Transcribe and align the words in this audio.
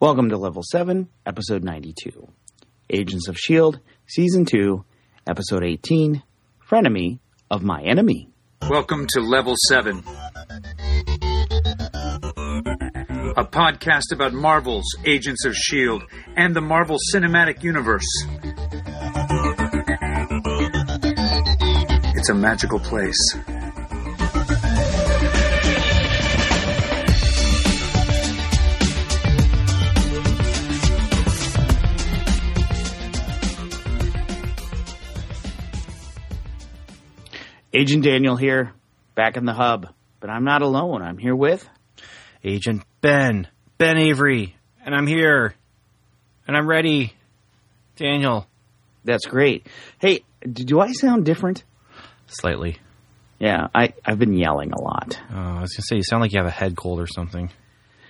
Welcome 0.00 0.28
to 0.30 0.36
Level 0.36 0.62
7, 0.62 1.08
Episode 1.26 1.64
92. 1.64 2.28
Agents 2.90 3.26
of 3.28 3.34
S.H.I.E.L.D., 3.34 3.78
Season 4.06 4.44
2, 4.44 4.84
Episode 5.26 5.64
18 5.64 6.22
Frenemy 6.70 7.18
of 7.50 7.64
My 7.64 7.82
Enemy. 7.82 8.28
Welcome 8.70 9.06
to 9.08 9.20
Level 9.20 9.54
7, 9.68 9.98
a 13.36 13.44
podcast 13.44 14.12
about 14.12 14.32
Marvel's 14.32 14.86
Agents 15.04 15.44
of 15.44 15.50
S.H.I.E.L.D. 15.52 16.04
and 16.36 16.54
the 16.54 16.60
Marvel 16.60 16.98
Cinematic 17.12 17.64
Universe. 17.64 18.06
It's 22.16 22.28
a 22.28 22.34
magical 22.34 22.78
place. 22.78 23.18
Agent 37.78 38.02
Daniel 38.04 38.34
here, 38.36 38.72
back 39.14 39.36
in 39.36 39.44
the 39.44 39.52
hub. 39.52 39.88
But 40.20 40.30
I'm 40.30 40.42
not 40.44 40.62
alone. 40.62 41.00
I'm 41.00 41.16
here 41.16 41.36
with. 41.36 41.68
Agent 42.42 42.82
Ben, 43.00 43.46
Ben 43.78 43.96
Avery, 43.96 44.56
and 44.84 44.94
I'm 44.94 45.06
here, 45.06 45.54
and 46.46 46.56
I'm 46.56 46.66
ready. 46.68 47.12
Daniel, 47.96 48.46
That's 49.04 49.26
great. 49.26 49.66
Hey, 50.00 50.24
do 50.42 50.80
I 50.80 50.92
sound 50.92 51.24
different? 51.24 51.62
slightly. 52.26 52.78
Yeah, 53.38 53.68
I, 53.74 53.94
I've 54.04 54.18
been 54.18 54.34
yelling 54.34 54.72
a 54.72 54.80
lot. 54.80 55.18
Uh, 55.32 55.36
I 55.36 55.60
was 55.60 55.72
gonna 55.72 55.84
say 55.88 55.96
you 55.96 56.02
sound 56.02 56.20
like 56.20 56.32
you 56.32 56.38
have 56.40 56.48
a 56.48 56.50
head 56.50 56.76
cold 56.76 57.00
or 57.00 57.06
something. 57.06 57.48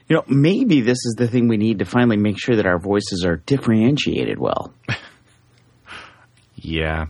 You 0.09 0.17
know, 0.17 0.25
maybe 0.27 0.81
this 0.81 0.97
is 1.05 1.15
the 1.19 1.29
thing 1.29 1.49
we 1.49 1.59
need 1.59 1.81
to 1.81 1.85
finally 1.85 2.17
make 2.17 2.39
sure 2.39 2.57
that 2.57 2.65
our 2.67 2.79
voices 2.79 3.25
are 3.27 3.37
differentiated 3.37 4.39
well. 4.39 4.73
Yeah, 6.61 7.07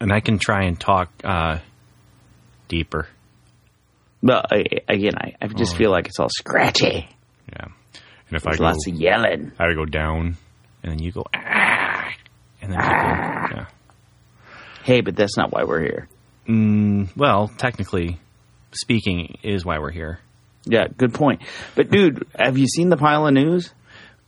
and 0.00 0.12
I 0.12 0.20
can 0.20 0.38
try 0.38 0.64
and 0.64 0.78
talk 0.78 1.10
uh, 1.24 1.58
deeper. 2.68 3.08
But 4.22 4.52
I, 4.52 4.64
again, 4.88 5.14
I, 5.16 5.34
I 5.40 5.46
just 5.48 5.76
feel 5.76 5.90
like 5.90 6.06
it's 6.06 6.18
all 6.18 6.28
scratchy. 6.30 7.08
Yeah, 7.52 7.64
and 7.64 8.36
if 8.36 8.42
There's 8.42 8.56
I 8.56 8.58
go, 8.58 8.64
lots 8.64 8.86
of 8.86 8.94
yelling. 8.94 9.52
I 9.58 9.72
go 9.74 9.84
down, 9.84 10.36
and 10.82 10.92
then 10.92 10.98
you 10.98 11.12
go 11.12 11.24
ah, 11.34 12.12
and 12.60 12.72
then 12.72 12.78
people, 12.78 13.56
yeah. 13.58 13.66
Hey, 14.82 15.00
but 15.00 15.16
that's 15.16 15.36
not 15.36 15.52
why 15.52 15.64
we're 15.64 15.82
here. 15.82 16.08
Mm, 16.48 17.14
well, 17.16 17.48
technically 17.48 18.18
speaking, 18.72 19.38
is 19.42 19.64
why 19.64 19.78
we're 19.78 19.90
here. 19.90 20.20
Yeah, 20.64 20.86
good 20.88 21.14
point. 21.14 21.42
But 21.74 21.90
dude, 21.90 22.26
have 22.38 22.58
you 22.58 22.66
seen 22.66 22.88
the 22.88 22.96
pile 22.96 23.26
of 23.26 23.34
news? 23.34 23.72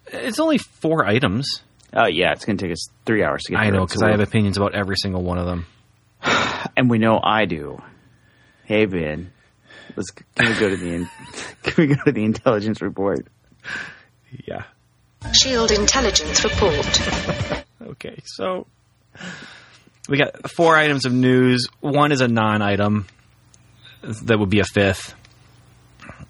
It's 0.06 0.40
only 0.40 0.58
four 0.58 1.06
items. 1.06 1.62
Oh 1.92 2.06
yeah, 2.06 2.32
it's 2.32 2.44
gonna 2.44 2.58
take 2.58 2.72
us 2.72 2.88
three 3.04 3.24
hours 3.24 3.42
to 3.44 3.52
get. 3.52 3.60
It. 3.60 3.66
I 3.66 3.70
know 3.70 3.84
because 3.84 4.02
I 4.02 4.10
have 4.10 4.20
opinions 4.20 4.56
about 4.56 4.74
every 4.74 4.96
single 4.96 5.22
one 5.22 5.38
of 5.38 5.46
them. 5.46 5.66
and 6.76 6.88
we 6.88 6.98
know 6.98 7.20
I 7.22 7.46
do. 7.46 7.82
Hey 8.70 8.84
Ben, 8.84 9.32
let's 9.96 10.12
can 10.12 10.24
we 10.36 10.54
go 10.54 10.68
to 10.68 10.76
the 10.76 10.94
in, 10.94 11.08
can 11.64 11.74
we 11.76 11.86
go 11.92 12.04
to 12.04 12.12
the 12.12 12.22
intelligence 12.22 12.80
report? 12.80 13.26
Yeah. 14.46 14.62
Shield 15.32 15.72
intelligence 15.72 16.44
report. 16.44 17.64
Okay, 17.82 18.20
so 18.24 18.68
we 20.08 20.18
got 20.18 20.52
four 20.52 20.76
items 20.76 21.04
of 21.04 21.12
news. 21.12 21.66
One 21.80 22.12
is 22.12 22.20
a 22.20 22.28
non-item 22.28 23.08
that 24.02 24.38
would 24.38 24.50
be 24.50 24.60
a 24.60 24.64
fifth, 24.64 25.14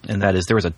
and 0.08 0.22
that 0.22 0.34
is 0.34 0.46
there 0.46 0.56
was 0.56 0.64
a 0.64 0.72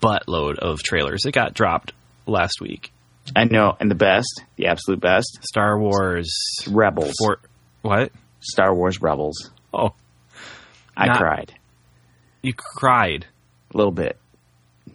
buttload 0.00 0.60
of 0.60 0.80
trailers 0.80 1.22
that 1.22 1.32
got 1.32 1.54
dropped 1.54 1.92
last 2.24 2.60
week. 2.60 2.92
I 3.34 3.46
know, 3.46 3.76
and 3.80 3.90
the 3.90 3.96
best, 3.96 4.42
the 4.54 4.66
absolute 4.66 5.00
best, 5.00 5.40
Star 5.42 5.76
Wars 5.76 6.32
Rebels. 6.70 7.14
for 7.18 7.40
what? 7.82 8.12
Star 8.38 8.72
Wars 8.72 9.02
Rebels. 9.02 9.50
Oh, 9.74 9.92
I 10.96 11.06
Not- 11.06 11.18
cried 11.18 11.54
you 12.42 12.52
cried 12.54 13.26
a 13.74 13.76
little 13.76 13.92
bit. 13.92 14.18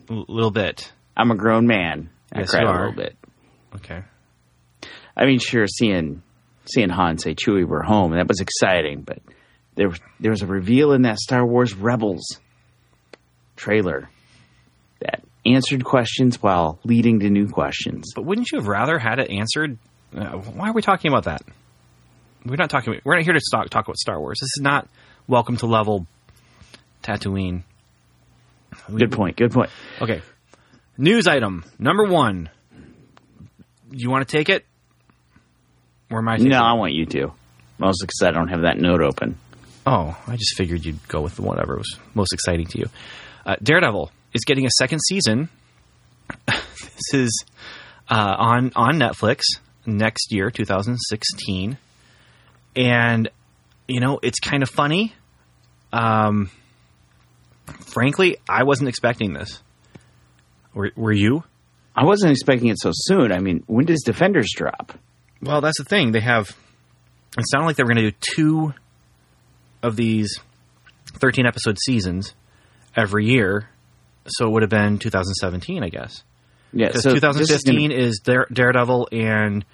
a 0.09 0.13
little 0.13 0.51
bit. 0.51 0.91
I'm 1.17 1.31
a 1.31 1.35
grown 1.35 1.67
man. 1.67 2.09
I 2.33 2.39
Yes, 2.39 2.51
cried 2.51 2.63
a 2.63 2.71
little 2.71 2.93
bit. 2.93 3.17
Okay. 3.75 4.03
I 5.17 5.25
mean, 5.25 5.39
sure, 5.39 5.67
seeing 5.67 6.23
seeing 6.65 6.89
Han 6.89 7.17
say 7.17 7.35
Chewie 7.35 7.65
we're 7.67 7.81
home, 7.83 8.11
that 8.13 8.27
was 8.27 8.39
exciting. 8.39 9.01
But 9.01 9.19
there 9.75 9.89
was 9.89 9.99
there 10.19 10.31
was 10.31 10.41
a 10.41 10.47
reveal 10.47 10.93
in 10.93 11.01
that 11.01 11.17
Star 11.17 11.45
Wars 11.45 11.73
Rebels 11.73 12.23
trailer 13.55 14.09
that 14.99 15.21
answered 15.45 15.83
questions 15.83 16.41
while 16.41 16.79
leading 16.83 17.19
to 17.19 17.29
new 17.29 17.47
questions. 17.49 18.11
But 18.15 18.23
wouldn't 18.25 18.51
you 18.51 18.59
have 18.59 18.67
rather 18.67 18.97
had 18.97 19.19
it 19.19 19.29
answered? 19.29 19.77
Uh, 20.15 20.37
why 20.37 20.69
are 20.69 20.73
we 20.73 20.81
talking 20.81 21.11
about 21.11 21.25
that? 21.25 21.41
We're 22.45 22.55
not 22.55 22.69
talking. 22.69 22.99
We're 23.03 23.15
not 23.15 23.23
here 23.25 23.33
to 23.33 23.41
talk, 23.51 23.69
talk 23.69 23.85
about 23.85 23.97
Star 23.97 24.19
Wars. 24.19 24.39
This 24.39 24.49
is 24.57 24.61
not 24.61 24.87
Welcome 25.27 25.57
to 25.57 25.65
Level 25.65 26.07
Tatooine. 27.03 27.63
Good 28.93 29.11
point. 29.11 29.37
Good 29.37 29.51
point. 29.51 29.69
Okay. 30.01 30.21
News 30.97 31.27
item 31.27 31.63
number 31.79 32.05
one. 32.05 32.49
You 33.91 34.09
want 34.09 34.27
to 34.27 34.37
take 34.37 34.49
it? 34.49 34.65
Or 36.09 36.19
am 36.19 36.27
I? 36.27 36.37
No, 36.37 36.57
it? 36.57 36.61
I 36.61 36.73
want 36.73 36.93
you 36.93 37.05
to. 37.05 37.31
Mostly 37.77 38.07
because 38.07 38.21
I 38.27 38.31
don't 38.31 38.49
have 38.49 38.61
that 38.61 38.77
note 38.77 39.01
open. 39.01 39.37
Oh, 39.85 40.15
I 40.27 40.35
just 40.35 40.55
figured 40.55 40.85
you'd 40.85 41.07
go 41.07 41.21
with 41.21 41.39
whatever 41.39 41.77
was 41.77 41.97
most 42.13 42.33
exciting 42.33 42.67
to 42.67 42.79
you. 42.79 42.85
Uh, 43.45 43.55
Daredevil 43.61 44.11
is 44.33 44.43
getting 44.45 44.65
a 44.65 44.69
second 44.77 44.99
season. 45.07 45.49
this 46.47 47.13
is 47.13 47.45
uh, 48.09 48.35
on 48.37 48.71
on 48.75 48.99
Netflix 48.99 49.41
next 49.85 50.31
year, 50.31 50.51
2016, 50.51 51.77
and 52.75 53.29
you 53.93 53.99
know 53.99 54.19
it's 54.21 54.39
kind 54.39 54.63
of 54.63 54.69
funny. 54.69 55.13
Um, 55.93 56.49
frankly, 57.93 58.37
I 58.49 58.63
wasn't 58.63 58.89
expecting 58.89 59.33
this. 59.33 59.61
Were, 60.73 60.91
were 60.95 61.11
you? 61.11 61.43
I 61.95 62.05
wasn't 62.05 62.31
expecting 62.31 62.69
it 62.69 62.79
so 62.79 62.91
soon. 62.93 63.31
I 63.31 63.39
mean, 63.39 63.63
when 63.67 63.85
does 63.85 64.01
Defenders 64.05 64.49
drop? 64.55 64.93
Well, 65.41 65.59
that's 65.61 65.77
the 65.77 65.83
thing. 65.83 66.11
They 66.13 66.21
have. 66.21 66.49
It 67.37 67.45
sounded 67.49 67.65
like 67.65 67.75
they 67.75 67.83
were 67.83 67.93
going 67.93 68.05
to 68.05 68.11
do 68.11 68.17
two 68.35 68.73
of 69.83 69.95
these 69.95 70.39
13 71.19 71.45
episode 71.45 71.77
seasons 71.79 72.33
every 72.95 73.25
year. 73.25 73.69
So 74.27 74.47
it 74.47 74.51
would 74.51 74.61
have 74.63 74.69
been 74.69 74.99
2017, 74.99 75.83
I 75.83 75.89
guess. 75.89 76.23
Yeah, 76.73 76.87
Because 76.87 77.03
so 77.03 77.09
this 77.09 77.15
is 77.17 77.63
2015 77.63 77.89
gonna- 77.89 78.01
is, 78.01 78.19
Dare, 78.23 78.47
Daredevil 78.53 79.09
and 79.11 79.65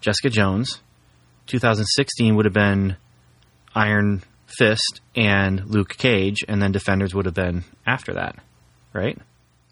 Jessica 0.00 0.30
Jones. 0.30 0.80
2016 1.46 2.34
would 2.36 2.44
have 2.46 2.54
been 2.54 2.96
Iron 3.74 4.22
Fist 4.46 5.00
and 5.14 5.64
Luke 5.66 5.96
Cage, 5.96 6.38
and 6.48 6.60
then 6.60 6.72
Defenders 6.72 7.14
would 7.14 7.26
have 7.26 7.34
been 7.34 7.64
after 7.86 8.14
that, 8.14 8.36
right? 8.92 9.18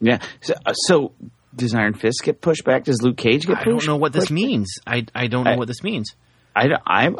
yeah. 0.00 0.18
So, 0.40 0.54
uh, 0.64 0.72
so 0.74 1.12
does 1.56 1.74
Iron 1.74 1.94
Fist 1.94 2.20
get 2.22 2.40
pushed 2.40 2.64
back? 2.64 2.84
Does 2.84 3.02
Luke 3.02 3.16
Cage 3.16 3.46
get 3.46 3.56
I 3.58 3.64
pushed? 3.64 3.86
don't 3.86 3.86
know 3.86 3.96
what 3.96 4.12
this 4.12 4.30
means. 4.30 4.74
I, 4.86 5.04
I 5.14 5.26
don't 5.26 5.44
know 5.44 5.52
I- 5.52 5.56
what 5.56 5.66
this 5.68 5.82
means. 5.82 6.14
I, 6.54 6.68
I, 6.86 7.10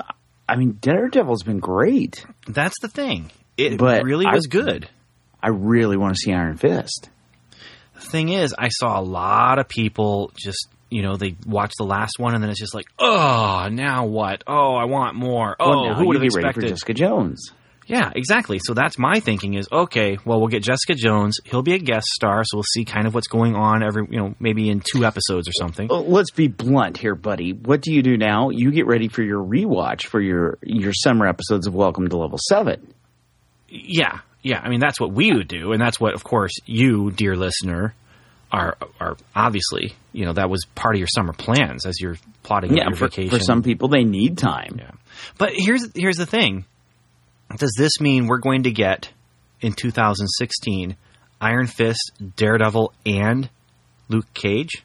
I 0.49 0.57
mean, 0.57 0.79
Daredevil's 0.81 1.43
been 1.43 1.59
great. 1.61 2.25
That's 2.47 2.75
the 2.81 2.89
thing. 2.89 3.31
It 3.57 3.79
But 3.79 4.05
really 4.05 4.27
I- 4.27 4.35
was 4.35 4.47
good. 4.47 4.89
I 5.43 5.49
really 5.49 5.97
want 5.97 6.15
to 6.15 6.19
see 6.21 6.33
Iron 6.33 6.57
Fist. 6.57 7.11
The 7.95 8.01
thing 8.01 8.29
is, 8.29 8.55
I 8.57 8.69
saw 8.69 8.99
a 8.99 9.03
lot 9.03 9.59
of 9.59 9.69
people 9.69 10.33
just, 10.37 10.69
you 10.91 11.03
know, 11.03 11.17
they 11.17 11.37
watch 11.47 11.73
the 11.79 11.85
last 11.85 12.15
one 12.19 12.35
and 12.35 12.43
then 12.43 12.51
it's 12.51 12.61
just 12.61 12.75
like, 12.75 12.87
oh, 12.99 13.69
now 13.71 14.07
what? 14.07 14.45
Oh, 14.47 14.75
I 14.75 14.85
want 14.85 15.17
more. 15.17 15.57
Oh, 15.61 15.69
Well, 15.83 15.95
who 15.95 16.07
would 16.09 16.17
have 16.17 16.23
get 16.23 16.35
ready 16.35 16.45
for 16.45 16.49
expected? 16.49 16.69
Jessica 16.71 16.95
Jones? 16.95 17.53
Yeah, 17.87 18.11
exactly. 18.15 18.59
So 18.63 18.75
that's 18.75 18.99
my 18.99 19.19
thinking 19.21 19.55
is, 19.55 19.67
okay, 19.73 20.19
well, 20.27 20.39
we'll 20.41 20.49
get 20.51 20.63
Jessica 20.63 20.95
Jones. 20.95 21.39
He'll 21.45 21.63
be 21.63 21.73
a 21.73 21.79
guest 21.79 22.07
star, 22.09 22.43
so 22.45 22.59
we'll 22.59 22.65
see 22.75 22.85
kind 22.85 23.07
of 23.07 23.15
what's 23.15 23.29
going 23.29 23.55
on 23.57 23.83
every, 23.83 24.07
you 24.11 24.19
know, 24.19 24.35
maybe 24.39 24.69
in 24.69 24.81
two 24.81 25.07
episodes 25.07 25.49
or 25.49 25.53
something. 25.53 25.89
Well, 25.89 26.05
let's 26.07 26.31
be 26.31 26.49
blunt 26.49 26.99
here, 26.99 27.15
buddy. 27.15 27.55
What 27.55 27.81
do 27.81 27.95
you 27.95 28.03
do 28.03 28.19
now? 28.19 28.51
You 28.51 28.71
get 28.73 28.87
ready 28.87 29.09
for 29.09 29.23
your 29.23 29.43
rewatch 29.43 30.05
for 30.05 30.21
your 30.21 30.59
your 30.63 30.93
summer 30.93 31.27
episodes 31.27 31.67
of 31.67 31.75
Welcome 31.75 32.09
to 32.11 32.19
Level 32.19 32.39
Seven. 32.51 32.93
Yeah, 33.71 34.19
yeah. 34.43 34.61
I 34.63 34.69
mean, 34.69 34.81
that's 34.81 35.01
what 35.01 35.13
we 35.13 35.33
would 35.33 35.49
do, 35.49 35.73
and 35.73 35.81
that's 35.81 35.99
what, 35.99 36.13
of 36.15 36.23
course, 36.25 36.53
you, 36.67 37.11
dear 37.11 37.37
listener, 37.37 37.95
are 38.51 38.77
are 39.01 39.17
obviously, 39.35 39.95
you 40.13 40.25
know, 40.25 40.33
that 40.33 40.49
was 40.51 40.65
part 40.75 40.95
of 40.95 40.99
your 40.99 41.09
summer 41.09 41.33
plans 41.33 41.85
as 41.87 42.01
you're 42.01 42.17
plotting 42.43 42.77
Yeah, 42.77 42.85
your 42.89 42.97
for, 42.97 43.09
vacation. 43.09 43.31
for 43.39 43.43
some 43.45 43.63
people 43.63 43.89
they 43.89 44.05
need 44.05 44.39
time. 44.39 44.77
Yeah. 44.79 44.91
But 45.37 45.51
here's 45.55 45.87
here's 45.95 46.17
the 46.17 46.27
thing. 46.27 46.65
Does 47.57 47.75
this 47.79 48.01
mean 48.01 48.27
we're 48.27 48.39
going 48.39 48.65
to 48.65 48.71
get 48.71 49.11
in 49.61 49.73
2016 49.73 50.97
Iron 51.41 51.67
Fist, 51.67 52.13
Daredevil, 52.37 52.93
and 53.07 53.49
Luke 54.09 54.33
Cage? 54.35 54.83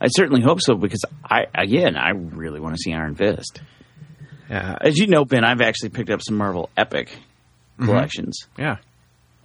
I 0.00 0.08
certainly 0.08 0.40
hope 0.42 0.60
so 0.60 0.74
because 0.74 1.04
I 1.24 1.46
again 1.54 1.96
I 1.96 2.10
really 2.10 2.60
want 2.60 2.74
to 2.76 2.80
see 2.82 2.92
Iron 2.92 3.14
Fist. 3.14 3.60
Yeah. 4.50 4.76
As 4.80 4.96
you 4.96 5.06
know, 5.08 5.24
Ben, 5.24 5.44
I've 5.44 5.60
actually 5.60 5.90
picked 5.90 6.10
up 6.10 6.20
some 6.22 6.36
Marvel 6.36 6.70
Epic 6.76 7.10
Mm-hmm. 7.78 7.84
collections, 7.90 8.40
Yeah. 8.58 8.78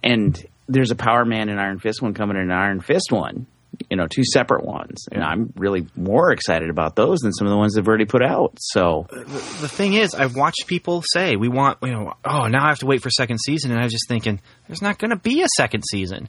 and 0.02 0.36
there's 0.68 0.90
a 0.90 0.96
Power 0.96 1.24
Man 1.24 1.48
and 1.48 1.60
Iron 1.60 1.78
Fist 1.78 2.02
one 2.02 2.14
coming 2.14 2.36
and 2.36 2.50
an 2.50 2.56
Iron 2.56 2.80
Fist 2.80 3.10
one 3.10 3.46
you 3.90 3.96
know, 3.96 4.06
two 4.06 4.24
separate 4.24 4.64
ones, 4.64 5.06
and 5.10 5.22
I'm 5.22 5.52
really 5.56 5.86
more 5.96 6.32
excited 6.32 6.70
about 6.70 6.96
those 6.96 7.20
than 7.20 7.32
some 7.32 7.46
of 7.46 7.50
the 7.50 7.56
ones 7.56 7.74
they've 7.74 7.86
already 7.86 8.04
put 8.04 8.22
out. 8.22 8.56
So 8.60 9.06
the 9.10 9.68
thing 9.68 9.94
is, 9.94 10.14
I've 10.14 10.36
watched 10.36 10.66
people 10.66 11.02
say 11.12 11.36
we 11.36 11.48
want, 11.48 11.78
you 11.82 11.90
know, 11.90 12.14
oh, 12.24 12.46
now 12.46 12.64
I 12.64 12.68
have 12.68 12.78
to 12.80 12.86
wait 12.86 13.02
for 13.02 13.10
second 13.10 13.38
season, 13.40 13.70
and 13.70 13.80
I 13.80 13.84
was 13.84 13.92
just 13.92 14.08
thinking, 14.08 14.40
there's 14.68 14.82
not 14.82 14.98
going 14.98 15.10
to 15.10 15.16
be 15.16 15.42
a 15.42 15.48
second 15.56 15.82
season. 15.90 16.28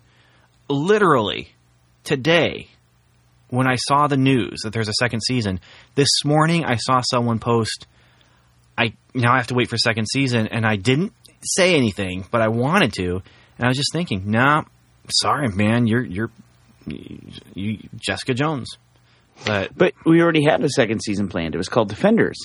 Literally, 0.69 1.49
today, 2.03 2.67
when 3.49 3.67
I 3.67 3.75
saw 3.75 4.07
the 4.07 4.17
news 4.17 4.61
that 4.63 4.73
there's 4.73 4.89
a 4.89 4.93
second 4.99 5.21
season, 5.21 5.59
this 5.95 6.09
morning 6.23 6.65
I 6.65 6.75
saw 6.75 7.01
someone 7.01 7.39
post, 7.39 7.87
I 8.77 8.93
now 9.13 9.33
I 9.33 9.37
have 9.37 9.47
to 9.47 9.55
wait 9.55 9.69
for 9.69 9.77
second 9.77 10.07
season, 10.11 10.47
and 10.47 10.65
I 10.65 10.75
didn't 10.75 11.13
say 11.41 11.75
anything, 11.75 12.25
but 12.31 12.41
I 12.41 12.47
wanted 12.47 12.93
to, 12.93 13.21
and 13.57 13.65
I 13.65 13.67
was 13.67 13.77
just 13.77 13.91
thinking, 13.93 14.29
nah, 14.31 14.63
sorry, 15.09 15.49
man, 15.49 15.87
you're 15.87 16.03
you're 16.03 16.31
you, 16.85 17.79
Jessica 17.97 18.33
Jones. 18.33 18.69
But 19.45 19.77
but 19.77 19.93
we 20.05 20.21
already 20.21 20.43
had 20.43 20.63
a 20.63 20.69
second 20.69 21.01
season 21.01 21.27
planned. 21.29 21.55
It 21.55 21.57
was 21.57 21.69
called 21.69 21.89
Defenders. 21.89 22.37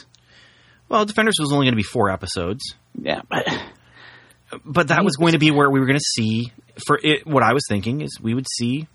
well, 0.88 1.04
Defenders 1.04 1.36
was 1.38 1.52
only 1.52 1.66
going 1.66 1.72
to 1.74 1.76
be 1.76 1.82
four 1.82 2.10
episodes, 2.10 2.74
Yeah, 3.00 3.22
but 3.28 3.46
but 4.64 4.88
that 4.88 5.04
was 5.04 5.16
going 5.16 5.32
to 5.32 5.38
be 5.38 5.50
where 5.52 5.70
we 5.70 5.78
were 5.80 5.86
going 5.86 5.98
to 5.98 6.04
see. 6.16 6.52
For 6.86 6.98
it, 7.02 7.26
what 7.26 7.42
I 7.42 7.52
was 7.52 7.62
thinking 7.68 8.00
is 8.00 8.18
we 8.20 8.34
would 8.34 8.46
see 8.48 8.88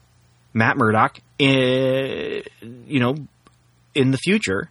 Matt 0.53 0.75
Murdock, 0.77 1.19
eh, 1.39 2.41
you 2.62 3.00
know, 3.00 3.15
in 3.94 4.12
the 4.12 4.17
future. 4.17 4.69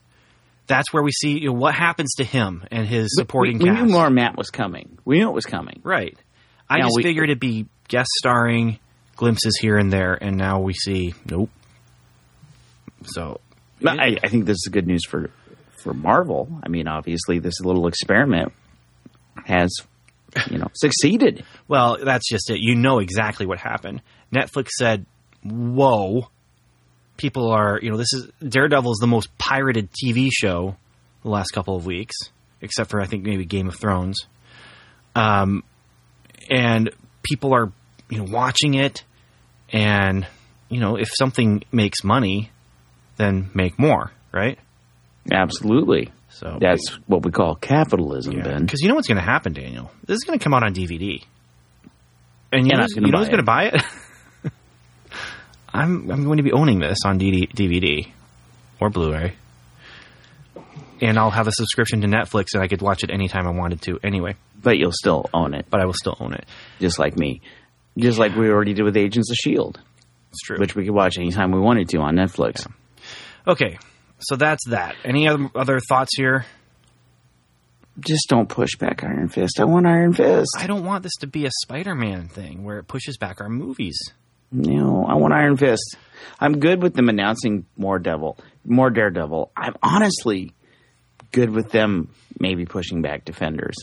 That's 0.66 0.92
where 0.92 1.02
we 1.02 1.12
see 1.12 1.38
you 1.38 1.48
know, 1.48 1.52
what 1.52 1.74
happens 1.74 2.14
to 2.14 2.24
him 2.24 2.64
and 2.70 2.86
his 2.88 3.14
supporting 3.14 3.58
we, 3.58 3.64
we 3.64 3.70
cast. 3.70 3.84
knew 3.84 3.92
more 3.92 4.08
Matt 4.10 4.36
was 4.36 4.48
coming. 4.50 4.98
We 5.04 5.18
knew 5.18 5.28
it 5.28 5.34
was 5.34 5.44
coming. 5.44 5.80
Right. 5.84 6.16
I 6.74 6.78
Now 6.78 6.84
just 6.86 6.96
we- 6.96 7.02
figured 7.02 7.30
it'd 7.30 7.40
be 7.40 7.66
guest 7.88 8.08
starring, 8.18 8.78
glimpses 9.16 9.56
here 9.60 9.76
and 9.76 9.92
there, 9.92 10.14
and 10.14 10.36
now 10.36 10.60
we 10.60 10.72
see 10.74 11.14
nope. 11.28 11.50
So 13.04 13.40
I, 13.86 14.16
I 14.22 14.28
think 14.28 14.46
this 14.46 14.56
is 14.56 14.68
good 14.70 14.86
news 14.86 15.04
for 15.06 15.30
for 15.82 15.92
Marvel. 15.92 16.48
I 16.62 16.68
mean, 16.68 16.88
obviously, 16.88 17.38
this 17.38 17.60
little 17.60 17.86
experiment 17.86 18.52
has 19.44 19.74
you 20.50 20.58
know 20.58 20.68
succeeded. 20.74 21.44
Well, 21.66 21.96
that's 22.04 22.28
just 22.28 22.50
it. 22.50 22.58
You 22.60 22.74
know 22.74 22.98
exactly 22.98 23.46
what 23.46 23.58
happened. 23.58 24.02
Netflix 24.30 24.68
said, 24.78 25.06
"Whoa, 25.42 26.28
people 27.16 27.50
are 27.50 27.78
you 27.82 27.90
know 27.90 27.96
this 27.96 28.12
is 28.12 28.28
Daredevil 28.46 28.92
is 28.92 28.98
the 29.00 29.06
most 29.06 29.36
pirated 29.38 29.88
TV 29.92 30.28
show 30.30 30.76
the 31.22 31.30
last 31.30 31.52
couple 31.52 31.74
of 31.74 31.86
weeks, 31.86 32.14
except 32.60 32.90
for 32.90 33.00
I 33.00 33.06
think 33.06 33.24
maybe 33.24 33.46
Game 33.46 33.66
of 33.68 33.76
Thrones." 33.76 34.26
Um, 35.16 35.64
and 36.50 36.90
people 37.22 37.54
are 37.54 37.72
you 38.10 38.18
know 38.18 38.26
watching 38.30 38.74
it, 38.74 39.04
and 39.72 40.26
you 40.68 40.80
know 40.80 40.96
if 40.96 41.08
something 41.14 41.62
makes 41.72 42.02
money, 42.04 42.50
then 43.16 43.50
make 43.54 43.78
more, 43.78 44.10
right? 44.32 44.58
Absolutely, 45.32 46.10
So 46.28 46.58
that's 46.60 46.86
what 47.06 47.24
we 47.24 47.30
call 47.30 47.54
capitalism, 47.54 48.40
Ben. 48.42 48.60
because 48.62 48.80
you 48.82 48.88
know 48.88 48.94
what's 48.94 49.08
going 49.08 49.16
to 49.16 49.24
happen, 49.24 49.52
Daniel. 49.54 49.90
This 50.06 50.16
is 50.16 50.24
going 50.24 50.38
to 50.38 50.42
come 50.42 50.52
out 50.52 50.62
on 50.62 50.74
DVD, 50.74 51.22
and 52.52 52.66
you 52.66 52.70
You're 52.72 52.76
know, 52.76 52.82
who's- 52.82 52.96
you 52.96 53.10
know 53.10 53.18
who's 53.20 53.28
going 53.28 53.38
to 53.38 53.42
buy 53.44 53.64
it. 53.72 53.82
I'm 55.72 56.10
I'm 56.10 56.24
going 56.24 56.36
to 56.36 56.42
be 56.42 56.52
owning 56.52 56.78
this 56.78 56.98
on 57.04 57.18
DD, 57.18 57.52
DVD 57.52 58.08
or 58.80 58.90
Blu-ray, 58.90 59.34
and 61.00 61.18
I'll 61.18 61.30
have 61.30 61.48
a 61.48 61.52
subscription 61.52 62.00
to 62.02 62.06
Netflix, 62.06 62.48
and 62.54 62.62
I 62.62 62.68
could 62.68 62.80
watch 62.82 63.02
it 63.02 63.10
anytime 63.10 63.46
I 63.46 63.50
wanted 63.50 63.80
to. 63.82 63.98
Anyway, 64.04 64.36
But 64.64 64.78
you'll 64.78 64.90
still 64.92 65.26
own 65.32 65.54
it, 65.54 65.66
but 65.70 65.80
I 65.80 65.84
will 65.84 65.92
still 65.94 66.16
own 66.18 66.32
it. 66.34 66.46
just 66.80 66.98
like 66.98 67.16
me, 67.16 67.40
just 67.96 68.18
like 68.18 68.34
we 68.34 68.48
already 68.48 68.74
did 68.74 68.82
with 68.82 68.96
Agents 68.96 69.30
of 69.30 69.36
Shield, 69.36 69.78
It's 70.30 70.40
true. 70.40 70.58
which 70.58 70.74
we 70.74 70.84
could 70.84 70.94
watch 70.94 71.16
anytime 71.18 71.52
we 71.52 71.60
wanted 71.60 71.88
to 71.90 71.98
on 71.98 72.16
Netflix. 72.16 72.66
okay, 73.46 73.78
so 74.18 74.34
that's 74.36 74.66
that. 74.70 74.96
Any 75.04 75.28
other 75.28 75.48
other 75.54 75.78
thoughts 75.88 76.10
here? 76.16 76.46
Just 78.00 78.26
don't 78.28 78.48
push 78.48 78.74
back 78.76 79.04
Iron 79.04 79.28
Fist. 79.28 79.60
I 79.60 79.64
want 79.64 79.86
Iron 79.86 80.12
Fist. 80.14 80.50
I 80.58 80.66
don't 80.66 80.84
want 80.84 81.04
this 81.04 81.14
to 81.20 81.28
be 81.28 81.46
a 81.46 81.50
Spider-Man 81.62 82.26
thing 82.26 82.64
where 82.64 82.78
it 82.78 82.88
pushes 82.88 83.16
back 83.18 83.40
our 83.40 83.48
movies. 83.48 83.96
No, 84.50 85.04
I 85.08 85.14
want 85.14 85.32
Iron 85.32 85.56
Fist. 85.56 85.96
I'm 86.40 86.58
good 86.58 86.82
with 86.82 86.94
them 86.94 87.08
announcing 87.08 87.66
more 87.76 87.98
Devil, 88.00 88.36
more 88.64 88.90
Daredevil. 88.90 89.52
I'm 89.56 89.74
honestly 89.82 90.54
good 91.30 91.50
with 91.50 91.70
them 91.70 92.08
maybe 92.40 92.64
pushing 92.64 93.00
back 93.02 93.24
Defenders. 93.24 93.76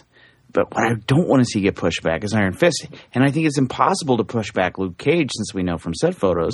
But 0.54 0.74
what 0.76 0.84
I 0.86 0.96
don't 1.08 1.28
want 1.28 1.40
to 1.42 1.46
see 1.46 1.62
get 1.62 1.76
pushed 1.76 2.04
back 2.04 2.24
is 2.24 2.34
Iron 2.34 2.54
Fist. 2.54 2.88
And 3.14 3.24
I 3.24 3.32
think 3.32 3.46
it's 3.48 3.58
impossible 3.58 4.18
to 4.18 4.24
push 4.24 4.52
back 4.52 4.78
Luke 4.78 4.98
Cage 4.98 5.32
since 5.34 5.54
we 5.54 5.64
know 5.64 5.78
from 5.78 5.94
set 5.94 6.14
photos 6.16 6.54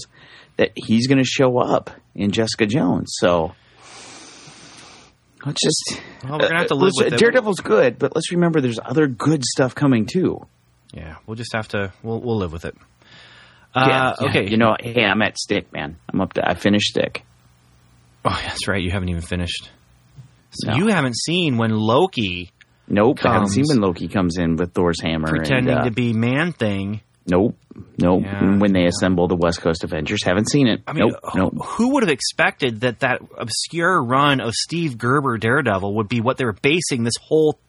that 0.58 0.72
he's 0.76 1.08
going 1.08 1.18
to 1.18 1.24
show 1.24 1.58
up 1.60 1.90
in 2.14 2.32
Jessica 2.32 2.66
Jones. 2.68 3.08
So 3.18 3.54
let's 5.46 5.62
just. 5.62 6.02
Well, 6.24 6.34
we're 6.40 6.48
gonna 6.48 6.60
have 6.60 6.68
to 6.68 6.76
live 6.76 6.94
with 6.98 7.14
it. 7.14 7.18
Daredevil's 7.20 7.60
good, 7.62 8.00
but 8.00 8.14
let's 8.16 8.32
remember 8.32 8.62
there's 8.62 8.80
other 8.84 9.08
good 9.08 9.44
stuff 9.44 9.76
coming 9.76 10.06
too. 10.06 10.46
Yeah, 10.94 11.18
we'll 11.26 11.36
just 11.36 11.54
have 11.54 11.68
to 11.70 11.92
we'll 12.04 12.20
we'll 12.20 12.38
live 12.38 12.52
with 12.52 12.66
it. 12.66 12.76
Uh, 13.76 14.14
yeah. 14.20 14.28
okay, 14.30 14.50
You 14.50 14.58
know, 14.58 14.76
hey, 14.80 15.04
I'm 15.04 15.22
at 15.22 15.38
Stick, 15.38 15.72
man. 15.72 15.98
I'm 16.12 16.22
up 16.22 16.34
to. 16.34 16.48
I 16.48 16.56
finished 16.56 16.88
Stick. 16.88 17.24
Oh, 18.26 18.30
that's 18.46 18.68
right. 18.68 18.82
You 18.82 18.92
haven't 18.92 19.10
even 19.10 19.22
finished. 19.22 19.70
So 20.52 20.72
No. 20.72 20.78
you 20.78 20.88
haven't 20.88 21.16
seen 21.18 21.58
when 21.58 21.72
Loki 21.72 22.52
Nope, 22.90 23.20
I 23.26 23.34
haven't 23.34 23.50
seen 23.50 23.66
when 23.68 23.82
Loki 23.82 24.08
comes 24.08 24.38
in 24.38 24.56
with 24.56 24.74
Thor's 24.74 25.02
hammer. 25.02 25.28
pretending 25.28 25.70
and, 25.74 25.82
uh, 25.82 25.84
to 25.86 25.92
be 25.92 26.14
Man 26.14 26.54
Thing. 26.54 27.02
Nope, 27.30 27.58
nope. 28.02 28.24
Yeah, 28.24 28.58
when 28.58 28.72
they 28.72 28.86
assemble 28.86 29.28
the 29.28 29.36
West 29.36 29.60
Coast 29.62 29.84
Avengers, 29.84 30.24
haven't 30.24 30.50
seen 30.50 30.68
it. 30.68 30.82
I 30.88 30.94
mean, 30.94 31.10
nope, 31.10 31.20
who, 31.34 31.40
nope. 31.40 31.54
who 31.66 31.94
would 31.96 32.04
have 32.04 32.10
expected 32.10 32.82
that 32.82 33.02
that 33.02 33.20
obscure 33.38 34.02
run 34.02 34.40
of 34.40 34.54
Steve 34.54 34.98
Gerber 34.98 35.38
Daredevil 35.38 35.96
would 35.96 36.08
be 36.08 36.22
what 36.22 36.38
they 36.38 36.46
were 36.46 36.54
basing 36.62 37.04
this 37.04 37.16
whole 37.22 37.60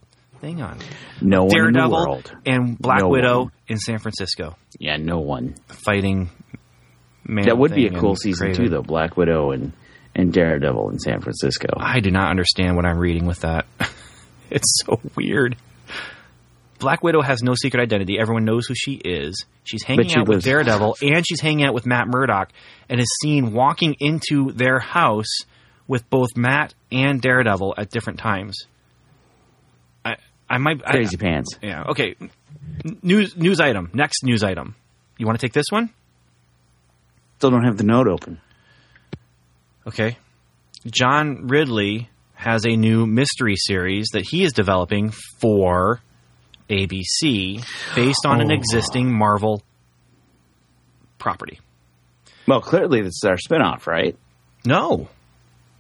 thing 0.41 0.63
on? 0.63 0.79
No 1.21 1.39
one 1.41 1.47
in 1.47 1.49
the 1.49 1.55
Daredevil 1.73 1.91
world. 1.91 2.33
and 2.47 2.79
Black 2.79 3.01
No 3.01 3.09
Widow 3.09 3.39
one. 3.41 3.53
in 3.67 3.79
San 3.79 3.99
Francisco 3.99 4.57
Yeah, 4.79 4.97
no 4.97 5.19
one. 5.19 5.57
fighting. 5.67 6.31
Man 7.25 7.47
That 7.47 7.59
would 7.59 7.75
be 7.75 7.87
a 7.89 7.91
cool 7.91 8.15
season 8.15 8.51
Kraven. 8.53 8.57
too, 8.57 8.69
though. 8.69 8.83
Black 8.83 9.17
Widow 9.17 9.51
and 9.51 9.73
and 10.15 10.33
Daredevil 10.33 10.91
in 10.91 10.99
San 11.01 11.21
Francisco. 11.21 11.67
I 11.77 11.99
do 12.01 12.11
not 12.13 12.31
understand 12.31 12.77
what 12.77 12.87
I'm 12.87 12.99
reading 12.99 13.27
with 13.27 13.41
that. 13.41 13.67
it's 14.51 14.81
so 14.85 15.01
weird. 15.17 15.57
Black 16.79 17.03
Widow 17.03 17.23
has 17.23 17.43
no 17.43 17.55
secret 17.55 17.81
identity. 17.83 18.19
Everyone 18.21 18.45
knows 18.45 18.67
who 18.67 18.75
she 18.77 18.93
is. 18.95 19.45
She's 19.65 19.83
hanging 19.83 20.09
she 20.09 20.17
out 20.17 20.29
with 20.29 20.45
Daredevil 20.45 20.97
and 21.03 21.27
she's 21.27 21.41
hanging 21.41 21.65
out 21.65 21.75
with 21.75 21.87
Matt 21.87 22.07
Murdock 22.07 22.51
and 22.89 23.01
is 23.01 23.09
seen 23.21 23.53
walking 23.53 23.97
into 23.99 24.53
their 24.53 24.79
house 24.79 25.39
with 25.89 26.09
both 26.09 26.37
Matt 26.37 26.75
and 26.93 27.21
Daredevil 27.21 27.75
at 27.77 27.91
different 27.91 28.21
times. 28.21 28.67
I 30.05 30.17
I 30.49 30.59
might 30.59 30.81
I- 30.87 30.93
Crazy 30.93 31.17
pants. 31.17 31.59
yeah, 31.61 31.83
okay. 31.91 32.15
News 33.03 33.37
news 33.37 33.59
item. 33.61 33.91
Next 33.93 34.23
news 34.23 34.45
item. 34.45 34.77
You 35.17 35.27
want 35.27 35.39
to 35.41 35.45
take 35.45 35.53
this 35.53 35.67
one? 35.71 35.91
Still 37.39 37.51
don't 37.51 37.65
have 37.65 37.77
the 37.77 37.85
note 37.85 38.07
open. 38.07 38.41
Okay. 39.87 40.17
John 40.87 41.49
Ridley 41.49 42.09
has 42.39 42.65
a 42.65 42.77
new 42.77 43.05
mystery 43.05 43.57
series 43.57 44.07
that 44.13 44.25
he 44.31 44.45
is 44.45 44.53
developing 44.53 45.11
for 45.41 46.01
ABC 46.71 47.61
based 47.97 48.25
on 48.25 48.41
an 48.41 48.53
Oh. 48.53 48.55
existing 48.55 49.13
Marvel 49.13 49.61
property. 51.19 51.59
Well, 52.47 52.61
clearly 52.61 53.03
this 53.03 53.15
is 53.23 53.25
our 53.27 53.37
spinoff, 53.37 53.87
right? 53.89 54.17
No. 54.65 55.09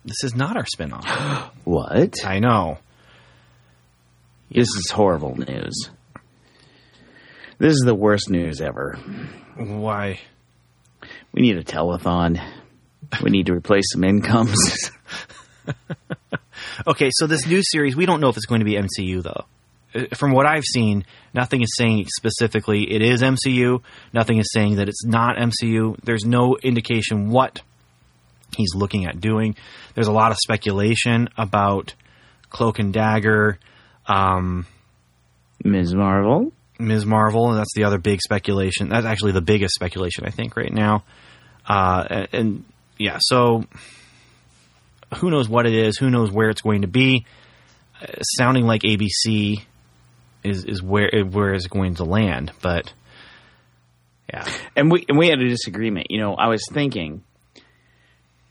This 0.04 0.24
is 0.24 0.34
not 0.34 0.56
our 0.56 0.64
spinoff. 0.64 1.50
What? 1.64 2.24
I 2.24 2.40
know. 2.40 2.78
This 4.50 4.68
is 4.68 4.90
horrible 4.90 5.36
news. 5.36 5.90
This 7.58 7.72
is 7.74 7.82
the 7.84 7.94
worst 7.94 8.30
news 8.30 8.60
ever. 8.60 8.94
Why? 9.56 10.18
We 11.32 11.42
need 11.42 11.56
a 11.58 11.62
telethon. 11.64 12.42
We 13.22 13.30
need 13.30 13.46
to 13.46 13.52
replace 13.54 13.84
some 13.92 14.02
incomes. 14.04 14.90
Okay, 16.86 17.10
so 17.12 17.26
this 17.26 17.46
new 17.46 17.62
series, 17.62 17.96
we 17.96 18.06
don't 18.06 18.20
know 18.20 18.28
if 18.28 18.36
it's 18.36 18.46
going 18.46 18.60
to 18.60 18.64
be 18.64 18.76
MCU 18.76 19.22
though. 19.22 19.44
Uh, 19.94 20.14
From 20.14 20.32
what 20.32 20.46
I've 20.46 20.64
seen, 20.64 21.04
nothing 21.34 21.62
is 21.62 21.74
saying 21.76 22.06
specifically 22.16 22.92
it 22.92 23.02
is 23.02 23.22
MCU. 23.22 23.82
Nothing 24.12 24.38
is 24.38 24.50
saying 24.52 24.76
that 24.76 24.88
it's 24.88 25.04
not 25.04 25.36
MCU. 25.36 25.96
There's 26.02 26.24
no 26.24 26.56
indication 26.62 27.30
what 27.30 27.62
he's 28.56 28.74
looking 28.74 29.06
at 29.06 29.20
doing. 29.20 29.56
There's 29.94 30.08
a 30.08 30.12
lot 30.12 30.30
of 30.30 30.38
speculation 30.38 31.28
about 31.36 31.94
Cloak 32.50 32.78
and 32.78 32.92
Dagger, 32.92 33.58
um, 34.06 34.66
Ms. 35.64 35.94
Marvel. 35.94 36.52
Ms. 36.78 37.04
Marvel, 37.04 37.50
and 37.50 37.58
that's 37.58 37.74
the 37.74 37.84
other 37.84 37.98
big 37.98 38.20
speculation. 38.20 38.88
That's 38.88 39.06
actually 39.06 39.32
the 39.32 39.40
biggest 39.40 39.74
speculation 39.74 40.24
I 40.24 40.30
think 40.30 40.56
right 40.56 40.72
now. 40.72 41.02
Uh, 41.66 42.04
and, 42.08 42.28
and 42.32 42.64
yeah, 42.98 43.18
so 43.20 43.64
who 45.16 45.30
knows 45.30 45.48
what 45.48 45.66
it 45.66 45.74
is? 45.74 45.96
Who 45.98 46.10
knows 46.10 46.30
where 46.30 46.50
it's 46.50 46.60
going 46.62 46.82
to 46.82 46.88
be? 46.88 47.24
Uh, 48.00 48.20
sounding 48.36 48.66
like 48.66 48.82
ABC 48.82 49.60
is 50.44 50.64
is 50.64 50.82
where 50.82 51.10
where 51.24 51.54
it's 51.54 51.66
going 51.66 51.96
to 51.96 52.04
land, 52.04 52.52
but 52.62 52.92
yeah, 54.32 54.46
And 54.76 54.90
we 54.90 55.04
and 55.08 55.18
we 55.18 55.28
had 55.28 55.40
a 55.40 55.48
disagreement. 55.48 56.08
You 56.10 56.20
know, 56.20 56.34
I 56.34 56.48
was 56.48 56.62
thinking 56.72 57.22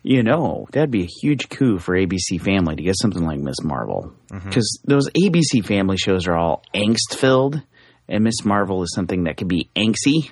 You 0.04 0.24
know, 0.24 0.68
that'd 0.72 0.90
be 0.92 1.04
a 1.04 1.10
huge 1.22 1.50
coup 1.50 1.80
for 1.80 1.96
ABC 1.96 2.40
Family 2.42 2.76
to 2.78 2.84
get 2.84 2.96
something 3.00 3.26
like 3.26 3.40
Miss 3.40 3.62
Marvel. 3.64 4.14
Because 4.46 4.80
those 4.86 5.10
ABC 5.10 5.66
Family 5.66 5.98
shows 5.98 6.28
are 6.28 6.36
all 6.36 6.64
angst 6.74 7.16
filled, 7.18 7.62
and 8.08 8.24
Miss 8.24 8.44
Marvel 8.46 8.84
is 8.84 8.94
something 8.96 9.26
that 9.26 9.38
could 9.38 9.48
be 9.50 9.70
angsty. 9.76 10.32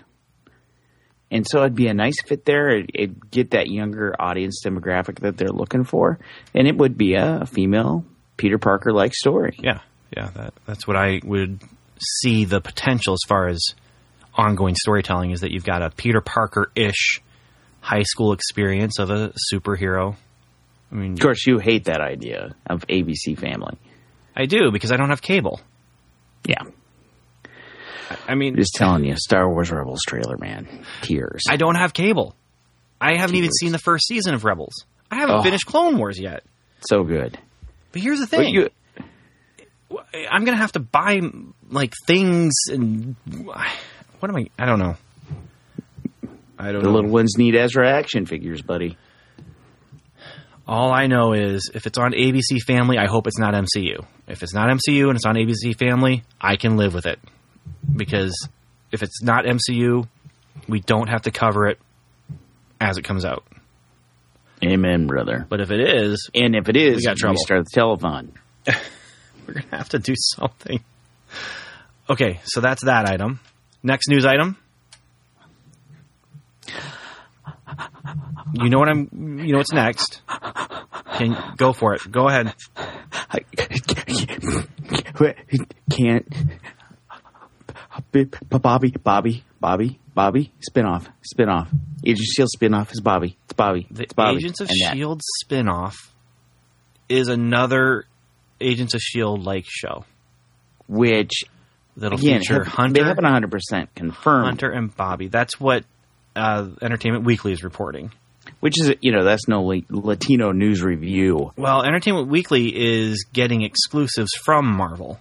And 1.31 1.45
so 1.49 1.59
it'd 1.61 1.75
be 1.75 1.87
a 1.87 1.93
nice 1.93 2.21
fit 2.25 2.45
there. 2.45 2.69
It, 2.69 2.91
it'd 2.93 3.31
get 3.31 3.51
that 3.51 3.67
younger 3.67 4.15
audience 4.19 4.61
demographic 4.65 5.19
that 5.19 5.37
they're 5.37 5.47
looking 5.49 5.83
for. 5.83 6.19
And 6.53 6.67
it 6.67 6.77
would 6.77 6.97
be 6.97 7.15
a 7.15 7.45
female 7.45 8.05
Peter 8.37 8.57
Parker 8.57 8.91
like 8.91 9.13
story. 9.13 9.57
Yeah, 9.59 9.79
yeah, 10.15 10.29
that 10.35 10.53
that's 10.65 10.87
what 10.87 10.95
I 10.95 11.21
would 11.23 11.59
see 12.21 12.45
the 12.45 12.61
potential 12.61 13.13
as 13.13 13.21
far 13.27 13.47
as 13.47 13.61
ongoing 14.35 14.75
storytelling 14.75 15.31
is 15.31 15.41
that 15.41 15.51
you've 15.51 15.63
got 15.65 15.81
a 15.81 15.89
Peter 15.89 16.21
Parker 16.21 16.71
ish 16.75 17.21
high 17.79 18.03
school 18.03 18.33
experience 18.33 18.99
of 18.99 19.09
a 19.09 19.33
superhero. 19.51 20.15
I 20.91 20.95
mean, 20.95 21.13
Of 21.13 21.19
course, 21.19 21.45
you 21.47 21.57
hate 21.59 21.85
that 21.85 22.01
idea 22.01 22.55
of 22.67 22.85
ABC 22.87 23.37
Family. 23.37 23.77
I 24.35 24.45
do 24.45 24.71
because 24.71 24.91
I 24.91 24.97
don't 24.97 25.09
have 25.09 25.21
cable. 25.21 25.61
Yeah. 26.45 26.63
I 28.27 28.35
mean, 28.35 28.55
Just 28.55 28.73
telling 28.75 29.03
you, 29.05 29.15
Star 29.17 29.49
Wars 29.49 29.71
Rebels 29.71 29.99
trailer, 30.07 30.37
man. 30.37 30.85
Tears. 31.01 31.43
I 31.49 31.57
don't 31.57 31.75
have 31.75 31.93
cable. 31.93 32.35
I 33.01 33.15
haven't 33.15 33.35
even 33.35 33.51
seen 33.51 33.71
the 33.71 33.79
first 33.79 34.07
season 34.07 34.33
of 34.33 34.45
Rebels. 34.45 34.73
I 35.11 35.15
haven't 35.17 35.35
Oh. 35.35 35.43
finished 35.43 35.65
Clone 35.65 35.97
Wars 35.97 36.19
yet. 36.19 36.43
so 36.81 37.03
good. 37.03 37.37
But 37.91 38.01
here's 38.01 38.19
the 38.19 38.27
thing: 38.27 38.53
you, 38.53 38.69
I'm 40.31 40.43
gonna 40.45 40.57
have 40.57 40.73
to 40.73 40.79
buy 40.79 41.21
like 41.69 41.93
things 42.07 42.53
and 42.69 43.15
what 44.19 44.29
am 44.29 44.35
I? 44.35 44.47
I 44.59 44.65
don't 44.65 44.79
know. 44.79 44.95
I 46.57 46.71
don't 46.71 46.81
the 46.83 46.89
know. 46.89 46.95
little 46.95 47.11
ones 47.11 47.37
need 47.37 47.55
Ezra 47.55 47.89
action 47.97 48.25
figures, 48.25 48.61
buddy. 48.61 48.97
All 50.67 50.91
I 50.91 51.07
know 51.07 51.33
is 51.33 51.69
if 51.75 51.85
it's 51.85 51.97
on 51.97 52.13
ABC 52.13 52.59
Family, 52.65 52.97
I 52.97 53.07
hope 53.07 53.27
it's 53.27 53.37
not 53.37 53.53
MCU. 53.53 54.03
If 54.27 54.41
it's 54.41 54.53
not 54.53 54.69
MCU 54.69 55.07
and 55.09 55.15
it's 55.15 55.25
on 55.25 55.35
ABC 55.35 55.77
Family, 55.77 56.23
I 56.41 56.55
can 56.55 56.75
live 56.75 56.93
with 56.93 57.05
it. 57.05 57.19
Because 57.95 58.47
if 58.91 59.03
it's 59.03 59.21
not 59.21 59.45
MCU, 59.45 60.07
we 60.67 60.79
don't 60.81 61.07
have 61.07 61.23
to 61.23 61.31
cover 61.31 61.67
it 61.67 61.79
as 62.79 62.97
it 62.97 63.03
comes 63.03 63.25
out. 63.25 63.43
Amen, 64.63 65.05
brother. 65.07 65.45
But 65.49 65.61
if 65.61 65.69
it 65.71 65.79
is, 65.81 66.29
And 66.33 66.55
if 66.55 66.69
it 66.69 66.77
is, 66.77 66.97
We 66.97 67.03
got 67.03 67.17
trouble. 67.17 67.37
start 67.37 67.65
the 67.65 67.79
telethon. 67.79 68.29
we're 69.47 69.53
going 69.53 69.67
to 69.69 69.75
have 69.77 69.89
to 69.89 69.99
do 69.99 70.13
something. 70.17 70.81
Okay, 72.09 72.39
so 72.45 72.61
that's 72.61 72.83
that 72.85 73.09
item. 73.09 73.39
Next 73.83 74.07
news 74.09 74.25
item. 74.25 74.57
You 78.53 78.69
know 78.69 78.79
what 78.79 78.87
I'm 78.89 79.09
you 79.43 79.51
know 79.51 79.57
what's 79.57 79.73
next. 79.73 80.21
Can 81.17 81.35
go 81.57 81.73
for 81.73 81.93
it. 81.93 82.01
Go 82.09 82.27
ahead. 82.29 82.53
I 82.77 83.39
can't. 85.89 86.27
Bobbi, 88.13 88.91
Bobbi, 88.97 89.41
Bobbi, 89.61 89.97
Bobbi, 90.15 90.49
spinoff, 90.69 91.07
spinoff. 91.35 91.67
Agent 92.05 92.19
of 92.19 92.25
Shield 92.25 92.49
spinoff 92.57 92.91
is 92.91 93.01
Bobbi. 93.01 93.35
It's 93.45 93.53
Bobbi. 93.53 93.87
The 93.89 94.03
It's 94.03 94.13
Bobbi. 94.13 94.35
Agents 94.37 94.61
of 94.61 94.69
And 94.69 94.77
Shield 94.77 95.21
E 95.21 95.45
spinoff 95.45 95.93
is 97.09 97.27
another 97.27 98.05
Agents 98.61 98.93
of 98.93 99.01
Shield 99.01 99.43
like 99.43 99.65
show 99.67 100.05
which 100.87 101.31
that'll 101.97 102.17
again 102.19 102.41
feature 102.41 102.63
have, 102.63 102.67
Hunter, 102.73 102.93
they 103.01 103.07
haven't 103.07 103.23
100 103.23 103.51
percent 103.51 103.95
confirmed. 103.95 104.45
Hunter 104.45 104.69
and 104.71 104.95
Bobbi. 104.95 105.29
That's 105.31 105.59
what 105.59 105.83
uh, 106.35 106.67
Entertainment 106.81 107.25
Weekly 107.25 107.53
is 107.53 107.63
reporting. 107.63 108.11
which 108.59 108.79
is 108.79 108.93
you 109.01 109.11
know 109.11 109.23
that's 109.23 109.47
no 109.47 109.63
Latino 109.89 110.51
news 110.51 110.83
review. 110.83 111.51
Well, 111.57 111.83
Entertainment 111.83 112.27
Weekly 112.27 112.67
is 112.75 113.25
getting 113.33 113.63
exclusives 113.63 114.31
from 114.43 114.67
Marvel. 114.67 115.19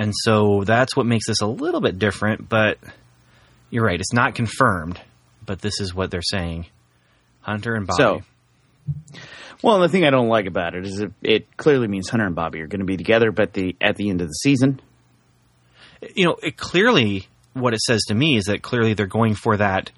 And 0.00 0.14
so 0.16 0.64
that's 0.64 0.96
what 0.96 1.04
makes 1.04 1.26
this 1.26 1.42
a 1.42 1.46
little 1.46 1.82
bit 1.82 1.98
different, 1.98 2.48
but 2.48 2.78
you're 3.68 3.84
right, 3.84 4.00
it's 4.00 4.14
not 4.14 4.34
confirmed, 4.34 4.98
but 5.44 5.60
this 5.60 5.78
is 5.78 5.94
what 5.94 6.10
they're 6.10 6.22
saying. 6.22 6.64
Hunter 7.42 7.74
and 7.74 7.86
Bobbi. 7.86 7.96
So, 7.98 8.22
well, 9.62 9.78
the 9.80 9.90
thing 9.90 10.06
I 10.06 10.10
don't 10.10 10.28
like 10.28 10.46
about 10.46 10.74
it 10.74 10.86
is 10.86 11.00
it, 11.00 11.12
it 11.22 11.56
clearly 11.58 11.86
means 11.86 12.08
Hunter 12.08 12.24
and 12.24 12.34
Bobbi 12.34 12.60
are 12.62 12.66
going 12.66 12.80
to 12.80 12.86
be 12.86 12.96
together, 12.96 13.30
but 13.30 13.52
the 13.52 13.76
at 13.78 13.96
the 13.96 14.08
end 14.08 14.22
of 14.22 14.28
the 14.28 14.32
season, 14.32 14.80
you 16.14 16.24
know, 16.24 16.36
it 16.42 16.56
clearly 16.56 17.26
what 17.52 17.74
it 17.74 17.80
says 17.80 18.00
to 18.08 18.14
me 18.14 18.36
is 18.38 18.44
that 18.44 18.62
clearly 18.62 18.94
they're 18.94 19.06
going 19.06 19.34
for 19.34 19.58
that 19.58 19.90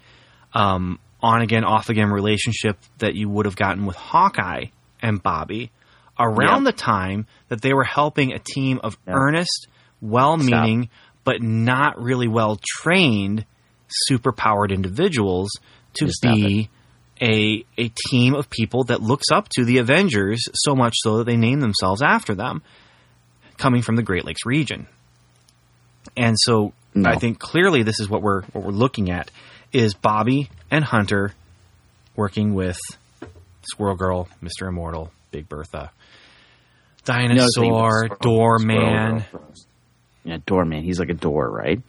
um, 0.53 0.99
on 1.21 1.43
again, 1.43 1.63
off 1.65 1.91
again 1.91 2.11
relationship 2.11 2.77
that 2.99 3.15
you 3.15 3.29
would 3.29 3.47
have 3.47 3.55
gotten 3.57 3.87
with 3.87 3.95
Hawkeye 3.95 4.65
and 5.01 5.23
Bobbi 5.23 5.71
around 6.19 6.65
Yep. 6.65 6.75
the 6.75 6.83
time 6.83 7.27
that 7.51 7.61
they 7.63 7.73
were 7.73 7.85
helping 7.85 8.33
a 8.33 8.39
team 8.41 8.81
of 8.83 8.97
Yep. 9.07 9.15
earnest, 9.17 9.69
well 10.03 10.37
meaning, 10.37 10.91
but 11.25 11.41
not 11.41 11.99
really 12.03 12.29
well 12.29 12.59
trained, 12.63 13.47
super 13.89 14.33
powered 14.33 14.73
individuals 14.73 15.51
to 15.95 16.07
Just 16.07 16.21
be 16.23 16.69
a 17.21 17.65
a 17.79 17.89
team 18.11 18.35
of 18.35 18.51
people 18.51 18.85
that 18.85 19.01
looks 19.01 19.27
up 19.33 19.49
to 19.51 19.65
the 19.65 19.79
Avengers 19.79 20.49
so 20.55 20.75
much 20.75 20.95
so 20.97 21.19
that 21.19 21.25
they 21.25 21.37
name 21.37 21.61
themselves 21.61 22.03
after 22.03 22.35
them, 22.35 22.63
coming 23.59 23.81
from 23.83 23.97
the 23.97 24.03
Great 24.03 24.25
Lakes 24.25 24.45
region. 24.45 24.87
And 26.17 26.37
so 26.39 26.73
No. 26.95 27.09
I 27.09 27.17
think 27.17 27.39
clearly 27.39 27.85
this 27.85 28.01
is 28.01 28.09
what 28.09 28.23
we're 28.23 28.43
what 28.53 28.65
we're 28.65 28.73
looking 28.73 29.11
at 29.11 29.31
is 29.73 29.95
Bobbi 29.95 30.49
and 30.71 30.85
Hunter 30.85 31.33
working 32.17 32.55
with 32.55 32.79
Squirrel 33.63 33.97
Girl, 33.97 34.29
Mr. 34.43 34.69
Immortal, 34.69 35.13
Big 35.31 35.49
Bertha, 35.49 35.91
Dinosaur, 37.05 38.09
Doorman. 38.21 39.25
Yeah, 40.25 40.39
doorman. 40.47 40.85
He's 40.85 40.99
like 41.01 41.09
a 41.11 41.15
door, 41.15 41.51
right? 41.51 41.81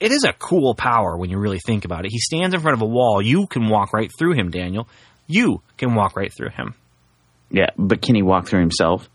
It 0.00 0.12
is 0.12 0.24
a 0.24 0.32
cool 0.32 0.74
power 0.74 1.16
when 1.16 1.30
you 1.30 1.38
really 1.38 1.58
think 1.64 1.84
about 1.84 2.04
it. 2.04 2.10
He 2.12 2.18
stands 2.18 2.54
in 2.54 2.60
front 2.60 2.74
of 2.76 2.82
a 2.82 2.86
wall. 2.86 3.20
You 3.20 3.46
can 3.46 3.68
walk 3.68 3.92
right 3.92 4.10
through 4.16 4.34
him, 4.34 4.50
Daniel. 4.50 4.88
You 5.26 5.60
can 5.76 5.94
walk 5.94 6.16
right 6.16 6.32
through 6.32 6.50
him. 6.50 6.74
Yeah, 7.50 7.70
but 7.76 8.02
can 8.02 8.14
he 8.14 8.22
walk 8.22 8.46
through 8.48 8.60
himself? 8.60 9.08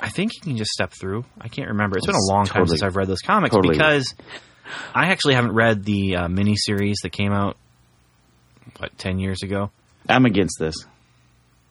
I 0.00 0.08
think 0.08 0.32
he 0.34 0.40
can 0.40 0.56
just 0.56 0.70
step 0.70 0.92
through. 0.92 1.24
I 1.40 1.48
can't 1.48 1.68
remember. 1.68 1.96
It's 1.96 2.06
been 2.06 2.14
a 2.14 2.32
long 2.32 2.44
time 2.46 2.66
since 2.66 2.82
I've 2.82 2.96
read 2.96 3.08
those 3.08 3.20
comics 3.22 3.54
totally- 3.54 3.74
because 3.76 4.14
I 4.94 5.06
actually 5.06 5.34
haven't 5.34 5.52
read 5.54 5.84
the 5.84 6.16
uh, 6.16 6.28
miniseries 6.28 6.96
that 7.02 7.12
came 7.12 7.32
out 7.32 7.56
what 8.78 8.96
ten 8.98 9.18
years 9.18 9.42
ago. 9.42 9.70
I'm 10.08 10.26
against 10.26 10.58
this. 10.58 10.74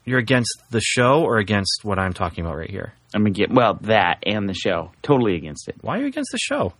You're 0.05 0.19
against 0.19 0.61
the 0.69 0.81
show 0.81 1.23
or 1.23 1.37
against 1.37 1.79
what 1.83 1.97
I'm 1.99 2.13
talking 2.13 2.45
about 2.45 2.57
right 2.57 2.69
here? 2.69 2.93
I'm 3.13 3.25
against 3.25 3.53
well 3.55 3.79
that 3.81 4.19
and 4.25 4.47
the 4.47 4.53
show. 4.53 4.91
Totally 5.01 5.35
against 5.35 5.67
it. 5.67 5.75
Why 5.81 5.97
are 5.97 6.01
you 6.01 6.07
against 6.07 6.31
the 6.31 6.37
show? 6.37 6.73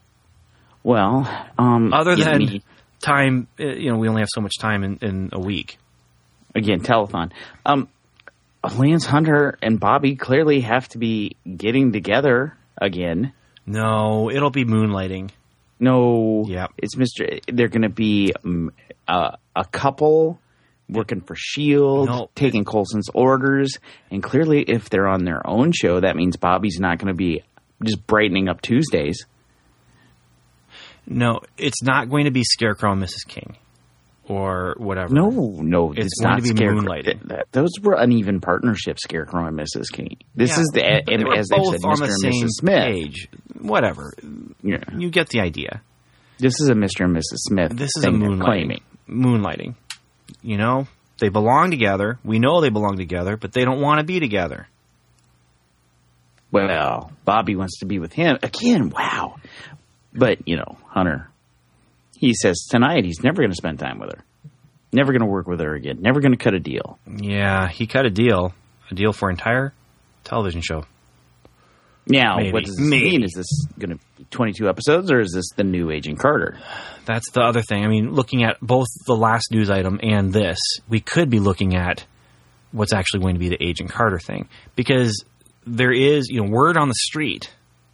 Well, 0.83 1.27
um, 1.57 1.91
Other 1.93 2.15
than 2.15 2.37
me- 2.37 2.63
time, 3.01 3.47
uh, 3.59 3.63
you 3.65 3.91
know, 3.91 3.97
we 3.97 4.07
only 4.07 4.21
have 4.21 4.29
so 4.31 4.41
much 4.41 4.57
time 4.59 4.83
in, 4.83 4.97
in 5.01 5.29
a 5.33 5.39
week. 5.39 5.77
again 6.53 6.81
telethon. 6.81 7.31
Um, 7.65 7.87
Lance 8.77 9.05
Hunter 9.05 9.57
and 9.61 9.79
Bobbi 9.79 10.17
clearly 10.17 10.61
have 10.61 10.87
to 10.89 10.97
be 10.97 11.35
getting 11.57 11.91
together 11.91 12.55
again. 12.79 13.33
No, 13.65 14.29
it'll 14.31 14.51
be 14.51 14.65
moonlighting. 14.65 15.31
No, 15.79 16.45
yeah, 16.47 16.67
it's 16.77 16.95
Mister. 16.95 17.39
They're 17.51 17.67
going 17.67 17.81
to 17.81 17.89
be 17.89 18.33
um, 18.43 18.71
uh, 19.07 19.35
a 19.55 19.65
couple 19.65 20.39
working 20.89 21.21
for 21.21 21.35
Shield, 21.35 22.07
No. 22.07 22.29
Taking 22.35 22.63
Coulson's 22.65 23.09
orders, 23.13 23.77
and 24.11 24.21
clearly, 24.21 24.61
if 24.61 24.89
they're 24.89 25.07
on 25.07 25.25
their 25.25 25.45
own 25.47 25.71
show, 25.71 25.99
that 25.99 26.15
means 26.15 26.37
Bobbi's 26.37 26.79
not 26.79 26.97
going 26.99 27.07
to 27.07 27.17
be 27.17 27.43
just 27.83 28.05
brightening 28.07 28.47
up 28.49 28.61
Tuesdays. 28.61 29.25
No, 31.07 31.41
it's 31.57 31.83
not 31.83 32.09
going 32.09 32.25
to 32.25 32.31
be 32.31 32.43
Scarecrow 32.43 32.93
and 32.93 33.01
Mrs. 33.01 33.27
King 33.27 33.57
or 34.27 34.73
whatever. 34.79 35.13
No, 35.13 35.29
no, 35.29 35.91
It's 35.91 36.05
it's, 36.07 36.19
going 36.21 36.31
not 36.31 36.35
to 36.37 36.41
be 36.41 36.49
Scarecrow. 36.57 36.81
moonlighting. 36.81 37.03
Th- 37.03 37.27
th- 37.29 37.41
those 37.51 37.69
were 37.83 37.93
uneven 37.93 38.41
partnerships, 38.41 39.03
Scarecrow 39.03 39.45
and 39.45 39.55
Mrs. 39.57 39.91
King. 39.93 40.17
This 40.35 40.49
Yeah, 40.51 40.61
is 40.61 40.71
the 40.73 41.03
they 41.05 41.23
were 41.23 41.35
as 41.35 41.47
both 41.49 41.73
said, 41.73 41.81
on 41.87 41.95
Mr. 41.95 41.99
the 41.99 42.03
and 42.05 42.33
same 42.33 42.43
Mrs. 42.43 42.49
Smith. 42.49 42.83
page. 42.83 43.27
Whatever. 43.61 44.13
Yeah. 44.63 44.83
You 44.97 45.11
get 45.11 45.29
the 45.29 45.41
idea. 45.41 45.81
This 46.39 46.59
is 46.59 46.69
a 46.69 46.73
Mr. 46.73 47.05
and 47.05 47.15
Mrs. 47.15 47.21
Smith. 47.37 47.71
This 47.77 47.91
is 47.97 48.03
a 48.03 48.09
moonlighting. 48.09 48.43
claiming. 48.43 48.81
Moonlighting. 49.07 49.75
You 50.41 50.57
know, 50.57 50.87
they 51.19 51.29
belong 51.29 51.71
together. 51.71 52.19
We 52.23 52.39
know 52.39 52.61
they 52.61 52.69
belong 52.69 52.97
together, 52.97 53.37
but 53.37 53.53
they 53.53 53.63
don't 53.63 53.81
want 53.81 53.99
to 53.99 54.05
be 54.05 54.19
together. 54.19 54.67
Well, 56.51 57.11
Bobbi 57.27 57.57
wants 57.57 57.79
to 57.79 57.85
be 57.85 57.99
with 57.99 58.13
him 58.13 58.37
again. 58.41 58.89
Wow, 58.89 59.37
but 60.13 60.47
you 60.47 60.55
know, 60.55 60.77
Hunter, 60.87 61.29
he 62.17 62.33
says 62.33 62.67
tonight 62.69 63.03
he's 63.03 63.23
never 63.23 63.41
going 63.41 63.49
to 63.49 63.55
spend 63.55 63.79
time 63.79 63.99
with 63.99 64.11
her, 64.13 64.23
never 64.93 65.11
going 65.11 65.21
to 65.21 65.27
work 65.27 65.47
with 65.47 65.59
her 65.59 65.73
again, 65.73 65.97
never 65.99 66.21
going 66.21 66.31
to 66.31 66.37
cut 66.37 66.53
a 66.53 66.59
deal. 66.59 66.97
Yeah, 67.07 67.67
he 67.67 67.87
cut 67.87 68.05
a 68.05 68.09
deal, 68.09 68.53
a 68.89 68.95
deal 68.95 69.11
for 69.11 69.29
an 69.29 69.35
entire 69.35 69.73
television 70.23 70.61
show. 70.61 70.85
Now, 72.07 72.37
Maybe. 72.37 72.51
what 72.51 72.65
does 72.65 72.75
this 72.75 72.87
Maybe. 72.87 73.09
mean? 73.11 73.23
Is 73.23 73.33
this 73.35 73.65
going 73.79 73.89
to 73.91 73.95
be 74.17 74.25
22 74.29 74.69
episodes 74.69 75.09
or 75.11 75.19
is 75.21 75.31
this 75.33 75.49
the 75.55 75.63
new 75.63 75.89
Agent 75.89 76.19
Carter? 76.19 76.57
That's 77.05 77.29
the 77.31 77.41
other 77.41 77.61
thing. 77.61 77.83
I 77.83 77.87
mean, 77.87 78.11
looking 78.13 78.43
at 78.43 78.59
both 78.61 78.87
the 79.07 79.15
last 79.15 79.51
news 79.51 79.69
item 79.69 79.99
and 80.03 80.31
this, 80.31 80.59
we 80.87 80.99
could 80.99 81.29
be 81.29 81.39
looking 81.39 81.75
at 81.75 82.05
what's 82.71 82.93
actually 82.93 83.21
going 83.21 83.35
to 83.35 83.39
be 83.39 83.49
the 83.49 83.63
Agent 83.63 83.89
Carter 83.89 84.19
thing 84.19 84.47
because 84.75 85.23
there 85.65 85.91
is, 85.91 86.27
you 86.29 86.43
know, 86.43 86.49
word 86.49 86.77
on 86.77 86.89
the 86.89 86.95
street 86.95 87.51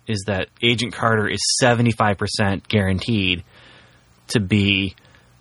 is 0.07 0.23
that 0.27 0.47
Agent 0.61 0.93
Carter 0.93 1.27
is 1.29 1.39
75% 1.61 2.67
guaranteed 2.67 3.43
to 4.29 4.39
be 4.41 4.95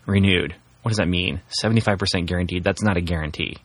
renewed. 0.06 0.54
What 0.82 0.90
does 0.90 0.98
that 0.98 1.08
mean? 1.08 1.40
75% 1.62 2.26
guaranteed. 2.26 2.62
That's 2.64 2.82
not 2.82 2.96
a 2.96 3.00
guarantee. 3.00 3.56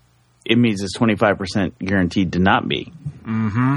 It 0.46 0.58
means 0.58 0.82
it's 0.82 0.98
25% 0.98 1.74
guaranteed 1.80 2.34
to 2.34 2.40
not 2.40 2.68
be. 2.68 2.92
Mm-hmm. 3.24 3.76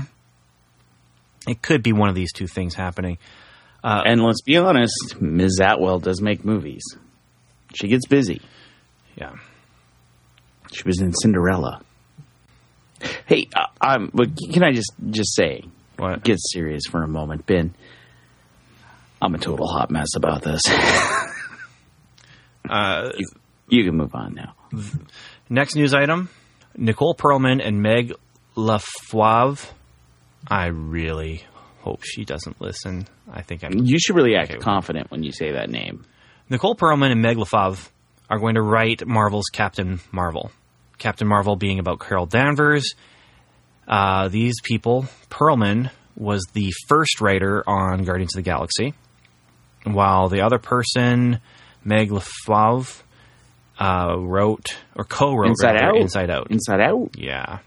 It 1.48 1.62
could 1.62 1.82
be 1.82 1.92
one 1.92 2.08
of 2.08 2.14
these 2.14 2.32
two 2.32 2.46
things 2.46 2.74
happening. 2.74 3.18
and 3.82 4.22
let's 4.22 4.42
be 4.42 4.56
honest, 4.56 5.20
Ms. 5.20 5.60
Atwell 5.60 5.98
does 5.98 6.20
make 6.20 6.44
movies. 6.44 6.82
She 7.74 7.88
gets 7.88 8.06
busy. 8.06 8.40
Yeah. 9.16 9.32
She 10.72 10.82
was 10.84 11.00
in 11.00 11.12
Cinderella. 11.14 11.80
Hey, 13.26 13.48
uh, 13.54 13.66
um, 13.80 14.10
but 14.12 14.30
can 14.52 14.62
I 14.62 14.72
just 14.72 14.92
just 15.10 15.34
say, 15.34 15.62
What? 15.96 16.22
get 16.24 16.38
serious 16.40 16.82
for 16.90 17.02
a 17.02 17.08
moment, 17.08 17.46
Ben? 17.46 17.74
I'm 19.22 19.34
a 19.34 19.38
total 19.38 19.66
hot 19.68 19.90
mess 19.90 20.08
about 20.16 20.42
this. 20.42 20.62
Uh, 22.68 23.12
you, 23.16 23.26
you 23.70 23.84
can 23.84 23.96
move 23.96 24.14
on 24.14 24.34
now. 24.34 24.54
Next 25.48 25.74
news 25.74 25.94
item 25.94 26.28
Nicole 26.76 27.14
Perlman 27.14 27.66
and 27.66 27.80
Meg 27.80 28.12
LaFauve. 28.56 29.64
I 30.48 30.66
really 30.66 31.42
hope 31.80 32.02
she 32.02 32.24
doesn't 32.24 32.60
listen. 32.60 33.06
I 33.30 33.42
think 33.42 33.62
I'm. 33.64 33.84
You 33.84 33.98
should 33.98 34.16
really 34.16 34.34
act 34.34 34.50
Okay. 34.50 34.58
confident 34.60 35.10
when 35.10 35.22
you 35.22 35.32
say 35.32 35.52
that 35.52 35.68
name. 35.70 36.04
Nicole 36.50 36.74
Perlman 36.74 37.12
and 37.12 37.20
Meg 37.20 37.36
LaFauve 37.36 37.90
are 38.30 38.38
going 38.38 38.54
to 38.54 38.62
write 38.62 39.06
Marvel's 39.06 39.46
Captain 39.52 40.00
Marvel. 40.10 40.50
Captain 40.96 41.28
Marvel 41.28 41.56
being 41.56 41.78
about 41.78 42.00
Carol 42.00 42.26
Danvers. 42.26 42.94
Uh, 43.86 44.28
these 44.28 44.54
people, 44.62 45.06
Perlman 45.30 45.90
was 46.16 46.44
the 46.52 46.72
first 46.88 47.20
writer 47.20 47.62
on 47.68 48.04
Guardians 48.04 48.34
of 48.34 48.42
the 48.42 48.50
Galaxy, 48.50 48.94
while 49.84 50.28
the 50.28 50.40
other 50.40 50.58
person, 50.58 51.40
Meg 51.84 52.10
LaFauve, 52.10 53.02
uh, 53.78 54.16
wrote 54.18 54.76
or 54.96 55.04
co-wrote 55.04 55.48
Inside 55.50 55.74
rather, 55.74 55.86
Out. 55.86 55.96
Inside 55.96 56.30
Out. 56.30 56.50
Inside 56.50 56.80
Out. 56.80 57.10
Yeah. 57.16 57.58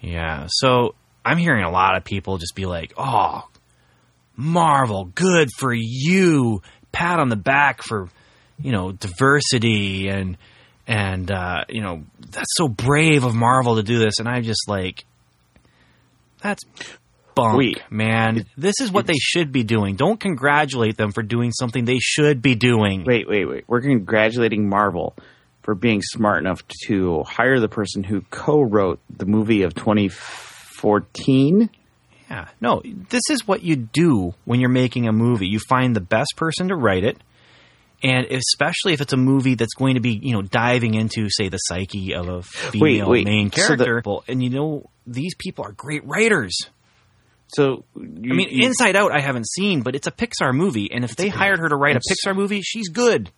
Yeah. 0.00 0.46
So 0.48 0.94
I'm 1.28 1.36
hearing 1.36 1.62
a 1.62 1.70
lot 1.70 1.96
of 1.96 2.04
people 2.04 2.38
just 2.38 2.54
be 2.54 2.64
like, 2.64 2.94
oh, 2.96 3.46
Marvel, 4.34 5.04
good 5.14 5.50
for 5.58 5.74
you. 5.74 6.62
Pat 6.90 7.20
on 7.20 7.28
the 7.28 7.36
back 7.36 7.82
for, 7.82 8.08
you 8.58 8.72
know, 8.72 8.92
diversity 8.92 10.08
and, 10.08 10.38
and, 10.86 11.30
uh, 11.30 11.64
you 11.68 11.82
know, 11.82 12.04
that's 12.18 12.56
so 12.56 12.66
brave 12.66 13.24
of 13.24 13.34
Marvel 13.34 13.76
to 13.76 13.82
do 13.82 13.98
this. 13.98 14.20
And 14.20 14.28
I'm 14.28 14.42
just 14.42 14.68
like, 14.68 15.04
that's 16.40 16.64
bunk, 17.34 17.58
Wait. 17.58 17.82
man. 17.90 18.46
This 18.56 18.80
is 18.80 18.90
what 18.90 19.06
they 19.06 19.18
should 19.18 19.52
be 19.52 19.64
doing. 19.64 19.96
Don't 19.96 20.18
congratulate 20.18 20.96
them 20.96 21.12
for 21.12 21.22
doing 21.22 21.52
something 21.52 21.84
they 21.84 21.98
should 22.00 22.40
be 22.40 22.54
doing. 22.54 23.04
Wait, 23.04 23.28
wait, 23.28 23.44
wait. 23.44 23.64
We're 23.66 23.82
congratulating 23.82 24.66
Marvel 24.66 25.14
for 25.62 25.74
being 25.74 26.00
smart 26.00 26.38
enough 26.38 26.62
to 26.86 27.22
hire 27.24 27.60
the 27.60 27.68
person 27.68 28.02
who 28.02 28.22
co-wrote 28.30 29.00
the 29.14 29.26
movie 29.26 29.62
of 29.62 29.74
2014. 30.82 31.70
Yeah. 32.30 32.48
No, 32.60 32.82
this 32.84 33.22
is 33.30 33.46
what 33.46 33.62
you 33.62 33.76
do 33.76 34.34
when 34.44 34.60
you're 34.60 34.68
making 34.68 35.08
a 35.08 35.12
movie. 35.12 35.46
You 35.46 35.60
find 35.68 35.96
the 35.96 36.00
best 36.00 36.34
person 36.36 36.68
to 36.68 36.76
write 36.76 37.04
it. 37.04 37.16
And 38.02 38.26
especially 38.26 38.92
if 38.92 39.00
it's 39.00 39.12
a 39.12 39.16
movie 39.16 39.54
that's 39.54 39.74
going 39.74 39.94
to 39.94 40.00
be, 40.00 40.20
you 40.22 40.32
know, 40.34 40.42
diving 40.42 40.94
into, 40.94 41.28
say, 41.30 41.48
the 41.48 41.56
psyche 41.56 42.14
of 42.14 42.28
a 42.28 42.42
female 42.42 43.08
wait. 43.10 43.24
main 43.24 43.50
So 43.50 43.74
the- 43.76 43.84
character. 43.84 44.02
And 44.28 44.42
you 44.42 44.50
know, 44.50 44.90
these 45.06 45.34
people 45.36 45.64
are 45.64 45.72
great 45.72 46.04
writers. 46.06 46.54
So 47.48 47.84
I 47.96 48.00
mean, 48.00 48.48
Inside 48.50 48.94
Out 48.94 49.10
I 49.10 49.20
haven't 49.20 49.48
seen, 49.48 49.80
but 49.80 49.94
it's 49.96 50.06
a 50.06 50.12
Pixar 50.12 50.54
movie. 50.54 50.90
And 50.92 51.02
if 51.02 51.16
they 51.16 51.28
hired 51.28 51.58
her 51.60 51.68
to 51.70 51.76
write 51.76 51.96
a 51.96 52.00
Pixar 52.00 52.36
movie, 52.36 52.60
she's 52.60 52.90
good. 52.90 53.30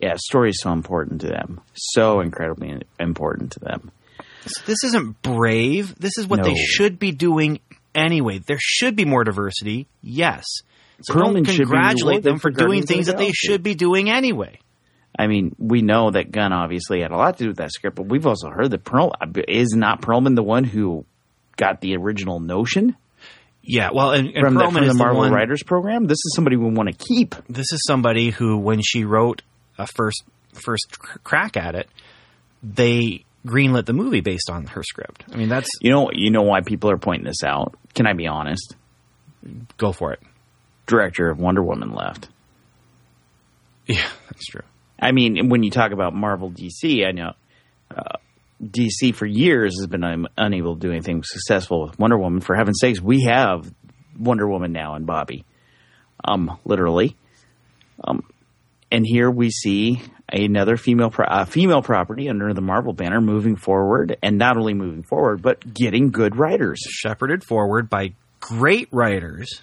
yeah, 0.00 0.14
story 0.16 0.48
is 0.48 0.60
so 0.62 0.72
important 0.72 1.20
to 1.20 1.26
them, 1.28 1.60
so 1.74 2.20
incredibly 2.20 2.80
important 2.98 3.52
to 3.52 3.60
them. 3.60 3.92
This 4.66 4.84
isn't 4.84 5.22
brave. 5.22 5.94
This 5.98 6.18
is 6.18 6.26
what 6.26 6.42
they 6.44 6.54
should 6.54 6.98
be 6.98 7.12
doing 7.12 7.60
anyway. 7.94 8.38
There 8.38 8.58
should 8.60 8.96
be 8.96 9.04
more 9.04 9.24
diversity, 9.24 9.86
yes. 10.02 10.44
So 11.02 11.14
Perlman 11.14 11.34
don't 11.34 11.44
should 11.44 11.66
congratulate 11.68 12.22
them 12.22 12.38
for 12.38 12.50
doing 12.50 12.84
things 12.84 13.06
the 13.06 13.12
that 13.12 13.18
they 13.18 13.32
should 13.32 13.62
be 13.62 13.74
doing 13.74 14.10
anyway. 14.10 14.58
I 15.18 15.26
mean, 15.26 15.54
we 15.58 15.82
know 15.82 16.10
that 16.10 16.30
Gunn 16.30 16.52
obviously 16.52 17.00
had 17.00 17.10
a 17.10 17.16
lot 17.16 17.36
to 17.38 17.44
do 17.44 17.48
with 17.50 17.58
that 17.58 17.72
script, 17.72 17.96
but 17.96 18.06
we've 18.06 18.26
also 18.26 18.48
heard 18.48 18.70
that 18.70 18.84
Perl 18.84 19.12
is 19.48 19.72
not 19.74 20.02
Perlman 20.02 20.36
the 20.36 20.42
one 20.42 20.64
who 20.64 21.04
got 21.56 21.80
the 21.80 21.96
original 21.96 22.40
notion 22.40 22.96
Yeah, 23.62 23.90
well, 23.92 24.12
and, 24.12 24.28
and 24.28 24.40
from 24.40 24.54
the, 24.54 24.60
Perlman 24.60 24.72
from 24.72 24.84
is 24.84 24.92
the 24.92 24.98
Marvel 24.98 25.20
one, 25.20 25.32
Writers 25.32 25.62
Program. 25.62 26.06
This 26.06 26.16
is 26.16 26.32
somebody 26.34 26.56
we 26.56 26.70
want 26.70 26.88
to 26.88 26.96
keep. 26.96 27.34
This 27.48 27.72
is 27.72 27.82
somebody 27.86 28.30
who, 28.30 28.58
when 28.58 28.80
she 28.82 29.04
wrote 29.04 29.42
a 29.78 29.86
first 29.86 30.22
first 30.54 30.98
crack 30.98 31.56
at 31.56 31.74
it, 31.74 31.88
they 32.62 33.24
greenlit 33.46 33.86
the 33.86 33.92
movie 33.92 34.20
based 34.20 34.50
on 34.50 34.66
her 34.66 34.82
script. 34.82 35.24
I 35.32 35.36
mean, 35.36 35.48
that's 35.48 35.68
You 35.80 35.90
know, 35.90 36.10
you 36.12 36.30
know 36.30 36.42
why 36.42 36.60
people 36.60 36.90
are 36.90 36.98
pointing 36.98 37.26
this 37.26 37.42
out. 37.44 37.74
Can 37.94 38.06
I 38.06 38.12
be 38.12 38.26
honest? 38.26 38.76
go 39.78 39.92
for 39.92 40.12
it. 40.12 40.20
Director 40.86 41.30
of 41.30 41.38
Wonder 41.38 41.62
Woman 41.62 41.92
left. 41.94 42.28
Yeah, 43.86 44.06
that's 44.28 44.46
true. 44.46 44.62
I 45.00 45.10
mean, 45.10 45.48
when 45.48 45.64
you 45.64 45.70
talk 45.70 45.90
about 45.90 46.14
Marvel 46.14 46.48
DC, 46.52 47.04
I 47.04 47.10
know 47.10 47.32
uh, 47.90 48.18
DC 48.62 49.14
for 49.16 49.26
years 49.26 49.80
has 49.80 49.88
been 49.88 50.04
un- 50.04 50.28
unable 50.36 50.74
to 50.76 50.80
do 50.80 50.92
anything 50.92 51.24
successful 51.24 51.86
with 51.86 51.98
Wonder 51.98 52.16
Woman. 52.16 52.40
For 52.40 52.54
heaven's 52.54 52.78
sakes, 52.80 53.00
we 53.00 53.22
have 53.24 53.72
Wonder 54.16 54.46
Woman 54.46 54.70
now 54.72 54.94
and 54.94 55.08
Bobbi, 55.08 55.42
um, 56.22 56.56
literally. 56.64 57.16
Um, 58.04 58.22
and 58.92 59.04
here 59.04 59.28
we 59.30 59.50
see 59.50 60.00
another 60.32 60.76
female 60.76 61.10
pro- 61.10 61.26
uh, 61.26 61.44
female 61.44 61.82
property 61.82 62.28
under 62.28 62.52
the 62.54 62.60
Marvel 62.60 62.92
banner 62.92 63.20
moving 63.20 63.56
forward, 63.56 64.16
and 64.22 64.38
not 64.38 64.56
only 64.56 64.74
moving 64.74 65.02
forward, 65.02 65.42
but 65.42 65.74
getting 65.74 66.10
good 66.10 66.36
writers. 66.36 66.78
Shepherded 66.88 67.44
forward 67.44 67.88
by 67.90 68.12
great 68.40 68.88
writers 68.92 69.62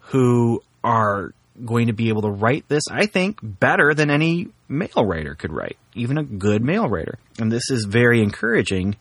who 0.00 0.62
are 0.82 1.32
going 1.64 1.88
to 1.88 1.92
be 1.92 2.08
able 2.08 2.22
to 2.22 2.30
write 2.30 2.66
this, 2.68 2.84
I 2.90 3.06
think, 3.06 3.38
better 3.42 3.92
than 3.94 4.10
any 4.10 4.48
male 4.68 5.04
writer 5.04 5.34
could 5.34 5.52
write, 5.52 5.76
even 5.94 6.16
a 6.18 6.24
good 6.24 6.62
male 6.64 6.88
writer. 6.88 7.18
And 7.38 7.52
this 7.52 7.70
is 7.70 7.84
very 7.84 8.22
encouraging 8.22 8.96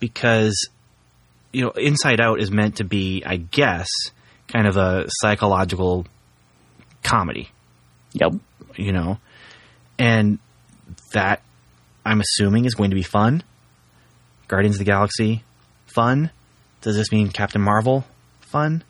because, 0.00 0.68
you 1.52 1.62
know, 1.64 1.70
Inside 1.70 2.20
Out 2.20 2.40
is 2.40 2.50
meant 2.50 2.76
to 2.76 2.84
be, 2.84 3.22
I 3.24 3.36
guess, 3.36 3.88
kind 4.48 4.66
of 4.66 4.76
a 4.76 5.04
psychological 5.08 6.06
comedy, 7.02 7.48
Yep. 8.14 8.34
you 8.76 8.92
know, 8.92 9.18
and 9.98 10.38
that 11.12 11.42
I'm 12.04 12.20
assuming 12.20 12.64
is 12.64 12.74
going 12.74 12.90
to 12.90 12.96
be 12.96 13.02
fun. 13.02 13.42
Guardians 14.46 14.76
of 14.76 14.78
the 14.78 14.84
Galaxy, 14.84 15.44
fun. 15.86 16.30
Does 16.80 16.96
this 16.96 17.12
mean 17.12 17.28
Captain 17.28 17.60
Marvel, 17.60 18.04
fun? 18.40 18.82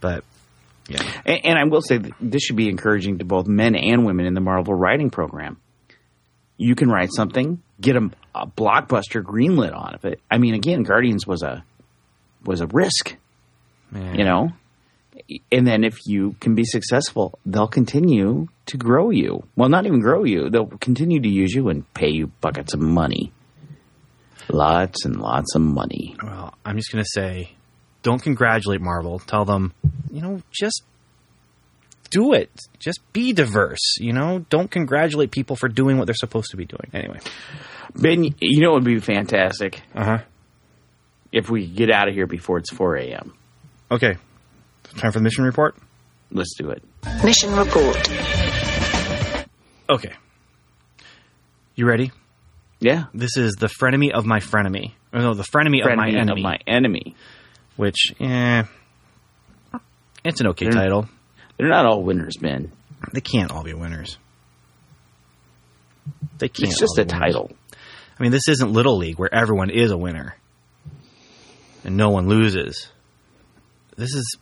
But 0.00 0.24
yeah, 0.88 1.02
And, 1.24 1.40
and 1.44 1.58
I 1.58 1.64
will 1.64 1.82
say 1.82 1.98
that 1.98 2.12
this 2.20 2.42
should 2.42 2.56
be 2.56 2.68
encouraging 2.68 3.18
to 3.18 3.24
both 3.24 3.46
men 3.46 3.74
and 3.74 4.04
women 4.04 4.26
in 4.26 4.34
the 4.34 4.40
Marvel 4.40 4.74
writing 4.74 5.10
program. 5.10 5.58
You 6.56 6.74
can 6.74 6.90
write 6.90 7.10
something, 7.14 7.62
get 7.80 7.96
a, 7.96 8.10
a 8.34 8.46
blockbuster 8.46 9.22
greenlit 9.22 9.74
on 9.74 9.94
of 9.94 10.04
it. 10.04 10.20
I 10.30 10.38
mean, 10.38 10.54
again, 10.54 10.82
Guardians 10.82 11.26
was 11.26 11.42
a 11.42 11.64
was 12.44 12.60
a 12.60 12.66
risk, 12.66 13.16
man. 13.90 14.18
you 14.18 14.24
know. 14.24 14.50
And 15.52 15.66
then 15.66 15.84
if 15.84 15.98
you 16.06 16.34
can 16.40 16.54
be 16.54 16.64
successful, 16.64 17.38
they'll 17.46 17.68
continue 17.68 18.48
to 18.66 18.76
grow 18.76 19.10
you. 19.10 19.44
Well, 19.56 19.68
not 19.68 19.86
even 19.86 20.00
grow 20.00 20.24
you; 20.24 20.50
they'll 20.50 20.66
continue 20.66 21.20
to 21.20 21.28
use 21.28 21.52
you 21.52 21.68
and 21.68 21.92
pay 21.94 22.10
you 22.10 22.28
buckets 22.40 22.74
of 22.74 22.80
money, 22.80 23.32
lots 24.48 25.04
and 25.04 25.20
lots 25.20 25.54
of 25.54 25.62
money. 25.62 26.16
Well, 26.22 26.54
I'm 26.64 26.76
just 26.76 26.92
gonna 26.92 27.04
say, 27.04 27.52
don't 28.02 28.22
congratulate 28.22 28.80
Marvel. 28.80 29.18
Tell 29.18 29.44
them, 29.44 29.72
you 30.10 30.22
know, 30.22 30.42
just 30.50 30.82
do 32.10 32.32
it. 32.32 32.50
Just 32.78 33.00
be 33.12 33.32
diverse. 33.32 33.96
You 33.98 34.12
know, 34.12 34.44
don't 34.50 34.70
congratulate 34.70 35.30
people 35.30 35.56
for 35.56 35.68
doing 35.68 35.98
what 35.98 36.06
they're 36.06 36.14
supposed 36.14 36.50
to 36.50 36.56
be 36.56 36.64
doing. 36.64 36.90
Anyway, 36.92 37.20
Ben, 37.94 38.24
you 38.24 38.60
know 38.60 38.70
it 38.72 38.74
would 38.74 38.84
be 38.84 38.98
fantastic 39.00 39.82
uh 39.94 40.04
huh. 40.04 40.18
if 41.32 41.48
we 41.50 41.66
get 41.66 41.90
out 41.90 42.08
of 42.08 42.14
here 42.14 42.26
before 42.26 42.58
it's 42.58 42.70
four 42.70 42.96
a.m. 42.96 43.34
Okay, 43.90 44.16
time 44.96 45.12
for 45.12 45.18
the 45.18 45.22
mission 45.24 45.44
report. 45.44 45.76
Let's 46.32 46.54
do 46.56 46.70
it. 46.70 46.82
Mission 47.24 47.54
report. 47.56 47.96
Okay, 49.88 50.12
you 51.74 51.86
ready? 51.86 52.12
Yeah. 52.78 53.04
This 53.12 53.36
is 53.36 53.54
the 53.54 53.66
frenemy 53.66 54.12
of 54.12 54.24
my 54.24 54.38
frenemy. 54.38 54.92
Or 55.12 55.20
no, 55.20 55.34
the 55.34 55.42
frenemy, 55.42 55.84
of 55.84 55.96
my 55.96 56.08
enemy. 56.08 56.40
Of 56.40 56.44
my 56.44 56.58
enemy. 56.66 57.16
which, 57.76 58.12
eh, 58.20 58.62
it's 60.24 60.40
an 60.40 60.46
okay 60.48 60.66
They're- 60.66 60.72
title. 60.80 61.08
They're 61.58 61.68
not 61.68 61.84
all 61.86 62.02
winners, 62.04 62.36
Ben. 62.40 62.72
They 63.12 63.20
can't 63.20 63.50
all 63.50 63.64
be 63.64 63.74
winners. 63.74 64.16
They 66.38 66.48
can't. 66.48 66.70
It's 66.70 66.78
just 66.78 66.96
all 66.98 67.02
a 67.02 67.06
be 67.06 67.12
winners. 67.12 67.34
title. 67.34 67.50
I 68.18 68.22
mean, 68.22 68.32
this 68.32 68.48
isn't 68.48 68.72
Little 68.72 68.96
League 68.96 69.18
where 69.18 69.34
everyone 69.34 69.70
is 69.70 69.90
a 69.90 69.96
winner 69.98 70.36
and 71.84 71.96
no 71.96 72.10
one 72.10 72.28
loses. 72.28 72.88
This 73.96 74.14
is 74.14 74.36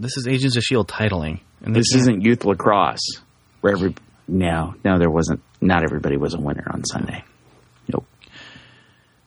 this 0.00 0.16
is 0.16 0.26
Agents 0.26 0.56
of 0.56 0.62
Shield 0.62 0.88
titling, 0.88 1.40
and 1.62 1.74
This 1.74 1.90
can't- 1.90 2.00
isn't 2.02 2.22
youth 2.22 2.44
lacrosse 2.44 3.20
where 3.60 3.72
every 3.74 3.94
no, 4.26 4.74
no, 4.84 4.98
there 4.98 5.10
wasn't. 5.10 5.40
Not 5.60 5.82
everybody 5.84 6.16
was 6.16 6.34
a 6.34 6.40
winner 6.40 6.66
on 6.72 6.84
Sunday. 6.84 7.24
Nope, 7.88 8.06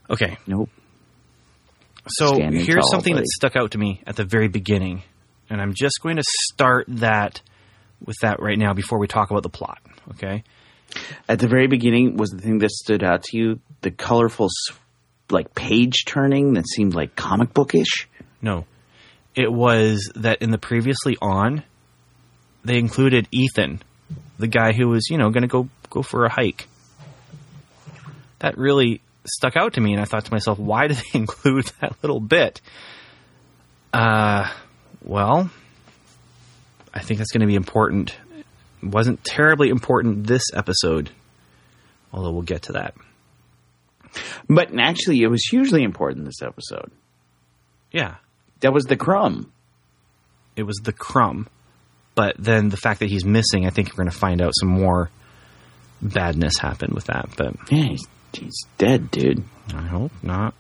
okay. 0.09 0.38
nope. 0.47 0.69
So 2.07 2.27
Standing 2.36 2.65
here's 2.65 2.81
tall, 2.81 2.91
something 2.91 3.13
buddy. 3.13 3.23
that 3.23 3.27
stuck 3.29 3.55
out 3.55 3.71
to 3.71 3.77
me 3.77 4.01
at 4.07 4.15
the 4.15 4.25
very 4.25 4.47
beginning, 4.49 5.03
and 5.49 5.62
I'm 5.62 5.73
just 5.73 6.01
going 6.01 6.17
to 6.17 6.23
start 6.51 6.86
that 6.89 7.41
with 8.05 8.17
that 8.21 8.41
right 8.41 8.57
now 8.57 8.73
before 8.73 8.99
we 8.99 9.07
talk 9.07 9.29
about 9.31 9.43
the 9.43 9.49
plot. 9.49 9.79
Okay. 10.12 10.43
At 11.29 11.39
the 11.39 11.47
very 11.47 11.67
beginning, 11.67 12.17
was 12.17 12.29
the 12.31 12.41
thing 12.41 12.59
that 12.59 12.71
stood 12.71 13.03
out 13.03 13.23
to 13.23 13.38
you 13.38 13.59
the 13.81 13.91
colorful, 13.91 14.49
like 15.31 15.55
page 15.55 16.03
turning 16.05 16.53
that 16.53 16.67
seemed 16.67 16.93
like 16.93 17.15
comic 17.15 17.53
bookish? 17.53 18.07
No. 18.41 18.65
It 19.36 19.52
was 19.52 20.12
that 20.15 20.41
in 20.41 20.52
the 20.52 20.58
previously 20.58 21.17
on, 21.22 21.63
they 22.63 22.78
included 22.78 23.28
Ethan, 23.32 23.82
the 24.38 24.48
guy 24.48 24.74
who 24.74 24.89
was, 24.89 25.10
you 25.10 25.17
know, 25.17 25.30
going 25.30 25.41
to 25.41 25.48
go 25.48 25.69
go 25.89 26.02
for 26.02 26.26
a 26.26 26.30
hike. 26.30 26.67
That 28.39 28.58
really 28.58 29.02
stuck 29.26 29.56
out 29.56 29.74
to 29.74 29.82
me, 29.82 29.93
and 29.93 30.02
I 30.02 30.06
thought 30.06 30.26
to 30.26 30.32
myself, 30.32 30.60
why 30.60 30.88
did 30.88 30.98
they 31.13 31.19
include 31.19 31.72
that 31.82 31.96
little 32.02 32.19
bit? 32.19 32.62
Uh, 33.91 34.52
well, 35.04 35.50
I 36.93 37.00
think 37.00 37.19
that's 37.19 37.32
going 37.32 37.41
to 37.41 37.48
be 37.48 37.56
important. 37.56 38.15
It 38.38 38.88
wasn't 38.88 39.24
terribly 39.24 39.69
important 39.69 40.28
this 40.28 40.43
episode, 40.54 41.10
although 42.12 42.32
we'll 42.32 42.41
get 42.41 42.63
to 42.63 42.74
that. 42.74 42.96
But 44.48 44.78
actually, 44.78 45.22
it 45.22 45.28
was 45.28 45.43
hugely 45.43 45.84
important 45.84 46.26
this 46.26 46.41
episode. 46.41 46.91
Yeah, 47.91 48.15
That 48.63 48.71
was 48.71 48.86
the 48.86 48.95
crumb. 48.95 49.52
it 50.56 50.63
was 50.63 50.78
the 50.78 50.93
crumb. 50.93 51.47
But 52.15 52.36
then 52.39 52.69
the 52.69 52.78
fact 52.78 53.02
that 53.02 53.10
he's 53.10 53.26
missing, 53.26 53.65
I 53.65 53.71
think 53.71 53.89
we're 53.89 54.04
going 54.04 54.12
to 54.12 54.17
find 54.17 54.41
out 54.41 54.54
some 54.58 54.69
more 54.69 55.10
badness 56.02 56.54
happened 56.60 56.93
with 56.93 57.06
that. 57.06 57.30
But 57.36 57.56
Yeah, 57.69 57.89
he's, 57.89 58.08
he's 58.32 58.65
dead, 58.78 59.12
dude. 59.12 59.43
I 59.76 59.82
hope 59.88 60.12
not. 60.21 60.54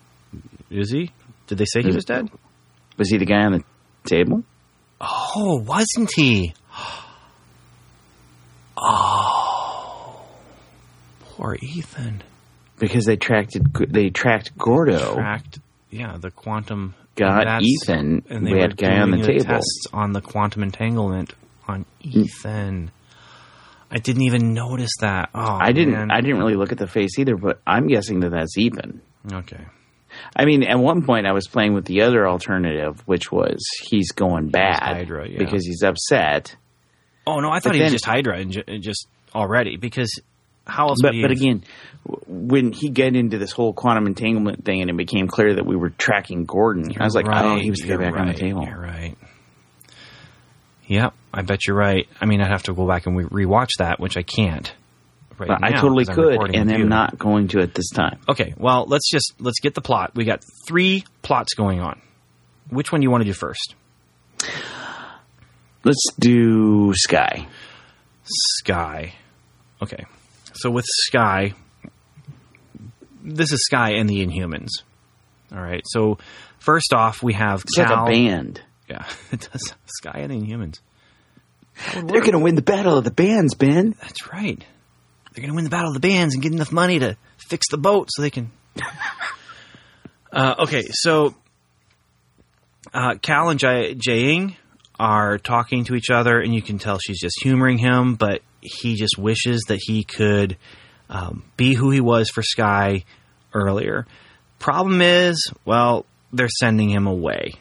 Is 0.69 0.91
he? 0.91 1.11
Did 1.47 1.59
they 1.59 1.65
say 1.65 1.81
he 1.81 1.89
hmm. 1.89 1.95
was 1.95 2.03
dead? 2.03 2.29
Was 2.97 3.09
he 3.09 3.17
the 3.17 3.25
guy 3.25 3.45
on 3.45 3.53
the 3.53 3.63
table? 4.05 4.43
Oh, 4.99 5.63
wasn't 5.65 6.11
he? 6.13 6.53
Oh, 8.75 10.25
poor 11.21 11.55
Ethan. 11.61 12.21
Because 12.79 13.05
they 13.05 13.15
tracked 13.15 13.57
they 13.89 14.09
tracked 14.09 14.57
Gordo. 14.57 15.13
Tracked, 15.13 15.59
yeah, 15.89 16.17
the 16.17 16.31
quantum. 16.31 16.95
Got 17.15 17.61
Ethan. 17.61 18.23
and 18.29 18.45
they 18.47 18.53
We 18.53 18.59
had 18.59 18.75
guy 18.75 18.99
on 18.99 19.11
the 19.11 19.25
table. 19.25 19.43
tests 19.45 19.85
on 19.93 20.13
the 20.13 20.21
quantum 20.21 20.63
entanglement 20.63 21.33
on 21.67 21.85
mm. 22.03 22.15
Ethan. 22.15 22.91
I 23.91 23.97
didn't 23.99 24.23
even 24.23 24.53
notice 24.53 24.91
that. 25.01 25.29
Oh, 25.35 25.57
I 25.61 25.71
didn't. 25.71 25.93
man. 25.93 26.11
I 26.11 26.21
didn't 26.21 26.39
really 26.39 26.55
look 26.55 26.71
at 26.71 26.79
the 26.79 26.87
face 26.87 27.19
either, 27.19 27.35
but 27.37 27.61
I'm 27.67 27.87
guessing 27.87 28.21
that 28.21 28.31
that's 28.31 28.57
Ethan. 28.57 29.01
Okay. 29.31 29.63
I 30.35 30.45
mean, 30.45 30.63
at 30.63 30.79
one 30.79 31.03
point 31.05 31.27
I 31.27 31.31
was 31.31 31.47
playing 31.47 31.73
with 31.73 31.85
the 31.85 32.01
other 32.01 32.27
alternative, 32.27 33.01
which 33.05 33.31
was 33.31 33.63
he's 33.83 34.11
going 34.11 34.49
bad 34.49 34.79
Hydra, 34.81 35.27
yeah. 35.29 35.37
because 35.37 35.65
he's 35.65 35.83
upset. 35.83 36.55
Oh 37.25 37.39
no, 37.39 37.49
I 37.49 37.59
thought 37.59 37.69
But 37.69 37.75
he 37.75 37.81
was 37.83 37.91
just 37.91 38.05
Hydra 38.05 38.37
and 38.39 38.51
ju- 38.51 38.79
just 38.79 39.07
already 39.33 39.77
because 39.77 40.19
how 40.65 40.87
else? 40.87 40.99
But 41.01 41.13
but 41.21 41.31
again, 41.31 41.63
when 42.27 42.71
he 42.71 42.89
got 42.89 43.15
into 43.15 43.37
this 43.37 43.51
whole 43.51 43.73
quantum 43.73 44.07
entanglement 44.07 44.65
thing, 44.65 44.81
and 44.81 44.89
it 44.89 44.97
became 44.97 45.27
clear 45.27 45.55
that 45.55 45.65
we 45.65 45.75
were 45.75 45.89
tracking 45.89 46.45
Gordon, 46.45 46.91
I 46.99 47.03
was 47.03 47.15
like, 47.15 47.25
oh, 47.29 47.57
he 47.57 47.69
was 47.69 47.79
the 47.79 47.87
guy 47.87 48.03
you're 48.03 48.17
on 48.17 48.27
the 48.27 48.33
table. 48.33 48.63
You're 48.65 48.79
right. 48.79 49.15
Yep, 50.87 51.13
I 51.33 51.41
bet 51.43 51.65
you're 51.65 51.77
right. 51.77 52.07
I 52.19 52.25
mean, 52.25 52.41
I'd 52.41 52.51
have 52.51 52.63
to 52.63 52.73
go 52.73 52.87
back 52.87 53.05
and 53.05 53.17
re- 53.17 53.45
rewatch 53.45 53.77
that, 53.79 53.99
which 53.99 54.17
I 54.17 54.23
can't. 54.23 54.73
Right 55.37 55.47
But 55.47 55.63
I 55.63 55.69
now, 55.69 55.87
I'm 55.87 56.05
could, 56.05 56.55
and 56.55 56.71
I'm 56.71 56.89
not 56.89 57.17
going 57.17 57.47
to 57.49 57.61
at 57.61 57.73
this 57.73 57.89
time. 57.89 58.19
Okay, 58.29 58.53
well, 58.57 58.85
let's 58.87 59.09
just 59.09 59.33
let's 59.39 59.59
get 59.59 59.73
the 59.73 59.81
plot. 59.81 60.11
We 60.13 60.25
got 60.25 60.43
three 60.67 61.05
plots 61.21 61.55
going 61.55 61.79
on. 61.79 62.01
Which 62.69 62.91
one 62.91 63.01
do 63.01 63.05
you 63.05 63.11
want 63.11 63.21
to 63.21 63.25
do 63.25 63.33
first? 63.33 63.75
Let's 65.83 66.05
do 66.19 66.93
Skye. 66.93 67.47
Skye. 68.23 69.13
Okay. 69.81 70.05
So 70.53 70.69
with 70.69 70.85
Skye, 70.87 71.53
this 73.23 73.51
is 73.51 73.63
Skye 73.65 73.93
and 73.93 74.09
the 74.09 74.25
Inhumans. 74.25 74.69
All 75.51 75.61
right. 75.61 75.83
So 75.85 76.17
first 76.59 76.93
off, 76.93 77.21
we 77.23 77.33
have 77.33 77.61
It's 77.61 77.77
like 77.77 77.89
a 77.89 78.05
band. 78.05 78.61
Yeah, 78.89 79.05
it 79.31 79.47
does. 79.51 79.73
Skye 79.85 80.19
and 80.19 80.31
the 80.31 80.35
Inhumans. 80.35 80.79
They're 81.93 82.21
going 82.21 82.33
to 82.33 82.39
win 82.39 82.55
the 82.55 82.61
battle 82.61 82.97
of 82.97 83.03
the 83.03 83.11
bands, 83.11 83.55
Ben. 83.55 83.95
That's 83.99 84.31
right. 84.31 84.63
They're 85.33 85.41
going 85.41 85.49
to 85.49 85.55
win 85.55 85.63
the 85.63 85.71
battle 85.71 85.89
of 85.89 85.95
the 85.95 86.07
bands 86.07 86.35
and 86.35 86.43
get 86.43 86.51
enough 86.51 86.71
money 86.71 86.99
to 86.99 87.17
fix 87.37 87.67
the 87.69 87.77
boat 87.77 88.09
so 88.11 88.21
they 88.21 88.29
can. 88.29 88.51
uh, 90.31 90.55
okay, 90.59 90.83
so 90.91 91.33
uh, 92.93 93.15
Cal 93.21 93.49
and 93.49 93.59
Jai- 93.59 93.95
Jiaying 93.95 94.55
are 94.99 95.39
talking 95.39 95.85
to 95.85 95.95
each 95.95 96.11
other, 96.11 96.39
and 96.39 96.53
you 96.53 96.61
can 96.61 96.77
tell 96.77 96.99
she's 96.99 97.19
just 97.19 97.41
humoring 97.41 97.79
him, 97.79 98.13
but 98.15 98.41
he 98.63 98.95
just 98.95 99.17
wishes 99.17 99.63
that 99.67 99.79
he 99.81 100.03
could 100.03 100.57
um, 101.09 101.43
be 101.57 101.73
who 101.73 101.91
he 101.91 102.01
was 102.01 102.29
for 102.29 102.41
Skye 102.41 103.03
earlier. 103.53 104.05
Problem 104.59 105.01
is, 105.01 105.51
well, 105.65 106.05
they're 106.31 106.49
sending 106.49 106.89
him 106.89 107.07
away, 107.07 107.53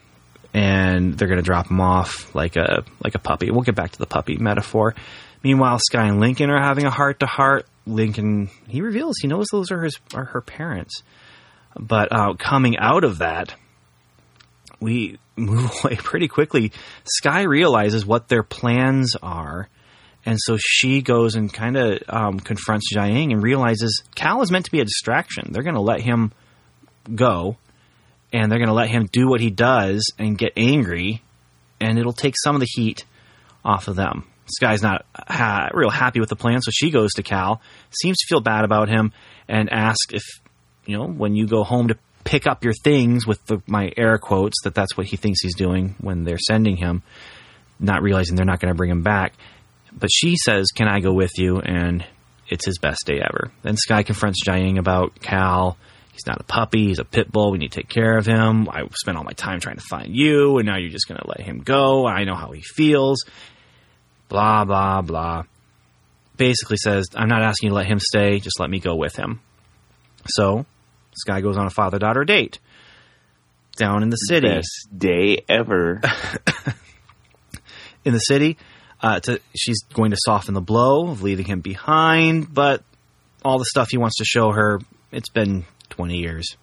and 0.54 1.16
they're 1.16 1.28
going 1.28 1.40
to 1.40 1.44
drop 1.44 1.70
him 1.70 1.80
off 1.80 2.34
like 2.34 2.56
a 2.56 2.84
like 3.02 3.14
a 3.14 3.18
puppy. 3.18 3.50
We'll 3.50 3.62
get 3.62 3.74
back 3.74 3.92
to 3.92 3.98
the 3.98 4.06
puppy 4.06 4.36
metaphor. 4.36 4.94
Meanwhile, 5.42 5.80
Skye 5.80 6.06
and 6.06 6.20
Lincoln 6.20 6.50
are 6.50 6.62
having 6.62 6.86
a 6.86 6.90
heart 6.90 7.20
to 7.20 7.26
heart. 7.26 7.66
Lincoln 7.84 8.48
he 8.68 8.80
reveals 8.80 9.16
he 9.20 9.26
knows 9.26 9.46
those 9.50 9.72
are 9.72 9.82
his 9.82 9.98
are 10.14 10.26
her 10.26 10.40
parents, 10.40 11.02
but 11.78 12.12
uh, 12.12 12.34
coming 12.34 12.78
out 12.78 13.02
of 13.02 13.18
that, 13.18 13.54
we 14.80 15.18
move 15.36 15.70
away 15.82 15.96
pretty 15.96 16.28
quickly. 16.28 16.72
Skye 17.04 17.42
realizes 17.42 18.06
what 18.06 18.28
their 18.28 18.42
plans 18.42 19.16
are, 19.22 19.68
and 20.24 20.38
so 20.40 20.56
she 20.58 21.02
goes 21.02 21.34
and 21.34 21.52
kind 21.52 21.76
of 21.76 21.98
um, 22.08 22.40
confronts 22.40 22.94
Jiaying 22.94 23.32
and 23.32 23.42
realizes 23.42 24.02
Cal 24.14 24.42
is 24.42 24.50
meant 24.50 24.66
to 24.66 24.70
be 24.70 24.80
a 24.80 24.84
distraction. 24.84 25.48
They're 25.50 25.62
going 25.62 25.74
to 25.74 25.80
let 25.80 26.00
him 26.00 26.32
go, 27.12 27.56
and 28.32 28.50
they're 28.50 28.58
going 28.58 28.68
to 28.68 28.74
let 28.74 28.88
him 28.88 29.08
do 29.10 29.28
what 29.28 29.40
he 29.40 29.50
does 29.50 30.06
and 30.18 30.38
get 30.38 30.52
angry, 30.56 31.22
and 31.80 31.98
it'll 31.98 32.12
take 32.12 32.34
some 32.42 32.54
of 32.54 32.60
the 32.60 32.68
heat 32.70 33.04
off 33.64 33.88
of 33.88 33.96
them. 33.96 34.24
This 34.46 34.58
guy's 34.60 34.82
not 34.82 35.06
ha- 35.14 35.70
real 35.72 35.90
happy 35.90 36.20
with 36.20 36.28
the 36.28 36.36
plan, 36.36 36.60
so 36.60 36.70
she 36.72 36.90
goes 36.90 37.12
to 37.14 37.22
Cal, 37.22 37.60
seems 37.90 38.18
to 38.18 38.26
feel 38.28 38.40
bad 38.40 38.64
about 38.64 38.88
him, 38.88 39.12
and 39.48 39.72
asks 39.72 40.12
if, 40.12 40.22
you 40.86 40.96
know, 40.96 41.06
when 41.06 41.34
you 41.34 41.46
go 41.46 41.64
home 41.64 41.88
to 41.88 41.96
pick 42.24 42.46
up 42.46 42.64
your 42.64 42.72
things 42.72 43.26
with 43.26 43.44
the, 43.46 43.62
my 43.66 43.92
air 43.96 44.18
quotes, 44.18 44.62
that 44.64 44.74
that's 44.74 44.96
what 44.96 45.06
he 45.06 45.16
thinks 45.16 45.42
he's 45.42 45.56
doing 45.56 45.94
when 46.00 46.24
they're 46.24 46.38
sending 46.38 46.76
him, 46.76 47.02
not 47.80 48.02
realizing 48.02 48.36
they're 48.36 48.44
not 48.44 48.60
going 48.60 48.72
to 48.72 48.76
bring 48.76 48.90
him 48.90 49.02
back. 49.02 49.34
But 49.94 50.10
she 50.12 50.36
says, 50.36 50.68
Can 50.74 50.88
I 50.88 51.00
go 51.00 51.12
with 51.12 51.32
you? 51.38 51.60
And 51.60 52.04
it's 52.48 52.66
his 52.66 52.78
best 52.78 53.06
day 53.06 53.20
ever. 53.20 53.50
Then 53.62 53.76
Skye 53.76 54.02
confronts 54.02 54.44
Jiaying 54.46 54.78
about 54.78 55.20
Cal. 55.20 55.76
He's 56.12 56.26
not 56.26 56.40
a 56.40 56.44
puppy, 56.44 56.88
he's 56.88 56.98
a 56.98 57.04
pit 57.04 57.32
bull. 57.32 57.52
We 57.52 57.58
need 57.58 57.72
to 57.72 57.80
take 57.80 57.88
care 57.88 58.18
of 58.18 58.26
him. 58.26 58.68
I 58.68 58.82
spent 59.00 59.16
all 59.16 59.24
my 59.24 59.32
time 59.32 59.60
trying 59.60 59.76
to 59.76 59.84
find 59.88 60.14
you, 60.14 60.58
and 60.58 60.66
now 60.66 60.76
you're 60.76 60.90
just 60.90 61.08
going 61.08 61.20
to 61.20 61.26
let 61.26 61.40
him 61.40 61.60
go. 61.60 62.06
I 62.06 62.24
know 62.24 62.34
how 62.34 62.50
he 62.52 62.60
feels 62.60 63.24
blah, 64.28 64.64
blah, 64.64 65.02
blah. 65.02 65.44
Basically 66.36 66.78
says, 66.78 67.06
I'm 67.14 67.28
not 67.28 67.42
asking 67.42 67.68
you 67.68 67.70
to 67.70 67.76
let 67.76 67.86
him 67.86 67.98
stay, 67.98 68.40
just 68.40 68.58
let 68.58 68.70
me 68.70 68.80
go 68.80 68.96
with 68.96 69.14
him. 69.14 69.40
So, 70.26 70.66
guy 71.26 71.40
goes 71.42 71.58
on 71.58 71.66
a 71.66 71.70
father 71.70 71.98
daughter 71.98 72.24
date 72.24 72.58
down 73.76 74.02
in 74.02 74.08
the 74.08 74.16
city. 74.16 74.48
Best 74.48 74.88
day 74.96 75.44
ever. 75.48 76.00
In 78.04 78.12
the 78.12 78.18
city, 78.18 78.58
uh, 79.02 79.20
to, 79.20 79.40
she's 79.54 79.82
going 79.94 80.12
to 80.12 80.16
soften 80.24 80.54
the 80.54 80.60
blow 80.60 81.08
of 81.08 81.22
leaving 81.22 81.46
him 81.46 81.60
behind, 81.60 82.52
but 82.52 82.82
all 83.44 83.58
the 83.58 83.64
stuff 83.64 83.88
he 83.90 83.98
wants 83.98 84.16
to 84.18 84.24
show 84.24 84.52
her, 84.52 84.80
it's 85.10 85.28
been 85.28 85.64
20 85.90 86.16
years. 86.16 86.56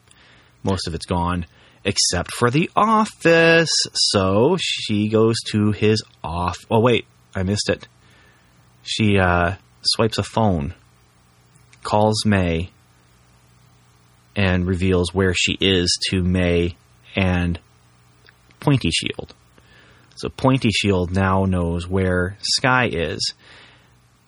Most 0.63 0.87
of 0.87 0.95
it's 0.95 1.05
gone, 1.05 1.45
except 1.83 2.31
for 2.33 2.49
the 2.49 2.69
office. 2.75 3.71
So 3.93 4.57
she 4.59 5.09
goes 5.09 5.35
to 5.51 5.71
his 5.71 6.03
off. 6.23 6.57
Oh, 6.71 6.79
wait, 6.79 7.05
I 7.35 7.43
missed 7.43 7.69
it. 7.69 7.87
She 8.83 9.17
uh, 9.19 9.55
swipes 9.81 10.17
a 10.17 10.23
phone, 10.23 10.73
calls 11.83 12.25
May, 12.25 12.71
and 14.35 14.65
reveals 14.65 15.13
where 15.13 15.33
she 15.33 15.57
is 15.59 15.97
to 16.09 16.23
May 16.23 16.75
and 17.15 17.59
Pointy 18.59 18.89
Shield. 18.91 19.33
So 20.19 20.27
Pointy 20.27 20.69
Shield 20.69 21.11
now 21.11 21.45
knows 21.45 21.87
where 21.87 22.37
Skye 22.41 22.89
is. 22.91 23.33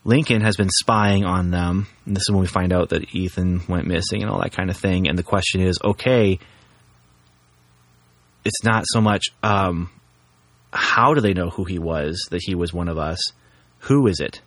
Lincoln 0.05 0.41
has 0.41 0.55
been 0.55 0.69
spying 0.69 1.25
on 1.25 1.51
them. 1.51 1.85
And 2.05 2.15
this 2.15 2.21
is 2.21 2.31
when 2.31 2.39
we 2.39 2.47
find 2.47 2.71
out 2.71 2.89
that 2.89 3.13
Ethan 3.13 3.63
went 3.67 3.87
missing 3.87 4.21
and 4.21 4.31
all 4.31 4.41
that 4.41 4.53
kind 4.53 4.69
of 4.69 4.77
thing. 4.77 5.09
And 5.09 5.19
the 5.19 5.23
question 5.23 5.59
is, 5.59 5.77
okay, 5.83 6.39
it's 8.45 8.63
not 8.63 8.85
so 8.87 9.01
much 9.01 9.25
um, 9.43 9.89
how 10.71 11.13
do 11.13 11.19
they 11.19 11.33
know 11.33 11.49
who 11.49 11.65
he 11.65 11.77
was, 11.77 12.25
that 12.31 12.41
he 12.41 12.55
was 12.55 12.73
one 12.73 12.87
of 12.87 12.97
us? 12.97 13.19
Who 13.79 14.07
is 14.07 14.21
it? 14.21 14.41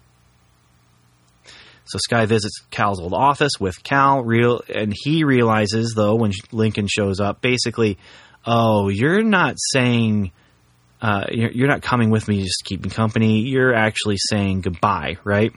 So 1.85 1.99
Skye 1.99 2.25
visits 2.25 2.63
Cal's 2.71 3.01
old 3.01 3.13
office 3.13 3.53
with 3.61 3.83
Cal, 3.83 4.23
real, 4.23 4.63
and 4.75 4.95
he 4.97 5.25
realizes 5.25 5.93
though 5.95 6.15
when 6.15 6.33
Lincoln 6.51 6.89
shows 6.89 7.21
up, 7.21 7.43
basically, 7.43 7.99
oh, 8.47 8.89
you're 8.89 9.23
not 9.23 9.57
saying, 9.73 10.33
uh, 11.05 11.27
you're, 11.31 11.51
you're 11.51 11.69
not 11.69 11.83
coming 11.83 12.09
with 12.09 12.27
me 12.29 12.43
just 12.43 12.61
to 12.61 12.65
keep 12.65 12.83
me 12.83 12.89
company. 12.89 13.41
You're 13.41 13.75
actually 13.75 14.17
saying 14.17 14.63
goodbye, 14.63 15.19
right? 15.23 15.53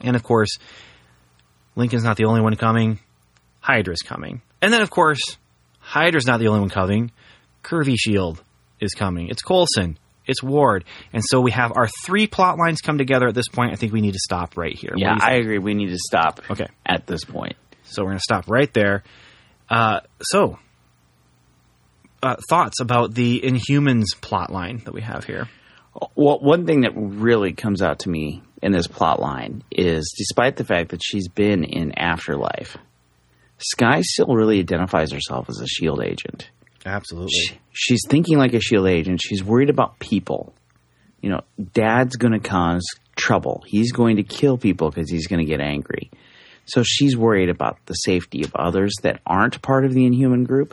And 0.00 0.16
of 0.16 0.24
course, 0.24 0.58
Lincoln's 1.76 2.02
not 2.02 2.16
the 2.16 2.24
only 2.24 2.40
one 2.40 2.56
coming. 2.56 2.98
Hydra's 3.60 4.02
coming, 4.02 4.42
and 4.60 4.72
then 4.72 4.82
of 4.82 4.90
course, 4.90 5.38
Hydra's 5.78 6.26
not 6.26 6.40
the 6.40 6.48
only 6.48 6.60
one 6.60 6.70
coming. 6.70 7.12
Curvy 7.62 7.94
Shield 7.96 8.42
is 8.80 8.92
coming. 8.92 9.28
It's 9.28 9.42
Coulson. 9.42 9.96
It's 10.26 10.42
Ward. 10.42 10.84
And 11.12 11.22
so 11.24 11.40
we 11.40 11.50
have 11.50 11.72
our 11.76 11.88
three 12.04 12.26
plot 12.26 12.58
lines 12.58 12.80
come 12.80 12.98
together 12.98 13.28
at 13.28 13.34
this 13.34 13.48
point. 13.48 13.72
I 13.72 13.76
think 13.76 13.92
we 13.92 14.00
need 14.00 14.12
to 14.12 14.18
stop 14.18 14.56
right 14.56 14.76
here. 14.76 14.94
Yeah, 14.96 15.16
I 15.20 15.34
agree. 15.34 15.58
We 15.58 15.74
need 15.74 15.90
to 15.90 15.98
stop. 15.98 16.40
Okay. 16.50 16.66
At 16.84 17.06
this 17.06 17.24
point, 17.24 17.56
So 17.84 18.02
we're 18.02 18.10
going 18.10 18.18
to 18.18 18.22
stop 18.22 18.44
right 18.48 18.72
there. 18.72 19.04
Uh, 19.68 20.00
so, 20.22 20.58
uh, 22.24 22.36
thoughts 22.48 22.80
about 22.80 23.14
the 23.14 23.40
Inhumans 23.40 24.06
plot 24.20 24.50
line 24.50 24.78
that 24.84 24.94
we 24.94 25.02
have 25.02 25.24
here? 25.24 25.48
well, 26.16 26.40
one 26.40 26.66
thing 26.66 26.80
that 26.80 26.92
really 26.96 27.52
comes 27.52 27.80
out 27.82 28.00
to 28.00 28.08
me 28.08 28.42
in 28.62 28.72
this 28.72 28.86
plot 28.88 29.20
line 29.20 29.62
is, 29.70 30.12
despite 30.18 30.56
the 30.56 30.64
fact 30.64 30.90
that 30.90 31.00
she's 31.04 31.28
been 31.28 31.62
in 31.62 31.92
Afterlife, 31.96 32.76
Skye 33.58 34.00
still 34.02 34.34
really 34.34 34.58
identifies 34.58 35.12
herself 35.12 35.48
as 35.48 35.60
a 35.60 35.66
Shield 35.66 36.02
agent. 36.02 36.50
Absolutely. 36.84 37.30
She- 37.32 37.58
she's 37.76 38.02
thinking 38.08 38.38
like 38.38 38.54
a 38.54 38.60
shield 38.60 38.86
agent 38.86 39.20
she's 39.20 39.42
worried 39.42 39.68
about 39.68 39.98
people 39.98 40.54
you 41.20 41.28
know 41.28 41.40
dad's 41.72 42.14
going 42.14 42.32
to 42.32 42.38
cause 42.38 42.84
trouble 43.16 43.64
he's 43.66 43.90
going 43.90 44.14
to 44.16 44.22
kill 44.22 44.56
people 44.56 44.90
because 44.90 45.10
he's 45.10 45.26
going 45.26 45.40
to 45.40 45.44
get 45.44 45.60
angry 45.60 46.08
so 46.66 46.84
she's 46.84 47.16
worried 47.16 47.48
about 47.48 47.78
the 47.86 47.94
safety 47.94 48.44
of 48.44 48.54
others 48.54 48.92
that 49.02 49.20
aren't 49.26 49.60
part 49.60 49.84
of 49.84 49.92
the 49.92 50.04
inhuman 50.06 50.44
group 50.44 50.72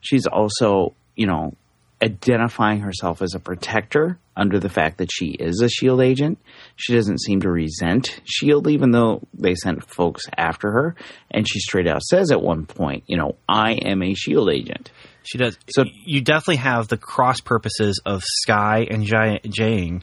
she's 0.00 0.26
also 0.26 0.94
you 1.16 1.26
know 1.26 1.54
identifying 2.02 2.80
herself 2.80 3.20
as 3.20 3.34
a 3.34 3.38
protector 3.38 4.18
under 4.34 4.58
the 4.58 4.70
fact 4.70 4.98
that 4.98 5.10
she 5.12 5.26
is 5.32 5.60
a 5.60 5.68
shield 5.68 6.00
agent 6.00 6.38
she 6.76 6.94
doesn't 6.94 7.20
seem 7.20 7.40
to 7.40 7.50
resent 7.50 8.20
shield 8.24 8.66
even 8.68 8.90
though 8.90 9.20
they 9.34 9.54
sent 9.54 9.84
folks 9.84 10.24
after 10.36 10.70
her 10.70 10.94
and 11.30 11.46
she 11.46 11.58
straight 11.60 11.86
out 11.86 12.02
says 12.02 12.32
at 12.32 12.40
one 12.40 12.64
point 12.64 13.04
you 13.06 13.18
know 13.18 13.36
i 13.48 13.72
am 13.72 14.02
a 14.02 14.14
shield 14.14 14.48
agent 14.50 14.90
She 15.24 15.36
does. 15.36 15.58
So- 15.68 15.84
you 16.06 16.22
definitely 16.22 16.56
have 16.56 16.88
the 16.88 16.96
cross 16.96 17.40
purposes 17.40 18.00
of 18.06 18.22
Skye 18.24 18.86
and 18.90 19.04
Jiaying. 19.04 20.00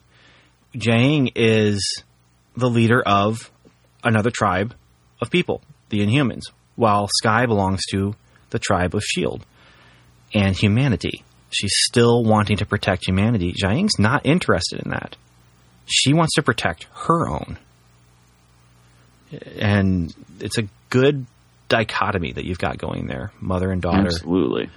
Jiaying 0.75 1.31
is 1.35 2.03
the 2.55 2.69
leader 2.69 3.01
of 3.01 3.51
another 4.03 4.29
tribe 4.29 4.75
of 5.19 5.31
people, 5.31 5.61
the 5.89 5.99
Inhumans, 6.05 6.43
while 6.75 7.07
Skye 7.11 7.47
belongs 7.47 7.81
to 7.91 8.13
the 8.51 8.59
tribe 8.59 8.93
of 8.93 9.03
Shield 9.03 9.43
and 10.37 10.55
humanity. 10.55 11.23
She's 11.49 11.73
still 11.87 12.23
wanting 12.23 12.57
to 12.57 12.65
protect 12.65 13.07
humanity. 13.07 13.53
Jiaying's 13.53 13.97
not 13.97 14.25
interested 14.25 14.81
in 14.81 14.91
that. 14.91 15.15
She 15.85 16.13
wants 16.13 16.35
to 16.35 16.43
protect 16.43 16.87
her 16.93 17.29
own. 17.29 17.57
And 19.57 20.13
it's 20.39 20.57
a 20.57 20.67
good 20.89 21.25
dichotomy 21.69 22.33
that 22.33 22.45
you've 22.45 22.59
got 22.59 22.77
going 22.77 23.07
there, 23.07 23.31
mother 23.39 23.71
and 23.71 23.81
daughter. 23.81 24.07
Absolutely. 24.07 24.69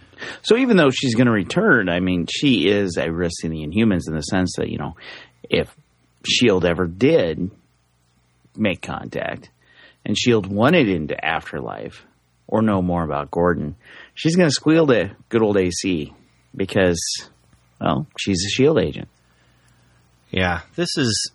So 0.42 0.57
even 0.57 0.77
though 0.77 0.90
she's 0.90 1.14
going 1.14 1.27
to 1.27 1.33
return, 1.33 1.88
I 1.88 2.01
mean, 2.01 2.27
she 2.31 2.68
is 2.68 2.96
a 2.96 3.11
risk 3.11 3.44
in 3.44 3.51
the 3.51 3.66
Inhumans 3.66 4.09
in 4.09 4.14
the 4.14 4.23
sense 4.23 4.55
that 4.57 4.68
you 4.68 4.79
know, 4.79 4.96
if 5.49 5.75
Shield 6.27 6.64
ever 6.64 6.87
did 6.87 7.51
make 8.57 8.83
contact, 8.83 9.51
and 10.05 10.16
Shield 10.16 10.46
wanted 10.46 10.88
into 10.88 11.25
Afterlife 11.25 12.05
or 12.46 12.62
know 12.62 12.83
more 12.83 13.05
about 13.05 13.31
Gordon, 13.31 13.77
she's 14.20 14.37
going 14.37 14.48
to 14.48 14.54
squeal 14.54 14.87
to 14.87 15.11
good 15.30 15.42
old 15.42 15.56
AC 15.56 16.12
because, 16.54 17.00
well, 17.80 18.06
she's 18.18 18.44
a 18.44 18.50
Shield 18.50 18.78
agent. 18.78 19.09
Yeah, 20.30 20.61
this 20.76 20.90
is 20.98 21.33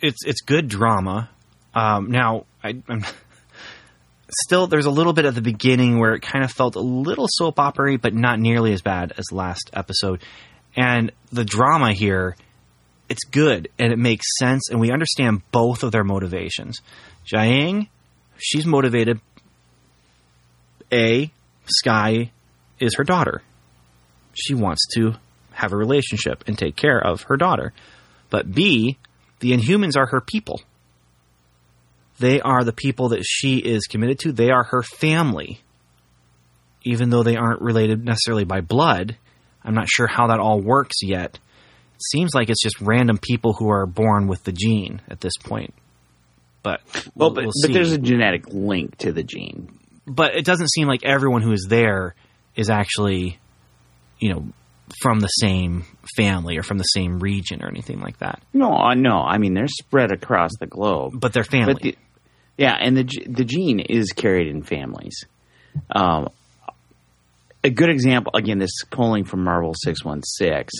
it's 0.00 0.24
it's 0.24 0.40
good 0.40 0.68
drama. 0.68 1.28
Um, 1.74 2.10
now, 2.10 2.46
I, 2.64 2.80
I'm 2.88 3.04
still 4.44 4.66
there's 4.66 4.86
a 4.86 4.90
little 4.90 5.12
bit 5.12 5.26
at 5.26 5.34
the 5.34 5.42
beginning 5.42 5.98
where 5.98 6.14
it 6.14 6.22
kind 6.22 6.44
of 6.44 6.50
felt 6.50 6.76
a 6.76 6.80
little 6.80 7.26
soap 7.28 7.60
opera, 7.60 7.98
but 7.98 8.14
not 8.14 8.40
nearly 8.40 8.72
as 8.72 8.80
bad 8.80 9.12
as 9.18 9.26
last 9.30 9.70
episode. 9.74 10.22
And 10.74 11.12
the 11.30 11.44
drama 11.44 11.92
here, 11.92 12.36
it's 13.10 13.24
good 13.24 13.68
and 13.78 13.92
it 13.92 13.98
makes 13.98 14.24
sense, 14.38 14.70
and 14.70 14.80
we 14.80 14.90
understand 14.90 15.42
both 15.52 15.82
of 15.82 15.92
their 15.92 16.04
motivations. 16.04 16.78
Jiaying, 17.30 17.88
she's 18.38 18.64
motivated. 18.64 19.20
A, 20.90 21.30
Skye 21.70 22.30
is 22.78 22.94
her 22.96 23.04
daughter. 23.04 23.42
She 24.34 24.54
wants 24.54 24.86
to 24.94 25.14
have 25.52 25.72
a 25.72 25.76
relationship 25.76 26.44
and 26.46 26.56
take 26.56 26.76
care 26.76 26.98
of 26.98 27.22
her 27.22 27.36
daughter. 27.36 27.72
But 28.30 28.52
B, 28.52 28.98
the 29.40 29.52
Inhumans 29.52 29.96
are 29.96 30.06
her 30.06 30.20
people. 30.20 30.60
They 32.18 32.40
are 32.40 32.64
the 32.64 32.72
people 32.72 33.10
that 33.10 33.24
she 33.24 33.58
is 33.58 33.86
committed 33.86 34.18
to. 34.20 34.32
They 34.32 34.50
are 34.50 34.64
her 34.64 34.82
family. 34.82 35.60
Even 36.84 37.10
though 37.10 37.22
they 37.22 37.36
aren't 37.36 37.60
related 37.60 38.04
necessarily 38.04 38.44
by 38.44 38.60
blood, 38.60 39.16
I'm 39.64 39.74
not 39.74 39.88
sure 39.88 40.06
how 40.06 40.28
that 40.28 40.40
all 40.40 40.60
works 40.60 40.96
yet. 41.02 41.38
It 41.94 42.02
seems 42.12 42.34
like 42.34 42.48
it's 42.50 42.62
just 42.62 42.80
random 42.80 43.18
people 43.18 43.52
who 43.52 43.68
are 43.70 43.86
born 43.86 44.28
with 44.28 44.44
the 44.44 44.52
gene 44.52 45.00
at 45.08 45.20
this 45.20 45.36
point. 45.42 45.74
But 46.62 46.80
Well, 46.94 47.02
we'll, 47.14 47.30
but, 47.30 47.44
we'll 47.44 47.52
but 47.62 47.72
there's 47.72 47.92
a 47.92 47.98
genetic 47.98 48.46
link 48.48 48.98
to 48.98 49.12
the 49.12 49.22
gene. 49.22 49.78
But 50.08 50.34
it 50.34 50.44
doesn't 50.44 50.70
seem 50.70 50.88
like 50.88 51.04
everyone 51.04 51.42
who 51.42 51.52
is 51.52 51.66
there 51.68 52.14
is 52.56 52.70
actually, 52.70 53.38
you 54.18 54.32
know, 54.32 54.46
from 55.02 55.20
the 55.20 55.28
same 55.28 55.84
family 56.16 56.56
or 56.56 56.62
from 56.62 56.78
the 56.78 56.84
same 56.84 57.18
region 57.18 57.62
or 57.62 57.68
anything 57.68 58.00
like 58.00 58.18
that. 58.18 58.42
No, 58.52 58.92
no. 58.94 59.18
I 59.18 59.38
mean, 59.38 59.54
they're 59.54 59.68
spread 59.68 60.12
across 60.12 60.50
the 60.58 60.66
globe. 60.66 61.12
But 61.14 61.32
they're 61.32 61.44
family. 61.44 61.74
But 61.74 61.82
the, 61.82 61.98
yeah, 62.56 62.76
and 62.80 62.96
the 62.96 63.04
the 63.26 63.44
gene 63.44 63.80
is 63.80 64.12
carried 64.12 64.48
in 64.48 64.62
families. 64.62 65.26
Um, 65.94 66.30
a 67.62 67.70
good 67.70 67.90
example, 67.90 68.32
again, 68.34 68.58
this 68.58 68.70
is 68.70 68.84
pulling 68.90 69.24
from 69.24 69.44
Marvel 69.44 69.74
six 69.74 70.04
one 70.04 70.22
six. 70.22 70.74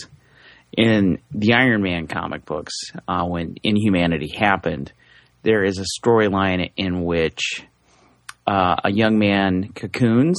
In 0.76 1.18
the 1.30 1.54
Iron 1.54 1.82
Man 1.82 2.06
comic 2.08 2.44
books, 2.44 2.74
uh, 3.06 3.24
when 3.24 3.56
Inhumanity 3.62 4.30
happened, 4.36 4.92
there 5.42 5.64
is 5.64 5.78
a 5.78 5.84
storyline 6.00 6.70
in 6.76 7.04
which 7.04 7.64
uh, 8.48 8.76
a 8.84 8.90
young 8.90 9.18
man 9.18 9.72
cocoons. 9.74 10.38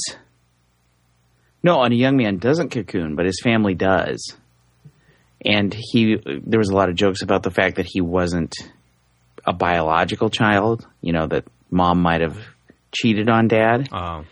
No, 1.62 1.82
and 1.82 1.92
a 1.92 1.96
young 1.96 2.16
man 2.16 2.38
doesn't 2.38 2.70
cocoon, 2.70 3.14
but 3.16 3.26
his 3.26 3.40
family 3.42 3.74
does. 3.74 4.34
And 5.44 5.74
he, 5.78 6.16
there 6.44 6.58
was 6.58 6.70
a 6.70 6.74
lot 6.74 6.88
of 6.88 6.96
jokes 6.96 7.22
about 7.22 7.42
the 7.42 7.50
fact 7.50 7.76
that 7.76 7.86
he 7.86 8.00
wasn't 8.00 8.54
a 9.46 9.52
biological 9.52 10.28
child, 10.30 10.86
you 11.00 11.12
know, 11.12 11.26
that 11.28 11.44
mom 11.70 12.02
might 12.02 12.20
have 12.20 12.36
cheated 12.92 13.28
on 13.30 13.48
dad. 13.48 13.88
Um, 13.92 14.26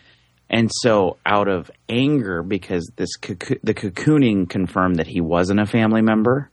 And 0.51 0.71
so, 0.83 1.19
out 1.27 1.49
of 1.49 1.71
anger, 1.91 2.43
because 2.43 2.91
this 2.97 3.17
coco- 3.17 3.61
the 3.63 3.75
cocooning 3.75 4.49
confirmed 4.49 4.97
that 4.97 5.07
he 5.07 5.21
wasn't 5.21 5.61
a 5.61 5.67
family 5.67 6.01
member, 6.01 6.51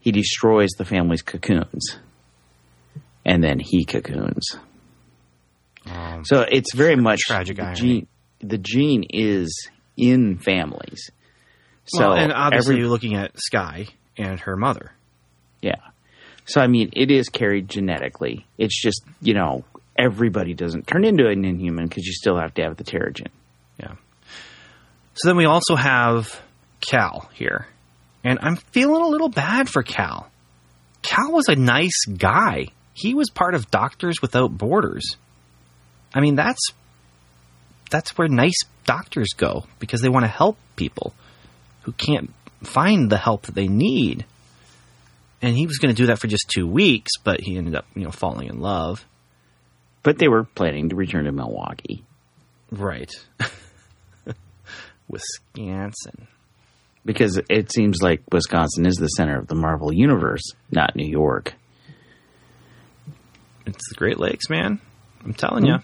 he 0.00 0.10
destroys 0.10 0.70
the 0.78 0.84
family's 0.84 1.22
cocoons, 1.22 1.98
and 3.24 3.42
then 3.42 3.60
he 3.60 3.84
cocoons. 3.84 4.56
Um, 5.86 6.24
So 6.24 6.40
it's 6.50 6.74
very 6.74 6.96
much 6.96 7.20
Tragic 7.20 7.56
the 7.56 7.62
irony. 7.64 7.80
gene. 7.80 8.06
The 8.40 8.58
gene 8.58 9.04
is 9.10 9.68
in 9.96 10.38
families. 10.38 11.10
So 11.86 12.08
well, 12.10 12.16
and 12.18 12.32
obviously, 12.32 12.74
every- 12.74 12.80
you're 12.82 12.90
looking 12.90 13.14
at 13.16 13.32
Skye 13.38 13.86
and 14.16 14.38
her 14.40 14.56
mother. 14.56 14.92
Yeah. 15.60 15.76
So 16.46 16.60
I 16.60 16.66
mean, 16.66 16.90
it 16.94 17.10
is 17.10 17.28
carried 17.28 17.68
genetically. 17.68 18.46
It's 18.58 18.80
just 18.80 19.02
you 19.20 19.34
know 19.34 19.64
everybody 19.98 20.54
doesn't 20.54 20.86
turn 20.86 21.04
into 21.04 21.28
an 21.28 21.44
inhuman 21.44 21.86
because 21.86 22.06
you 22.06 22.12
still 22.12 22.38
have 22.38 22.54
to 22.54 22.62
have 22.62 22.76
the 22.76 22.84
Terrigen. 22.84 23.28
Yeah. 23.78 23.94
So 25.14 25.28
then 25.28 25.36
we 25.36 25.44
also 25.44 25.76
have 25.76 26.40
Cal 26.80 27.28
here. 27.34 27.66
And 28.24 28.38
I'm 28.42 28.56
feeling 28.56 29.02
a 29.02 29.08
little 29.08 29.28
bad 29.28 29.68
for 29.68 29.82
Cal. 29.82 30.30
Cal 31.02 31.32
was 31.32 31.48
a 31.48 31.56
nice 31.56 32.04
guy. 32.04 32.66
He 32.94 33.14
was 33.14 33.30
part 33.30 33.54
of 33.54 33.70
Doctors 33.70 34.20
Without 34.22 34.56
Borders. 34.56 35.16
I 36.14 36.20
mean, 36.20 36.36
that's 36.36 36.60
that's 37.90 38.16
where 38.16 38.28
nice 38.28 38.58
doctors 38.84 39.30
go 39.36 39.64
because 39.78 40.00
they 40.00 40.08
want 40.08 40.24
to 40.24 40.30
help 40.30 40.56
people 40.76 41.12
who 41.82 41.92
can't 41.92 42.32
find 42.62 43.10
the 43.10 43.16
help 43.16 43.42
that 43.42 43.54
they 43.54 43.68
need. 43.68 44.24
And 45.42 45.56
he 45.56 45.66
was 45.66 45.78
going 45.78 45.94
to 45.94 46.00
do 46.00 46.06
that 46.06 46.18
for 46.18 46.26
just 46.26 46.48
two 46.48 46.66
weeks, 46.66 47.12
but 47.22 47.40
he 47.40 47.56
ended 47.56 47.74
up, 47.74 47.86
you 47.94 48.04
know, 48.04 48.10
falling 48.10 48.48
in 48.48 48.60
love. 48.60 49.04
But 50.02 50.18
they 50.18 50.28
were 50.28 50.44
planning 50.44 50.90
to 50.90 50.96
return 50.96 51.24
to 51.24 51.32
Milwaukee. 51.32 52.04
Right. 52.70 53.10
Wisconsin. 55.08 56.28
Because 57.04 57.40
it 57.48 57.72
seems 57.72 58.02
like 58.02 58.22
Wisconsin 58.30 58.86
is 58.86 58.96
the 58.96 59.08
center 59.08 59.38
of 59.38 59.46
the 59.46 59.54
Marvel 59.54 59.92
Universe, 59.92 60.42
not 60.70 60.94
New 60.94 61.08
York. 61.08 61.54
It's 63.66 63.88
the 63.88 63.94
Great 63.96 64.18
Lakes, 64.18 64.50
man. 64.50 64.80
I'm 65.24 65.34
telling 65.34 65.66
you. 65.66 65.78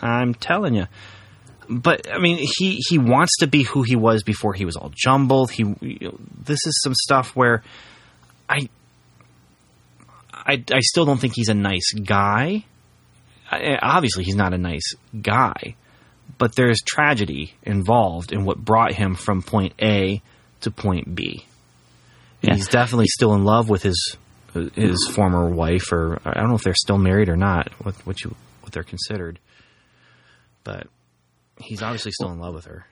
I'm 0.00 0.34
telling 0.34 0.74
you. 0.74 0.86
But 1.68 2.12
I 2.12 2.18
mean, 2.18 2.38
he 2.38 2.80
he 2.88 2.98
wants 2.98 3.38
to 3.38 3.46
be 3.46 3.62
who 3.64 3.82
he 3.82 3.96
was 3.96 4.22
before 4.22 4.54
he 4.54 4.64
was 4.64 4.76
all 4.76 4.92
jumbled. 4.94 5.50
He 5.50 5.64
you 5.80 5.98
know, 6.00 6.18
this 6.44 6.64
is 6.66 6.80
some 6.82 6.94
stuff 6.94 7.34
where 7.34 7.62
I 8.48 8.68
I 10.32 10.62
I 10.72 10.80
still 10.80 11.04
don't 11.04 11.18
think 11.18 11.34
he's 11.34 11.48
a 11.48 11.54
nice 11.54 11.92
guy. 11.92 12.64
I, 13.50 13.78
obviously, 13.80 14.24
he's 14.24 14.36
not 14.36 14.54
a 14.54 14.58
nice 14.58 14.94
guy, 15.20 15.74
but 16.38 16.54
there's 16.54 16.80
tragedy 16.82 17.54
involved 17.62 18.32
in 18.32 18.44
what 18.44 18.58
brought 18.58 18.92
him 18.92 19.14
from 19.14 19.42
point 19.42 19.74
A 19.80 20.22
to 20.62 20.70
point 20.70 21.14
B. 21.14 21.44
And 22.42 22.50
Yeah. 22.50 22.54
He's 22.56 22.68
definitely 22.68 23.06
still 23.08 23.34
in 23.34 23.44
love 23.44 23.68
with 23.68 23.82
his 23.82 24.16
his 24.74 25.08
former 25.12 25.48
wife, 25.48 25.92
or 25.92 26.20
I 26.24 26.34
don't 26.34 26.48
know 26.48 26.54
if 26.54 26.62
they're 26.62 26.74
still 26.74 26.98
married 26.98 27.28
or 27.28 27.36
not. 27.36 27.72
What 27.82 27.94
what 28.06 28.22
you 28.22 28.34
what 28.62 28.72
they're 28.72 28.82
considered, 28.82 29.38
but 30.66 30.88
he's 31.58 31.82
obviously 31.82 32.10
still 32.10 32.30
in 32.32 32.38
love 32.38 32.54
with 32.54 32.66
her. 32.66 32.84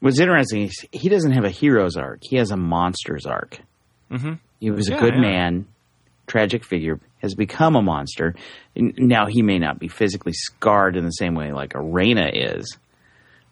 What's 0.00 0.18
interesting 0.18 0.62
is 0.62 0.84
he 0.90 1.08
doesn't 1.08 1.32
have 1.32 1.44
a 1.44 1.50
hero's 1.50 1.96
arc; 1.96 2.22
he 2.22 2.36
has 2.36 2.50
a 2.50 2.56
monster's 2.56 3.24
arc. 3.24 3.60
Mhm. 4.10 4.40
He 4.60 4.70
was 4.70 4.88
a 4.88 4.96
good 4.96 5.14
yeah. 5.14 5.20
man, 5.20 5.66
tragic 6.26 6.64
figure, 6.64 7.00
has 7.20 7.34
become 7.34 7.76
a 7.76 7.82
monster. 7.82 8.34
Now 8.76 9.26
he 9.26 9.42
may 9.42 9.58
not 9.58 9.78
be 9.78 9.88
physically 9.88 10.32
scarred 10.32 10.96
in 10.96 11.04
the 11.04 11.10
same 11.10 11.34
way 11.34 11.52
like 11.52 11.74
a 11.74 11.78
Raina 11.78 12.30
is, 12.32 12.76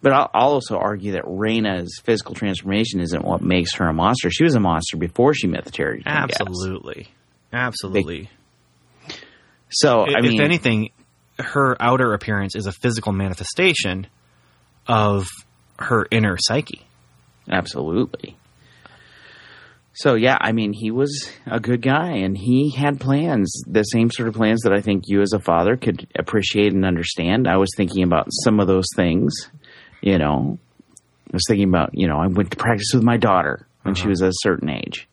but 0.03 0.13
I'll, 0.13 0.31
I'll 0.35 0.51
also 0.51 0.77
argue 0.77 1.13
that 1.13 1.25
Raina's 1.25 2.01
physical 2.03 2.35
transformation 2.35 3.01
isn't 3.01 3.25
what 3.25 3.43
makes 3.43 3.75
her 3.77 3.89
a 3.89 3.93
monster. 3.93 4.31
She 4.31 4.45
was 4.45 4.55
a 4.55 4.61
monster 4.61 4.97
before 4.97 5.35
she 5.35 5.47
met 5.47 5.65
the 5.65 5.71
Terry. 5.71 6.03
Gas. 6.03 6.31
Absolutely, 6.41 7.09
absolutely. 7.53 8.29
So 9.69 10.01
I 10.01 10.19
if 10.25 10.41
anything, 10.41 10.91
her 11.41 11.77
outer 11.81 12.15
appearance 12.15 12.55
is 12.55 12.67
a 12.67 12.73
physical 12.73 13.13
manifestation 13.13 14.07
of 14.87 15.27
her 15.79 16.07
inner 16.11 16.37
psyche. 16.39 16.87
Absolutely. 17.51 18.37
So 19.93 20.15
yeah, 20.15 20.39
I 20.41 20.53
mean, 20.53 20.73
he 20.73 20.91
was 20.91 21.31
a 21.47 21.61
good 21.61 21.83
guy, 21.83 22.13
and 22.13 22.37
he 22.37 22.71
had 22.71 23.01
plans, 23.01 23.53
the 23.67 23.83
same 23.83 24.11
sort 24.11 24.29
of 24.29 24.35
plans 24.35 24.63
that 24.63 24.73
I 24.73 24.81
think 24.81 25.05
you 25.07 25.21
as 25.21 25.33
a 25.33 25.41
father 25.41 25.77
could 25.77 26.07
appreciate 26.17 26.73
and 26.73 26.85
understand. 26.85 27.49
I 27.49 27.57
was 27.57 27.71
thinking 27.77 28.05
about 28.05 28.29
some 28.45 28.61
of 28.61 28.67
those 28.67 28.87
things, 28.97 29.51
you 30.01 30.19
know. 30.19 30.59
I 31.29 31.37
was 31.37 31.45
thinking 31.47 31.69
about, 31.69 31.91
you 31.93 32.09
know, 32.09 32.19
I 32.19 32.29
went 32.29 32.51
to 32.53 32.57
practice 32.57 32.93
with 32.95 33.03
my 33.03 33.17
daughter 33.17 33.67
when 33.83 33.95
she 33.95 34.03
uh-huh. 34.03 34.11
was 34.11 34.23
a 34.23 34.33
certain 34.33 34.71
age. 34.71 35.09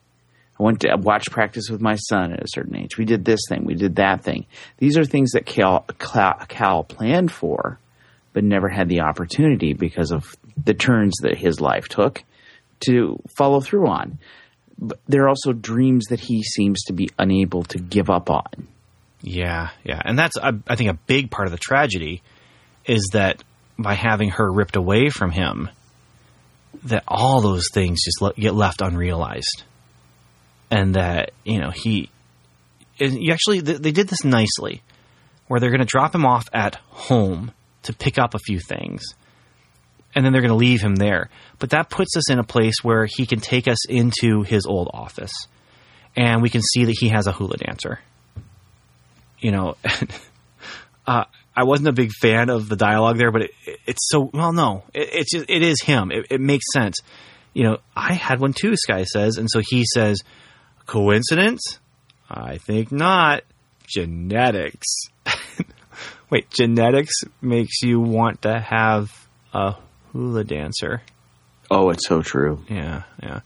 I 0.60 0.63
went 0.63 0.82
to 0.82 0.96
watch 0.98 1.30
practice 1.30 1.70
with 1.70 1.82
my 1.82 1.96
son 1.96 2.34
at 2.34 2.43
a 2.43 2.48
certain 2.48 2.76
age. 2.76 2.98
We 2.98 3.06
did 3.06 3.24
this 3.24 3.41
thing, 3.48 3.65
we 3.65 3.76
did 3.76 3.98
that 3.98 4.24
thing. 4.24 4.46
These 4.78 4.98
are 4.98 5.06
things 5.06 5.32
that 5.32 5.46
Cal, 5.46 5.86
Cal, 6.00 6.34
Cal 6.48 6.84
planned 6.84 7.32
for, 7.32 7.80
but 8.34 8.43
never 8.43 8.70
had 8.70 8.89
the 8.89 9.02
opportunity 9.02 9.74
because 9.74 10.12
of 10.12 10.36
the 10.63 10.74
turns 10.74 11.15
that 11.22 11.38
his 11.38 11.62
life 11.62 11.88
took 11.88 12.24
to 12.82 13.20
follow 13.36 13.62
through 13.62 13.88
on. 13.88 14.20
But 14.80 15.00
there 15.08 15.24
are 15.24 15.30
also 15.30 15.54
dreams 15.54 16.06
that 16.10 16.20
he 16.20 16.43
seems 16.43 16.84
to 16.84 16.93
be 16.93 17.10
unable 17.17 17.63
to 17.65 17.80
give 17.80 18.10
up 18.10 18.30
on. 18.30 18.67
Yeah, 19.22 19.70
yeah, 19.84 20.00
and 20.04 20.17
that's 20.17 20.38
I, 20.38 20.52
I 20.67 20.76
think 20.76 20.91
a 20.91 21.00
big 21.08 21.32
part 21.32 21.48
of 21.48 21.52
the 21.52 21.58
tragedy 21.58 22.22
is 22.86 23.10
that 23.13 23.43
by 23.78 23.96
having 23.96 24.30
her 24.30 24.52
ripped 24.52 24.76
away 24.76 25.10
from 25.10 25.32
him, 25.32 25.70
that 26.84 27.04
all 27.08 27.41
those 27.41 27.70
things 27.74 28.04
just 28.04 28.36
get 28.38 28.54
left 28.54 28.82
unrealized, 28.82 29.63
and 30.69 30.95
that 30.95 31.32
you 31.43 31.60
know 31.60 31.71
he, 31.71 32.10
you 32.97 33.34
actually 33.34 33.62
they 33.62 33.91
did 33.91 34.08
this 34.08 34.23
nicely, 34.23 34.82
where 35.47 35.60
they're 35.60 35.71
going 35.71 35.80
to 35.80 35.86
drop 35.86 36.13
him 36.13 36.25
off 36.25 36.47
at 36.53 36.75
home 36.89 37.51
to 37.84 37.93
pick 37.93 38.17
up 38.17 38.34
a 38.34 38.39
few 38.39 38.60
things, 38.60 39.03
and 40.15 40.25
then 40.25 40.34
they're 40.34 40.41
going 40.41 40.49
to 40.49 40.56
leave 40.56 40.82
him 40.82 40.95
there. 40.95 41.30
But 41.60 41.71
that 41.71 41.89
puts 41.89 42.15
us 42.17 42.30
in 42.30 42.39
a 42.39 42.43
place 42.43 42.84
where 42.84 43.06
he 43.06 43.25
can 43.25 43.39
take 43.39 43.67
us 43.67 43.88
into 43.88 44.43
his 44.43 44.65
old 44.65 44.89
office, 44.93 45.34
and 46.15 46.41
we 46.41 46.49
can 46.49 46.62
see 46.62 46.86
that 46.86 46.97
he 46.99 47.10
has 47.10 47.27
a 47.27 47.32
hula 47.32 47.58
dancer 47.58 47.99
you 49.39 49.51
know, 49.51 49.75
uh, 51.08 51.25
I 51.56 51.63
wasn't 51.63 51.89
a 51.89 51.93
big 51.93 52.12
fan 52.12 52.49
of 52.49 52.69
the 52.69 52.75
dialogue 52.75 53.17
there, 53.17 53.32
but 53.32 53.43
it, 53.43 53.51
it's 53.86 54.08
so 54.10 54.30
well. 54.34 54.53
No, 54.53 54.84
it, 54.93 55.10
it's 55.13 55.32
just, 55.32 55.49
it 55.49 55.63
is 55.63 55.82
him. 55.82 56.12
It, 56.12 56.27
it 56.30 56.41
makes 56.41 56.65
sense. 56.71 56.97
You 57.53 57.63
know, 57.63 57.77
I 57.95 58.13
had 58.13 58.39
one 58.39 58.53
too. 58.53 58.75
Skye 58.75 59.03
says, 59.03 59.38
and 59.38 59.49
so 59.49 59.62
he 59.67 59.84
says, 59.86 60.21
coincidence? 60.88 61.80
I 62.30 62.58
think 62.58 62.91
not. 62.91 63.43
Genetics. 63.88 64.88
Wait, 66.30 66.50
genetics 66.50 67.13
makes 67.41 67.82
you 67.84 68.00
want 68.00 68.41
to 68.41 68.60
have 68.60 69.10
a 69.54 69.76
hula 70.12 70.43
dancer. 70.43 71.02
Oh, 71.69 71.89
it's 71.89 72.08
so 72.08 72.21
true. 72.21 72.63
Yeah, 72.69 73.04
yeah. 73.21 73.41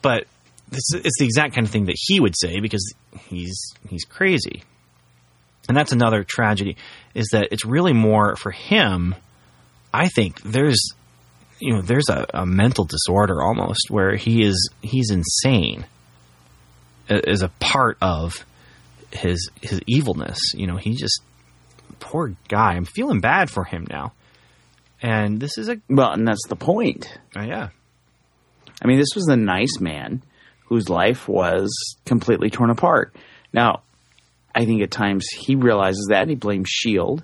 But 0.00 0.26
it's, 0.70 0.94
it's 0.94 1.18
the 1.18 1.24
exact 1.24 1.54
kind 1.54 1.66
of 1.66 1.72
thing 1.72 1.86
that 1.86 1.96
he 1.98 2.20
would 2.20 2.34
say 2.38 2.60
because 2.60 2.94
he's 3.28 3.74
he's 3.88 4.04
crazy. 4.04 4.62
And 5.68 5.76
that's 5.76 5.92
another 5.92 6.24
tragedy 6.24 6.76
is 7.14 7.28
that 7.32 7.48
it's 7.50 7.64
really 7.64 7.92
more 7.92 8.36
for 8.36 8.50
him. 8.50 9.14
I 9.92 10.08
think 10.08 10.40
there's 10.42 10.80
you 11.60 11.74
know 11.74 11.82
there's 11.82 12.08
a, 12.08 12.26
a 12.34 12.46
mental 12.46 12.84
disorder 12.84 13.42
almost 13.42 13.90
where 13.90 14.16
he 14.16 14.42
is 14.42 14.70
he's 14.80 15.10
insane 15.10 15.84
as 17.08 17.42
a 17.42 17.48
part 17.60 17.98
of 18.00 18.44
his 19.12 19.50
his 19.60 19.80
evilness. 19.86 20.38
You 20.54 20.66
know, 20.66 20.76
he 20.76 20.94
just 20.94 21.20
poor 22.00 22.34
guy. 22.48 22.72
I'm 22.74 22.84
feeling 22.84 23.20
bad 23.20 23.50
for 23.50 23.64
him 23.64 23.86
now. 23.90 24.12
And 25.00 25.40
this 25.40 25.58
is 25.58 25.68
a 25.68 25.76
Well, 25.88 26.12
and 26.12 26.26
that's 26.26 26.46
the 26.48 26.56
point. 26.56 27.06
uh, 27.36 27.42
yeah. 27.42 27.68
I 28.82 28.86
mean, 28.88 28.98
this 28.98 29.14
was 29.14 29.28
a 29.28 29.36
nice 29.36 29.78
man 29.80 30.22
whose 30.66 30.88
life 30.88 31.28
was 31.28 31.70
completely 32.06 32.50
torn 32.50 32.70
apart. 32.70 33.14
Now, 33.52 33.82
I 34.54 34.64
think 34.64 34.82
at 34.82 34.90
times 34.90 35.26
he 35.28 35.54
realizes 35.54 36.06
that 36.10 36.22
and 36.22 36.30
he 36.30 36.36
blames 36.36 36.68
Shield. 36.68 37.22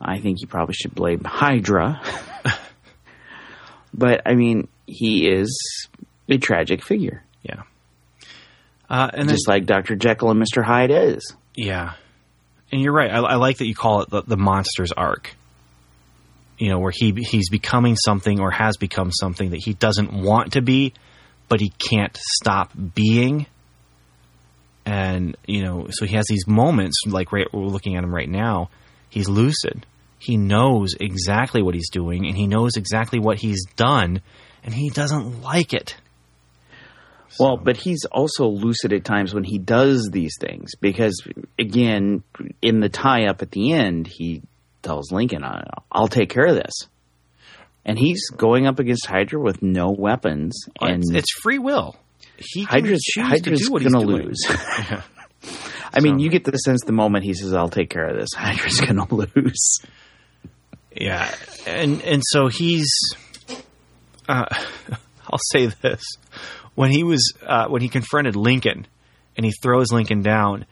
I 0.00 0.18
think 0.20 0.38
he 0.40 0.46
probably 0.46 0.74
should 0.74 0.94
blame 0.94 1.22
Hydra. 1.24 2.00
but 3.94 4.22
I 4.26 4.34
mean, 4.34 4.68
he 4.86 5.28
is 5.28 5.88
a 6.28 6.38
tragic 6.38 6.82
figure, 6.84 7.22
Yeah. 7.42 7.62
Uh, 8.90 9.08
and 9.14 9.28
then, 9.28 9.36
just 9.36 9.46
like 9.48 9.66
Dr. 9.66 9.94
Jekyll 9.94 10.30
and 10.30 10.42
Mr. 10.42 10.64
Hyde 10.64 10.90
is. 10.90 11.34
yeah, 11.54 11.94
and 12.72 12.80
you're 12.80 12.92
right. 12.92 13.10
I, 13.10 13.18
I 13.20 13.34
like 13.36 13.58
that 13.58 13.66
you 13.66 13.74
call 13.74 14.02
it 14.02 14.10
the, 14.10 14.22
the 14.22 14.36
monsters 14.36 14.90
arc. 14.92 15.34
You 16.58 16.68
know, 16.68 16.80
where 16.80 16.92
he 16.94 17.12
he's 17.12 17.48
becoming 17.48 17.96
something 17.96 18.40
or 18.40 18.50
has 18.50 18.76
become 18.76 19.12
something 19.12 19.50
that 19.50 19.60
he 19.64 19.72
doesn't 19.74 20.12
want 20.12 20.52
to 20.54 20.60
be, 20.60 20.92
but 21.48 21.60
he 21.60 21.70
can't 21.70 22.14
stop 22.16 22.72
being. 22.94 23.46
And 24.84 25.36
you 25.46 25.62
know, 25.62 25.86
so 25.90 26.04
he 26.04 26.16
has 26.16 26.26
these 26.28 26.46
moments 26.46 27.02
like 27.06 27.32
right 27.32 27.46
we're 27.52 27.62
looking 27.62 27.96
at 27.96 28.04
him 28.04 28.14
right 28.14 28.28
now. 28.28 28.70
He's 29.08 29.28
lucid. 29.28 29.86
He 30.18 30.36
knows 30.36 30.94
exactly 31.00 31.62
what 31.62 31.74
he's 31.74 31.88
doing, 31.90 32.26
and 32.26 32.36
he 32.36 32.46
knows 32.46 32.76
exactly 32.76 33.18
what 33.18 33.38
he's 33.38 33.64
done, 33.76 34.20
and 34.62 34.74
he 34.74 34.90
doesn't 34.90 35.40
like 35.42 35.72
it. 35.72 35.96
Well, 37.38 37.56
but 37.56 37.76
he's 37.76 38.04
also 38.10 38.46
lucid 38.48 38.92
at 38.92 39.04
times 39.04 39.32
when 39.34 39.44
he 39.44 39.58
does 39.58 40.08
these 40.12 40.34
things 40.40 40.72
because, 40.80 41.22
again, 41.58 42.22
in 42.60 42.80
the 42.80 42.88
tie 42.88 43.26
up 43.26 43.42
at 43.42 43.50
the 43.52 43.72
end, 43.72 44.06
he 44.06 44.42
tells 44.82 45.12
Lincoln, 45.12 45.44
"I- 45.44 45.64
"I'll 45.92 46.08
take 46.08 46.30
care 46.30 46.46
of 46.46 46.56
this," 46.56 46.72
and 47.84 47.98
he's 47.98 48.28
going 48.30 48.66
up 48.66 48.78
against 48.78 49.06
Hydra 49.06 49.40
with 49.40 49.62
no 49.62 49.90
weapons, 49.90 50.64
and 50.80 51.02
it's, 51.02 51.12
it's 51.12 51.32
free 51.42 51.58
will. 51.58 51.96
He 52.36 52.62
Hydra's, 52.62 53.02
Hydra's 53.16 53.68
going 53.68 53.92
to 53.92 53.98
lose. 54.00 54.38
I 55.92 56.00
mean, 56.00 56.18
you 56.18 56.30
get 56.30 56.44
the 56.44 56.52
sense 56.56 56.80
the 56.84 56.92
moment 56.92 57.24
he 57.24 57.34
says, 57.34 57.52
"I'll 57.52 57.68
take 57.68 57.90
care 57.90 58.06
of 58.06 58.16
this," 58.16 58.30
Hydra's 58.36 58.80
going 58.80 58.96
to 58.96 59.14
lose. 59.14 59.78
Yeah, 60.94 61.32
and 61.66 62.02
and 62.02 62.22
so 62.26 62.48
he's. 62.48 62.90
Uh, 64.28 64.46
I'll 65.30 65.38
say 65.52 65.66
this: 65.66 66.02
when 66.80 66.90
he 66.90 67.04
was 67.04 67.34
uh, 67.46 67.66
when 67.68 67.82
he 67.82 67.90
confronted 67.90 68.36
Lincoln, 68.36 68.86
and 69.36 69.44
he 69.44 69.52
throws 69.62 69.92
Lincoln 69.92 70.22
down, 70.22 70.64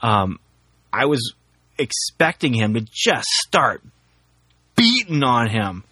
um, 0.00 0.38
I 0.92 1.06
was 1.06 1.34
expecting 1.76 2.54
him 2.54 2.74
to 2.74 2.82
just 2.82 3.26
start 3.48 3.82
beating 4.76 5.24
on 5.24 5.50
him, 5.50 5.82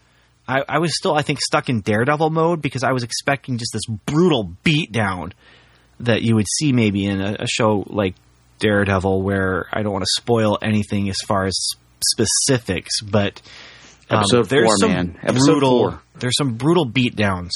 I, 0.46 0.62
I 0.68 0.78
was 0.78 0.96
still, 0.96 1.16
I 1.16 1.22
think, 1.22 1.40
stuck 1.40 1.68
in 1.68 1.80
Daredevil 1.80 2.30
mode 2.30 2.62
because 2.62 2.84
I 2.84 2.92
was 2.92 3.02
expecting 3.02 3.58
just 3.58 3.72
this 3.72 3.84
brutal 4.06 4.52
beatdown 4.64 5.32
that 5.98 6.22
you 6.22 6.36
would 6.36 6.46
see 6.56 6.72
maybe 6.72 7.04
in 7.04 7.20
a, 7.20 7.38
a 7.40 7.46
show 7.48 7.84
like 7.88 8.14
Daredevil, 8.60 9.22
where 9.22 9.66
I 9.72 9.82
don't 9.82 9.92
want 9.92 10.04
to 10.04 10.22
spoil 10.22 10.56
anything 10.62 11.08
as 11.08 11.16
far 11.26 11.46
as 11.46 11.58
specifics, 12.12 13.00
but 13.00 13.42
um, 14.08 14.18
Episode 14.20 14.44
there's 14.44 14.66
four, 14.66 14.76
some 14.76 14.92
man. 14.92 15.18
Episode 15.20 15.50
brutal, 15.50 15.90
four. 15.90 16.02
there's 16.20 16.36
some 16.38 16.54
brutal 16.54 16.88
beatdowns 16.88 17.50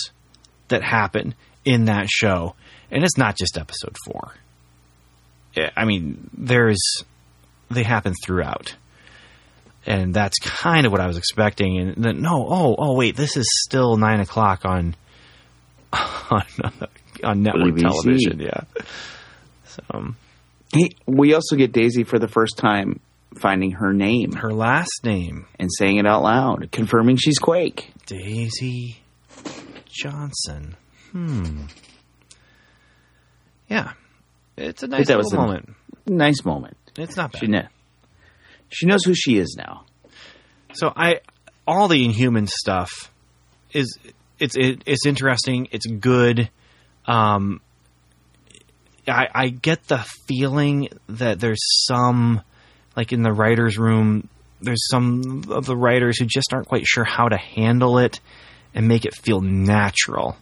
that 0.67 0.83
happen 0.83 1.37
in 1.69 1.85
that 1.85 2.09
show, 2.09 2.55
and 2.91 3.05
it's 3.05 3.19
not 3.19 3.37
just 3.37 3.59
episode 3.59 3.95
four. 4.07 4.33
I 5.77 5.85
mean, 5.85 6.31
there's 6.33 6.81
they 7.71 7.83
happen 7.83 8.15
throughout, 8.25 8.75
and 9.87 10.15
that's 10.15 10.39
kind 10.39 10.87
of 10.87 10.93
what 10.93 11.01
I 11.01 11.07
was 11.07 11.19
expecting. 11.19 11.79
And 11.79 12.03
then 12.03 12.23
no, 12.23 12.47
oh, 12.49 12.75
oh, 12.79 12.97
wait, 12.97 13.17
this 13.17 13.37
is 13.37 13.47
still 13.67 13.97
nine 13.97 14.21
o'clock 14.21 14.65
on 14.65 14.97
on 15.93 16.45
on 17.23 17.43
network 17.43 17.75
ABC. 17.75 17.81
television. 17.83 18.41
Yeah, 18.41 18.61
so 19.67 19.83
um, 19.91 20.17
we 21.07 21.35
also 21.35 21.57
get 21.57 21.73
Daisy 21.73 22.05
for 22.05 22.19
the 22.19 22.29
first 22.29 22.57
time 22.57 23.01
finding 23.39 23.73
her 23.73 23.93
name 23.93 24.33
her 24.33 24.53
last 24.53 25.01
name 25.05 25.47
and 25.59 25.69
saying 25.79 25.99
it 25.99 26.07
out 26.07 26.23
loud, 26.23 26.71
confirming 26.73 27.17
she's 27.17 27.39
Quake. 27.39 27.93
Daisy 28.07 29.01
Johnson. 29.87 30.77
Hmm. 31.13 31.63
Yeah, 33.69 33.93
it's 34.57 34.83
a 34.83 34.87
nice 34.89 35.09
that 35.09 35.19
was 35.19 35.33
a- 35.33 35.37
moment. 35.37 35.75
Nice 36.07 36.45
moment. 36.45 36.77
It's 36.97 37.17
not 37.17 37.33
bad. 37.33 37.41
She 37.41 37.47
kn- 37.49 37.69
she 38.71 38.87
knows 38.87 39.05
who 39.05 39.15
she 39.15 39.39
is 39.39 39.55
now. 39.59 39.85
So 40.75 40.93
I, 40.95 41.21
all 41.67 41.89
the 41.89 42.05
Inhuman 42.05 42.47
stuff 42.47 43.11
is 43.73 43.99
it's 44.39 44.57
it, 44.57 44.83
it's 44.87 45.07
interesting. 45.07 45.69
It's 45.71 45.87
good. 45.87 46.51
Um, 47.07 47.61
I 49.07 49.29
I 49.35 49.49
get 49.49 49.85
the 49.89 49.99
feeling 50.27 50.89
that 51.09 51.41
there's 51.41 51.61
some 51.87 52.43
like 52.97 53.13
in 53.13 53.23
the 53.23 53.33
writers' 53.33 53.79
room. 53.79 54.29
There's 54.61 54.89
some 54.91 55.45
of 55.51 55.67
the 55.67 55.77
writers 55.77 56.19
who 56.19 56.27
just 56.27 56.53
aren't 56.53 56.69
quite 56.69 56.87
sure 56.87 57.05
how 57.05 57.29
to 57.29 57.37
handle 57.37 57.99
it 57.99 58.21
and 58.75 58.89
make 58.89 59.05
it 59.05 59.15
feel 59.15 59.41
natural. 59.41 60.37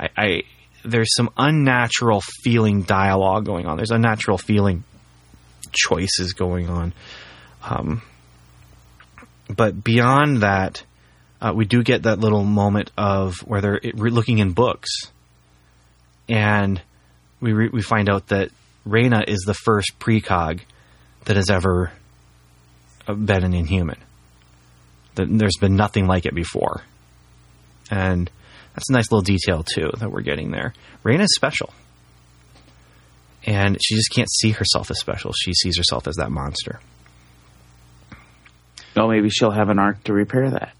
I, 0.00 0.08
I 0.16 0.42
there's 0.84 1.14
some 1.14 1.30
unnatural 1.36 2.22
feeling 2.42 2.82
dialogue 2.82 3.44
going 3.44 3.66
on. 3.66 3.76
There's 3.76 3.90
unnatural 3.90 4.38
feeling 4.38 4.84
choices 5.72 6.32
going 6.32 6.68
on. 6.68 6.94
Um, 7.62 8.02
but 9.54 9.84
beyond 9.84 10.42
that, 10.42 10.82
uh, 11.40 11.52
we 11.54 11.66
do 11.66 11.82
get 11.82 12.04
that 12.04 12.18
little 12.18 12.44
moment 12.44 12.90
of 12.96 13.38
where 13.40 13.60
they're 13.60 13.80
looking 13.94 14.38
in 14.38 14.52
books, 14.52 14.90
and 16.28 16.80
we 17.40 17.52
re- 17.52 17.70
we 17.72 17.82
find 17.82 18.08
out 18.08 18.28
that 18.28 18.50
Raina 18.86 19.26
is 19.26 19.40
the 19.40 19.54
first 19.54 19.98
precog 19.98 20.60
that 21.24 21.36
has 21.36 21.50
ever 21.50 21.92
uh, 23.06 23.14
been 23.14 23.44
an 23.44 23.54
Inhuman. 23.54 23.98
That 25.16 25.26
there's 25.30 25.56
been 25.60 25.76
nothing 25.76 26.06
like 26.06 26.26
it 26.26 26.34
before, 26.34 26.82
and 27.90 28.30
that's 28.80 28.88
a 28.88 28.94
nice 28.94 29.12
little 29.12 29.22
detail 29.22 29.62
too 29.62 29.90
that 29.98 30.10
we're 30.10 30.22
getting 30.22 30.50
there. 30.50 30.72
Raina's 31.04 31.34
special, 31.34 31.70
and 33.44 33.76
she 33.82 33.94
just 33.94 34.10
can't 34.10 34.30
see 34.30 34.52
herself 34.52 34.90
as 34.90 34.98
special. 34.98 35.32
She 35.32 35.52
sees 35.52 35.76
herself 35.76 36.08
as 36.08 36.16
that 36.16 36.30
monster. 36.30 36.80
Oh, 38.96 39.06
maybe 39.06 39.28
she'll 39.28 39.50
have 39.50 39.68
an 39.68 39.78
arc 39.78 40.02
to 40.04 40.14
repair 40.14 40.50
that. 40.50 40.72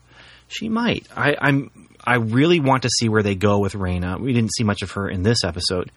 She 0.48 0.68
might. 0.70 1.06
I, 1.14 1.36
I'm. 1.38 1.70
I 2.02 2.16
really 2.16 2.58
want 2.58 2.84
to 2.84 2.88
see 2.88 3.10
where 3.10 3.22
they 3.22 3.34
go 3.34 3.58
with 3.58 3.74
Raina. 3.74 4.18
We 4.18 4.32
didn't 4.32 4.54
see 4.54 4.64
much 4.64 4.80
of 4.80 4.92
her 4.92 5.06
in 5.06 5.22
this 5.22 5.44
episode, 5.44 5.90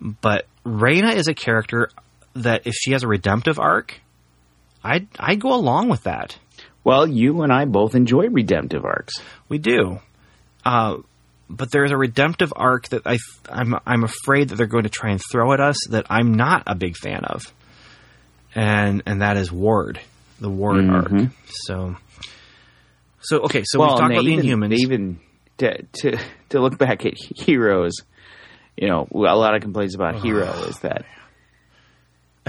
but 0.00 0.46
Raina 0.64 1.14
is 1.14 1.28
a 1.28 1.34
character 1.34 1.90
that 2.34 2.66
if 2.66 2.74
she 2.74 2.92
has 2.92 3.02
a 3.02 3.06
redemptive 3.06 3.58
arc, 3.58 4.00
I'd 4.82 5.08
I'd 5.18 5.40
go 5.40 5.54
along 5.54 5.90
with 5.90 6.04
that. 6.04 6.38
Well, 6.82 7.06
you 7.06 7.42
and 7.42 7.52
I 7.52 7.66
both 7.66 7.94
enjoy 7.94 8.28
redemptive 8.28 8.84
arcs. 8.84 9.14
We 9.48 9.58
do, 9.58 10.00
uh, 10.64 10.98
but 11.48 11.70
there's 11.70 11.90
a 11.90 11.96
redemptive 11.96 12.52
arc 12.54 12.88
that 12.88 13.02
I 13.06 13.18
I'm 13.48 13.74
I'm 13.86 14.04
afraid 14.04 14.48
that 14.48 14.56
they're 14.56 14.66
going 14.66 14.84
to 14.84 14.90
try 14.90 15.10
and 15.10 15.20
throw 15.30 15.52
at 15.52 15.60
us 15.60 15.76
that 15.90 16.06
I'm 16.10 16.34
not 16.34 16.64
a 16.66 16.74
big 16.74 16.96
fan 16.96 17.24
of, 17.24 17.52
and 18.54 19.02
and 19.06 19.22
that 19.22 19.36
is 19.36 19.52
Ward, 19.52 20.00
the 20.40 20.50
Ward 20.50 20.76
mm-hmm. 20.76 21.18
arc. 21.18 21.30
So. 21.46 21.96
So 23.26 23.40
okay, 23.44 23.62
so 23.64 23.80
we've 23.80 23.88
talked 23.88 24.02
and 24.02 24.10
they 24.10 24.16
about 24.16 24.24
the 24.24 24.36
Inhumans. 24.36 24.74
Even 24.74 25.20
to, 25.56 25.82
to 25.82 26.18
to 26.50 26.60
look 26.60 26.76
back 26.76 27.06
at 27.06 27.14
heroes, 27.16 27.94
you 28.76 28.88
know, 28.88 29.08
a 29.10 29.36
lot 29.36 29.54
of 29.54 29.62
complaints 29.62 29.94
about 29.94 30.16
oh, 30.16 30.20
Hiro 30.20 30.52
is 30.64 30.78
that 30.80 31.06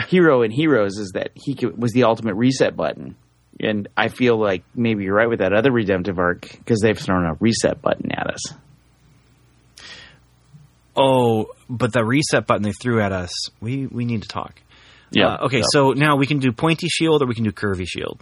Hiro 0.07 0.41
in 0.41 0.51
Heroes 0.51 0.97
is 0.97 1.11
that 1.13 1.31
he 1.33 1.57
was 1.65 1.93
the 1.93 2.03
ultimate 2.03 2.35
reset 2.35 2.75
button, 2.75 3.15
and 3.59 3.87
I 3.95 4.09
feel 4.09 4.37
like 4.37 4.63
maybe 4.75 5.05
you're 5.05 5.15
right 5.15 5.29
with 5.29 5.39
that 5.39 5.53
other 5.53 5.71
redemptive 5.71 6.19
arc 6.19 6.41
because 6.51 6.81
they've 6.81 6.97
thrown 6.97 7.25
a 7.25 7.35
reset 7.39 7.81
button 7.81 8.11
at 8.11 8.27
us. 8.27 8.53
Oh, 10.97 11.47
but 11.69 11.91
the 11.93 12.03
reset 12.05 12.47
button 12.47 12.63
they 12.63 12.71
threw 12.71 13.01
at 13.01 13.11
us, 13.11 13.31
we 13.59 13.87
we 13.87 14.05
need 14.05 14.21
to 14.23 14.27
talk. 14.27 14.61
Yeah. 15.11 15.35
Uh, 15.35 15.45
okay, 15.45 15.57
Yeah. 15.59 15.63
so 15.71 15.91
now 15.91 16.15
we 16.15 16.25
can 16.25 16.39
do 16.39 16.51
pointy 16.51 16.87
shield 16.87 17.21
or 17.21 17.25
we 17.27 17.35
can 17.35 17.43
do 17.43 17.51
curvy 17.51 17.85
shield. 17.87 18.21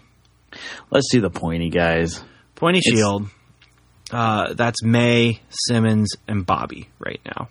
Let's 0.92 1.08
do 1.12 1.22
the 1.22 1.30
pointy 1.30 1.70
guys. 1.70 2.24
Pointy 2.56 2.80
It's- 2.80 2.96
shield. 2.98 3.28
Uh, 4.12 4.54
that's 4.54 4.84
May, 4.84 5.40
Simmons, 5.50 6.12
and 6.28 6.46
Bobbi 6.46 6.88
right 7.00 7.22
now. 7.26 7.48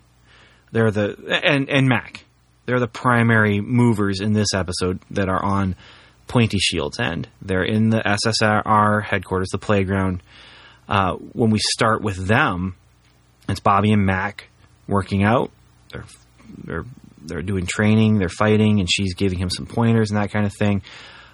They're 0.70 0.91
the 0.91 1.16
and 1.45 1.68
and 1.68 1.89
Mac. 1.89 2.25
They're 2.66 2.79
the 2.79 2.87
primary 2.87 3.61
movers 3.61 4.20
in 4.20 4.33
this 4.33 4.55
episode 4.55 5.01
that 5.11 5.29
are 5.29 5.43
on 5.45 5.75
Pointy 6.29 6.59
Shield's 6.59 7.01
end. 7.01 7.29
They're 7.41 7.64
in 7.64 7.91
the 7.91 8.01
SSR 8.07 9.03
headquarters, 9.03 9.49
the 9.51 9.59
playground. 9.59 10.23
Uh, 10.89 11.14
when 11.14 11.51
we 11.51 11.59
start 11.59 12.03
with 12.03 12.16
them, 12.29 12.77
it's 13.49 13.61
Bobbi 13.61 13.93
and 13.93 14.07
Mac 14.07 14.49
working 14.87 15.22
out. 15.24 15.51
They're 15.93 16.05
they're 16.64 16.85
they're 17.24 17.43
doing 17.43 17.66
training. 17.66 18.18
They're 18.18 18.28
fighting, 18.28 18.80
and 18.80 18.89
she's 18.91 19.14
giving 19.14 19.39
him 19.39 19.51
some 19.51 19.66
pointers 19.66 20.11
and 20.11 20.20
that 20.20 20.30
kind 20.33 20.47
of 20.47 20.53
thing. 20.59 20.83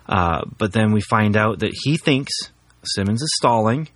Uh, 0.09 0.42
but 0.57 0.72
then 0.72 0.92
we 0.92 1.01
find 1.01 1.36
out 1.36 1.61
that 1.61 1.72
he 1.72 1.96
thinks 1.96 2.32
Simmons 2.82 3.22
is 3.22 3.30
stalling 3.36 3.88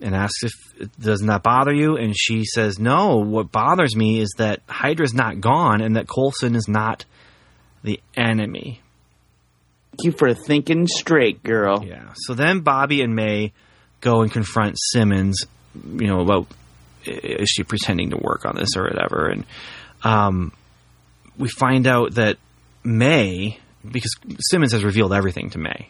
and 0.00 0.14
asks 0.16 0.42
if 0.42 0.52
doesn't 0.98 1.28
that 1.28 1.44
bother 1.44 1.72
you 1.72 1.96
and 1.96 2.12
she 2.18 2.44
says 2.44 2.80
no 2.80 3.18
what 3.18 3.52
bothers 3.52 3.94
me 3.94 4.18
is 4.18 4.34
that 4.38 4.60
hydra's 4.68 5.14
not 5.14 5.40
gone 5.40 5.80
and 5.80 5.94
that 5.94 6.08
coulson 6.08 6.56
is 6.56 6.66
not 6.68 7.04
the 7.84 8.00
enemy 8.16 8.80
Thank 9.92 10.04
you 10.04 10.12
for 10.18 10.32
thinking 10.32 10.86
straight, 10.88 11.42
girl. 11.44 11.84
yeah 11.86 12.14
so 12.16 12.34
then 12.34 12.62
bobbi 12.62 13.04
and 13.04 13.14
may 13.14 13.52
go 14.00 14.22
and 14.22 14.32
confront 14.32 14.76
simmons 14.76 15.44
you 15.74 16.08
know 16.08 16.20
about 16.20 16.48
is 17.04 17.48
she 17.48 17.62
pretending 17.62 18.10
to 18.10 18.16
work 18.16 18.44
on 18.44 18.56
this 18.56 18.76
or 18.76 18.84
whatever 18.84 19.28
and 19.28 19.44
um, 20.04 20.52
we 21.38 21.48
find 21.48 21.86
out 21.86 22.14
that 22.14 22.36
may 22.84 23.58
because 23.88 24.14
simmons 24.50 24.72
has 24.72 24.84
revealed 24.84 25.12
everything 25.12 25.50
to 25.50 25.58
may 25.58 25.88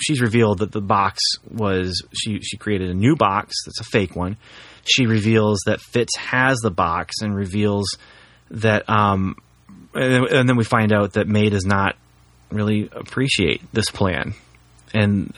she's 0.00 0.20
revealed 0.20 0.58
that 0.58 0.72
the 0.72 0.80
box 0.80 1.20
was 1.48 2.02
she 2.12 2.40
she 2.40 2.56
created 2.56 2.90
a 2.90 2.94
new 2.94 3.16
box 3.16 3.54
that's 3.66 3.80
a 3.80 3.84
fake 3.84 4.16
one. 4.16 4.36
She 4.84 5.06
reveals 5.06 5.60
that 5.66 5.80
Fitz 5.80 6.16
has 6.16 6.58
the 6.58 6.70
box 6.70 7.16
and 7.20 7.34
reveals 7.34 7.98
that 8.50 8.88
um 8.88 9.36
and 9.94 10.12
then, 10.12 10.26
and 10.30 10.48
then 10.48 10.56
we 10.56 10.64
find 10.64 10.92
out 10.92 11.14
that 11.14 11.26
May 11.26 11.50
does 11.50 11.64
not 11.64 11.96
really 12.50 12.88
appreciate 12.92 13.60
this 13.72 13.90
plan. 13.90 14.34
And 14.94 15.36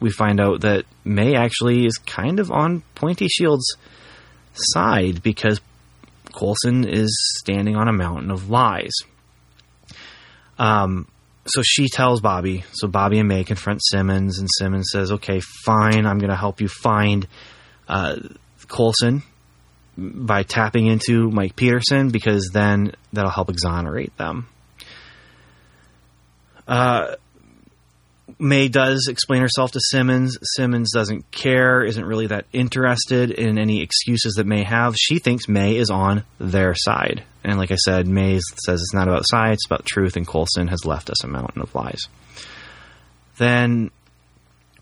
we 0.00 0.10
find 0.10 0.40
out 0.40 0.62
that 0.62 0.84
May 1.04 1.36
actually 1.36 1.84
is 1.84 1.98
kind 1.98 2.40
of 2.40 2.50
on 2.50 2.82
Pointy 2.94 3.28
Shield's 3.28 3.76
side 4.54 5.22
because 5.22 5.60
Coulson 6.32 6.86
is 6.88 7.10
standing 7.38 7.76
on 7.76 7.88
a 7.88 7.92
mountain 7.92 8.30
of 8.30 8.50
lies. 8.50 8.92
Um 10.58 11.06
so 11.46 11.62
she 11.62 11.88
tells 11.88 12.20
Bobbi. 12.20 12.64
So 12.72 12.88
Bobbi 12.88 13.18
and 13.18 13.28
May 13.28 13.44
confront 13.44 13.80
Simmons, 13.84 14.38
and 14.38 14.48
Simmons 14.58 14.90
says, 14.92 15.10
"Okay, 15.12 15.40
fine. 15.40 16.06
I'm 16.06 16.18
going 16.18 16.30
to 16.30 16.36
help 16.36 16.60
you 16.60 16.68
find 16.68 17.26
uh, 17.88 18.16
Coulson 18.68 19.22
by 19.96 20.42
tapping 20.42 20.86
into 20.86 21.30
Mike 21.30 21.56
Peterson 21.56 22.10
because 22.10 22.50
then 22.52 22.92
that'll 23.12 23.30
help 23.30 23.50
exonerate 23.50 24.16
them." 24.16 24.48
Uh, 26.68 27.16
May 28.38 28.68
does 28.68 29.08
explain 29.08 29.42
herself 29.42 29.72
to 29.72 29.80
Simmons. 29.80 30.38
Simmons 30.56 30.92
doesn't 30.92 31.30
care, 31.30 31.82
isn't 31.82 32.04
really 32.04 32.26
that 32.28 32.46
interested 32.52 33.30
in 33.30 33.58
any 33.58 33.82
excuses 33.82 34.34
that 34.34 34.46
May 34.46 34.64
have. 34.64 34.94
She 34.96 35.18
thinks 35.18 35.48
May 35.48 35.76
is 35.76 35.90
on 35.90 36.24
their 36.38 36.74
side. 36.74 37.24
And 37.44 37.58
like 37.58 37.70
I 37.70 37.76
said, 37.76 38.06
May 38.06 38.38
says 38.64 38.80
it's 38.80 38.94
not 38.94 39.08
about 39.08 39.26
science, 39.26 39.60
it's 39.62 39.66
about 39.66 39.86
truth, 39.86 40.16
and 40.16 40.26
Coulson 40.26 40.68
has 40.68 40.84
left 40.84 41.10
us 41.10 41.24
a 41.24 41.28
mountain 41.28 41.62
of 41.62 41.74
lies. 41.74 42.02
Then 43.38 43.90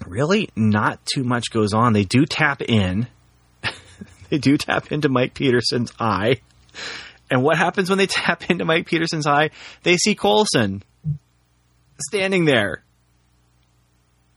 really 0.07 0.51
not 0.57 1.05
too 1.07 1.24
much 1.24 1.51
goes 1.51 1.72
on. 1.72 1.92
They 1.92 2.05
do 2.05 2.26
tap 2.26 2.62
in. 2.62 3.07
they 4.30 4.38
do 4.38 4.57
tap 4.57 4.92
into 4.92 5.09
Mike 5.09 5.34
Peterson's 5.34 5.92
eye. 5.99 6.40
And 7.30 7.42
what 7.42 7.59
happens 7.59 7.88
when 7.88 7.99
they 7.99 8.07
tap 8.07 8.51
into 8.51 8.64
Mike 8.64 8.86
Peterson's 8.86 9.26
eye? 9.26 9.51
They 9.82 9.96
see 9.96 10.14
Coulson 10.14 10.82
standing 12.01 12.44
there 12.44 12.84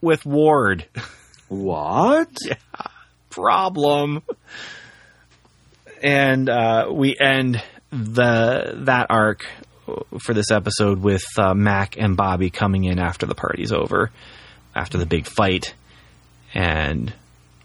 with 0.02 0.26
Ward. 0.26 0.84
What? 1.48 2.36
Problem. 3.30 4.22
And 6.02 6.50
uh, 6.50 6.88
we 6.92 7.16
end 7.18 7.62
the 7.90 8.72
that 8.84 9.06
arc 9.08 9.46
for 10.20 10.34
this 10.34 10.50
episode 10.50 11.00
with 11.00 11.24
uh, 11.38 11.54
Mac 11.54 11.96
and 11.96 12.16
Bobbi 12.16 12.52
coming 12.52 12.84
in 12.84 12.98
after 12.98 13.24
the 13.24 13.34
party's 13.34 13.72
over, 13.72 14.10
after 14.74 14.98
the 14.98 15.06
big 15.06 15.26
fight, 15.26 15.74
and 16.52 17.12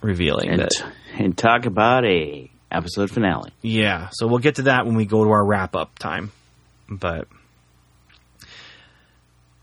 revealing 0.02 0.50
And, 0.50 0.62
that 0.62 0.86
and 1.18 1.38
talk 1.38 1.66
about 1.66 2.06
a 2.06 2.50
episode 2.72 3.10
finale. 3.10 3.52
Yeah, 3.62 4.10
so 4.12 4.28
we'll 4.28 4.40
get 4.40 4.56
to 4.56 4.64
that 4.64 4.86
when 4.86 4.96
we 4.96 5.06
go 5.06 5.24
to 5.24 5.30
our 5.32 5.46
wrap 5.46 5.76
up 5.76 5.98
time. 5.98 6.32
But 6.90 7.28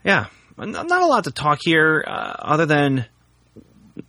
yeah, 0.05 0.27
not 0.57 1.03
a 1.03 1.07
lot 1.07 1.25
to 1.25 1.31
talk 1.31 1.59
here, 1.63 2.05
uh, 2.07 2.11
other 2.39 2.67
than 2.67 3.07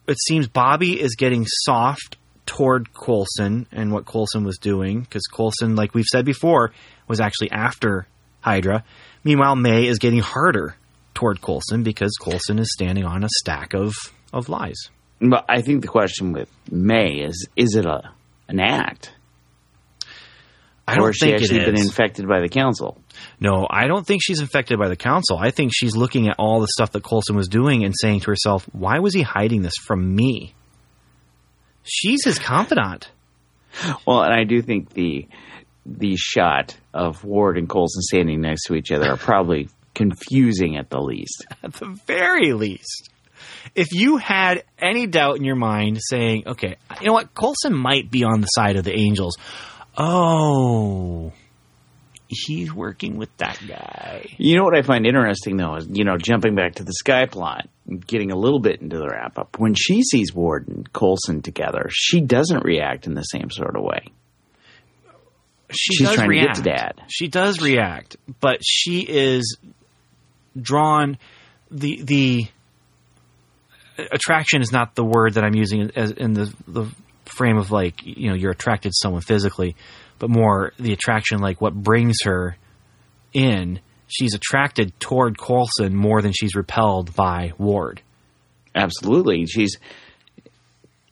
it 0.07 0.17
seems 0.19 0.47
Bobbi 0.47 0.97
is 0.97 1.15
getting 1.15 1.45
soft 1.47 2.17
toward 2.45 2.93
Coulson 2.93 3.67
and 3.71 3.91
what 3.91 4.05
Coulson 4.05 4.43
was 4.43 4.57
doing 4.57 5.01
because 5.01 5.23
Coulson, 5.27 5.75
like 5.75 5.93
we've 5.93 6.05
said 6.05 6.25
before, 6.25 6.71
was 7.07 7.19
actually 7.19 7.51
after 7.51 8.07
Hydra. 8.41 8.83
Meanwhile, 9.23 9.55
May 9.55 9.87
is 9.87 9.97
getting 9.97 10.19
harder 10.19 10.75
toward 11.13 11.41
Coulson 11.41 11.83
because 11.83 12.11
Coulson 12.21 12.59
is 12.59 12.71
standing 12.71 13.05
on 13.05 13.23
a 13.23 13.29
stack 13.29 13.73
of 13.73 13.95
of 14.31 14.49
lies. 14.49 14.89
But 15.19 15.45
I 15.49 15.61
think 15.61 15.81
the 15.81 15.87
question 15.87 16.33
with 16.33 16.49
May 16.69 17.21
is: 17.21 17.47
Is 17.55 17.75
it 17.75 17.85
a 17.85 18.11
an 18.47 18.59
act, 18.59 19.11
I 20.87 20.95
or 20.95 20.97
don't 20.97 21.13
she 21.13 21.25
think 21.25 21.37
it 21.37 21.41
actually 21.41 21.65
been 21.65 21.79
infected 21.79 22.27
by 22.27 22.41
the 22.41 22.49
council? 22.49 23.01
No, 23.39 23.67
I 23.69 23.87
don't 23.87 24.05
think 24.05 24.21
she's 24.23 24.39
infected 24.39 24.79
by 24.79 24.87
the 24.87 24.95
council. 24.95 25.37
I 25.37 25.51
think 25.51 25.71
she's 25.73 25.95
looking 25.95 26.27
at 26.27 26.35
all 26.39 26.59
the 26.59 26.67
stuff 26.67 26.91
that 26.91 27.03
Coulson 27.03 27.35
was 27.35 27.47
doing 27.47 27.83
and 27.83 27.93
saying 27.99 28.21
to 28.21 28.27
herself, 28.27 28.67
why 28.71 28.99
was 28.99 29.13
he 29.13 29.21
hiding 29.21 29.61
this 29.61 29.75
from 29.85 30.15
me? 30.15 30.53
She's 31.83 32.23
his 32.23 32.39
confidant. 32.39 33.09
Well, 34.05 34.23
and 34.23 34.33
I 34.33 34.43
do 34.43 34.61
think 34.61 34.93
the 34.93 35.27
the 35.85 36.15
shot 36.17 36.75
of 36.93 37.23
Ward 37.23 37.57
and 37.57 37.69
Coulson 37.69 38.01
standing 38.01 38.41
next 38.41 38.63
to 38.65 38.73
each 38.73 38.91
other 38.91 39.11
are 39.11 39.17
probably 39.17 39.69
confusing 39.93 40.77
at 40.77 40.89
the 40.89 40.99
least. 40.99 41.45
At 41.63 41.73
the 41.73 41.97
very 42.05 42.53
least. 42.53 43.09
If 43.75 43.93
you 43.93 44.17
had 44.17 44.63
any 44.79 45.07
doubt 45.07 45.37
in 45.37 45.43
your 45.43 45.55
mind 45.55 45.99
saying, 46.01 46.43
okay, 46.47 46.75
you 46.99 47.07
know 47.07 47.13
what, 47.13 47.33
Coulson 47.35 47.73
might 47.75 48.09
be 48.09 48.23
on 48.23 48.41
the 48.41 48.47
side 48.47 48.77
of 48.77 48.83
the 48.83 48.93
Angels. 48.93 49.37
Oh, 49.97 51.33
he's 52.27 52.73
working 52.73 53.17
with 53.17 53.35
that 53.37 53.59
guy. 53.67 54.25
You 54.37 54.57
know 54.57 54.63
what 54.63 54.75
I 54.77 54.81
find 54.81 55.05
interesting 55.05 55.57
though 55.57 55.75
is 55.75 55.87
you 55.89 56.03
know 56.03 56.17
jumping 56.17 56.55
back 56.55 56.75
to 56.75 56.83
the 56.83 56.91
Skye 56.93 57.25
plot, 57.25 57.67
getting 58.07 58.31
a 58.31 58.35
little 58.35 58.59
bit 58.59 58.81
into 58.81 58.97
the 58.97 59.07
wrap 59.07 59.37
up. 59.37 59.59
When 59.59 59.73
she 59.75 60.01
sees 60.03 60.33
Ward 60.33 60.67
and 60.67 60.91
Coulson 60.93 61.41
together, 61.41 61.87
she 61.91 62.21
doesn't 62.21 62.63
react 62.63 63.07
in 63.07 63.13
the 63.13 63.23
same 63.23 63.49
sort 63.51 63.75
of 63.75 63.83
way. 63.83 64.07
she 65.71 65.95
She's 65.95 66.07
does 66.07 66.15
trying 66.15 66.29
to 66.29 66.35
get 66.35 66.41
react. 66.41 66.57
to 66.57 66.63
Dad. 66.63 67.01
She 67.07 67.27
does 67.27 67.61
react, 67.61 68.17
but 68.39 68.59
she 68.63 69.01
is 69.01 69.57
drawn. 70.59 71.17
the 71.71 72.01
The 72.03 72.47
attraction 74.11 74.61
is 74.61 74.71
not 74.71 74.95
the 74.95 75.05
word 75.05 75.35
that 75.35 75.43
I'm 75.43 75.55
using 75.55 75.91
as 75.95 76.11
in 76.11 76.33
the 76.33 76.53
the 76.67 76.85
frame 77.25 77.57
of 77.57 77.71
like 77.71 78.05
you 78.05 78.29
know 78.29 78.35
you're 78.35 78.51
attracted 78.51 78.89
to 78.89 78.95
someone 79.01 79.21
physically, 79.21 79.75
but 80.19 80.29
more 80.29 80.73
the 80.79 80.93
attraction 80.93 81.39
like 81.39 81.61
what 81.61 81.73
brings 81.73 82.17
her 82.23 82.57
in. 83.33 83.79
She's 84.07 84.35
attracted 84.35 84.97
toward 84.99 85.37
Coulson 85.39 85.95
more 85.95 86.21
than 86.21 86.31
she's 86.31 86.55
repelled 86.55 87.15
by 87.15 87.53
Ward. 87.57 88.01
Absolutely, 88.75 89.45
she's. 89.47 89.77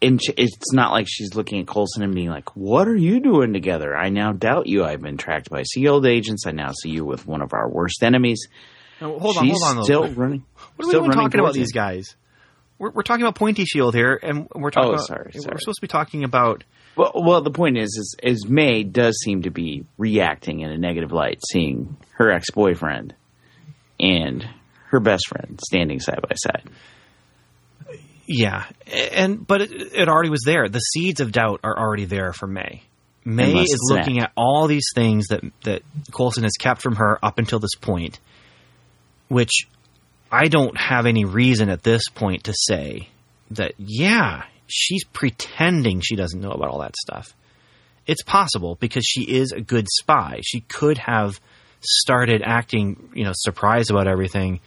And 0.01 0.19
it's 0.37 0.73
not 0.73 0.91
like 0.91 1.07
she's 1.09 1.33
looking 1.33 1.61
at 1.61 1.67
Coulson 1.67 2.03
and 2.03 2.13
being 2.13 2.29
like, 2.29 2.55
"What 2.57 2.87
are 2.89 2.95
you 2.95 3.21
doing 3.21 3.53
together? 3.53 3.95
I 3.95 4.09
now 4.09 4.33
doubt 4.33 4.67
you. 4.67 4.83
I've 4.83 5.01
been 5.01 5.15
tracked 5.17 5.49
by 5.49 5.61
S.H.I.E.L.D. 5.61 6.09
agents. 6.09 6.45
I 6.45 6.51
now 6.51 6.71
see 6.73 6.89
you 6.89 7.05
with 7.05 7.25
one 7.25 7.41
of 7.41 7.53
our 7.53 7.69
worst 7.69 8.03
enemies." 8.03 8.47
Now, 8.99 9.17
hold 9.17 9.37
on, 9.37 9.45
she's 9.45 9.61
hold 9.61 9.69
on. 9.71 9.75
though. 9.77 9.83
still 9.83 10.07
running. 10.09 10.43
What 10.75 10.85
are 10.85 10.91
we 10.91 10.97
even 11.05 11.11
talking 11.11 11.39
about 11.39 11.53
these 11.53 11.71
guys? 11.71 12.15
We're, 12.77 12.91
we're 12.91 13.03
talking 13.03 13.23
about 13.23 13.35
Pointy 13.35 13.63
Shield 13.65 13.95
here, 13.95 14.19
and 14.21 14.47
we're 14.53 14.71
talking 14.71 14.89
Oh, 14.89 14.93
about. 14.95 15.07
sorry, 15.07 15.31
We're 15.33 15.41
supposed 15.57 15.77
to 15.77 15.81
be 15.81 15.87
talking 15.87 16.23
about. 16.25 16.63
Well, 16.95 17.11
well, 17.15 17.41
the 17.41 17.51
point 17.51 17.77
is, 17.77 17.89
is, 17.89 18.15
is 18.21 18.47
May 18.47 18.83
does 18.83 19.19
seem 19.23 19.43
to 19.43 19.49
be 19.49 19.85
reacting 19.97 20.59
in 20.59 20.69
a 20.69 20.77
negative 20.77 21.11
light, 21.11 21.41
seeing 21.51 21.97
her 22.17 22.31
ex 22.31 22.51
boyfriend 22.51 23.15
and 23.99 24.47
her 24.89 24.99
best 24.99 25.27
friend 25.27 25.59
standing 25.65 25.99
side 25.99 26.19
by 26.21 26.35
side. 26.35 26.69
Yeah, 28.25 28.65
and 28.87 29.45
but 29.45 29.61
it, 29.61 29.71
it 29.71 30.07
already 30.07 30.29
was 30.29 30.43
there. 30.45 30.69
The 30.69 30.79
seeds 30.79 31.19
of 31.19 31.31
doubt 31.31 31.61
are 31.63 31.77
already 31.77 32.05
there 32.05 32.31
for 32.31 32.47
May. 32.47 32.83
May 33.25 33.51
Unless 33.51 33.73
is 33.73 33.91
looking 33.91 34.19
at 34.19 34.31
all 34.35 34.67
these 34.67 34.87
things 34.93 35.27
that 35.27 35.41
that 35.63 35.81
Coulson 36.11 36.43
has 36.43 36.53
kept 36.53 36.81
from 36.81 36.95
her 36.97 37.17
up 37.23 37.39
until 37.39 37.59
this 37.59 37.75
point, 37.75 38.19
which 39.29 39.67
I 40.31 40.47
don't 40.47 40.77
have 40.77 41.05
any 41.05 41.25
reason 41.25 41.69
at 41.69 41.83
this 41.83 42.09
point 42.09 42.45
to 42.45 42.53
say 42.55 43.09
that. 43.51 43.73
Yeah, 43.77 44.43
she's 44.73 45.03
pretending 45.05 46.01
she 46.01 46.15
doesn't 46.15 46.41
know 46.41 46.51
about 46.51 46.69
all 46.69 46.79
that 46.79 46.95
stuff. 46.97 47.33
It's 48.07 48.23
possible 48.23 48.75
because 48.79 49.05
she 49.05 49.21
is 49.21 49.51
a 49.51 49.61
good 49.61 49.87
spy. 49.87 50.41
She 50.43 50.61
could 50.61 50.97
have 50.97 51.39
started 51.81 52.41
acting, 52.43 53.11
you 53.13 53.23
know, 53.23 53.33
surprised 53.35 53.91
about 53.91 54.07
everything, 54.07 54.59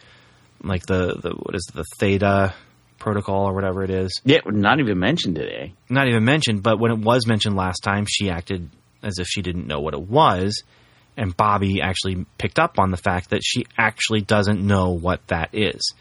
like 0.62 0.86
the 0.86 1.18
the 1.20 1.30
what 1.30 1.54
is 1.54 1.68
it, 1.68 1.74
the 1.74 1.84
Theta 1.98 2.54
protocol 2.98 3.46
or 3.46 3.54
whatever 3.54 3.82
it 3.82 3.90
is. 3.90 4.20
Yeah, 4.24 4.38
not 4.46 4.78
even 4.78 4.98
mentioned 4.98 5.34
today. 5.34 5.72
Eh? 5.72 5.74
Not 5.90 6.08
even 6.08 6.24
mentioned, 6.24 6.62
but 6.62 6.78
when 6.78 6.92
it 6.92 6.98
was 6.98 7.26
mentioned 7.26 7.56
last 7.56 7.80
time, 7.80 8.06
she 8.08 8.30
acted 8.30 8.70
as 9.02 9.18
if 9.18 9.26
she 9.26 9.42
didn't 9.42 9.66
know 9.66 9.80
what 9.80 9.94
it 9.94 10.02
was. 10.02 10.62
And 11.16 11.36
Bobbi 11.36 11.80
actually 11.82 12.26
picked 12.38 12.58
up 12.58 12.78
on 12.78 12.90
the 12.90 12.96
fact 12.96 13.30
that 13.30 13.40
she 13.42 13.66
actually 13.76 14.20
doesn't 14.20 14.64
know 14.64 14.90
what 14.90 15.26
that 15.28 15.50
is. 15.52 15.94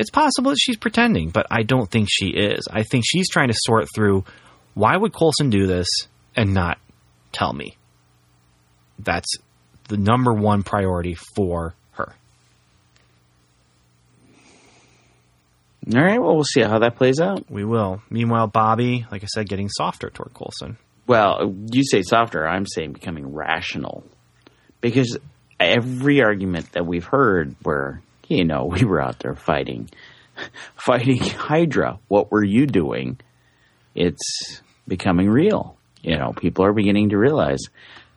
It's 0.00 0.08
possible 0.08 0.52
that 0.52 0.58
she's 0.58 0.78
pretending, 0.78 1.28
but 1.28 1.46
I 1.50 1.62
don't 1.62 1.90
think 1.90 2.08
she 2.10 2.28
is. 2.28 2.66
I 2.70 2.84
think 2.84 3.04
she's 3.06 3.28
trying 3.28 3.48
to 3.48 3.54
sort 3.54 3.86
through 3.94 4.24
why 4.72 4.96
would 4.96 5.12
Coulson 5.12 5.50
do 5.50 5.66
this 5.66 5.88
and 6.34 6.54
not 6.54 6.78
tell 7.32 7.52
me? 7.52 7.76
That's 8.98 9.28
the 9.88 9.98
number 9.98 10.32
one 10.32 10.62
priority 10.62 11.18
for 11.36 11.74
her. 11.92 12.14
All 15.94 16.02
right, 16.02 16.18
well, 16.18 16.34
we'll 16.34 16.44
see 16.44 16.62
how 16.62 16.78
that 16.78 16.96
plays 16.96 17.20
out. 17.20 17.50
We 17.50 17.66
will. 17.66 18.00
Meanwhile, 18.08 18.48
Bobbi, 18.48 19.10
like 19.12 19.22
I 19.22 19.26
said, 19.26 19.50
getting 19.50 19.68
softer 19.68 20.08
toward 20.08 20.32
Coulson. 20.32 20.78
Well, 21.06 21.54
you 21.72 21.84
say 21.84 22.00
softer, 22.00 22.48
I'm 22.48 22.64
saying 22.66 22.92
becoming 22.92 23.34
rational. 23.34 24.02
Because 24.80 25.18
every 25.58 26.22
argument 26.22 26.72
that 26.72 26.86
we've 26.86 27.04
heard 27.04 27.54
where, 27.62 28.00
you 28.36 28.44
know, 28.44 28.64
we 28.64 28.84
were 28.84 29.02
out 29.02 29.18
there 29.18 29.34
fighting, 29.34 29.90
fighting 30.76 31.18
Hydra, 31.18 31.98
what 32.08 32.30
were 32.30 32.44
you 32.44 32.66
doing? 32.66 33.18
It's 33.94 34.62
becoming 34.86 35.28
real. 35.28 35.76
You 36.00 36.16
know, 36.16 36.32
people 36.32 36.64
are 36.64 36.72
beginning 36.72 37.10
to 37.10 37.18
realize 37.18 37.60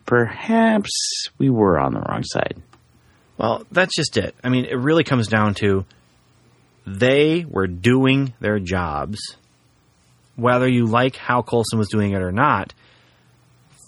perhaps 0.05 0.91
we 1.37 1.49
were 1.49 1.79
on 1.79 1.93
the 1.93 1.99
wrong 1.99 2.23
side. 2.23 2.61
Well, 3.37 3.65
that's 3.71 3.95
just 3.95 4.15
it. 4.17 4.35
I 4.43 4.49
mean, 4.49 4.65
it 4.65 4.77
really 4.77 5.03
comes 5.03 5.27
down 5.27 5.55
to 5.55 5.85
they 6.85 7.43
were 7.49 7.67
doing 7.67 8.33
their 8.39 8.59
jobs. 8.59 9.19
Whether 10.35 10.67
you 10.67 10.85
like 10.85 11.15
how 11.15 11.41
Coulson 11.41 11.79
was 11.79 11.89
doing 11.89 12.11
it 12.13 12.21
or 12.21 12.31
not, 12.31 12.73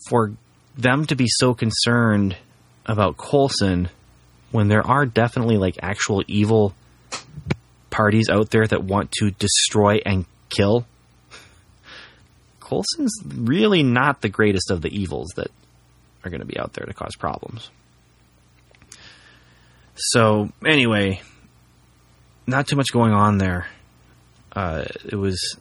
for 0.10 0.34
them 0.78 1.06
to 1.06 1.16
be 1.16 1.28
so 1.28 1.54
concerned 1.54 2.36
about 2.86 3.18
Coulson 3.18 3.90
when 4.56 4.68
there 4.68 4.86
are 4.86 5.06
definitely 5.06 5.58
like 5.58 5.78
actual 5.82 6.24
evil 6.28 6.74
parties 7.90 8.30
out 8.30 8.50
there 8.50 8.66
that 8.66 8.84
want 8.84 9.12
to 9.12 9.32
destroy 9.32 10.00
and 10.06 10.26
kill, 10.50 10.86
Coulson's 12.60 13.14
really 13.26 13.84
not 13.84 14.22
the 14.22 14.30
greatest 14.30 14.72
of 14.72 14.82
the 14.82 14.90
evils 14.90 15.34
that 15.36 15.52
are 16.24 16.30
going 16.30 16.42
to 16.42 16.48
be 16.48 16.58
out 16.58 16.74
there 16.74 16.86
to 16.86 16.94
cause 16.94 17.16
problems. 17.16 17.70
So 19.96 20.50
anyway, 20.66 21.22
not 22.48 22.68
too 22.68 22.76
much 22.76 22.88
going 22.92 23.14
on 23.14 23.38
there. 23.38 23.68
Uh, 24.52 24.86
it 25.06 25.16
was 25.16 25.58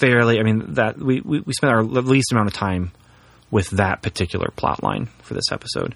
fairly. 0.00 0.38
I 0.38 0.42
mean 0.44 0.74
that 0.74 0.98
we, 0.98 1.20
we 1.20 1.40
we 1.40 1.52
spent 1.52 1.72
our 1.72 1.82
least 1.82 2.32
amount 2.32 2.48
of 2.48 2.54
time 2.54 2.92
with 3.50 3.70
that 3.70 4.02
particular 4.02 4.50
plot 4.54 4.82
line 4.82 5.06
for 5.22 5.34
this 5.34 5.50
episode. 5.52 5.94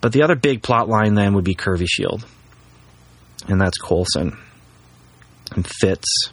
But 0.00 0.12
the 0.12 0.22
other 0.22 0.36
big 0.36 0.62
plot 0.62 0.88
line 0.88 1.14
then 1.14 1.34
would 1.34 1.44
be 1.44 1.54
Curvy 1.54 1.86
Shield, 1.88 2.24
and 3.48 3.60
that's 3.60 3.78
Coulson. 3.78 4.36
and 5.54 5.66
Fitz 5.66 6.30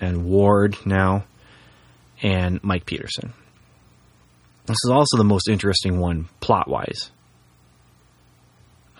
and 0.00 0.24
Ward 0.24 0.76
now 0.84 1.24
and 2.22 2.62
Mike 2.62 2.86
Peterson. 2.86 3.32
This 4.66 4.76
is 4.84 4.90
also 4.90 5.16
the 5.16 5.24
most 5.24 5.48
interesting 5.48 5.98
one 5.98 6.28
plot 6.40 6.68
wise. 6.68 7.10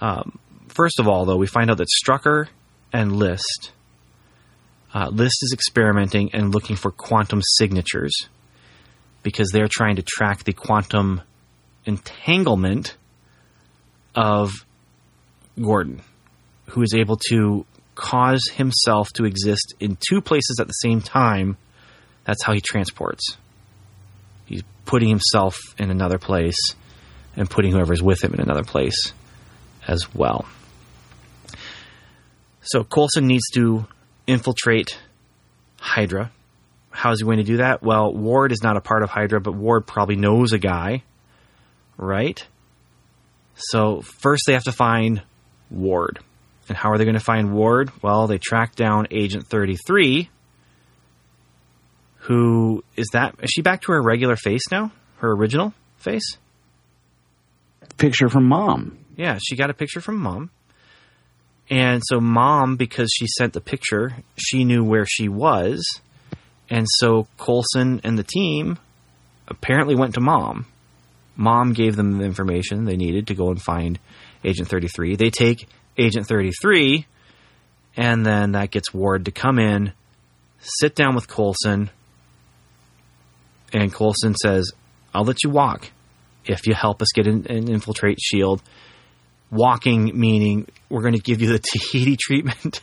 Um, 0.01 0.39
first 0.69 1.01
of 1.01 1.09
all, 1.09 1.25
though, 1.25 1.37
we 1.37 1.47
find 1.47 1.71
out 1.71 1.79
that 1.79 1.89
Strucker 1.89 2.49
and 2.93 3.17
List. 3.17 3.73
Uh, 4.95 5.09
List 5.09 5.39
is 5.43 5.53
experimenting 5.53 6.31
and 6.35 6.55
looking 6.55 6.77
for 6.77 6.91
quantum 6.91 7.41
signatures 7.43 8.15
because 9.23 9.51
they're 9.53 9.69
trying 9.69 9.97
to 9.97 10.03
track 10.03 10.45
the 10.45 10.53
quantum 10.53 11.21
entanglement 11.85 12.97
of 14.17 14.51
Gordon, 15.61 16.01
who 16.71 16.83
is 16.83 16.95
able 16.95 17.19
to 17.29 17.65
cause 17.95 18.43
himself 18.53 19.09
to 19.15 19.25
exist 19.25 19.75
in 19.81 19.97
two 19.97 20.21
places 20.21 20.59
at 20.61 20.67
the 20.67 20.73
same 20.73 21.01
time. 21.01 21.57
That's 22.25 22.43
how 22.43 22.53
he 22.53 22.61
transports. 22.61 23.37
He's 24.47 24.63
putting 24.85 25.09
himself 25.09 25.57
in 25.79 25.91
another 25.91 26.19
place 26.19 26.57
and 27.37 27.49
putting 27.49 27.73
whoever's 27.73 28.03
with 28.03 28.23
him 28.23 28.35
in 28.35 28.41
another 28.41 28.65
place 28.65 29.13
as 29.87 30.13
well. 30.15 30.47
So 32.63 32.83
Coulson 32.83 33.27
needs 33.27 33.45
to 33.55 33.87
infiltrate 34.27 34.99
Hydra. 35.79 36.33
How 36.91 37.13
is 37.13 37.21
he 37.21 37.25
going 37.25 37.39
to 37.39 37.45
do 37.45 37.59
that? 37.59 37.83
Well, 37.83 38.13
Ward 38.13 38.53
is 38.53 38.63
not 38.63 38.77
a 38.77 38.81
part 38.81 39.03
of 39.03 39.11
Hydra, 39.11 39.41
but 39.41 39.55
Ward 39.55 39.87
probably 39.87 40.17
knows 40.17 40.53
a 40.53 40.59
guy, 40.59 41.03
right? 41.97 42.45
So 43.57 44.03
first 44.03 44.45
they 44.47 44.53
have 44.53 44.65
to 44.65 44.73
find 44.73 45.23
Ward. 45.71 46.21
And 46.69 46.77
how 46.77 46.91
are 46.91 46.99
they 46.99 47.05
going 47.05 47.15
to 47.15 47.21
find 47.21 47.53
Ward? 47.53 47.91
Well, 48.03 48.27
they 48.27 48.39
track 48.39 48.75
down 48.75 49.09
Agent 49.11 49.47
33, 49.47 50.29
who 52.27 52.83
is 52.97 53.07
that? 53.13 53.37
Is 53.41 53.51
she 53.51 53.63
back 53.63 53.83
to 53.83 53.93
her 53.93 54.03
regular 54.03 54.35
face 54.35 54.65
now? 54.73 54.91
Her 55.19 55.31
original 55.31 55.73
face? 55.99 56.39
Picture 57.99 58.29
from 58.29 58.49
mom. 58.49 58.99
Yeah, 59.17 59.39
she 59.41 59.55
got 59.55 59.71
a 59.71 59.75
picture 59.75 60.01
from 60.01 60.17
mom. 60.17 60.51
And 61.71 62.03
so 62.05 62.21
mom, 62.21 62.75
because 62.75 63.11
she 63.17 63.27
sent 63.29 63.53
the 63.53 63.61
picture, 63.61 64.17
she 64.37 64.65
knew 64.65 64.83
where 64.83 65.07
she 65.07 65.29
was. 65.29 65.85
And 66.69 66.87
so 66.99 67.29
Coulson 67.39 68.01
and 68.03 68.19
the 68.19 68.25
team 68.25 68.79
apparently 69.47 69.95
went 69.95 70.15
to 70.15 70.21
mom. 70.21 70.67
Mom 71.37 71.73
gave 71.73 71.97
them 71.97 72.19
the 72.19 72.25
information 72.25 72.85
they 72.85 72.97
needed 72.97 73.27
to 73.29 73.35
go 73.35 73.51
and 73.51 73.61
find 73.61 73.99
Agent 74.43 74.69
33. 74.69 75.17
They 75.17 75.31
take 75.31 75.69
Agent 75.99 76.27
33, 76.27 77.07
and 77.97 78.25
then 78.25 78.53
that 78.53 78.71
gets 78.71 78.93
Ward 78.93 79.27
to 79.27 79.31
come 79.31 79.59
in, 79.59 79.93
sit 80.59 80.95
down 80.95 81.15
with 81.15 81.29
Coulson, 81.29 81.91
and 83.73 83.93
Coulson 83.93 84.35
says, 84.35 84.73
I'll 85.15 85.25
let 85.25 85.45
you 85.45 85.51
walk 85.51 85.91
if 86.45 86.67
you 86.67 86.75
help 86.75 87.03
us 87.03 87.09
get 87.15 87.27
in 87.27 87.47
and 87.49 87.69
infiltrate 87.69 88.19
S.H.I.E.L.D. 88.19 88.63
Walking 89.51 90.11
meaning 90.19 90.67
we're 90.89 91.03
going 91.03 91.15
to 91.15 91.21
give 91.21 91.41
you 91.41 91.53
the 91.53 91.59
Tahiti 91.63 92.17
treatment, 92.17 92.81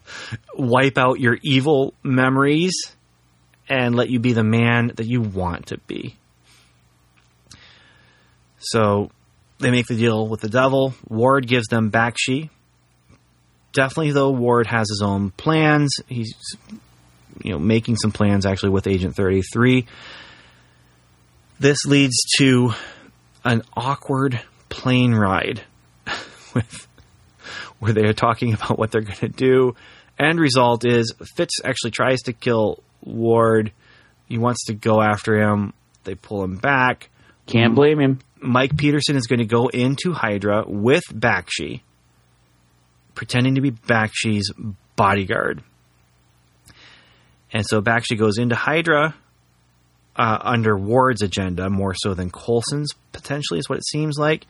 wipe 0.54 0.98
out 0.98 1.20
your 1.20 1.38
evil 1.42 1.94
memories, 2.02 2.74
and 3.68 3.94
let 3.94 4.10
you 4.10 4.20
be 4.20 4.32
the 4.32 4.44
man 4.44 4.92
that 4.96 5.06
you 5.06 5.20
want 5.20 5.66
to 5.68 5.78
be. 5.86 6.16
So 8.70 9.10
they 9.58 9.70
make 9.70 9.86
the 9.86 9.96
deal 9.96 10.26
with 10.28 10.40
the 10.40 10.48
devil. 10.48 10.94
Ward 11.08 11.46
gives 11.46 11.68
them 11.68 11.90
Bakshi. 11.90 12.50
Definitely, 13.72 14.12
though, 14.12 14.30
Ward 14.30 14.66
has 14.66 14.88
his 14.88 15.02
own 15.02 15.30
plans. 15.30 15.96
He's, 16.06 16.34
you 17.42 17.52
know, 17.52 17.58
making 17.58 17.96
some 17.96 18.12
plans 18.12 18.46
actually 18.46 18.70
with 18.70 18.86
Agent 18.86 19.14
33. 19.14 19.86
This 21.58 21.84
leads 21.86 22.16
to 22.38 22.72
an 23.44 23.62
awkward 23.74 24.40
plane 24.68 25.14
ride 25.14 25.62
with 26.54 26.88
where 27.78 27.92
they 27.92 28.04
are 28.04 28.12
talking 28.12 28.52
about 28.54 28.78
what 28.78 28.90
they're 28.90 29.02
going 29.02 29.16
to 29.16 29.28
do. 29.28 29.74
End 30.18 30.40
result 30.40 30.86
is 30.86 31.12
Fitz 31.36 31.60
actually 31.64 31.90
tries 31.90 32.22
to 32.22 32.32
kill 32.32 32.82
Ward. 33.02 33.72
He 34.26 34.38
wants 34.38 34.64
to 34.66 34.74
go 34.74 35.00
after 35.00 35.38
him. 35.38 35.72
They 36.04 36.14
pull 36.14 36.42
him 36.42 36.56
back. 36.56 37.10
Can't 37.46 37.74
blame 37.74 38.00
him. 38.00 38.18
Mike 38.46 38.76
Peterson 38.76 39.16
is 39.16 39.26
going 39.26 39.40
to 39.40 39.44
go 39.44 39.68
into 39.68 40.12
Hydra 40.12 40.64
with 40.66 41.02
Bakshi, 41.12 41.80
pretending 43.14 43.56
to 43.56 43.60
be 43.60 43.72
Bakshi's 43.72 44.52
bodyguard. 44.94 45.62
And 47.52 47.64
so 47.66 47.80
Bakshi 47.80 48.18
goes 48.18 48.38
into 48.38 48.54
Hydra 48.54 49.14
uh, 50.16 50.38
under 50.40 50.76
Ward's 50.76 51.22
agenda 51.22 51.68
more 51.70 51.94
so 51.94 52.14
than 52.14 52.30
Coulson's, 52.30 52.92
potentially, 53.12 53.58
is 53.58 53.68
what 53.68 53.78
it 53.78 53.86
seems 53.86 54.16
like. 54.18 54.46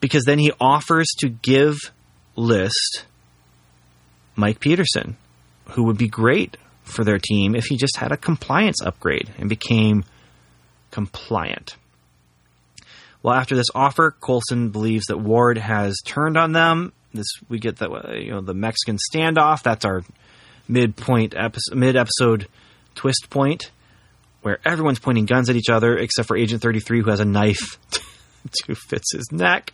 Because 0.00 0.24
then 0.24 0.38
he 0.38 0.52
offers 0.60 1.08
to 1.18 1.28
give 1.28 1.76
List 2.36 3.04
Mike 4.36 4.60
Peterson, 4.60 5.16
who 5.70 5.84
would 5.84 5.98
be 5.98 6.08
great 6.08 6.56
for 6.82 7.04
their 7.04 7.18
team 7.18 7.54
if 7.54 7.66
he 7.66 7.76
just 7.76 7.96
had 7.96 8.12
a 8.12 8.16
compliance 8.16 8.82
upgrade 8.82 9.32
and 9.38 9.48
became 9.48 10.04
compliant. 10.90 11.76
Well, 13.24 13.34
after 13.34 13.56
this 13.56 13.68
offer, 13.74 14.10
Coulson 14.10 14.68
believes 14.68 15.06
that 15.06 15.16
Ward 15.16 15.56
has 15.56 15.96
turned 16.04 16.36
on 16.36 16.52
them. 16.52 16.92
This 17.14 17.26
we 17.48 17.58
get 17.58 17.76
that 17.78 17.90
uh, 17.90 18.12
you 18.12 18.32
know 18.32 18.42
the 18.42 18.52
Mexican 18.52 18.98
standoff. 19.10 19.62
That's 19.62 19.86
our 19.86 20.02
midpoint 20.68 21.34
episode, 21.34 21.74
mid 21.74 21.96
episode 21.96 22.48
twist 22.94 23.30
point, 23.30 23.70
where 24.42 24.58
everyone's 24.62 24.98
pointing 24.98 25.24
guns 25.24 25.48
at 25.48 25.56
each 25.56 25.70
other 25.70 25.96
except 25.96 26.28
for 26.28 26.36
Agent 26.36 26.60
Thirty 26.60 26.80
Three, 26.80 27.00
who 27.00 27.08
has 27.08 27.20
a 27.20 27.24
knife 27.24 27.78
to 28.52 28.74
Fitz's 28.74 29.32
neck. 29.32 29.72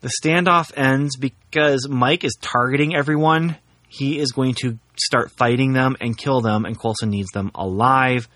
The 0.00 0.12
standoff 0.22 0.70
ends 0.76 1.16
because 1.16 1.88
Mike 1.88 2.22
is 2.22 2.36
targeting 2.40 2.94
everyone. 2.94 3.56
He 3.88 4.20
is 4.20 4.30
going 4.30 4.54
to 4.60 4.78
start 4.94 5.32
fighting 5.32 5.72
them 5.72 5.96
and 6.00 6.16
kill 6.16 6.42
them, 6.42 6.64
and 6.64 6.78
Coulson 6.78 7.10
needs 7.10 7.30
them 7.34 7.50
alive. 7.56 8.28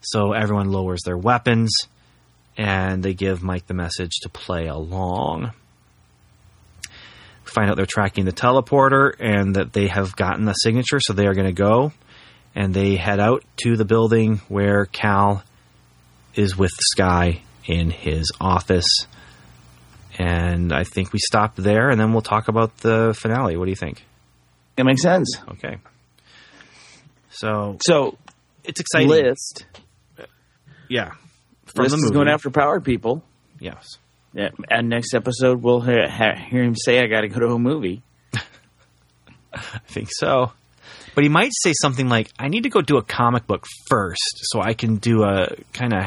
So 0.00 0.32
everyone 0.32 0.72
lowers 0.72 1.02
their 1.04 1.16
weapons 1.16 1.70
and 2.56 3.02
they 3.02 3.14
give 3.14 3.42
Mike 3.42 3.66
the 3.66 3.74
message 3.74 4.12
to 4.22 4.28
play 4.28 4.66
along. 4.66 5.52
Find 7.44 7.70
out 7.70 7.76
they're 7.76 7.86
tracking 7.86 8.24
the 8.24 8.32
teleporter 8.32 9.14
and 9.18 9.56
that 9.56 9.72
they 9.72 9.86
have 9.88 10.16
gotten 10.16 10.44
the 10.44 10.52
signature, 10.54 10.98
so 11.00 11.12
they 11.12 11.26
are 11.26 11.34
going 11.34 11.46
to 11.46 11.52
go. 11.52 11.92
And 12.54 12.72
they 12.74 12.96
head 12.96 13.20
out 13.20 13.44
to 13.62 13.76
the 13.76 13.84
building 13.84 14.38
where 14.48 14.86
Cal 14.86 15.42
is 16.34 16.56
with 16.56 16.72
Skye 16.92 17.42
in 17.66 17.90
his 17.90 18.30
office. 18.40 19.06
And 20.18 20.72
I 20.72 20.84
think 20.84 21.12
we 21.12 21.18
stop 21.18 21.56
there, 21.56 21.90
and 21.90 22.00
then 22.00 22.12
we'll 22.12 22.22
talk 22.22 22.48
about 22.48 22.76
the 22.78 23.14
finale. 23.18 23.56
What 23.56 23.66
do 23.66 23.70
you 23.70 23.76
think? 23.76 24.04
It 24.78 24.84
makes 24.84 25.02
sense. 25.02 25.36
Okay. 25.52 25.76
So 27.30 27.76
So, 27.86 28.16
it's 28.64 28.80
exciting. 28.80 29.08
list. 29.08 29.66
Yeah. 30.88 31.12
From 31.76 31.88
the 31.88 31.94
is 31.96 32.02
movie. 32.02 32.14
going 32.14 32.28
after 32.28 32.50
powered 32.50 32.84
people. 32.84 33.22
Yes. 33.60 33.98
Yeah, 34.34 34.50
and 34.70 34.88
next 34.90 35.14
episode, 35.14 35.62
we'll 35.62 35.80
hear, 35.80 36.08
hear 36.08 36.62
him 36.62 36.74
say, 36.76 37.00
"I 37.00 37.06
got 37.06 37.22
to 37.22 37.28
go 37.28 37.40
to 37.40 37.46
a 37.54 37.58
movie." 37.58 38.02
I 39.54 39.60
think 39.88 40.08
so. 40.12 40.52
But 41.14 41.24
he 41.24 41.30
might 41.30 41.52
say 41.54 41.72
something 41.80 42.08
like, 42.10 42.30
I 42.38 42.48
need 42.48 42.64
to 42.64 42.68
go 42.68 42.82
do 42.82 42.98
a 42.98 43.02
comic 43.02 43.46
book 43.46 43.64
first 43.88 44.20
so 44.42 44.60
I 44.60 44.74
can 44.74 44.96
do 44.96 45.22
a 45.22 45.56
kind 45.72 45.94
of 45.94 46.04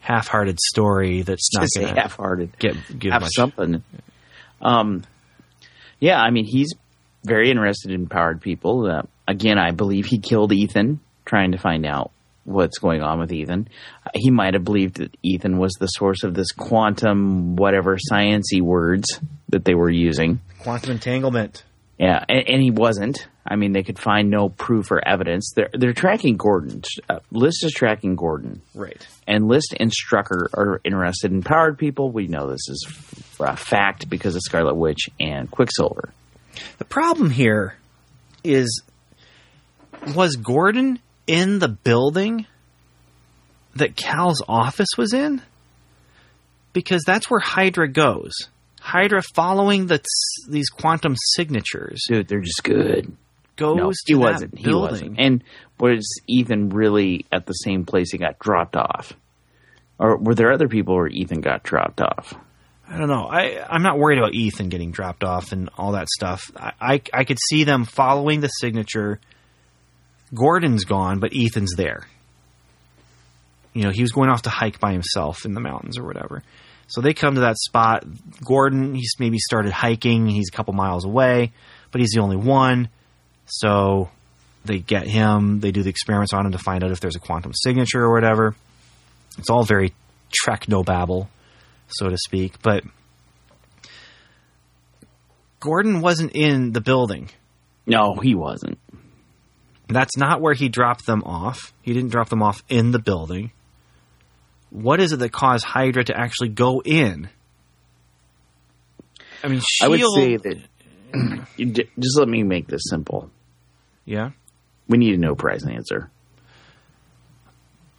half 0.00 0.26
hearted 0.26 0.58
story 0.58 1.22
that's 1.22 1.48
not 1.54 1.62
Just 1.62 1.76
going 1.78 1.94
to 1.94 2.00
half-hearted. 2.00 2.58
get 2.58 2.74
give 2.98 3.12
have 3.12 3.22
much. 3.22 3.30
something. 3.36 3.84
Um, 4.60 5.04
yeah, 6.00 6.20
I 6.20 6.30
mean, 6.30 6.44
he's 6.44 6.74
very 7.24 7.50
interested 7.50 7.92
in 7.92 8.08
powered 8.08 8.40
people. 8.40 8.90
Uh, 8.90 9.02
again, 9.28 9.58
I 9.58 9.70
believe 9.70 10.06
he 10.06 10.18
killed 10.18 10.52
Ethan 10.52 10.98
trying 11.24 11.52
to 11.52 11.58
find 11.58 11.86
out 11.86 12.10
what's 12.44 12.78
going 12.78 13.02
on 13.02 13.18
with 13.20 13.32
Ethan. 13.32 13.68
He 14.14 14.30
might 14.30 14.54
have 14.54 14.64
believed 14.64 14.96
that 14.96 15.16
Ethan 15.22 15.58
was 15.58 15.72
the 15.78 15.86
source 15.86 16.22
of 16.24 16.34
this 16.34 16.52
quantum, 16.52 17.56
whatever 17.56 17.96
sciency 18.10 18.60
words 18.60 19.20
that 19.50 19.64
they 19.64 19.74
were 19.74 19.90
using. 19.90 20.40
Quantum 20.60 20.92
entanglement. 20.92 21.64
Yeah, 21.98 22.24
and, 22.28 22.48
and 22.48 22.62
he 22.62 22.70
wasn't. 22.70 23.26
I 23.46 23.56
mean, 23.56 23.72
they 23.72 23.82
could 23.82 23.98
find 23.98 24.30
no 24.30 24.48
proof 24.48 24.90
or 24.90 25.06
evidence. 25.06 25.52
They're 25.54 25.70
they're 25.72 25.92
tracking 25.92 26.36
Gordon. 26.36 26.82
Uh, 27.08 27.18
List 27.30 27.64
is 27.64 27.72
tracking 27.72 28.14
Gordon 28.16 28.62
Right. 28.74 29.04
and 29.26 29.46
List 29.48 29.74
and 29.78 29.90
Strucker 29.92 30.46
are 30.54 30.80
interested 30.84 31.32
in 31.32 31.42
powered 31.42 31.76
people. 31.78 32.10
We 32.10 32.28
know 32.28 32.48
this 32.48 32.68
is 32.68 32.86
a 33.40 33.56
fact 33.56 34.08
because 34.08 34.36
of 34.36 34.42
Scarlet 34.42 34.74
Witch 34.74 35.08
and 35.20 35.50
Quicksilver. 35.50 36.12
The 36.78 36.84
problem 36.84 37.30
here 37.30 37.74
is 38.44 38.82
was 40.14 40.36
Gordon 40.36 40.98
in 41.26 41.58
the 41.58 41.68
building 41.68 42.46
that 43.74 43.96
Cal's 43.96 44.42
office 44.48 44.90
was 44.96 45.12
in? 45.12 45.42
Because 46.72 47.02
that's 47.06 47.30
where 47.30 47.40
Hydra 47.40 47.88
goes. 47.88 48.32
Hydra 48.80 49.22
following 49.34 49.86
the 49.86 50.02
these 50.48 50.68
quantum 50.68 51.14
signatures. 51.34 52.02
Dude, 52.08 52.26
they're 52.28 52.40
just 52.40 52.64
good. 52.64 53.16
goes 53.56 53.76
no, 53.76 53.90
to 53.90 53.96
he 54.06 54.14
wasn't. 54.14 54.58
He 54.58 54.74
wasn't. 54.74 55.20
And 55.20 55.44
was 55.78 56.04
Ethan 56.26 56.70
really 56.70 57.26
at 57.30 57.46
the 57.46 57.52
same 57.52 57.84
place 57.84 58.10
he 58.10 58.18
got 58.18 58.38
dropped 58.38 58.76
off? 58.76 59.12
Or 59.98 60.16
were 60.16 60.34
there 60.34 60.52
other 60.52 60.68
people 60.68 60.96
where 60.96 61.06
Ethan 61.06 61.42
got 61.42 61.62
dropped 61.62 62.00
off? 62.00 62.34
I 62.88 62.98
don't 62.98 63.08
know. 63.08 63.26
I 63.26 63.64
I'm 63.70 63.82
not 63.82 63.98
worried 63.98 64.18
about 64.18 64.34
Ethan 64.34 64.68
getting 64.68 64.90
dropped 64.90 65.22
off 65.22 65.52
and 65.52 65.70
all 65.78 65.92
that 65.92 66.08
stuff. 66.08 66.50
I 66.56 66.72
I, 66.80 67.02
I 67.14 67.24
could 67.24 67.38
see 67.38 67.64
them 67.64 67.84
following 67.84 68.40
the 68.40 68.48
signature. 68.48 69.20
Gordon's 70.34 70.84
gone, 70.84 71.18
but 71.18 71.32
Ethan's 71.34 71.74
there. 71.76 72.06
You 73.74 73.84
know, 73.84 73.90
he 73.90 74.02
was 74.02 74.12
going 74.12 74.28
off 74.28 74.42
to 74.42 74.50
hike 74.50 74.80
by 74.80 74.92
himself 74.92 75.44
in 75.44 75.54
the 75.54 75.60
mountains 75.60 75.98
or 75.98 76.04
whatever. 76.04 76.42
So 76.88 77.00
they 77.00 77.14
come 77.14 77.36
to 77.36 77.42
that 77.42 77.58
spot. 77.58 78.04
Gordon, 78.44 78.94
he's 78.94 79.14
maybe 79.18 79.38
started 79.38 79.72
hiking. 79.72 80.26
He's 80.26 80.48
a 80.52 80.56
couple 80.56 80.74
miles 80.74 81.04
away, 81.04 81.52
but 81.90 82.00
he's 82.00 82.10
the 82.10 82.20
only 82.20 82.36
one. 82.36 82.88
So 83.46 84.10
they 84.64 84.78
get 84.78 85.06
him. 85.06 85.60
They 85.60 85.70
do 85.70 85.82
the 85.82 85.90
experiments 85.90 86.32
on 86.32 86.46
him 86.46 86.52
to 86.52 86.58
find 86.58 86.84
out 86.84 86.90
if 86.90 87.00
there's 87.00 87.16
a 87.16 87.20
quantum 87.20 87.52
signature 87.54 88.02
or 88.02 88.12
whatever. 88.12 88.54
It's 89.38 89.48
all 89.50 89.64
very 89.64 89.94
Trek 90.32 90.68
no 90.68 90.82
babble, 90.82 91.28
so 91.88 92.08
to 92.08 92.16
speak. 92.18 92.60
But 92.62 92.84
Gordon 95.60 96.00
wasn't 96.00 96.32
in 96.34 96.72
the 96.72 96.80
building. 96.80 97.30
No, 97.86 98.16
he 98.22 98.34
wasn't. 98.34 98.78
That's 99.88 100.16
not 100.16 100.40
where 100.40 100.54
he 100.54 100.68
dropped 100.68 101.06
them 101.06 101.22
off. 101.24 101.74
He 101.82 101.92
didn't 101.92 102.10
drop 102.10 102.28
them 102.28 102.42
off 102.42 102.62
in 102.68 102.92
the 102.92 102.98
building. 102.98 103.52
What 104.70 105.00
is 105.00 105.12
it 105.12 105.18
that 105.18 105.32
caused 105.32 105.64
Hydra 105.64 106.04
to 106.04 106.18
actually 106.18 106.48
go 106.48 106.80
in? 106.82 107.28
I 109.44 109.48
mean, 109.48 109.60
I 109.82 109.88
would 109.88 110.00
say 110.14 110.36
that. 110.36 110.58
just 111.58 112.18
let 112.18 112.28
me 112.28 112.42
make 112.42 112.68
this 112.68 112.82
simple. 112.88 113.30
yeah. 114.04 114.30
We 114.88 114.98
need 114.98 115.14
a 115.14 115.18
no 115.18 115.34
prize 115.34 115.64
answer. 115.66 116.10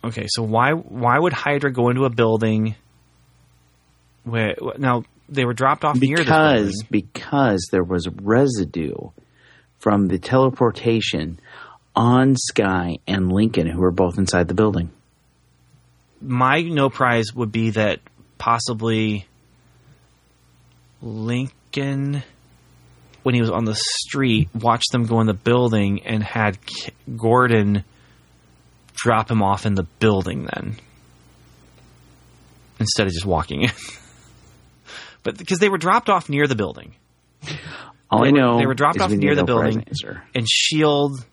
Okay, 0.04 0.26
so 0.28 0.44
why 0.44 0.72
why 0.74 1.18
would 1.18 1.34
Hydra 1.34 1.72
go 1.72 1.90
into 1.90 2.04
a 2.06 2.10
building 2.10 2.76
where 4.24 4.56
now 4.78 5.04
they 5.30 5.46
were 5.46 5.54
dropped 5.54 5.86
off 5.86 6.00
because 6.00 6.26
building? 6.26 6.88
because 6.92 7.68
there 7.72 7.84
was 7.84 8.08
residue 8.10 8.96
from 9.80 10.08
the 10.08 10.20
teleportation 10.20 11.40
on 11.96 12.36
Skye 12.36 12.98
and 13.08 13.32
Lincoln, 13.32 13.68
who 13.68 13.80
were 13.82 13.92
both 13.92 14.18
inside 14.18 14.48
the 14.48 14.54
building. 14.54 14.90
my 16.22 16.62
no 16.62 16.90
prize 16.90 17.34
would 17.36 17.52
be 17.52 17.72
that 17.72 18.00
possibly 18.38 19.26
Lincoln, 21.02 22.24
when 23.24 23.36
he 23.36 23.42
was 23.42 23.50
on 23.50 23.66
the 23.66 23.76
street, 23.76 24.50
watched 24.54 24.92
them 24.92 25.06
go 25.06 25.20
in 25.22 25.28
the 25.28 25.34
building 25.34 26.02
and 26.06 26.24
had 26.24 26.58
K- 26.66 26.92
Gordon 27.18 27.84
drop 28.96 29.30
him 29.30 29.42
off 29.44 29.66
in 29.66 29.76
the 29.76 29.84
building 30.00 30.48
then 30.54 30.78
instead 32.80 33.08
of 33.08 33.14
just 33.14 33.26
walking 33.26 33.64
in. 33.64 33.72
but 35.24 35.38
because 35.38 35.60
they 35.60 35.70
were 35.70 35.78
dropped 35.78 36.10
off 36.10 36.30
near 36.30 36.48
the 36.48 36.56
building. 36.56 36.96
All 38.10 38.22
They 38.22 38.30
I 38.30 38.32
were- 38.32 38.38
know 38.38 38.58
they 38.60 38.66
were 38.66 38.74
dropped 38.76 39.00
off 39.02 39.12
near 39.12 39.36
the 39.36 39.44
building. 39.44 39.86
And 40.36 40.48
Shield 40.50 41.26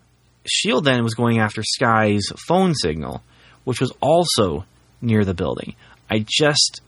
Shield 0.46 0.84
then 0.84 1.02
was 1.02 1.14
going 1.14 1.38
after 1.38 1.62
Skye's 1.62 2.32
phone 2.48 2.74
signal, 2.74 3.22
which 3.64 3.80
was 3.80 3.92
also 4.00 4.64
near 5.00 5.24
the 5.24 5.34
building. 5.34 5.74
I 6.08 6.24
just 6.26 6.80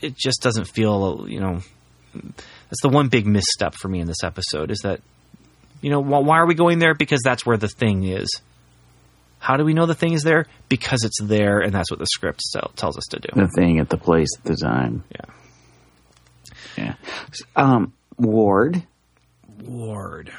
it 0.00 0.16
just 0.16 0.42
doesn't 0.42 0.66
feel 0.66 1.26
you 1.28 1.40
know 1.40 1.60
that's 2.14 2.82
the 2.82 2.88
one 2.88 3.08
big 3.08 3.26
misstep 3.26 3.74
for 3.74 3.88
me 3.88 4.00
in 4.00 4.06
this 4.06 4.24
episode 4.24 4.70
is 4.70 4.80
that 4.80 5.00
you 5.80 5.90
know 5.90 6.00
why 6.00 6.38
are 6.38 6.46
we 6.46 6.54
going 6.54 6.78
there 6.78 6.94
because 6.94 7.20
that's 7.24 7.44
where 7.44 7.56
the 7.56 7.68
thing 7.68 8.04
is. 8.04 8.28
How 9.38 9.56
do 9.56 9.64
we 9.64 9.72
know 9.72 9.86
the 9.86 9.94
thing 9.94 10.12
is 10.12 10.22
there? 10.22 10.44
Because 10.68 11.02
it's 11.02 11.18
there, 11.22 11.60
and 11.60 11.72
that's 11.72 11.90
what 11.90 11.98
the 11.98 12.06
script 12.06 12.42
tell, 12.52 12.72
tells 12.76 12.98
us 12.98 13.04
to 13.12 13.20
do. 13.20 13.28
The 13.34 13.48
thing 13.48 13.78
at 13.78 13.88
the 13.88 13.96
place 13.96 14.28
at 14.36 14.44
the 14.44 14.54
time. 14.54 15.02
Yeah. 15.10 15.24
Yeah. 16.76 16.94
Um, 17.56 17.94
Ward 18.18 18.82
Ward. 19.64 20.30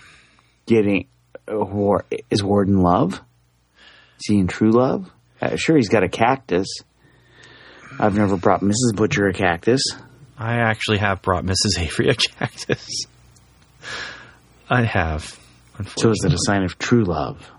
getting 0.68 1.08
Ward, 1.48 2.06
is 2.30 2.44
Ward 2.44 2.68
in 2.68 2.78
love? 2.82 3.14
Is 3.14 4.26
he 4.28 4.38
in 4.40 4.48
true 4.48 4.72
love? 4.72 5.10
Uh, 5.42 5.56
sure, 5.56 5.76
he's 5.76 5.90
got 5.90 6.04
a 6.04 6.10
cactus. 6.10 6.68
I've 8.00 8.16
never 8.16 8.38
brought 8.38 8.62
Mrs. 8.62 8.96
Butcher 8.96 9.28
a 9.28 9.34
cactus. 9.34 9.82
I 10.38 10.58
actually 10.60 11.00
have 11.00 11.22
brought 11.22 11.44
Mrs. 11.44 11.80
Avery 11.80 12.10
a 12.10 12.16
cactus. 12.16 13.06
I 14.70 14.84
have. 14.84 15.38
So 15.98 16.12
is 16.12 16.24
it 16.26 16.34
a 16.34 16.38
sign 16.38 16.64
of 16.64 16.78
true 16.78 17.04
love? 17.04 17.50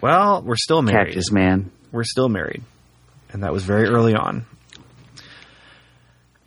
Well, 0.00 0.42
we're 0.42 0.56
still 0.56 0.82
married. 0.82 1.08
Cactus 1.08 1.32
man. 1.32 1.70
We're 1.92 2.04
still 2.04 2.28
married, 2.28 2.62
and 3.32 3.42
that 3.42 3.52
was 3.52 3.64
very 3.64 3.88
early 3.88 4.14
on. 4.14 4.46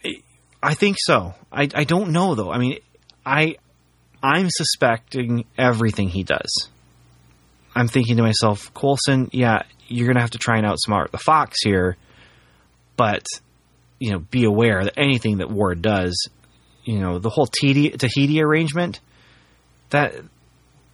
I- 0.06 0.22
I 0.62 0.74
think 0.76 0.98
so. 1.00 1.34
I, 1.52 1.68
I 1.74 1.84
don't 1.84 2.12
know 2.12 2.36
though. 2.36 2.52
I 2.52 2.58
mean, 2.58 2.78
I 3.26 3.58
I'm 4.22 4.48
suspecting 4.50 5.44
everything 5.58 6.08
he 6.08 6.24
does. 6.24 6.70
I'm 7.76 7.88
thinking 7.88 8.18
to 8.18 8.24
myself, 8.24 8.74
Coulson, 8.74 9.30
yeah, 9.32 9.64
you're 9.88 10.08
gonna 10.08 10.22
have 10.22 10.32
to 10.32 10.38
try 10.38 10.58
and 10.58 10.66
outsmart 10.66 11.12
the 11.12 11.18
fox 11.18 11.58
here, 11.64 11.98
but 12.96 13.26
you 14.00 14.12
know, 14.12 14.20
be 14.20 14.44
aware 14.44 14.84
that 14.84 14.94
anything 14.98 15.38
that 15.38 15.50
Ward 15.50 15.82
does, 15.82 16.30
you 16.84 17.00
know, 17.00 17.20
the 17.20 17.30
whole 17.30 17.48
Tahiti, 17.48 17.92
Tahiti 17.92 18.42
arrangement, 18.42 19.00
that 19.92 20.14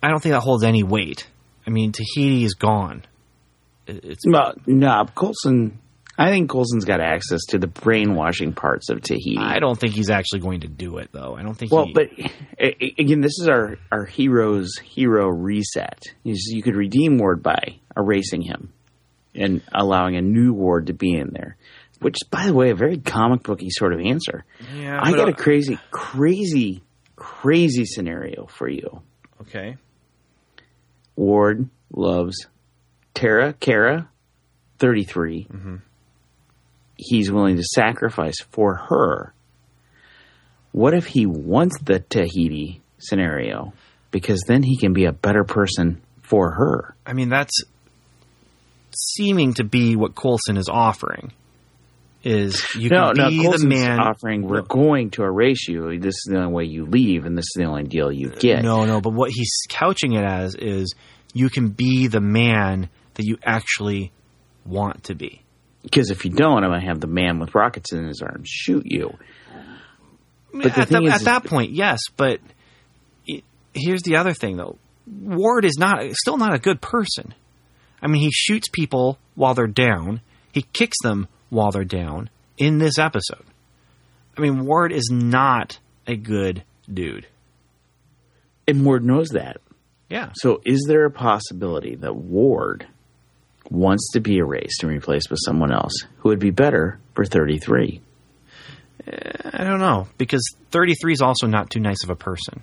I 0.03 0.09
don't 0.09 0.21
think 0.21 0.33
that 0.33 0.41
holds 0.41 0.63
any 0.63 0.83
weight. 0.83 1.27
I 1.65 1.71
mean, 1.71 1.91
Tahiti 1.91 2.43
is 2.43 2.53
gone. 2.53 3.03
It's 3.87 4.23
Well, 4.27 4.53
no, 4.67 5.05
Coulson. 5.15 5.79
I 6.21 6.29
think 6.31 6.49
Coulson's 6.49 6.83
got 6.85 6.99
access 6.99 7.39
to 7.49 7.57
the 7.57 7.67
brainwashing 7.67 8.53
parts 8.53 8.89
of 8.89 9.01
Tahiti. 9.01 9.37
I 9.39 9.59
don't 9.59 9.79
think 9.79 9.93
he's 9.93 10.09
actually 10.09 10.41
going 10.41 10.59
to 10.61 10.67
do 10.67 10.97
it, 10.97 11.09
though. 11.13 11.35
I 11.35 11.43
don't 11.43 11.53
think. 11.55 11.71
Well, 11.71 11.85
he, 11.85 11.93
but 11.93 12.09
a- 12.59 12.83
a- 12.83 12.95
again, 12.99 13.21
this 13.21 13.39
is 13.39 13.47
our 13.47 13.77
our 13.91 14.05
hero's 14.05 14.77
hero 14.77 15.27
reset. 15.29 16.03
You 16.23 16.61
could 16.61 16.75
redeem 16.75 17.17
Ward 17.17 17.41
by 17.41 17.79
erasing 17.95 18.41
him 18.41 18.73
and 19.33 19.61
allowing 19.73 20.17
a 20.17 20.21
new 20.21 20.51
Ward 20.53 20.87
to 20.87 20.93
be 20.93 21.13
in 21.15 21.29
there. 21.31 21.55
Which, 22.01 22.17
by 22.29 22.45
the 22.47 22.53
way, 22.53 22.69
a 22.71 22.75
very 22.75 22.97
comic 22.97 23.43
booky 23.43 23.69
sort 23.69 23.93
of 23.93 23.99
answer. 23.99 24.43
yeah, 24.75 24.99
I 25.01 25.11
got 25.11 25.29
a 25.29 25.31
uh, 25.31 25.35
crazy, 25.35 25.77
crazy, 25.91 26.81
crazy 27.15 27.85
scenario 27.85 28.45
for 28.47 28.67
you. 28.69 29.01
okay. 29.41 29.77
Ward 31.15 31.69
loves 31.91 32.47
Tara, 33.13 33.53
Kara, 33.53 34.09
33. 34.79 35.47
He's 37.01 37.31
willing 37.31 37.55
to 37.55 37.63
sacrifice 37.63 38.35
for 38.51 38.75
her. 38.75 39.33
What 40.73 40.93
if 40.93 41.05
he 41.05 41.25
wants 41.25 41.79
the 41.81 41.99
Tahiti 41.99 42.81
scenario? 42.97 43.73
Because 44.11 44.43
then 44.45 44.63
he 44.63 44.77
can 44.77 44.91
be 44.91 45.05
a 45.05 45.13
better 45.13 45.45
person 45.45 46.01
for 46.21 46.51
her. 46.51 46.95
I 47.05 47.13
mean, 47.13 47.29
that's 47.29 47.63
seeming 48.93 49.53
to 49.53 49.63
be 49.63 49.95
what 49.95 50.13
Coulson 50.13 50.57
is 50.57 50.67
offering. 50.69 51.31
Is 52.21 52.61
you 52.75 52.89
no, 52.89 53.13
can 53.13 53.15
no, 53.15 53.29
be 53.29 53.47
the 53.47 53.65
man 53.65 53.97
offering, 53.97 54.41
we're 54.41 54.61
going 54.61 55.11
to 55.11 55.23
erase 55.23 55.69
you. 55.69 55.97
This 55.99 56.15
is 56.15 56.27
the 56.29 56.37
only 56.37 56.51
way 56.51 56.63
you 56.65 56.85
leave, 56.85 57.25
and 57.25 57.37
this 57.37 57.45
is 57.45 57.53
the 57.55 57.63
only 57.63 57.83
deal 57.83 58.11
you 58.11 58.29
get. 58.29 58.61
No, 58.61 58.83
no, 58.83 58.99
but 58.99 59.13
what 59.13 59.31
he's 59.31 59.57
couching 59.69 60.11
it 60.11 60.25
as 60.25 60.53
is 60.55 60.93
you 61.33 61.49
can 61.49 61.69
be 61.69 62.07
the 62.07 62.19
man 62.19 62.89
that 63.13 63.23
you 63.23 63.37
actually 63.41 64.11
want 64.65 65.05
to 65.05 65.15
be. 65.15 65.43
Because 65.83 66.09
if 66.11 66.25
you 66.25 66.31
don't, 66.31 66.63
I'm 66.63 66.69
going 66.71 66.81
to 66.81 66.87
have 66.87 66.99
the 66.99 67.07
man 67.07 67.39
with 67.39 67.55
rockets 67.55 67.93
in 67.93 68.05
his 68.05 68.21
arms 68.21 68.49
shoot 68.49 68.83
you. 68.85 69.17
But 70.53 70.73
the 70.75 70.81
at, 70.81 70.87
thing 70.89 71.03
the- 71.05 71.09
is- 71.13 71.21
at 71.21 71.25
that 71.25 71.45
point, 71.45 71.71
yes, 71.71 71.99
but 72.17 72.39
i- 73.29 73.43
here's 73.73 74.01
the 74.03 74.17
other 74.17 74.33
thing, 74.33 74.57
though. 74.57 74.77
Ward 75.07 75.65
is 75.65 75.77
not 75.79 76.01
still 76.13 76.37
not 76.37 76.53
a 76.53 76.59
good 76.59 76.81
person. 76.81 77.33
I 78.01 78.07
mean, 78.07 78.21
he 78.21 78.31
shoots 78.31 78.67
people 78.69 79.17
while 79.35 79.53
they're 79.53 79.67
down. 79.67 80.21
He 80.51 80.61
kicks 80.73 80.97
them 81.03 81.27
while 81.49 81.71
they're 81.71 81.83
down 81.83 82.29
in 82.57 82.77
this 82.77 82.97
episode. 82.99 83.43
I 84.37 84.41
mean, 84.41 84.65
Ward 84.65 84.91
is 84.91 85.09
not 85.11 85.79
a 86.07 86.15
good 86.15 86.63
dude. 86.91 87.27
And 88.67 88.85
Ward 88.85 89.03
knows 89.03 89.29
that. 89.29 89.57
Yeah. 90.09 90.29
So, 90.35 90.61
is 90.65 90.85
there 90.87 91.05
a 91.05 91.11
possibility 91.11 91.95
that 91.95 92.15
Ward 92.15 92.87
wants 93.69 94.11
to 94.13 94.19
be 94.19 94.37
erased 94.37 94.83
and 94.83 94.91
replaced 94.91 95.29
with 95.29 95.39
someone 95.45 95.71
else 95.71 95.93
who 96.19 96.29
would 96.29 96.39
be 96.39 96.51
better 96.51 96.99
for 97.13 97.25
33? 97.25 98.01
I 99.07 99.63
don't 99.63 99.79
know 99.79 100.07
because 100.17 100.43
33 100.71 101.13
is 101.13 101.21
also 101.21 101.47
not 101.47 101.69
too 101.69 101.79
nice 101.79 102.03
of 102.03 102.09
a 102.09 102.15
person. 102.15 102.61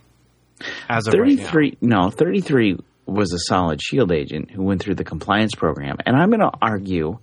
As 0.89 1.07
of 1.07 1.15
right 1.15 1.37
now. 1.37 1.51
33, 1.51 1.79
no, 1.81 2.11
33 2.11 2.79
was 3.07 3.33
a 3.33 3.39
solid 3.39 3.81
shield 3.81 4.13
agent 4.13 4.51
who 4.51 4.63
went 4.63 4.83
through 4.83 4.95
the 4.95 5.05
compliance 5.05 5.55
program. 5.55 5.97
And 6.05 6.17
I'm 6.17 6.31
going 6.31 6.41
to 6.41 6.51
argue 6.61 7.19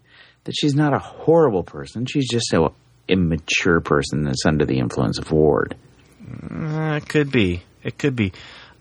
that 0.45 0.53
she's 0.57 0.75
not 0.75 0.93
a 0.93 0.99
horrible 0.99 1.63
person. 1.63 2.05
She's 2.05 2.29
just 2.29 2.53
a 2.53 2.71
immature 3.07 3.81
person 3.81 4.23
that's 4.23 4.45
under 4.45 4.65
the 4.65 4.79
influence 4.79 5.17
of 5.17 5.31
Ward. 5.31 5.75
Uh, 6.49 6.99
it 7.01 7.07
could 7.07 7.31
be. 7.31 7.63
It 7.83 7.97
could 7.97 8.15
be. 8.15 8.33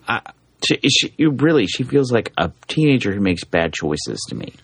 I, 0.07 0.21
She, 0.67 0.79
she, 0.89 1.27
really, 1.27 1.67
she 1.67 1.83
feels 1.83 2.13
like 2.13 2.33
a 2.39 2.53
teenager 2.69 3.13
who 3.13 3.21
makes 3.21 3.45
bad 3.45 3.73
choices 3.73 4.25
to 4.29 4.37
me. 4.37 4.55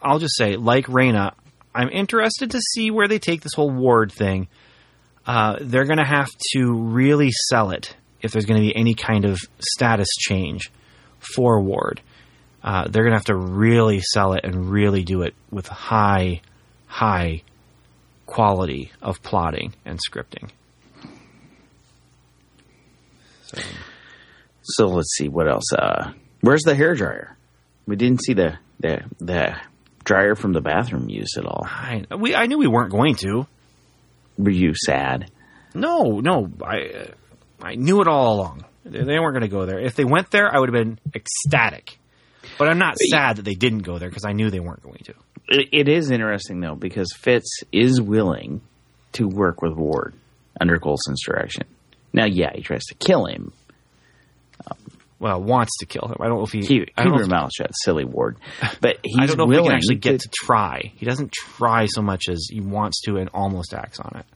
I'll 0.00 0.18
just 0.18 0.36
say, 0.36 0.56
like 0.56 0.86
Raina, 0.86 1.34
I'm 1.74 1.88
interested 1.88 2.50
to 2.52 2.60
see 2.60 2.90
where 2.90 3.08
they 3.08 3.18
take 3.18 3.40
this 3.40 3.54
whole 3.54 3.70
ward 3.70 4.12
thing. 4.12 4.48
Uh, 5.26 5.56
they're 5.60 5.84
going 5.84 5.98
to 5.98 6.04
have 6.04 6.28
to 6.52 6.72
really 6.72 7.30
sell 7.30 7.70
it 7.70 7.96
if 8.20 8.32
there's 8.32 8.44
going 8.44 8.60
to 8.60 8.66
be 8.66 8.74
any 8.74 8.94
kind 8.94 9.24
of 9.24 9.38
status 9.58 10.08
change 10.18 10.70
for 11.18 11.60
Ward. 11.60 12.00
Uh, 12.62 12.86
they're 12.88 13.02
going 13.02 13.12
to 13.12 13.18
have 13.18 13.26
to 13.26 13.36
really 13.36 14.00
sell 14.00 14.34
it 14.34 14.44
and 14.44 14.70
really 14.70 15.02
do 15.02 15.22
it 15.22 15.34
with 15.50 15.66
high, 15.66 16.40
high 16.86 17.42
quality 18.26 18.92
of 19.00 19.22
plotting 19.22 19.74
and 19.84 19.98
scripting. 19.98 20.48
So, 23.42 23.62
so 24.62 24.86
let's 24.88 25.14
see 25.16 25.28
what 25.28 25.48
else. 25.48 25.72
Uh, 25.72 26.12
where's 26.40 26.62
the 26.62 26.74
hair 26.74 26.94
dryer? 26.94 27.36
We 27.86 27.96
didn't 27.96 28.22
see 28.22 28.32
the 28.32 28.58
the 28.82 29.02
the 29.18 29.56
dryer 30.04 30.34
from 30.34 30.52
the 30.52 30.60
bathroom 30.60 31.08
used 31.08 31.38
at 31.38 31.46
all. 31.46 31.66
I 31.66 32.04
we 32.16 32.34
I 32.34 32.46
knew 32.46 32.58
we 32.58 32.66
weren't 32.66 32.92
going 32.92 33.14
to. 33.16 33.46
Were 34.38 34.50
you 34.50 34.74
sad? 34.74 35.30
No, 35.74 36.20
no. 36.20 36.50
I 36.64 36.80
uh, 36.80 37.06
I 37.62 37.74
knew 37.76 38.00
it 38.00 38.08
all 38.08 38.34
along. 38.34 38.64
They 38.84 39.18
weren't 39.18 39.34
going 39.34 39.42
to 39.42 39.48
go 39.48 39.64
there. 39.64 39.78
If 39.78 39.94
they 39.94 40.04
went 40.04 40.30
there, 40.32 40.52
I 40.52 40.58
would 40.58 40.68
have 40.68 40.84
been 40.84 40.98
ecstatic. 41.14 41.98
But 42.58 42.68
I'm 42.68 42.78
not 42.78 42.98
sad 42.98 43.36
that 43.36 43.44
they 43.44 43.54
didn't 43.54 43.82
go 43.82 43.98
there 43.98 44.08
because 44.08 44.24
I 44.24 44.32
knew 44.32 44.50
they 44.50 44.60
weren't 44.60 44.82
going 44.82 45.00
to. 45.04 45.14
It, 45.48 45.68
it 45.72 45.88
is 45.88 46.10
interesting 46.10 46.60
though 46.60 46.74
because 46.74 47.12
Fitz 47.12 47.60
is 47.70 48.00
willing 48.00 48.60
to 49.12 49.28
work 49.28 49.62
with 49.62 49.74
Ward 49.74 50.14
under 50.60 50.78
Coulson's 50.78 51.22
direction. 51.24 51.66
Now, 52.12 52.26
yeah, 52.26 52.50
he 52.54 52.62
tries 52.62 52.84
to 52.86 52.94
kill 52.94 53.26
him. 53.26 53.52
Well, 55.22 55.40
wants 55.40 55.70
to 55.78 55.86
kill 55.86 56.08
him. 56.08 56.16
I 56.18 56.26
don't 56.26 56.38
know 56.38 56.42
if 56.44 56.50
he. 56.50 56.62
Keep, 56.62 56.90
I 56.96 57.04
don't 57.04 57.12
keep 57.12 57.20
your 57.20 57.28
mouth 57.28 57.50
shut, 57.56 57.70
silly 57.84 58.04
Ward. 58.04 58.38
But 58.80 58.98
he's 59.04 59.16
I 59.20 59.26
don't 59.26 59.38
know 59.38 59.46
willing 59.46 59.58
if 59.58 59.62
he 59.62 59.68
can 59.68 59.76
actually 59.76 59.94
get 59.94 60.20
to, 60.22 60.28
to 60.28 60.30
try. 60.34 60.92
He 60.96 61.06
doesn't 61.06 61.30
try 61.30 61.86
so 61.86 62.02
much 62.02 62.24
as 62.28 62.48
he 62.50 62.60
wants 62.60 63.00
to 63.02 63.18
and 63.18 63.30
almost 63.32 63.72
acts 63.72 64.00
on 64.00 64.16
it. 64.18 64.26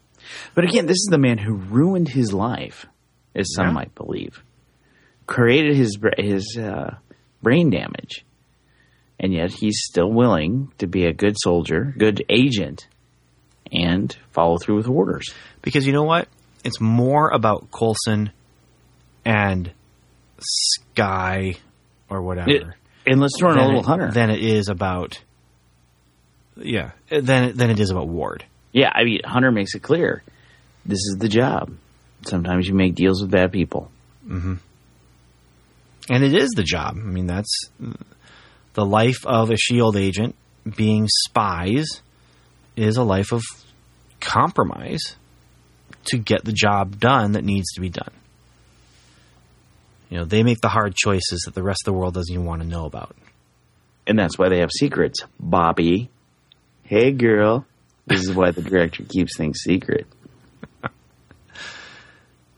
But 0.55 0.63
again, 0.63 0.87
this 0.87 0.95
is 0.95 1.09
the 1.11 1.19
man 1.19 1.39
who 1.39 1.55
ruined 1.55 2.07
his 2.07 2.33
life, 2.33 2.87
as 3.35 3.53
some 3.53 3.67
Yeah. 3.67 3.73
might 3.73 3.95
believe, 3.97 4.45
created 5.27 5.75
his 5.75 5.99
his 6.19 6.57
uh, 6.57 6.95
brain 7.43 7.71
damage, 7.71 8.25
and 9.19 9.35
yet 9.35 9.51
he's 9.51 9.81
still 9.83 10.13
willing 10.13 10.71
to 10.79 10.87
be 10.87 11.05
a 11.07 11.13
good 11.13 11.35
soldier, 11.37 11.93
good 11.99 12.25
agent, 12.29 12.87
and 13.73 14.17
follow 14.31 14.57
through 14.57 14.77
with 14.77 14.89
orders. 14.89 15.35
Because 15.63 15.85
you 15.85 15.93
know 15.93 16.05
what? 16.05 16.29
It's 16.63 16.81
more 16.81 17.31
about 17.31 17.73
Coulson 17.73 18.31
and 19.25 19.73
Skye 20.41 21.57
or 22.11 22.23
whatever. 22.23 22.51
It- 22.51 22.67
and 23.09 23.21
let's 23.21 23.39
throw 23.39 23.53
in 23.53 23.59
a 23.59 23.65
little 23.65 23.81
it- 23.81 23.87
hunter. 23.87 24.11
Than 24.11 24.31
it 24.31 24.41
is 24.43 24.69
about. 24.69 25.21
Yeah, 26.57 26.93
than 27.11 27.57
than 27.57 27.71
it 27.71 27.79
is 27.79 27.91
about 27.91 28.09
Ward. 28.09 28.45
yeah, 28.73 28.91
I 28.95 29.05
mean, 29.05 29.21
Hunter 29.25 29.53
makes 29.53 29.75
it 29.75 29.83
clear 29.83 30.23
this 30.87 30.99
is 30.99 31.17
the 31.19 31.29
job. 31.29 31.71
Sometimes 32.27 32.67
you 32.67 32.75
make 32.75 32.95
deals 32.95 33.21
with 33.21 33.31
bad 33.31 33.53
people. 33.53 33.91
Mm-hmm. 34.27 34.55
and 36.09 36.25
it 36.25 36.35
is 36.35 36.51
the 36.57 36.63
job. 36.65 36.97
I 36.97 37.01
mean, 37.03 37.27
that's 37.27 37.53
the 38.75 38.85
life 38.85 39.25
of 39.27 39.51
a 39.51 39.57
shield 39.57 39.97
agent. 39.97 40.35
Being 40.77 41.07
spies 41.27 42.01
is 42.75 42.97
a 42.97 43.05
life 43.05 43.33
of 43.33 43.43
compromise 44.21 45.15
to 46.07 46.19
get 46.19 46.45
the 46.45 46.53
job 46.53 46.99
done 46.99 47.33
that 47.33 47.45
needs 47.45 47.71
to 47.75 47.81
be 47.81 47.89
done. 47.91 48.11
You 50.09 50.19
know, 50.19 50.25
they 50.25 50.43
make 50.43 50.61
the 50.61 50.69
hard 50.69 50.95
choices 50.95 51.43
that 51.47 51.55
the 51.55 51.63
rest 51.63 51.83
of 51.83 51.93
the 51.93 51.99
world 51.99 52.15
doesn't 52.15 52.33
even 52.33 52.47
want 52.47 52.63
to 52.63 52.69
know 52.69 52.87
about. 52.87 53.17
And 54.07 54.19
that's 54.19 54.39
why 54.39 54.49
they 54.49 54.61
have 54.61 54.71
secrets. 54.71 55.21
Bobbi, 55.43 56.09
hey 56.85 57.13
girl. 57.13 57.67
This 58.07 58.21
is 58.21 58.33
why 58.33 58.53
the 58.53 58.63
director 58.71 59.03
keeps 59.03 59.37
things 59.37 59.59
secret. 59.59 60.07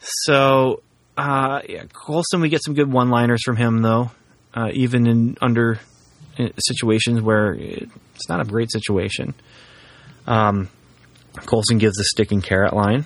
So, 0.01 0.83
uh, 1.17 1.61
yeah, 1.69 1.85
Coulson, 1.93 2.41
we 2.41 2.49
get 2.49 2.63
some 2.65 2.75
good 2.75 2.91
one-liners 2.91 3.43
from 3.45 3.57
him, 3.57 3.83
though, 3.83 4.11
uh, 4.55 4.71
even 4.73 5.07
in 5.07 5.37
under 5.41 5.81
uh, 6.39 6.49
situations 6.59 7.21
where 7.21 7.55
it's 7.55 8.29
not 8.29 8.41
a 8.41 8.45
great 8.45 8.71
situation. 8.71 9.35
Um, 10.27 10.69
Coulson 11.47 11.79
gives 11.79 11.97
the 11.97 12.05
stick 12.05 12.33
and 12.33 12.43
carrot 12.43 12.75
line. 12.75 13.05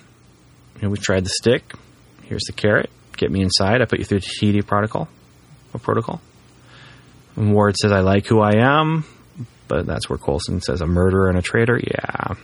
You 0.75 0.83
know, 0.83 0.89
we 0.89 0.97
tried 0.97 1.25
the 1.25 1.29
stick. 1.29 1.73
Here's 2.23 2.43
the 2.43 2.53
carrot. 2.53 2.89
Get 3.17 3.31
me 3.31 3.41
inside. 3.41 3.81
I 3.81 3.85
put 3.85 3.99
you 3.99 4.05
through 4.05 4.19
the 4.19 4.25
TD 4.25 4.65
protocol. 4.65 5.07
Or 5.73 5.79
protocol. 5.79 6.21
And 7.35 7.53
Ward 7.53 7.75
says, 7.77 7.91
"I 7.91 8.01
like 8.01 8.27
who 8.27 8.41
I 8.41 8.51
am," 8.57 9.05
but 9.67 9.85
that's 9.85 10.09
where 10.09 10.19
Coulson 10.19 10.61
says, 10.61 10.81
"A 10.81 10.85
murderer 10.85 11.29
and 11.29 11.37
a 11.37 11.41
traitor." 11.41 11.79
Yeah. 11.79 12.35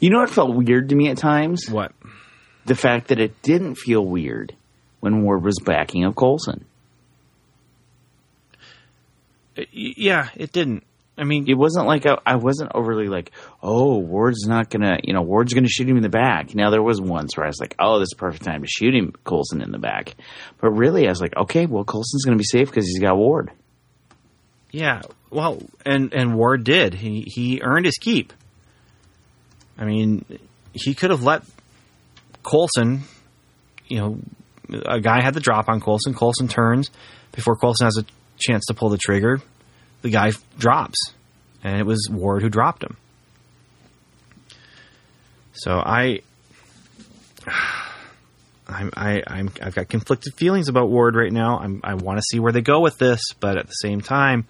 You 0.00 0.10
know 0.10 0.20
what 0.20 0.30
felt 0.30 0.54
weird 0.54 0.90
to 0.90 0.94
me 0.94 1.08
at 1.08 1.18
times? 1.18 1.68
What? 1.68 1.92
The 2.66 2.76
fact 2.76 3.08
that 3.08 3.18
it 3.18 3.42
didn't 3.42 3.74
feel 3.74 4.04
weird 4.04 4.54
when 5.00 5.22
Ward 5.22 5.42
was 5.42 5.58
backing 5.58 6.04
up 6.04 6.14
Coulson. 6.14 6.64
Uh, 9.56 9.62
yeah, 9.72 10.28
it 10.36 10.52
didn't. 10.52 10.84
I 11.18 11.24
mean, 11.24 11.46
It 11.48 11.54
wasn't 11.54 11.86
like 11.86 12.06
I, 12.06 12.16
I 12.24 12.36
wasn't 12.36 12.70
overly 12.74 13.08
like, 13.08 13.32
oh, 13.62 13.98
Ward's 13.98 14.46
not 14.46 14.70
gonna, 14.70 14.98
you 15.02 15.12
know, 15.12 15.22
Ward's 15.22 15.52
gonna 15.52 15.68
shoot 15.68 15.88
him 15.88 15.96
in 15.96 16.02
the 16.02 16.08
back. 16.08 16.54
Now 16.54 16.70
there 16.70 16.82
was 16.82 17.00
once 17.00 17.36
where 17.36 17.44
I 17.44 17.48
was 17.48 17.60
like, 17.60 17.74
oh, 17.78 17.98
this 17.98 18.08
is 18.08 18.14
perfect 18.16 18.44
time 18.44 18.62
to 18.62 18.68
shoot 18.68 18.94
him, 18.94 19.12
Coulson 19.24 19.60
in 19.60 19.72
the 19.72 19.78
back. 19.78 20.14
But 20.60 20.70
really, 20.70 21.06
I 21.06 21.10
was 21.10 21.20
like, 21.20 21.36
okay, 21.36 21.66
well, 21.66 21.84
Coulson's 21.84 22.24
gonna 22.24 22.36
be 22.36 22.44
safe 22.44 22.68
because 22.68 22.86
he's 22.86 23.00
got 23.00 23.16
Ward. 23.16 23.50
Yeah, 24.70 25.02
well, 25.30 25.60
and 25.84 26.12
and 26.12 26.34
Ward 26.34 26.64
did. 26.64 26.94
He 26.94 27.22
he 27.22 27.60
earned 27.62 27.86
his 27.86 27.96
keep. 27.96 28.32
I 29.78 29.84
mean, 29.84 30.24
he 30.72 30.94
could 30.94 31.10
have 31.10 31.22
let 31.22 31.42
Coulson. 32.42 33.02
You 33.86 33.98
know, 33.98 34.18
a 34.86 35.00
guy 35.00 35.22
had 35.22 35.34
the 35.34 35.40
drop 35.40 35.68
on 35.68 35.80
Coulson. 35.80 36.14
Coulson 36.14 36.48
turns 36.48 36.90
before 37.32 37.56
Coulson 37.56 37.86
has 37.86 37.96
a 37.96 38.04
chance 38.38 38.66
to 38.66 38.74
pull 38.74 38.90
the 38.90 38.98
trigger. 38.98 39.40
The 40.02 40.10
guy 40.10 40.32
drops, 40.58 40.98
and 41.62 41.78
it 41.78 41.84
was 41.84 42.08
Ward 42.10 42.42
who 42.42 42.48
dropped 42.48 42.82
him. 42.82 42.96
So 45.52 45.72
I. 45.72 46.20
I'm, 48.70 48.90
I, 48.94 49.22
I'm, 49.26 49.50
I've 49.62 49.74
got 49.74 49.88
conflicted 49.88 50.34
feelings 50.34 50.68
about 50.68 50.90
Ward 50.90 51.16
right 51.16 51.32
now. 51.32 51.58
I'm, 51.58 51.80
I 51.82 51.94
want 51.94 52.18
to 52.18 52.22
see 52.22 52.38
where 52.38 52.52
they 52.52 52.60
go 52.60 52.80
with 52.80 52.98
this, 52.98 53.22
but 53.40 53.56
at 53.56 53.66
the 53.66 53.72
same 53.72 54.02
time, 54.02 54.46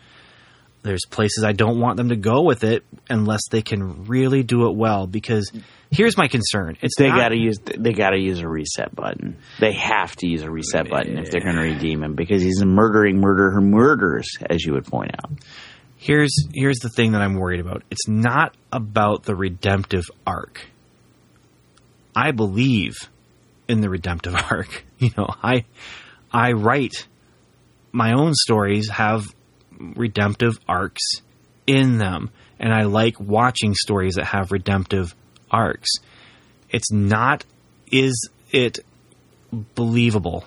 there's 0.88 1.04
places 1.04 1.44
I 1.44 1.52
don't 1.52 1.78
want 1.80 1.96
them 1.98 2.08
to 2.08 2.16
go 2.16 2.42
with 2.42 2.64
it 2.64 2.82
unless 3.10 3.42
they 3.50 3.62
can 3.62 4.06
really 4.06 4.42
do 4.42 4.66
it 4.68 4.74
well. 4.76 5.06
Because 5.06 5.52
here's 5.90 6.16
my 6.16 6.28
concern: 6.28 6.76
it's 6.80 6.94
They 6.98 7.08
not- 7.08 7.18
gotta 7.18 7.36
use 7.36 7.58
they 7.64 7.92
gotta 7.92 8.18
use 8.18 8.40
a 8.40 8.48
reset 8.48 8.94
button. 8.96 9.36
They 9.60 9.72
have 9.72 10.16
to 10.16 10.26
use 10.26 10.42
a 10.42 10.50
reset 10.50 10.88
button 10.88 11.18
if 11.18 11.30
they're 11.30 11.40
gonna 11.42 11.62
redeem 11.62 12.02
him 12.02 12.14
because 12.14 12.42
he's 12.42 12.60
a 12.60 12.66
murdering 12.66 13.20
murderer 13.20 13.60
murders, 13.60 14.26
as 14.48 14.64
you 14.64 14.72
would 14.72 14.86
point 14.86 15.12
out. 15.22 15.30
here's 15.96 16.34
here's 16.54 16.78
the 16.78 16.88
thing 16.88 17.12
that 17.12 17.20
I'm 17.22 17.34
worried 17.34 17.60
about. 17.60 17.82
It's 17.90 18.08
not 18.08 18.54
about 18.72 19.24
the 19.24 19.34
redemptive 19.36 20.04
arc. 20.26 20.66
I 22.14 22.30
believe 22.32 22.94
in 23.68 23.80
the 23.80 23.88
redemptive 23.90 24.34
arc. 24.50 24.84
You 24.98 25.10
know, 25.16 25.26
I 25.42 25.64
I 26.32 26.52
write 26.52 27.06
my 27.92 28.12
own 28.12 28.32
stories 28.34 28.88
have 28.90 29.24
redemptive 29.78 30.58
arcs 30.68 31.02
in 31.66 31.98
them, 31.98 32.30
and 32.58 32.72
I 32.72 32.84
like 32.84 33.20
watching 33.20 33.74
stories 33.74 34.14
that 34.14 34.26
have 34.26 34.52
redemptive 34.52 35.14
arcs. 35.50 35.90
It's 36.70 36.90
not 36.90 37.44
is 37.90 38.28
it 38.50 38.80
believable 39.74 40.44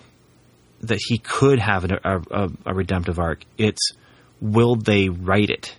that 0.82 1.00
he 1.00 1.18
could 1.18 1.60
have 1.60 1.86
a, 1.86 2.22
a, 2.32 2.50
a 2.66 2.74
redemptive 2.74 3.20
arc. 3.20 3.44
It's 3.58 3.92
will 4.40 4.76
they 4.76 5.10
write 5.10 5.50
it 5.50 5.76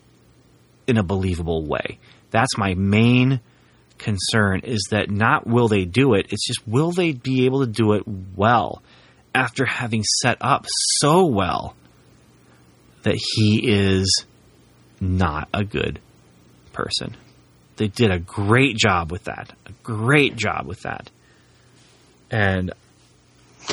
in 0.86 0.96
a 0.96 1.02
believable 1.02 1.64
way? 1.64 1.98
That's 2.30 2.56
my 2.56 2.74
main 2.74 3.40
concern 3.98 4.60
is 4.64 4.88
that 4.90 5.10
not 5.10 5.46
will 5.46 5.68
they 5.68 5.84
do 5.84 6.14
it, 6.14 6.26
it's 6.30 6.46
just 6.46 6.66
will 6.66 6.92
they 6.92 7.12
be 7.12 7.46
able 7.46 7.60
to 7.60 7.70
do 7.70 7.92
it 7.92 8.02
well 8.36 8.82
after 9.34 9.64
having 9.64 10.02
set 10.20 10.38
up 10.40 10.66
so 10.68 11.24
well 11.26 11.74
that 13.02 13.16
he 13.16 13.60
is 13.64 14.24
not 15.00 15.48
a 15.52 15.64
good 15.64 16.00
person. 16.72 17.16
They 17.76 17.88
did 17.88 18.10
a 18.10 18.18
great 18.18 18.76
job 18.76 19.10
with 19.10 19.24
that. 19.24 19.52
A 19.66 19.72
great 19.82 20.36
job 20.36 20.66
with 20.66 20.80
that. 20.82 21.10
And 22.30 22.72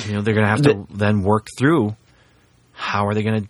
you 0.06 0.14
know, 0.14 0.22
they're 0.22 0.34
going 0.34 0.46
to 0.46 0.50
have 0.50 0.62
to 0.64 0.88
then 0.92 1.22
work 1.24 1.48
through 1.58 1.96
how 2.74 3.08
are 3.08 3.14
they 3.14 3.24
going 3.24 3.44
to 3.44 3.50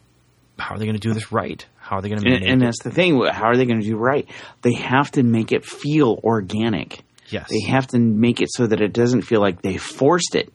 how 0.57 0.75
are 0.75 0.79
they 0.79 0.85
going 0.85 0.97
to 0.97 1.07
do 1.07 1.13
this 1.13 1.31
right? 1.31 1.65
How 1.77 1.97
are 1.97 2.01
they 2.01 2.09
going 2.09 2.21
to 2.21 2.29
And, 2.29 2.43
and 2.43 2.61
that's 2.61 2.83
the 2.83 2.91
thing. 2.91 3.23
How 3.31 3.45
are 3.45 3.55
they 3.57 3.65
going 3.65 3.79
to 3.79 3.85
do 3.85 3.95
right? 3.95 4.27
They 4.61 4.73
have 4.73 5.11
to 5.11 5.23
make 5.23 5.51
it 5.51 5.65
feel 5.65 6.19
organic. 6.23 7.01
Yes. 7.29 7.49
They 7.49 7.61
have 7.71 7.87
to 7.87 7.99
make 7.99 8.41
it 8.41 8.49
so 8.51 8.67
that 8.67 8.81
it 8.81 8.91
doesn't 8.91 9.21
feel 9.21 9.39
like 9.39 9.61
they 9.61 9.77
forced 9.77 10.35
it. 10.35 10.51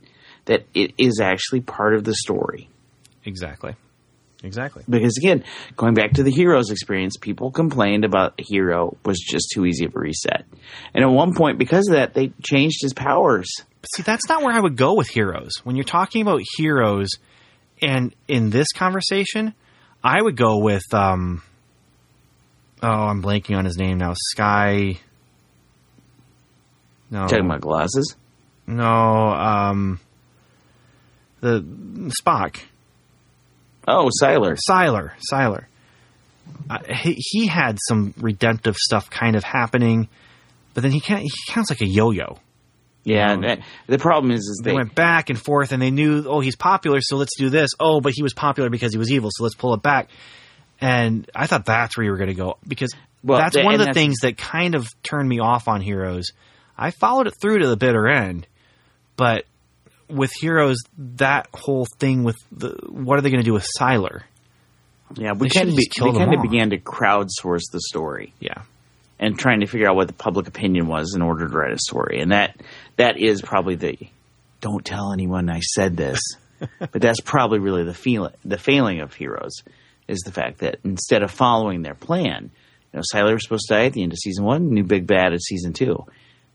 that 0.46 0.66
it 0.74 0.92
is 0.98 1.20
actually 1.20 1.60
part 1.60 1.94
of 1.94 2.04
the 2.04 2.14
story. 2.14 2.68
Exactly. 3.24 3.74
Exactly. 4.44 4.84
Because 4.86 5.16
again, 5.16 5.42
going 5.74 5.94
back 5.94 6.12
to 6.12 6.22
the 6.22 6.30
heroes 6.30 6.70
experience, 6.70 7.16
people 7.16 7.50
complained 7.50 8.04
about 8.04 8.34
Hiro 8.38 8.94
was 9.04 9.18
just 9.18 9.46
too 9.54 9.64
easy 9.64 9.86
of 9.86 9.96
a 9.96 9.98
reset. 9.98 10.44
And 10.92 11.02
at 11.02 11.08
one 11.10 11.34
point, 11.34 11.58
because 11.58 11.88
of 11.88 11.94
that, 11.94 12.12
they 12.12 12.30
changed 12.42 12.82
his 12.82 12.92
powers. 12.92 13.50
See, 13.96 14.02
that's 14.02 14.28
not 14.28 14.42
where 14.42 14.52
I 14.54 14.60
would 14.60 14.76
go 14.76 14.94
with 14.96 15.08
heroes. 15.08 15.52
When 15.64 15.76
you're 15.76 15.84
talking 15.84 16.20
about 16.20 16.42
heroes, 16.58 17.08
and 17.80 18.14
in 18.28 18.50
this 18.50 18.68
conversation, 18.72 19.54
I 20.02 20.20
would 20.20 20.36
go 20.36 20.58
with 20.58 20.84
um. 20.92 21.42
Oh, 22.82 22.86
I'm 22.88 23.22
blanking 23.22 23.56
on 23.56 23.64
his 23.64 23.78
name 23.78 23.96
now. 23.96 24.12
Sky. 24.14 24.98
No, 27.10 27.26
Talking 27.28 27.46
about 27.46 27.62
glasses. 27.62 28.14
no. 28.66 28.84
Um. 28.84 30.00
The 31.40 31.60
Spock. 32.20 32.58
Oh, 33.86 34.08
Sylar. 34.22 34.56
Sylar, 34.68 35.12
Sylar. 35.32 35.64
Uh, 36.70 36.78
he, 36.88 37.14
he 37.18 37.46
had 37.46 37.78
some 37.88 38.14
redemptive 38.18 38.76
stuff 38.76 39.10
kind 39.10 39.36
of 39.36 39.44
happening, 39.44 40.08
but 40.72 40.82
then 40.82 40.92
he 40.92 41.00
can 41.00 41.18
he 41.18 41.30
counts 41.48 41.70
like 41.70 41.80
a 41.82 41.86
yo-yo. 41.86 42.38
Yeah, 43.04 43.32
Um, 43.32 43.42
that- 43.42 43.60
the 43.86 43.98
problem 43.98 44.30
is, 44.32 44.40
is 44.40 44.60
They 44.64 44.70
they 44.70 44.74
went 44.74 44.94
back 44.94 45.28
and 45.28 45.38
forth, 45.38 45.72
and 45.72 45.82
they 45.82 45.90
knew, 45.90 46.24
oh, 46.26 46.40
he's 46.40 46.56
popular, 46.56 47.00
so 47.02 47.16
let's 47.16 47.36
do 47.36 47.50
this. 47.50 47.70
Oh, 47.78 48.00
but 48.00 48.12
he 48.14 48.22
was 48.22 48.32
popular 48.32 48.70
because 48.70 48.92
he 48.92 48.98
was 48.98 49.10
evil, 49.10 49.28
so 49.32 49.42
let's 49.44 49.54
pull 49.54 49.74
it 49.74 49.82
back. 49.82 50.08
And 50.80 51.30
I 51.34 51.46
thought 51.46 51.66
that's 51.66 51.96
where 51.96 52.04
you 52.04 52.10
were 52.10 52.16
going 52.16 52.28
to 52.30 52.34
go 52.34 52.56
because 52.66 52.92
Well, 53.22 53.38
that's 53.38 53.54
th- 53.54 53.64
one 53.64 53.74
of 53.74 53.86
the 53.86 53.92
things 53.92 54.20
that 54.22 54.36
kind 54.38 54.74
of 54.74 54.88
turned 55.02 55.28
me 55.28 55.38
off 55.40 55.68
on 55.68 55.80
Heroes. 55.82 56.32
I 56.76 56.90
followed 56.90 57.26
it 57.26 57.34
through 57.40 57.58
to 57.58 57.68
the 57.68 57.76
bitter 57.76 58.08
end, 58.08 58.46
but 59.16 59.44
with 60.14 60.30
Heroes, 60.40 60.78
that 60.98 61.48
whole 61.52 61.86
thing 61.98 62.24
with 62.24 62.36
the 62.52 62.76
what 62.88 63.18
are 63.18 63.22
they 63.22 63.30
going 63.30 63.42
to 63.42 63.48
do 63.48 63.54
with 63.54 63.66
Sylar? 63.78 64.22
yeah 65.16 65.32
we 65.32 65.48
They 65.48 65.54
kind 65.54 65.68
of 65.68 65.76
be, 65.76 65.82
just 65.82 65.94
killed 65.94 66.14
we 66.14 66.18
them 66.18 66.28
kind 66.28 66.38
of 66.38 66.42
began 66.42 66.70
to 66.70 66.78
crowdsource 66.78 67.70
the 67.72 67.80
story. 67.80 68.32
Yeah, 68.40 68.62
and 69.18 69.38
trying 69.38 69.60
to 69.60 69.66
figure 69.66 69.88
out 69.88 69.96
what 69.96 70.06
the 70.06 70.14
public 70.14 70.48
opinion 70.48 70.86
was 70.86 71.14
in 71.14 71.22
order 71.22 71.48
to 71.48 71.56
write 71.56 71.72
a 71.72 71.78
story. 71.78 72.20
And 72.20 72.32
that 72.32 72.60
that 72.96 73.18
is 73.18 73.42
probably 73.42 73.74
the 73.76 73.98
don't 74.60 74.84
tell 74.84 75.12
anyone 75.12 75.50
I 75.50 75.60
said 75.60 75.96
this. 75.96 76.20
but 76.78 77.02
that's 77.02 77.20
probably 77.20 77.58
really 77.58 77.84
the 77.84 77.94
feel 77.94 78.32
the 78.44 78.58
failing 78.58 79.00
of 79.00 79.14
heroes 79.14 79.62
is 80.08 80.20
the 80.20 80.32
fact 80.32 80.58
that 80.58 80.78
instead 80.84 81.22
of 81.22 81.30
following 81.30 81.82
their 81.82 81.94
plan, 81.94 82.50
you 82.92 82.98
know, 82.98 83.02
Sylar 83.12 83.32
was 83.32 83.42
supposed 83.42 83.68
to 83.68 83.74
die 83.74 83.86
at 83.86 83.92
the 83.92 84.02
end 84.02 84.12
of 84.12 84.18
season 84.18 84.44
one, 84.44 84.70
new 84.70 84.84
big 84.84 85.06
bad 85.06 85.32
at 85.32 85.42
season 85.42 85.72
two. 85.72 86.04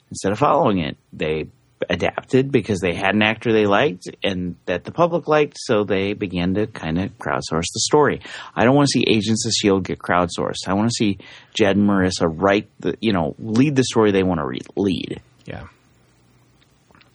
Instead 0.09 0.31
of 0.31 0.39
following 0.39 0.79
it, 0.79 0.97
they 1.13 1.47
adapted 1.89 2.51
because 2.51 2.79
they 2.79 2.93
had 2.93 3.15
an 3.15 3.21
actor 3.21 3.53
they 3.53 3.65
liked 3.65 4.03
and 4.23 4.55
that 4.65 4.83
the 4.83 4.91
public 4.91 5.27
liked, 5.27 5.57
so 5.57 5.83
they 5.83 6.13
began 6.13 6.55
to 6.55 6.67
kind 6.67 6.99
of 6.99 7.17
crowdsource 7.17 7.67
the 7.73 7.79
story. 7.79 8.21
I 8.55 8.65
don't 8.65 8.75
want 8.75 8.87
to 8.87 8.99
see 8.99 9.05
Agents 9.07 9.45
of 9.45 9.51
Shield 9.53 9.85
get 9.85 9.99
crowdsourced. 9.99 10.67
I 10.67 10.73
want 10.73 10.89
to 10.89 10.93
see 10.93 11.19
Jed 11.53 11.77
and 11.77 11.87
Maurissa 11.87 12.27
write 12.27 12.69
the, 12.79 12.97
you 12.99 13.13
know, 13.13 13.35
lead 13.39 13.75
the 13.75 13.83
story 13.83 14.11
they 14.11 14.23
want 14.23 14.39
to 14.39 14.45
re- 14.45 14.59
lead. 14.75 15.21
yeah. 15.45 15.67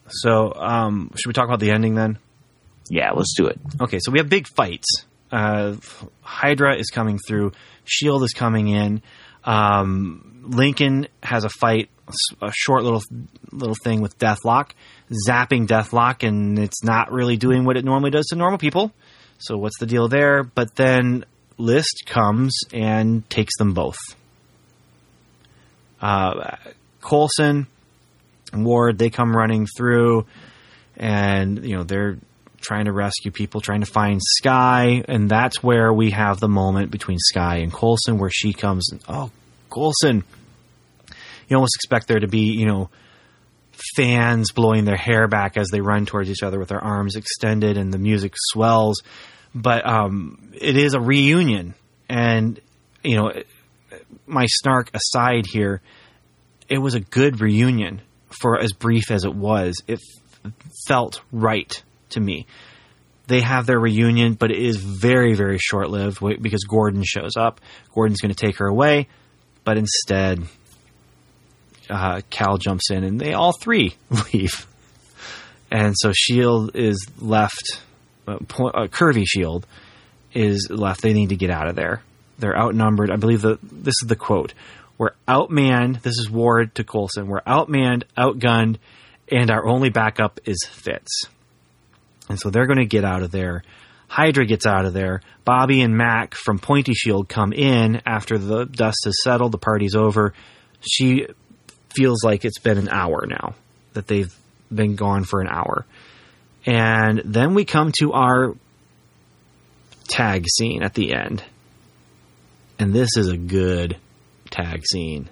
So, 0.08 0.52
um, 0.54 1.10
should 1.16 1.28
we 1.28 1.32
talk 1.32 1.46
about 1.46 1.60
the 1.60 1.70
ending 1.70 1.94
then? 1.94 2.18
Yeah, 2.90 3.12
let's 3.12 3.34
do 3.36 3.46
it. 3.46 3.58
Okay, 3.80 3.98
so 4.00 4.12
we 4.12 4.18
have 4.18 4.28
big 4.28 4.46
fights. 4.46 5.06
Uh, 5.32 5.76
Hydra 6.20 6.76
is 6.76 6.90
coming 6.90 7.18
through. 7.26 7.52
Shield 7.84 8.22
is 8.22 8.32
coming 8.32 8.68
in. 8.68 9.02
Um, 9.44 10.44
Lincoln 10.46 11.08
has 11.22 11.44
a 11.44 11.48
fight, 11.48 11.88
a 12.42 12.52
short 12.52 12.82
little 12.82 13.02
little 13.52 13.76
thing 13.82 14.00
with 14.00 14.18
Deathlok, 14.18 14.70
zapping 15.28 15.66
Deathlok, 15.66 16.26
and 16.26 16.58
it's 16.58 16.84
not 16.84 17.12
really 17.12 17.36
doing 17.36 17.64
what 17.64 17.76
it 17.76 17.84
normally 17.84 18.10
does 18.10 18.26
to 18.26 18.36
normal 18.36 18.58
people. 18.58 18.92
So 19.38 19.56
what's 19.56 19.78
the 19.78 19.86
deal 19.86 20.08
there? 20.08 20.42
But 20.42 20.74
then 20.76 21.24
List 21.58 22.04
comes 22.06 22.56
and 22.72 23.28
takes 23.30 23.56
them 23.58 23.74
both. 23.74 23.98
Uh, 26.00 26.56
Coulson 27.00 27.66
and 28.52 28.64
Ward 28.64 28.98
they 28.98 29.10
come 29.10 29.34
running 29.34 29.66
through, 29.76 30.26
and 30.96 31.64
you 31.64 31.76
know 31.76 31.84
they're 31.84 32.18
trying 32.60 32.86
to 32.86 32.92
rescue 32.92 33.30
people, 33.30 33.60
trying 33.60 33.80
to 33.80 33.86
find 33.86 34.20
Skye, 34.22 35.04
and 35.06 35.28
that's 35.28 35.62
where 35.62 35.92
we 35.92 36.10
have 36.10 36.40
the 36.40 36.48
moment 36.48 36.90
between 36.90 37.18
Skye 37.18 37.58
and 37.58 37.72
Coulson 37.72 38.18
where 38.18 38.30
she 38.30 38.52
comes. 38.52 38.90
And, 38.90 39.02
oh, 39.08 39.30
Coulson! 39.70 40.24
You 41.48 41.56
almost 41.56 41.76
expect 41.76 42.08
there 42.08 42.20
to 42.20 42.28
be, 42.28 42.52
you 42.52 42.66
know, 42.66 42.90
fans 43.96 44.52
blowing 44.52 44.84
their 44.84 44.96
hair 44.96 45.28
back 45.28 45.56
as 45.56 45.68
they 45.70 45.80
run 45.80 46.06
towards 46.06 46.30
each 46.30 46.42
other 46.42 46.58
with 46.58 46.68
their 46.68 46.82
arms 46.82 47.16
extended, 47.16 47.76
and 47.76 47.92
the 47.92 47.98
music 47.98 48.32
swells. 48.36 49.02
But 49.54 49.86
um, 49.86 50.52
it 50.54 50.76
is 50.76 50.94
a 50.94 51.00
reunion, 51.00 51.74
and 52.08 52.60
you 53.02 53.16
know, 53.16 53.32
my 54.26 54.46
snark 54.46 54.90
aside 54.94 55.46
here, 55.46 55.80
it 56.68 56.78
was 56.78 56.94
a 56.94 57.00
good 57.00 57.40
reunion 57.40 58.00
for 58.28 58.58
as 58.58 58.72
brief 58.72 59.10
as 59.10 59.24
it 59.24 59.34
was. 59.34 59.82
It 59.86 60.00
f- 60.44 60.52
felt 60.86 61.20
right 61.30 61.82
to 62.10 62.20
me. 62.20 62.46
They 63.26 63.40
have 63.40 63.66
their 63.66 63.78
reunion, 63.78 64.34
but 64.34 64.50
it 64.50 64.58
is 64.58 64.76
very, 64.76 65.34
very 65.34 65.58
short 65.58 65.88
lived 65.88 66.20
because 66.42 66.64
Gordon 66.64 67.02
shows 67.04 67.36
up. 67.36 67.60
Gordon's 67.94 68.20
going 68.20 68.34
to 68.34 68.46
take 68.46 68.58
her 68.58 68.66
away, 68.66 69.08
but 69.64 69.78
instead, 69.78 70.42
uh, 71.90 72.20
Cal 72.30 72.58
jumps 72.58 72.90
in 72.90 73.04
and 73.04 73.20
they 73.20 73.32
all 73.32 73.52
three 73.52 73.94
leave. 74.32 74.66
And 75.70 75.94
so 75.96 76.12
Shield 76.12 76.76
is 76.76 77.06
left, 77.18 77.80
uh, 78.28 78.38
po- 78.46 78.68
uh, 78.68 78.86
Curvy 78.86 79.24
Shield 79.26 79.66
is 80.32 80.68
left. 80.70 81.02
They 81.02 81.12
need 81.12 81.30
to 81.30 81.36
get 81.36 81.50
out 81.50 81.68
of 81.68 81.76
there. 81.76 82.02
They're 82.38 82.56
outnumbered. 82.56 83.10
I 83.10 83.16
believe 83.16 83.42
that 83.42 83.58
this 83.62 83.94
is 84.02 84.08
the 84.08 84.16
quote. 84.16 84.54
We're 84.98 85.14
outmanned. 85.26 86.02
This 86.02 86.18
is 86.18 86.30
Ward 86.30 86.74
to 86.76 86.84
Coulson. 86.84 87.26
We're 87.26 87.40
outmanned, 87.40 88.04
outgunned, 88.16 88.76
and 89.30 89.50
our 89.50 89.66
only 89.66 89.90
backup 89.90 90.40
is 90.44 90.58
Fitz. 90.64 91.24
And 92.28 92.38
so 92.38 92.50
they're 92.50 92.66
going 92.66 92.78
to 92.78 92.86
get 92.86 93.04
out 93.04 93.22
of 93.22 93.30
there. 93.30 93.62
Hydra 94.06 94.46
gets 94.46 94.66
out 94.66 94.84
of 94.84 94.92
there. 94.92 95.22
Bobbi 95.46 95.84
and 95.84 95.96
Mac 95.96 96.34
from 96.34 96.58
Pointy 96.58 96.94
Shield 96.94 97.28
come 97.28 97.52
in 97.52 98.00
after 98.06 98.38
the 98.38 98.64
dust 98.64 98.98
has 99.04 99.14
settled. 99.22 99.52
The 99.52 99.58
party's 99.58 99.96
over. 99.96 100.34
She 100.80 101.26
feels 101.94 102.24
like 102.24 102.44
it's 102.44 102.58
been 102.58 102.78
an 102.78 102.88
hour 102.88 103.26
now 103.26 103.54
that 103.94 104.06
they've 104.06 104.34
been 104.72 104.96
gone 104.96 105.24
for 105.24 105.40
an 105.40 105.48
hour. 105.48 105.86
And 106.66 107.22
then 107.24 107.54
we 107.54 107.64
come 107.64 107.92
to 108.00 108.12
our 108.12 108.54
tag 110.08 110.46
scene 110.48 110.82
at 110.82 110.94
the 110.94 111.14
end. 111.14 111.42
And 112.78 112.92
this 112.92 113.16
is 113.16 113.28
a 113.28 113.36
good 113.36 113.96
tag 114.50 114.84
scene. 114.90 115.28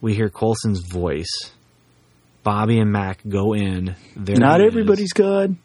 We 0.00 0.14
hear 0.14 0.28
Coulson's 0.30 0.80
voice. 0.80 1.50
Bobbi 2.44 2.80
and 2.80 2.90
Mac 2.90 3.20
go 3.28 3.54
in. 3.54 3.94
There 4.16 4.36
Not 4.36 4.60
everybody's 4.60 5.12
good. 5.12 5.56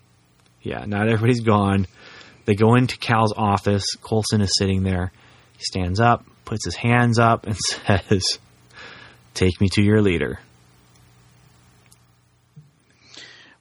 Yeah, 0.61 0.85
not 0.85 1.07
everybody's 1.07 1.41
gone. 1.41 1.87
They 2.45 2.55
go 2.55 2.75
into 2.75 2.97
Cal's 2.97 3.33
office. 3.35 3.85
Coulson 4.01 4.41
is 4.41 4.51
sitting 4.57 4.83
there. 4.83 5.11
He 5.57 5.63
stands 5.63 5.99
up, 5.99 6.25
puts 6.45 6.65
his 6.65 6.75
hands 6.75 7.19
up, 7.19 7.45
and 7.47 7.57
says, 7.87 8.39
Take 9.37 9.61
me 9.61 9.69
to 9.73 9.83
your 9.83 10.01
leader. 10.01 10.39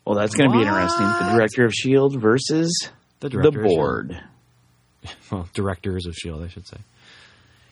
Well, 0.06 0.14
that's 0.14 0.34
going 0.34 0.50
to 0.50 0.56
be 0.56 0.62
interesting. 0.62 1.04
The 1.04 1.32
director 1.32 1.66
of 1.66 1.74
Shield 1.74 2.18
versus 2.18 2.88
The 3.20 3.28
the 3.28 3.50
board. 3.50 4.18
well, 5.30 5.50
directors 5.52 6.06
of 6.06 6.14
Shield, 6.14 6.42
I 6.42 6.48
should 6.48 6.66
say. 6.66 6.78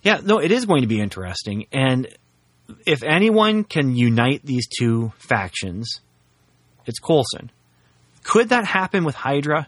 Yeah, 0.03 0.21
no, 0.23 0.39
it 0.39 0.53
is 0.53 0.67
going 0.67 0.83
to 0.83 0.87
be 0.87 1.01
interesting, 1.01 1.65
and 1.73 2.07
if 2.85 3.03
anyone 3.03 3.65
can 3.65 3.97
unite 3.97 4.43
these 4.45 4.67
two 4.67 5.15
factions, 5.17 6.01
it's 6.85 6.99
Coulson. 6.99 7.51
Could 8.23 8.51
that 8.51 8.67
happen 8.67 9.05
with 9.05 9.15
Hydra, 9.15 9.67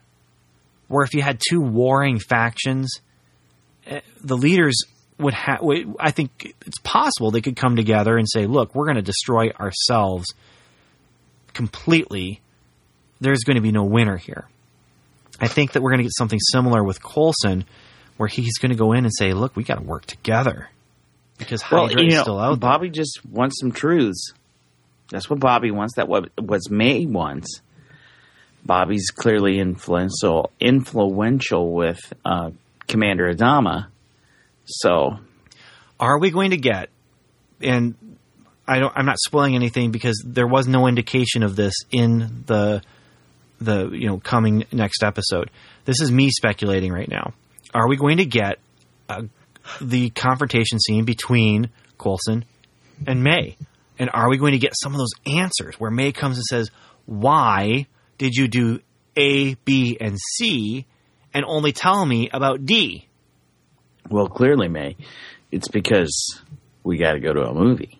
where 0.88 1.04
if 1.04 1.14
you 1.14 1.22
had 1.22 1.40
two 1.40 1.62
warring 1.62 2.18
factions, 2.18 3.00
eh, 3.86 4.00
the 4.22 4.36
leaders 4.36 4.82
would 5.18 5.34
have? 5.34 5.60
I 5.98 6.10
think 6.10 6.54
it's 6.66 6.78
possible 6.80 7.30
they 7.30 7.40
could 7.40 7.56
come 7.56 7.76
together 7.76 8.16
and 8.16 8.26
say, 8.30 8.46
"Look, 8.46 8.74
we're 8.74 8.84
going 8.86 8.96
to 8.96 9.02
destroy 9.02 9.50
ourselves 9.50 10.26
completely. 11.54 12.40
There's 13.20 13.44
going 13.44 13.56
to 13.56 13.62
be 13.62 13.72
no 13.72 13.84
winner 13.84 14.16
here." 14.16 14.46
I 15.40 15.48
think 15.48 15.72
that 15.72 15.82
we're 15.82 15.90
going 15.90 15.98
to 15.98 16.04
get 16.04 16.16
something 16.16 16.38
similar 16.40 16.82
with 16.82 17.02
Coulson, 17.02 17.64
where 18.16 18.26
he's 18.28 18.56
going 18.58 18.70
to 18.72 18.76
go 18.78 18.92
in 18.92 19.04
and 19.04 19.12
say, 19.14 19.32
"Look, 19.32 19.56
we 19.56 19.64
got 19.64 19.76
to 19.78 19.84
work 19.84 20.06
together," 20.06 20.68
because 21.38 21.62
Well, 21.70 21.86
Hydra 21.88 22.02
you 22.02 22.08
is 22.08 22.20
still 22.20 22.38
out. 22.38 22.58
there. 22.60 22.70
Bobbi 22.70 22.92
just 22.92 23.20
wants 23.30 23.60
some 23.60 23.72
truths. 23.72 24.32
That's 25.10 25.28
what 25.30 25.38
Bobbi 25.38 25.72
wants. 25.72 25.96
That 25.96 26.08
what 26.08 26.30
was 26.40 26.70
May 26.70 27.06
wants. 27.06 27.60
Bobbi's 28.66 29.10
clearly 29.10 29.60
influential, 29.60 30.50
influential 30.58 31.72
with 31.72 32.00
uh, 32.24 32.50
Commander 32.88 33.32
Adama. 33.32 33.86
So 34.66 35.18
Are 35.98 36.18
we 36.18 36.30
going 36.30 36.50
to 36.50 36.56
get? 36.56 36.90
And 37.60 37.94
I 38.68 38.78
don't. 38.80 38.92
I'm 38.96 39.06
not 39.06 39.18
spoiling 39.18 39.54
anything 39.54 39.92
because 39.92 40.22
there 40.26 40.46
was 40.46 40.66
no 40.66 40.86
indication 40.86 41.42
of 41.42 41.56
this 41.56 41.74
in 41.90 42.44
the 42.46 42.82
the 43.60 43.88
you 43.90 44.08
know 44.08 44.18
coming 44.18 44.66
next 44.72 45.02
episode. 45.02 45.50
This 45.84 46.00
is 46.00 46.10
me 46.10 46.30
speculating 46.30 46.92
right 46.92 47.08
now. 47.08 47.32
Are 47.72 47.88
we 47.88 47.96
going 47.96 48.18
to 48.18 48.26
get 48.26 48.58
uh, 49.08 49.22
the 49.80 50.10
confrontation 50.10 50.80
scene 50.80 51.04
between 51.04 51.70
Coulson 51.98 52.44
and 53.06 53.22
May? 53.22 53.56
And 53.98 54.10
are 54.12 54.28
we 54.28 54.36
going 54.36 54.52
to 54.52 54.58
get 54.58 54.72
some 54.82 54.92
of 54.92 54.98
those 54.98 55.12
answers 55.26 55.76
where 55.78 55.90
May 55.90 56.12
comes 56.12 56.36
and 56.36 56.44
says, 56.44 56.70
"Why 57.06 57.86
did 58.18 58.34
you 58.34 58.48
do 58.48 58.80
A, 59.16 59.54
B, 59.54 59.96
and 60.00 60.18
C, 60.18 60.86
and 61.32 61.44
only 61.46 61.72
tell 61.72 62.04
me 62.04 62.28
about 62.32 62.66
D?" 62.66 63.06
Well, 64.08 64.28
clearly, 64.28 64.68
May, 64.68 64.96
it's 65.50 65.68
because 65.68 66.40
we 66.84 66.96
got 66.98 67.12
to 67.12 67.20
go 67.20 67.32
to 67.32 67.42
a 67.42 67.54
movie. 67.54 67.98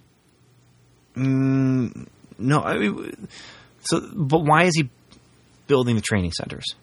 Mm, 1.17 2.07
no, 2.39 2.61
I 2.63 2.79
mean, 2.79 3.29
so 3.81 4.01
but 4.15 4.41
why 4.45 4.65
is 4.65 4.75
he 4.77 4.89
building 5.67 5.97
the 5.97 6.03
training 6.03 6.33
centers? 6.33 6.75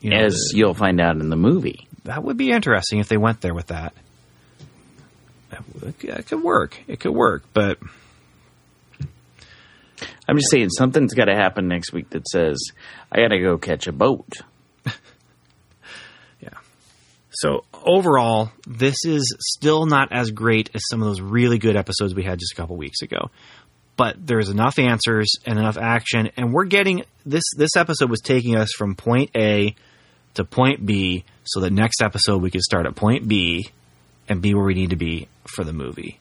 You 0.00 0.10
know, 0.10 0.18
As 0.18 0.52
you'll 0.54 0.74
find 0.74 1.00
out 1.00 1.16
in 1.16 1.30
the 1.30 1.36
movie. 1.36 1.88
that 2.04 2.22
would 2.22 2.36
be 2.36 2.50
interesting 2.50 2.98
if 3.00 3.08
they 3.08 3.16
went 3.16 3.40
there 3.40 3.54
with 3.54 3.68
that. 3.68 3.92
It 6.02 6.26
could 6.26 6.42
work. 6.42 6.78
It 6.86 7.00
could 7.00 7.12
work, 7.14 7.44
but 7.54 7.78
I'm 10.28 10.36
just 10.36 10.50
saying 10.50 10.70
something's 10.70 11.14
got 11.14 11.26
to 11.26 11.34
happen 11.34 11.68
next 11.68 11.92
week 11.92 12.10
that 12.10 12.28
says 12.28 12.58
I 13.10 13.20
got 13.20 13.28
to 13.28 13.38
go 13.40 13.56
catch 13.58 13.86
a 13.86 13.92
boat. 13.92 14.28
So 17.38 17.64
overall, 17.84 18.50
this 18.66 18.96
is 19.04 19.36
still 19.40 19.86
not 19.86 20.12
as 20.12 20.30
great 20.30 20.70
as 20.74 20.82
some 20.88 21.02
of 21.02 21.08
those 21.08 21.20
really 21.20 21.58
good 21.58 21.76
episodes 21.76 22.14
we 22.14 22.22
had 22.24 22.38
just 22.38 22.52
a 22.52 22.56
couple 22.56 22.76
weeks 22.76 23.02
ago. 23.02 23.30
But 23.96 24.16
there's 24.26 24.48
enough 24.48 24.78
answers 24.78 25.28
and 25.46 25.58
enough 25.58 25.78
action, 25.78 26.30
and 26.36 26.52
we're 26.52 26.64
getting 26.66 27.04
this. 27.24 27.44
This 27.56 27.76
episode 27.76 28.10
was 28.10 28.20
taking 28.20 28.54
us 28.56 28.70
from 28.76 28.94
point 28.94 29.30
A 29.34 29.74
to 30.34 30.44
point 30.44 30.84
B, 30.84 31.24
so 31.44 31.60
that 31.60 31.72
next 31.72 32.02
episode 32.02 32.42
we 32.42 32.50
could 32.50 32.60
start 32.62 32.84
at 32.86 32.94
point 32.94 33.26
B 33.26 33.68
and 34.28 34.42
be 34.42 34.54
where 34.54 34.64
we 34.66 34.74
need 34.74 34.90
to 34.90 34.96
be 34.96 35.28
for 35.54 35.64
the 35.64 35.72
movie. 35.72 36.18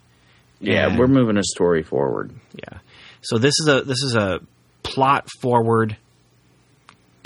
Yeah, 0.62 0.88
And- 0.88 0.98
we're 1.00 1.08
moving 1.08 1.38
a 1.38 1.44
story 1.44 1.84
forward. 1.84 2.32
yeah. 2.54 2.80
So 3.22 3.38
this 3.38 3.56
is 3.60 3.68
a 3.68 3.82
this 3.82 4.02
is 4.04 4.16
a 4.16 4.40
plot 4.84 5.28
forward 5.42 5.98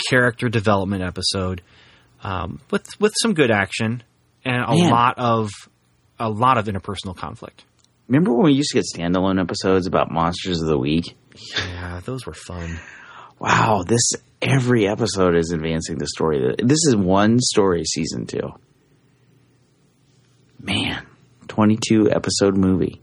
character 0.08 0.48
development 0.48 1.02
episode 1.02 1.60
um, 2.22 2.60
with 2.70 2.86
with 3.00 3.12
some 3.20 3.34
good 3.34 3.50
action 3.50 4.02
and 4.44 4.64
a 4.64 4.74
Man. 4.74 4.90
lot 4.90 5.18
of 5.18 5.50
a 6.18 6.28
lot 6.28 6.58
of 6.58 6.66
interpersonal 6.66 7.16
conflict. 7.16 7.64
Remember 8.08 8.32
when 8.32 8.46
we 8.46 8.52
used 8.52 8.70
to 8.70 8.78
get 8.78 8.84
standalone 8.94 9.40
episodes 9.40 9.86
about 9.86 10.10
monsters 10.10 10.60
of 10.60 10.68
the 10.68 10.78
week? 10.78 11.16
Yeah, 11.56 12.00
those 12.04 12.26
were 12.26 12.34
fun. 12.34 12.78
Wow, 13.38 13.84
this 13.86 14.02
every 14.42 14.86
episode 14.88 15.36
is 15.36 15.52
advancing 15.52 15.98
the 15.98 16.06
story. 16.06 16.54
This 16.58 16.84
is 16.86 16.96
one 16.96 17.38
story 17.38 17.84
season 17.84 18.26
2. 18.26 18.38
Man, 20.62 21.06
22 21.48 22.10
episode 22.10 22.56
movie. 22.56 23.00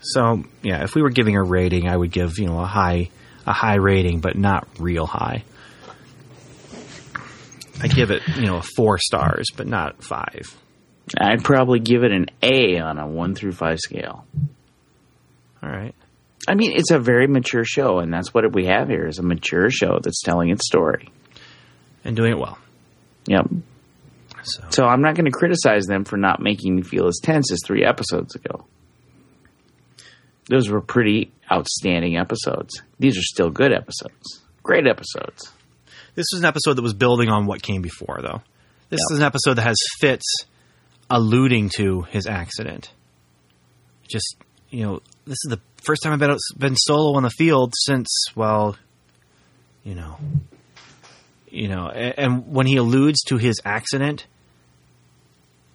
So 0.00 0.44
yeah, 0.62 0.82
if 0.84 0.94
we 0.94 1.02
were 1.02 1.10
giving 1.10 1.36
a 1.36 1.42
rating, 1.42 1.88
I 1.88 1.96
would 1.96 2.10
give 2.10 2.38
you 2.38 2.46
know 2.46 2.58
a 2.60 2.66
high 2.66 3.10
a 3.46 3.52
high 3.52 3.76
rating, 3.76 4.20
but 4.20 4.36
not 4.36 4.66
real 4.78 5.06
high. 5.06 5.44
I 7.80 7.88
give 7.88 8.10
it 8.10 8.22
you 8.36 8.46
know 8.46 8.60
four 8.76 8.98
stars, 8.98 9.48
but 9.56 9.66
not 9.66 10.02
five. 10.02 10.56
I'd 11.20 11.44
probably 11.44 11.80
give 11.80 12.02
it 12.02 12.12
an 12.12 12.26
A 12.42 12.78
on 12.78 12.98
a 12.98 13.06
1 13.06 13.34
through 13.34 13.52
5 13.52 13.78
scale. 13.78 14.26
All 15.62 15.68
right. 15.68 15.94
I 16.48 16.54
mean, 16.54 16.72
it's 16.74 16.90
a 16.90 16.98
very 16.98 17.26
mature 17.26 17.64
show 17.64 17.98
and 17.98 18.12
that's 18.12 18.32
what 18.32 18.50
we 18.52 18.66
have 18.66 18.88
here 18.88 19.06
is 19.06 19.18
a 19.18 19.22
mature 19.22 19.70
show 19.70 19.98
that's 20.02 20.22
telling 20.22 20.50
its 20.50 20.66
story. 20.66 21.10
And 22.04 22.16
doing 22.16 22.32
it 22.32 22.38
well. 22.38 22.58
Yep. 23.26 23.46
So 24.42 24.62
So 24.70 24.84
I'm 24.84 25.00
not 25.00 25.14
going 25.14 25.24
to 25.24 25.30
criticize 25.30 25.86
them 25.86 26.04
for 26.04 26.18
not 26.18 26.40
making 26.40 26.76
me 26.76 26.82
feel 26.82 27.06
as 27.06 27.18
tense 27.22 27.50
as 27.50 27.60
3 27.64 27.84
episodes 27.84 28.34
ago. 28.34 28.66
Those 30.50 30.68
were 30.68 30.82
pretty 30.82 31.32
outstanding 31.50 32.18
episodes. 32.18 32.82
These 32.98 33.16
are 33.16 33.22
still 33.22 33.50
good 33.50 33.72
episodes. 33.72 34.42
Great 34.62 34.86
episodes. 34.86 35.50
This 36.14 36.26
was 36.32 36.40
an 36.40 36.44
episode 36.46 36.74
that 36.74 36.82
was 36.82 36.94
building 36.94 37.28
on 37.28 37.46
what 37.46 37.62
came 37.62 37.82
before, 37.82 38.20
though. 38.22 38.42
This 38.90 39.00
Yep. 39.10 39.14
is 39.14 39.18
an 39.18 39.24
episode 39.24 39.54
that 39.54 39.62
has 39.62 39.76
Fitz 40.00 40.24
alluding 41.10 41.70
to 41.76 42.02
his 42.02 42.26
accident. 42.26 42.90
Just, 44.08 44.36
you 44.70 44.84
know, 44.84 45.00
this 45.26 45.38
is 45.44 45.50
the 45.50 45.60
first 45.82 46.02
time 46.02 46.12
I've 46.12 46.18
been, 46.18 46.36
been 46.56 46.76
solo 46.76 47.16
on 47.16 47.22
the 47.24 47.30
field 47.30 47.74
since, 47.76 48.08
well, 48.36 48.76
you 49.82 49.94
know, 49.94 50.16
you 51.50 51.68
know, 51.68 51.88
and, 51.88 52.14
and 52.18 52.52
when 52.52 52.66
he 52.66 52.76
alludes 52.76 53.22
to 53.24 53.36
his 53.36 53.60
accident, 53.64 54.26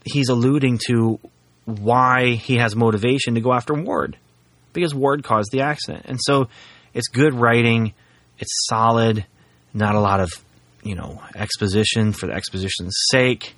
he's 0.06 0.30
alluding 0.30 0.80
to 0.88 1.20
why 1.66 2.32
he 2.36 2.56
has 2.58 2.76
motivation 2.76 3.36
to 3.36 3.42
go 3.42 3.54
after 3.54 3.74
Ward 3.74 4.18
because 4.74 4.94
Ward 4.96 5.24
caused 5.24 5.52
the 5.52 5.62
accident. 5.62 6.06
And 6.08 6.20
so 6.22 6.48
it's 6.94 7.08
good 7.08 7.34
writing, 7.34 7.94
it's 8.40 8.66
solid, 8.68 9.26
not 9.74 9.96
a 9.96 10.00
lot 10.00 10.20
of, 10.20 10.30
you 10.84 10.96
know, 10.96 11.22
exposition 11.36 12.14
for 12.14 12.28
the 12.28 12.34
exposition's 12.34 12.96
sake. 13.12 13.56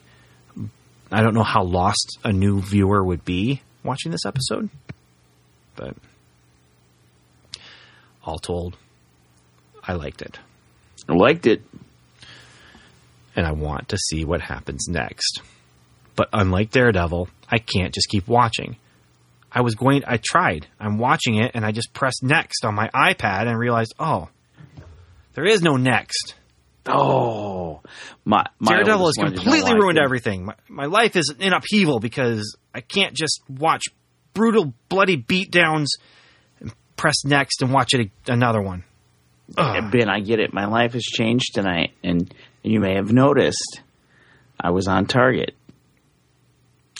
I 1.11 1.21
don't 1.21 1.33
know 1.33 1.43
how 1.43 1.63
lost 1.63 2.19
a 2.23 2.31
new 2.31 2.61
viewer 2.61 3.03
would 3.03 3.25
be 3.25 3.61
watching 3.83 4.11
this 4.11 4.25
episode, 4.25 4.69
but 5.75 5.95
all 8.23 8.39
told, 8.39 8.77
I 9.83 9.93
liked 9.93 10.21
it. 10.21 10.39
I 11.09 11.13
liked 11.13 11.47
it. 11.47 11.61
and 13.35 13.45
I 13.45 13.51
want 13.53 13.89
to 13.89 13.97
see 13.97 14.25
what 14.25 14.41
happens 14.41 14.87
next. 14.87 15.41
But 16.15 16.29
unlike 16.33 16.71
Daredevil, 16.71 17.29
I 17.49 17.59
can't 17.59 17.93
just 17.93 18.09
keep 18.09 18.27
watching. 18.27 18.75
I 19.51 19.61
was 19.61 19.75
going, 19.75 20.03
I 20.05 20.17
tried. 20.17 20.67
I'm 20.79 20.97
watching 20.97 21.35
it 21.35 21.51
and 21.53 21.65
I 21.65 21.71
just 21.71 21.93
pressed 21.93 22.23
next 22.23 22.63
on 22.63 22.75
my 22.75 22.89
iPad 22.89 23.47
and 23.47 23.57
realized, 23.57 23.93
oh, 23.99 24.29
there 25.33 25.45
is 25.45 25.61
no 25.61 25.77
next. 25.77 26.35
Oh, 26.87 27.81
my, 28.25 28.43
my 28.59 28.73
Daredevil 28.73 29.05
has 29.05 29.17
oldest 29.17 29.19
one 29.19 29.27
did 29.27 29.35
not 29.35 29.43
completely 29.43 29.73
ruined 29.75 29.97
it. 29.99 30.03
everything. 30.03 30.45
My, 30.45 30.55
my 30.67 30.85
life 30.85 31.15
is 31.15 31.33
in 31.39 31.53
upheaval 31.53 31.99
because 31.99 32.57
I 32.73 32.81
can't 32.81 33.13
just 33.13 33.39
watch 33.47 33.83
brutal, 34.33 34.73
bloody 34.89 35.17
beatdowns 35.17 35.87
and 36.59 36.73
press 36.97 37.23
next 37.23 37.61
and 37.61 37.71
watch 37.71 37.93
it 37.93 38.09
another 38.27 38.61
one. 38.61 38.83
Ugh. 39.57 39.91
Ben, 39.91 40.09
I 40.09 40.21
get 40.21 40.39
it. 40.39 40.53
My 40.53 40.65
life 40.65 40.93
has 40.93 41.03
changed 41.03 41.53
tonight, 41.53 41.91
and 42.03 42.33
you 42.63 42.79
may 42.79 42.95
have 42.95 43.11
noticed 43.11 43.81
I 44.59 44.71
was 44.71 44.87
on 44.87 45.05
target. 45.05 45.55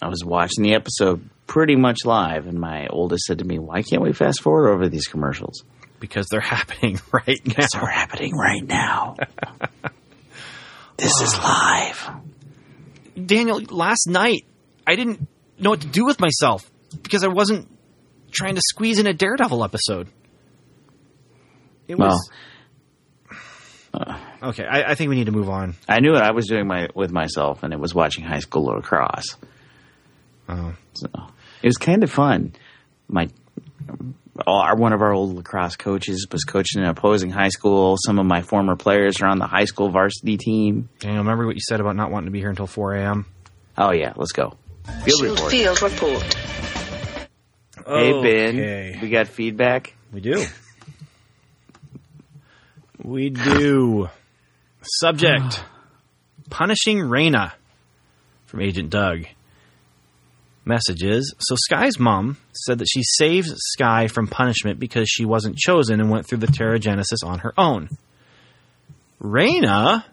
I 0.01 0.09
was 0.09 0.23
watching 0.23 0.63
the 0.63 0.73
episode 0.75 1.27
pretty 1.47 1.75
much 1.75 2.05
live, 2.05 2.47
and 2.47 2.59
my 2.59 2.87
oldest 2.87 3.23
said 3.23 3.39
to 3.39 3.45
me, 3.45 3.57
"Why 3.57 3.83
can't 3.83 4.01
we 4.01 4.13
fast 4.13 4.41
forward 4.41 4.69
over 4.69 4.89
these 4.89 5.07
commercials? 5.07 5.63
Because 6.01 6.27
they're 6.29 6.41
happening 6.57 6.99
right 7.13 7.39
now. 7.45 7.65
They're 7.71 7.89
happening 7.89 8.35
right 8.35 8.63
now. 8.67 9.15
this 10.97 11.21
is 11.21 11.33
live." 11.37 12.09
Daniel, 13.25 13.61
last 13.69 14.07
night 14.07 14.45
I 14.85 14.95
didn't 14.95 15.27
know 15.57 15.69
what 15.69 15.81
to 15.81 15.87
do 15.87 16.03
with 16.05 16.19
myself 16.19 16.69
because 17.03 17.23
I 17.23 17.27
wasn't 17.27 17.69
trying 18.31 18.55
to 18.55 18.61
squeeze 18.61 18.99
in 18.99 19.07
a 19.07 19.13
Daredevil 19.13 19.63
episode. 19.63 20.07
It 21.87 21.97
Well, 21.97 22.09
was 22.09 22.29
okay. 24.43 24.65
I, 24.65 24.91
I 24.91 24.95
think 24.95 25.09
we 25.09 25.15
need 25.15 25.25
to 25.25 25.31
move 25.31 25.49
on. 25.49 25.75
I 25.87 25.99
knew 25.99 26.13
what 26.13 26.23
I 26.23 26.31
was 26.31 26.47
doing 26.47 26.67
my, 26.67 26.87
with 26.95 27.11
myself, 27.11 27.63
and 27.63 27.73
it 27.73 27.79
was 27.79 27.93
watching 27.93 28.23
high 28.23 28.39
school 28.39 28.63
lacrosse. 28.65 29.35
Oh. 30.47 30.73
So 30.93 31.07
it 31.61 31.67
was 31.67 31.77
kind 31.77 32.03
of 32.03 32.11
fun. 32.11 32.53
My 33.07 33.27
our, 34.47 34.75
one 34.75 34.93
of 34.93 35.01
our 35.01 35.11
old 35.13 35.35
lacrosse 35.35 35.75
coaches 35.75 36.27
was 36.31 36.43
coaching 36.43 36.81
an 36.81 36.87
opposing 36.87 37.29
high 37.29 37.49
school. 37.49 37.95
Some 38.05 38.19
of 38.19 38.25
my 38.25 38.41
former 38.41 38.75
players 38.75 39.21
are 39.21 39.27
on 39.27 39.39
the 39.39 39.47
high 39.47 39.65
school 39.65 39.89
varsity 39.89 40.37
team. 40.37 40.89
Daniel, 40.99 41.23
remember 41.23 41.45
what 41.45 41.55
you 41.55 41.61
said 41.67 41.79
about 41.79 41.95
not 41.95 42.11
wanting 42.11 42.25
to 42.27 42.31
be 42.31 42.39
here 42.39 42.49
until 42.49 42.67
4 42.67 42.95
a.m.? 42.95 43.25
Oh 43.77 43.91
yeah, 43.91 44.13
let's 44.15 44.31
go. 44.31 44.53
Field 45.05 45.19
Shield 45.19 45.37
report. 45.37 45.51
Field 45.51 45.81
Report. 45.81 46.37
Hey 47.87 48.21
Ben, 48.21 48.55
Okay. 48.59 48.99
we 49.01 49.09
got 49.09 49.27
feedback. 49.27 49.95
We 50.11 50.21
do. 50.21 50.45
we 53.03 53.29
do. 53.29 54.09
Subject 54.83 55.63
Punishing 56.49 56.99
Raina 56.99 57.53
from 58.45 58.61
Agent 58.61 58.89
Doug. 58.89 59.25
Messages. 60.63 61.33
So 61.39 61.55
Skye's 61.55 61.99
mom 61.99 62.37
said 62.53 62.79
that 62.79 62.87
she 62.87 63.01
saved 63.03 63.49
Skye 63.55 64.07
from 64.07 64.27
punishment 64.27 64.79
because 64.79 65.09
she 65.09 65.25
wasn't 65.25 65.57
chosen 65.57 65.99
and 65.99 66.09
went 66.09 66.27
through 66.27 66.37
the 66.37 66.47
Terrigenesis 66.47 67.25
on 67.25 67.39
her 67.39 67.53
own. 67.57 67.89
Raina 69.21 70.03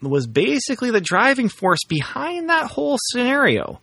was 0.00 0.26
basically 0.26 0.90
the 0.90 1.00
driving 1.00 1.48
force 1.48 1.84
behind 1.88 2.48
that 2.48 2.70
whole 2.70 2.98
scenario. 3.00 3.80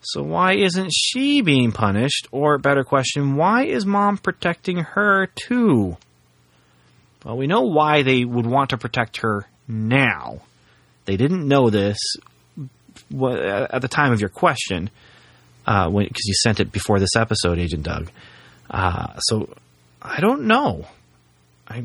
So 0.00 0.22
why 0.22 0.54
isn't 0.54 0.92
she 0.92 1.42
being 1.42 1.70
punished? 1.70 2.26
Or 2.32 2.58
better 2.58 2.82
question, 2.82 3.36
why 3.36 3.66
is 3.66 3.86
mom 3.86 4.18
protecting 4.18 4.78
her 4.78 5.26
too? 5.26 5.96
Well, 7.24 7.36
we 7.36 7.46
know 7.46 7.62
why 7.62 8.02
they 8.02 8.24
would 8.24 8.46
want 8.46 8.70
to 8.70 8.78
protect 8.78 9.18
her 9.18 9.46
now. 9.68 10.40
They 11.04 11.16
didn't 11.16 11.46
know 11.46 11.70
this 11.70 11.98
at 13.16 13.80
the 13.80 13.88
time 13.88 14.12
of 14.12 14.20
your 14.20 14.28
question, 14.28 14.90
because 15.64 16.24
you 16.24 16.34
sent 16.34 16.60
it 16.60 16.72
before 16.72 16.98
this 16.98 17.16
episode, 17.16 17.58
Agent 17.58 17.82
Doug. 17.82 18.10
Uh, 18.70 19.18
so 19.18 19.48
I 20.00 20.20
don't 20.20 20.44
know. 20.44 20.86
I 21.68 21.84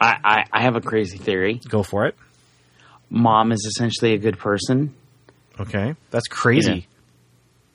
I, 0.00 0.16
I, 0.24 0.44
I 0.52 0.62
have 0.62 0.76
a 0.76 0.80
crazy 0.80 1.18
theory. 1.18 1.60
go 1.68 1.82
for 1.82 2.06
it. 2.06 2.16
Mom 3.10 3.52
is 3.52 3.64
essentially 3.64 4.14
a 4.14 4.18
good 4.18 4.38
person. 4.38 4.94
Okay, 5.58 5.94
that's 6.10 6.26
crazy. 6.26 6.88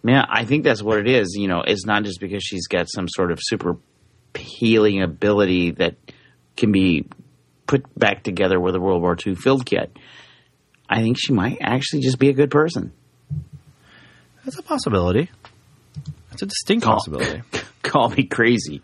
Yeah, 0.03 0.25
I 0.27 0.45
think 0.45 0.63
that's 0.63 0.81
what 0.81 0.99
it 0.99 1.07
is. 1.07 1.35
You 1.37 1.47
know, 1.47 1.61
it's 1.65 1.85
not 1.85 2.03
just 2.03 2.19
because 2.19 2.43
she's 2.43 2.67
got 2.67 2.87
some 2.89 3.07
sort 3.07 3.31
of 3.31 3.39
super 3.41 3.77
healing 4.35 5.01
ability 5.01 5.71
that 5.71 5.95
can 6.57 6.71
be 6.71 7.05
put 7.67 7.83
back 7.97 8.23
together 8.23 8.59
with 8.59 8.75
a 8.75 8.79
World 8.79 9.01
War 9.01 9.15
II 9.25 9.35
field 9.35 9.65
kit. 9.65 9.95
I 10.89 11.01
think 11.01 11.17
she 11.19 11.33
might 11.33 11.59
actually 11.61 12.01
just 12.01 12.19
be 12.19 12.29
a 12.29 12.33
good 12.33 12.51
person. 12.51 12.91
That's 14.49 14.57
a 14.57 14.63
possibility. 14.63 15.29
That's 16.31 16.41
a 16.41 16.47
distinct 16.47 16.83
Call- 16.83 16.95
possibility. 16.95 17.43
Call 17.83 18.09
me 18.09 18.23
crazy. 18.23 18.81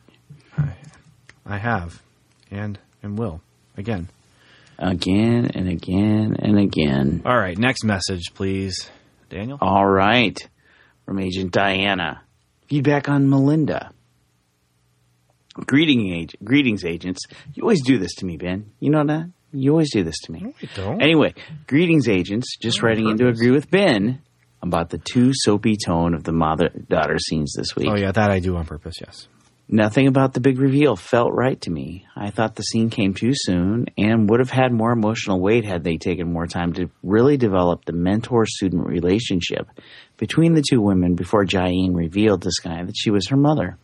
I 1.43 1.57
have, 1.57 2.03
and 2.51 2.77
and 3.01 3.17
will 3.17 3.41
again. 3.75 4.09
Again 4.77 5.49
and 5.55 5.67
again 5.67 6.35
and 6.37 6.59
again. 6.59 7.23
All 7.25 7.35
right, 7.35 7.57
next 7.57 7.83
message, 7.83 8.25
please, 8.35 8.91
Daniel. 9.31 9.57
All 9.59 9.87
right. 9.87 10.37
From 11.07 11.17
Agent 11.17 11.51
Diana. 11.51 12.21
Feedback 12.67 13.09
on 13.09 13.27
Melinda. 13.27 13.89
Greeting 15.55 16.13
age, 16.13 16.35
greetings, 16.43 16.85
agents. 16.85 17.21
You 17.55 17.63
always 17.63 17.83
do 17.83 17.97
this 17.97 18.13
to 18.17 18.25
me, 18.27 18.37
Ben. 18.37 18.69
You 18.79 18.91
know 18.91 19.03
that? 19.03 19.31
You 19.51 19.71
always 19.71 19.91
do 19.91 20.03
this 20.03 20.19
to 20.25 20.31
me. 20.31 20.53
I 20.61 20.69
don't. 20.75 21.01
Anyway, 21.01 21.33
greetings, 21.65 22.07
agents. 22.07 22.55
Just 22.61 22.83
writing 22.83 23.09
in 23.09 23.17
to 23.17 23.29
agree 23.29 23.49
with 23.49 23.71
Ben 23.71 24.21
about 24.61 24.89
the 24.89 24.97
too 24.97 25.31
soapy 25.33 25.75
tone 25.77 26.13
of 26.13 26.23
the 26.23 26.31
mother 26.31 26.69
daughter 26.69 27.17
scenes 27.19 27.53
this 27.55 27.75
week. 27.75 27.87
Oh 27.89 27.95
yeah, 27.95 28.11
that 28.11 28.31
I 28.31 28.39
do 28.39 28.55
on 28.55 28.65
purpose. 28.65 28.95
Yes. 28.99 29.27
Nothing 29.67 30.05
about 30.05 30.33
the 30.33 30.41
big 30.41 30.59
reveal 30.59 30.95
felt 30.95 31.33
right 31.33 31.59
to 31.61 31.71
me. 31.71 32.05
I 32.15 32.29
thought 32.29 32.55
the 32.55 32.61
scene 32.61 32.91
came 32.91 33.15
too 33.15 33.31
soon 33.33 33.87
and 33.97 34.29
would 34.29 34.39
have 34.39 34.51
had 34.51 34.71
more 34.71 34.91
emotional 34.91 35.41
weight 35.41 35.65
had 35.65 35.83
they 35.83 35.97
taken 35.97 36.31
more 36.31 36.45
time 36.45 36.73
to 36.73 36.91
really 37.01 37.35
develop 37.35 37.83
the 37.83 37.93
mentor 37.93 38.45
student 38.45 38.85
relationship 38.85 39.67
between 40.17 40.53
the 40.53 40.61
two 40.61 40.81
women 40.81 41.15
before 41.15 41.45
Jiaying 41.45 41.95
revealed 41.95 42.43
to 42.43 42.51
Skye 42.51 42.83
that 42.83 42.95
she 42.95 43.09
was 43.09 43.29
her 43.29 43.37
mother. 43.37 43.77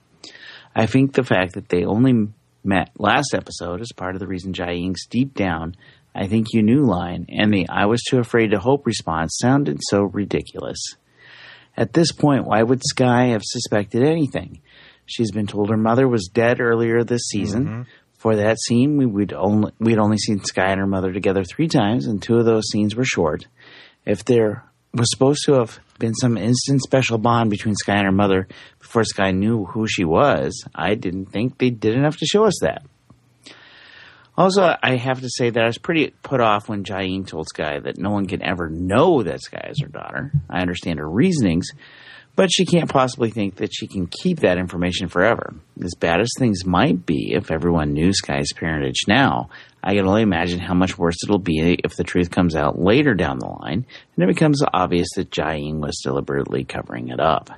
I 0.75 0.85
think 0.85 1.13
the 1.13 1.23
fact 1.23 1.55
that 1.55 1.69
they 1.69 1.83
only 1.83 2.27
met 2.63 2.91
last 2.99 3.33
episode 3.33 3.81
is 3.81 3.91
part 3.91 4.15
of 4.15 4.19
the 4.19 4.27
reason 4.27 4.53
Jiaying's 4.53 5.07
deep 5.07 5.33
down, 5.33 5.75
I 6.13 6.27
think 6.27 6.47
you 6.53 6.61
knew 6.61 6.85
line 6.85 7.25
and 7.29 7.53
the 7.53 7.67
I 7.69 7.85
was 7.85 8.03
too 8.03 8.19
afraid 8.19 8.51
to 8.51 8.59
hope 8.59 8.85
response 8.85 9.37
sounded 9.39 9.79
so 9.89 10.03
ridiculous. 10.03 10.79
At 11.77 11.93
this 11.93 12.11
point, 12.11 12.45
why 12.45 12.61
would 12.63 12.81
Skye 12.83 13.27
have 13.27 13.43
suspected 13.43 14.03
anything? 14.03 14.61
She's 15.05 15.31
been 15.31 15.47
told 15.47 15.69
her 15.69 15.77
mother 15.77 16.07
was 16.07 16.29
dead 16.33 16.59
earlier 16.59 17.03
this 17.03 17.23
season. 17.29 17.65
Mm-hmm. 17.65 17.81
For 18.17 18.35
that 18.35 18.59
scene, 18.61 18.97
we 18.97 19.05
would 19.05 19.33
only 19.33 19.71
we'd 19.79 19.97
only 19.97 20.17
seen 20.17 20.43
Skye 20.43 20.71
and 20.71 20.79
her 20.79 20.87
mother 20.87 21.11
together 21.11 21.43
three 21.43 21.67
times, 21.67 22.05
and 22.05 22.21
two 22.21 22.37
of 22.37 22.45
those 22.45 22.69
scenes 22.69 22.95
were 22.95 23.05
short. 23.05 23.47
If 24.05 24.25
there 24.25 24.63
was 24.93 25.09
supposed 25.09 25.41
to 25.45 25.53
have 25.53 25.79
been 25.97 26.13
some 26.13 26.37
instant 26.37 26.81
special 26.81 27.17
bond 27.17 27.49
between 27.49 27.75
Skye 27.75 27.95
and 27.95 28.05
her 28.05 28.11
mother 28.11 28.47
before 28.79 29.03
Skye 29.05 29.31
knew 29.31 29.65
who 29.65 29.87
she 29.87 30.03
was, 30.03 30.65
I 30.75 30.95
didn't 30.95 31.27
think 31.27 31.57
they 31.57 31.69
did 31.69 31.95
enough 31.95 32.17
to 32.17 32.25
show 32.25 32.45
us 32.45 32.59
that. 32.61 32.83
Also, 34.37 34.75
I 34.81 34.95
have 34.95 35.21
to 35.21 35.29
say 35.29 35.49
that 35.49 35.61
I 35.61 35.67
was 35.67 35.77
pretty 35.77 36.13
put 36.23 36.39
off 36.39 36.69
when 36.69 36.83
Jiaying 36.83 37.27
told 37.27 37.47
Skye 37.49 37.79
that 37.79 37.97
no 37.97 38.11
one 38.11 38.27
can 38.27 38.41
ever 38.41 38.69
know 38.69 39.23
that 39.23 39.41
Skye 39.41 39.67
is 39.69 39.81
her 39.81 39.89
daughter. 39.89 40.31
I 40.49 40.61
understand 40.61 40.99
her 40.99 41.09
reasonings, 41.09 41.67
but 42.35 42.49
she 42.51 42.65
can't 42.65 42.89
possibly 42.89 43.29
think 43.29 43.57
that 43.57 43.73
she 43.73 43.87
can 43.87 44.07
keep 44.07 44.39
that 44.39 44.57
information 44.57 45.09
forever. 45.09 45.53
As 45.83 45.95
bad 45.95 46.21
as 46.21 46.31
things 46.37 46.65
might 46.65 47.05
be 47.05 47.33
if 47.33 47.51
everyone 47.51 47.91
knew 47.91 48.13
Skye's 48.13 48.53
parentage 48.53 49.01
now, 49.07 49.49
I 49.83 49.95
can 49.95 50.07
only 50.07 50.21
imagine 50.21 50.59
how 50.59 50.75
much 50.75 50.97
worse 50.97 51.17
it'll 51.23 51.39
be 51.39 51.77
if 51.83 51.95
the 51.95 52.03
truth 52.03 52.31
comes 52.31 52.55
out 52.55 52.79
later 52.79 53.13
down 53.13 53.39
the 53.39 53.47
line 53.47 53.85
and 54.15 54.23
it 54.23 54.33
becomes 54.33 54.63
obvious 54.73 55.09
that 55.15 55.31
Jiaying 55.31 55.79
was 55.79 55.99
deliberately 56.03 56.63
covering 56.63 57.09
it 57.09 57.19
up. 57.19 57.49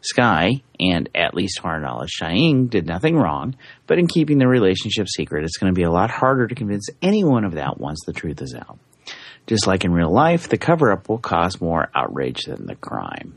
Skye, 0.00 0.62
and 0.78 1.08
at 1.14 1.34
least 1.34 1.58
to 1.58 1.64
our 1.64 1.80
knowledge, 1.80 2.12
Jiaying 2.20 2.70
did 2.70 2.86
nothing 2.86 3.16
wrong, 3.16 3.56
but 3.86 3.98
in 3.98 4.06
keeping 4.06 4.38
the 4.38 4.46
relationship 4.46 5.08
secret, 5.08 5.44
it's 5.44 5.58
going 5.58 5.72
to 5.72 5.76
be 5.78 5.84
a 5.84 5.90
lot 5.90 6.10
harder 6.10 6.46
to 6.46 6.54
convince 6.54 6.88
anyone 7.02 7.44
of 7.44 7.54
that 7.54 7.78
once 7.78 8.00
the 8.06 8.12
truth 8.12 8.40
is 8.40 8.54
out. 8.54 8.78
Just 9.46 9.66
like 9.66 9.84
in 9.84 9.92
real 9.92 10.12
life, 10.12 10.48
the 10.48 10.58
cover 10.58 10.92
up 10.92 11.08
will 11.08 11.18
cause 11.18 11.60
more 11.60 11.90
outrage 11.94 12.44
than 12.44 12.66
the 12.66 12.76
crime. 12.76 13.36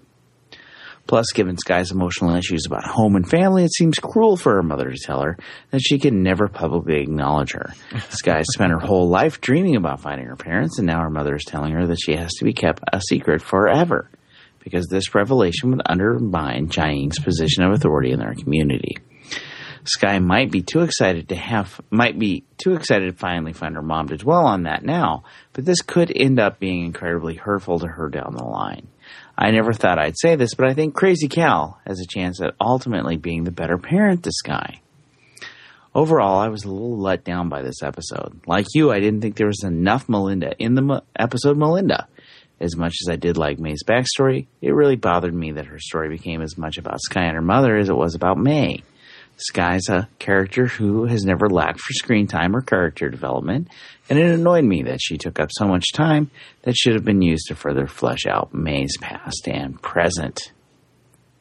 Plus, 1.08 1.32
given 1.34 1.58
Skye's 1.58 1.92
emotional 1.92 2.36
issues 2.36 2.66
about 2.68 2.86
home 2.86 3.16
and 3.16 3.28
family, 3.28 3.64
it 3.64 3.74
seems 3.74 3.98
cruel 3.98 4.38
for 4.38 4.56
her 4.56 4.64
mother 4.64 4.92
to 4.92 4.98
tell 5.04 5.22
her 5.22 5.38
that 5.72 5.82
she 5.82 5.98
can 5.98 6.22
never 6.22 6.48
publicly 6.48 7.02
acknowledge 7.02 7.54
her. 7.54 7.74
Skye 8.10 8.44
spent 8.44 8.72
her 8.72 8.80
whole 8.80 9.10
life 9.10 9.42
dreaming 9.42 9.76
about 9.76 10.02
finding 10.02 10.28
her 10.28 10.36
parents, 10.36 10.78
and 10.78 10.86
now 10.86 11.02
her 11.02 11.10
mother 11.10 11.36
is 11.36 11.44
telling 11.44 11.74
her 11.74 11.88
that 11.88 12.00
she 12.00 12.16
has 12.16 12.32
to 12.36 12.46
be 12.46 12.54
kept 12.54 12.84
a 12.94 13.02
secret 13.02 13.42
forever 13.42 14.10
because 14.64 14.88
this 14.88 15.14
revelation 15.16 15.72
would 15.72 15.82
undermine 15.86 16.68
Jiaying's 16.70 17.20
position 17.20 17.64
of 17.64 17.74
authority 17.74 18.12
in 18.12 18.20
their 18.20 18.36
community. 18.36 18.98
Skye 19.84 20.20
might 20.20 20.52
be 20.52 20.62
too 20.62 20.82
excited 20.82 21.30
to 21.30 21.36
have 21.36 21.82
might 21.90 22.20
be 22.20 22.44
too 22.58 22.74
excited 22.74 23.12
to 23.12 23.18
finally 23.18 23.54
find 23.54 23.76
her 23.76 23.82
mom 23.82 24.10
to 24.10 24.18
dwell 24.18 24.46
on 24.46 24.64
that 24.64 24.84
now, 24.84 25.24
but 25.54 25.66
this 25.66 25.82
could 25.82 26.12
end 26.16 26.40
up 26.40 26.60
being 26.60 26.86
incredibly 26.86 27.36
hurtful 27.36 27.80
to 27.80 27.88
her 27.88 28.10
down 28.10 28.36
the 28.36 28.44
line. 28.44 28.88
I 29.38 29.50
never 29.50 29.74
thought 29.74 29.98
I'd 29.98 30.20
say 30.20 30.36
this, 30.36 30.54
but 30.54 30.68
I 30.68 30.74
think 30.74 30.94
Crazy 30.94 31.28
Cal 31.28 31.80
has 31.88 32.00
a 32.00 32.06
chance 32.08 32.40
at 32.42 32.54
ultimately 32.62 33.18
being 33.18 33.44
the 33.44 33.52
better 33.52 33.78
parent 33.78 34.24
to 34.24 34.32
Skye. 34.32 34.82
Overall, 35.96 36.40
I 36.40 36.50
was 36.50 36.64
a 36.64 36.72
little 36.72 37.00
let 37.00 37.24
down 37.24 37.50
by 37.50 37.64
this 37.64 37.82
episode. 37.84 38.42
Like 38.46 38.68
you, 38.74 38.92
I 38.92 39.00
didn't 39.00 39.22
think 39.22 39.36
there 39.36 39.48
was 39.48 39.64
enough 39.64 40.08
Melinda 40.08 40.54
in 40.58 40.76
the 40.76 41.04
episode 41.18 41.58
Melinda. 41.58 42.08
As 42.62 42.78
much 42.78 42.96
as 43.02 43.10
I 43.10 43.16
did 43.16 43.38
like 43.38 43.60
May's 43.60 43.84
backstory, 43.84 44.46
it 44.62 44.72
really 44.76 44.96
bothered 44.96 45.34
me 45.34 45.52
that 45.54 45.66
her 45.66 45.80
story 45.80 46.10
became 46.10 46.42
as 46.42 46.58
much 46.58 46.78
about 46.78 47.02
Skye 47.02 47.24
and 47.24 47.36
her 47.36 47.42
mother 47.42 47.76
as 47.76 47.90
it 47.90 47.96
was 47.96 48.14
about 48.16 48.38
May. 48.38 48.84
Skye's 49.38 49.90
a 49.90 50.08
character 50.20 50.68
who 50.68 51.06
has 51.06 51.26
never 51.26 51.50
lacked 51.50 51.80
for 51.80 51.94
screen 51.94 52.28
time 52.28 52.56
or 52.56 52.62
character 52.62 53.10
development, 53.10 53.68
and 54.10 54.20
it 54.20 54.30
annoyed 54.32 54.64
me 54.64 54.84
that 54.84 55.00
she 55.02 55.18
took 55.18 55.40
up 55.40 55.50
so 55.52 55.66
much 55.66 55.92
time 55.94 56.30
that 56.62 56.76
should 56.76 56.94
have 56.94 57.04
been 57.04 57.24
used 57.24 57.48
to 57.48 57.56
further 57.56 57.88
flesh 57.88 58.28
out 58.30 58.54
May's 58.54 58.96
past 59.02 59.48
and 59.48 59.82
present. 59.82 60.52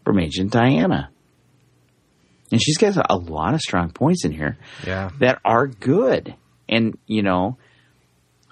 From 0.05 0.18
Agent 0.18 0.51
Diana. 0.52 1.10
And 2.51 2.60
she's 2.62 2.78
got 2.78 2.97
a 3.10 3.16
lot 3.16 3.52
of 3.55 3.60
strong 3.60 3.90
points 3.90 4.24
in 4.24 4.32
here 4.32 4.56
Yeah. 4.86 5.10
that 5.18 5.38
are 5.44 5.66
good. 5.66 6.34
And, 6.68 6.97
you 7.06 7.22
know, 7.22 7.59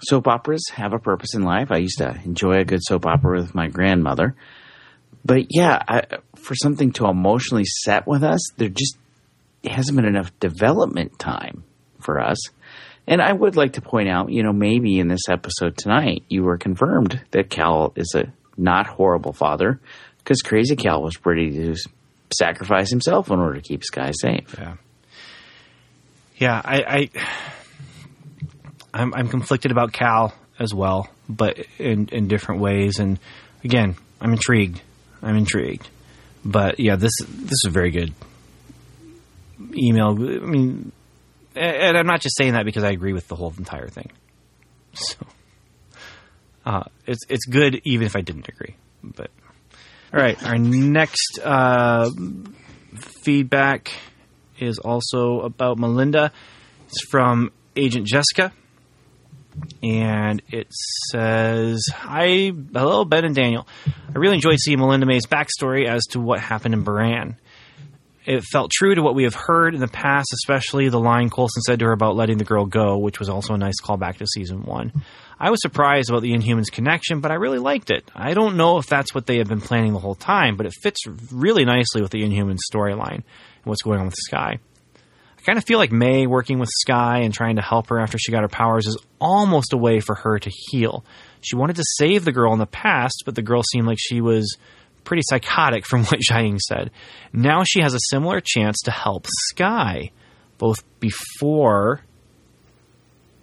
soap 0.01 0.27
operas 0.27 0.63
have 0.73 0.93
a 0.93 0.99
purpose 0.99 1.35
in 1.35 1.43
life. 1.43 1.71
I 1.71 1.77
used 1.77 1.97
to 1.97 2.19
enjoy 2.23 2.59
a 2.59 2.65
good 2.65 2.81
soap 2.83 3.05
opera 3.05 3.41
with 3.41 3.55
my 3.55 3.67
grandmother. 3.67 4.35
But 5.25 5.47
yeah, 5.49 5.81
I, 5.87 6.03
for 6.35 6.55
something 6.55 6.91
to 6.93 7.07
emotionally 7.07 7.65
set 7.65 8.07
with 8.07 8.23
us, 8.23 8.41
there 8.57 8.69
just 8.69 8.97
hasn't 9.63 9.95
been 9.95 10.05
enough 10.05 10.37
development 10.39 11.19
time 11.19 11.63
for 11.99 12.19
us. 12.19 12.37
And 13.05 13.21
I 13.21 13.33
would 13.33 13.55
like 13.55 13.73
to 13.73 13.81
point 13.81 14.07
out, 14.07 14.31
you 14.31 14.43
know, 14.43 14.53
maybe 14.53 14.99
in 14.99 15.07
this 15.07 15.27
episode 15.27 15.77
tonight, 15.77 16.23
you 16.29 16.43
were 16.43 16.57
confirmed 16.57 17.21
that 17.31 17.49
Cal 17.49 17.91
is 17.95 18.13
a 18.15 18.31
not 18.55 18.87
horrible 18.87 19.33
father 19.33 19.79
because 20.19 20.41
Crazy 20.41 20.75
Cal 20.75 21.01
was 21.01 21.25
ready 21.25 21.51
to 21.51 21.75
sacrifice 22.37 22.89
himself 22.89 23.31
in 23.31 23.39
order 23.39 23.55
to 23.55 23.61
keep 23.61 23.83
Skye 23.83 24.11
safe. 24.11 24.55
Yeah. 24.57 24.75
Yeah, 26.37 26.61
I, 26.63 26.77
I 26.77 27.09
I'm 28.93 29.13
I'm 29.13 29.27
conflicted 29.27 29.71
about 29.71 29.93
Cal 29.93 30.33
as 30.59 30.73
well, 30.73 31.09
but 31.27 31.57
in 31.77 32.09
in 32.11 32.27
different 32.27 32.61
ways. 32.61 32.99
And 32.99 33.19
again, 33.63 33.95
I'm 34.19 34.33
intrigued. 34.33 34.81
I'm 35.21 35.35
intrigued. 35.35 35.87
But 36.43 36.79
yeah, 36.79 36.95
this 36.95 37.11
this 37.19 37.51
is 37.51 37.65
a 37.67 37.69
very 37.69 37.91
good 37.91 38.13
email. 39.75 40.09
I 40.11 40.45
mean, 40.45 40.91
and 41.55 41.97
I'm 41.97 42.07
not 42.07 42.21
just 42.21 42.37
saying 42.37 42.53
that 42.53 42.65
because 42.65 42.83
I 42.83 42.89
agree 42.89 43.13
with 43.13 43.27
the 43.27 43.35
whole 43.35 43.53
entire 43.57 43.87
thing. 43.87 44.11
So, 44.91 45.17
uh, 46.65 46.83
it's 47.05 47.21
it's 47.29 47.45
good 47.45 47.79
even 47.83 48.07
if 48.07 48.15
I 48.15 48.21
didn't 48.21 48.49
agree. 48.49 48.75
But 49.03 49.29
all 50.11 50.19
right, 50.19 50.43
our 50.43 50.57
next 50.57 51.39
uh, 51.43 52.09
feedback 53.23 53.91
is 54.59 54.79
also 54.79 55.41
about 55.41 55.77
Melinda. 55.77 56.31
It's 56.87 57.01
from 57.11 57.51
Agent 57.75 58.07
Jessica. 58.07 58.51
And 59.83 60.41
it 60.49 60.71
says, 61.11 61.85
Hi, 61.93 62.51
hello, 62.73 63.05
Ben 63.05 63.25
and 63.25 63.35
Daniel. 63.35 63.67
I 63.87 64.17
really 64.17 64.35
enjoyed 64.35 64.59
seeing 64.59 64.79
Melinda 64.79 65.05
May's 65.05 65.25
backstory 65.25 65.87
as 65.87 66.05
to 66.11 66.19
what 66.19 66.39
happened 66.39 66.73
in 66.73 66.83
Bahrain. 66.83 67.35
It 68.25 68.43
felt 68.43 68.69
true 68.71 68.93
to 68.93 69.01
what 69.01 69.15
we 69.15 69.23
have 69.23 69.33
heard 69.33 69.73
in 69.73 69.79
the 69.79 69.87
past, 69.87 70.27
especially 70.33 70.89
the 70.89 70.99
line 70.99 71.29
Coulson 71.29 71.63
said 71.63 71.79
to 71.79 71.85
her 71.85 71.93
about 71.93 72.15
letting 72.15 72.37
the 72.37 72.43
girl 72.43 72.65
go, 72.65 72.97
which 72.97 73.17
was 73.17 73.27
also 73.29 73.53
a 73.53 73.57
nice 73.57 73.81
callback 73.81 74.17
to 74.17 74.27
season 74.27 74.63
one. 74.63 74.91
I 75.39 75.49
was 75.49 75.61
surprised 75.61 76.09
about 76.09 76.21
the 76.21 76.33
Inhumans 76.33 76.71
connection, 76.71 77.21
but 77.21 77.31
I 77.31 77.35
really 77.35 77.59
liked 77.59 77.89
it. 77.89 78.11
I 78.13 78.33
don't 78.33 78.57
know 78.57 78.77
if 78.77 78.87
that's 78.87 79.15
what 79.15 79.25
they 79.25 79.37
have 79.37 79.47
been 79.47 79.61
planning 79.61 79.93
the 79.93 79.99
whole 79.99 80.15
time, 80.15 80.57
but 80.57 80.65
it 80.65 80.73
fits 80.83 81.07
really 81.31 81.65
nicely 81.65 82.01
with 82.01 82.11
the 82.11 82.21
Inhumans 82.21 82.59
storyline 82.71 83.23
and 83.23 83.65
what's 83.65 83.81
going 83.81 83.99
on 83.99 84.05
with 84.05 84.15
Skye. 84.17 84.59
I 85.39 85.41
kind 85.43 85.57
of 85.57 85.63
feel 85.63 85.79
like 85.79 85.91
May 85.91 86.27
working 86.27 86.59
with 86.59 86.69
Skye 86.69 87.19
and 87.19 87.33
trying 87.33 87.55
to 87.55 87.61
help 87.61 87.87
her 87.87 87.99
after 87.99 88.17
she 88.17 88.33
got 88.33 88.41
her 88.41 88.49
powers 88.49 88.87
is 88.87 88.97
almost 89.21 89.71
a 89.71 89.77
way 89.77 90.01
for 90.01 90.15
her 90.15 90.37
to 90.37 90.51
heal. 90.53 91.05
She 91.39 91.55
wanted 91.55 91.77
to 91.77 91.85
save 91.97 92.25
the 92.25 92.33
girl 92.33 92.51
in 92.51 92.59
the 92.59 92.65
past, 92.65 93.23
but 93.25 93.35
the 93.35 93.41
girl 93.41 93.63
seemed 93.63 93.87
like 93.87 93.99
she 93.99 94.19
was 94.19 94.57
pretty 95.05 95.23
psychotic 95.25 95.85
from 95.85 96.03
what 96.05 96.19
Jiaying 96.19 96.59
said. 96.59 96.91
Now 97.31 97.63
she 97.63 97.81
has 97.81 97.93
a 97.93 97.99
similar 98.09 98.41
chance 98.43 98.79
to 98.83 98.91
help 98.91 99.27
Skye, 99.49 100.11
both 100.57 100.83
before 100.99 102.01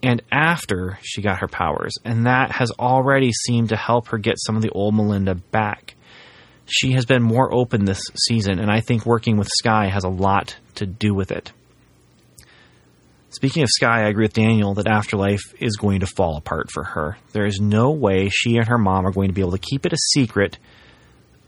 and 0.03 0.23
after 0.31 0.99
she 1.03 1.23
got 1.23 1.41
her 1.41 1.49
powers, 1.49 1.95
and 2.05 2.27
that 2.27 2.53
has 2.53 2.71
already 2.73 3.33
seemed 3.33 3.71
to 3.71 3.77
help 3.77 4.09
her 4.09 4.19
get 4.19 4.37
some 4.39 4.55
of 4.55 4.63
the 4.63 4.71
old 4.71 4.95
Melinda 4.95 5.35
back. 5.35 5.95
She 6.67 6.93
has 6.93 7.07
been 7.07 7.23
more 7.23 7.53
open 7.55 7.87
this 7.87 8.03
season, 8.29 8.59
and 8.59 8.71
I 8.71 8.81
think 8.81 9.07
working 9.07 9.39
with 9.39 9.49
Skye 9.59 9.89
has 9.89 10.05
a 10.05 10.09
lot 10.09 10.57
to 10.75 10.85
do 10.85 11.15
with 11.15 11.33
it. 11.33 11.53
Speaking 13.37 13.63
of 13.65 13.69
Skye, 13.71 14.05
I 14.05 14.09
agree 14.09 14.25
with 14.25 14.33
Daniel 14.33 14.73
that 14.73 14.87
Afterlife 14.87 15.53
is 15.61 15.77
going 15.77 16.01
to 16.01 16.07
fall 16.07 16.39
apart 16.39 16.71
for 16.73 16.83
her. 16.83 17.19
There 17.33 17.45
is 17.45 17.61
no 17.61 17.91
way 17.91 18.31
she 18.31 18.57
and 18.57 18.67
her 18.67 18.79
mom 18.79 19.07
are 19.07 19.13
going 19.13 19.29
to 19.29 19.35
be 19.35 19.43
able 19.43 19.51
to 19.51 19.59
keep 19.59 19.85
it 19.85 19.93
a 19.93 19.99
secret 19.99 20.59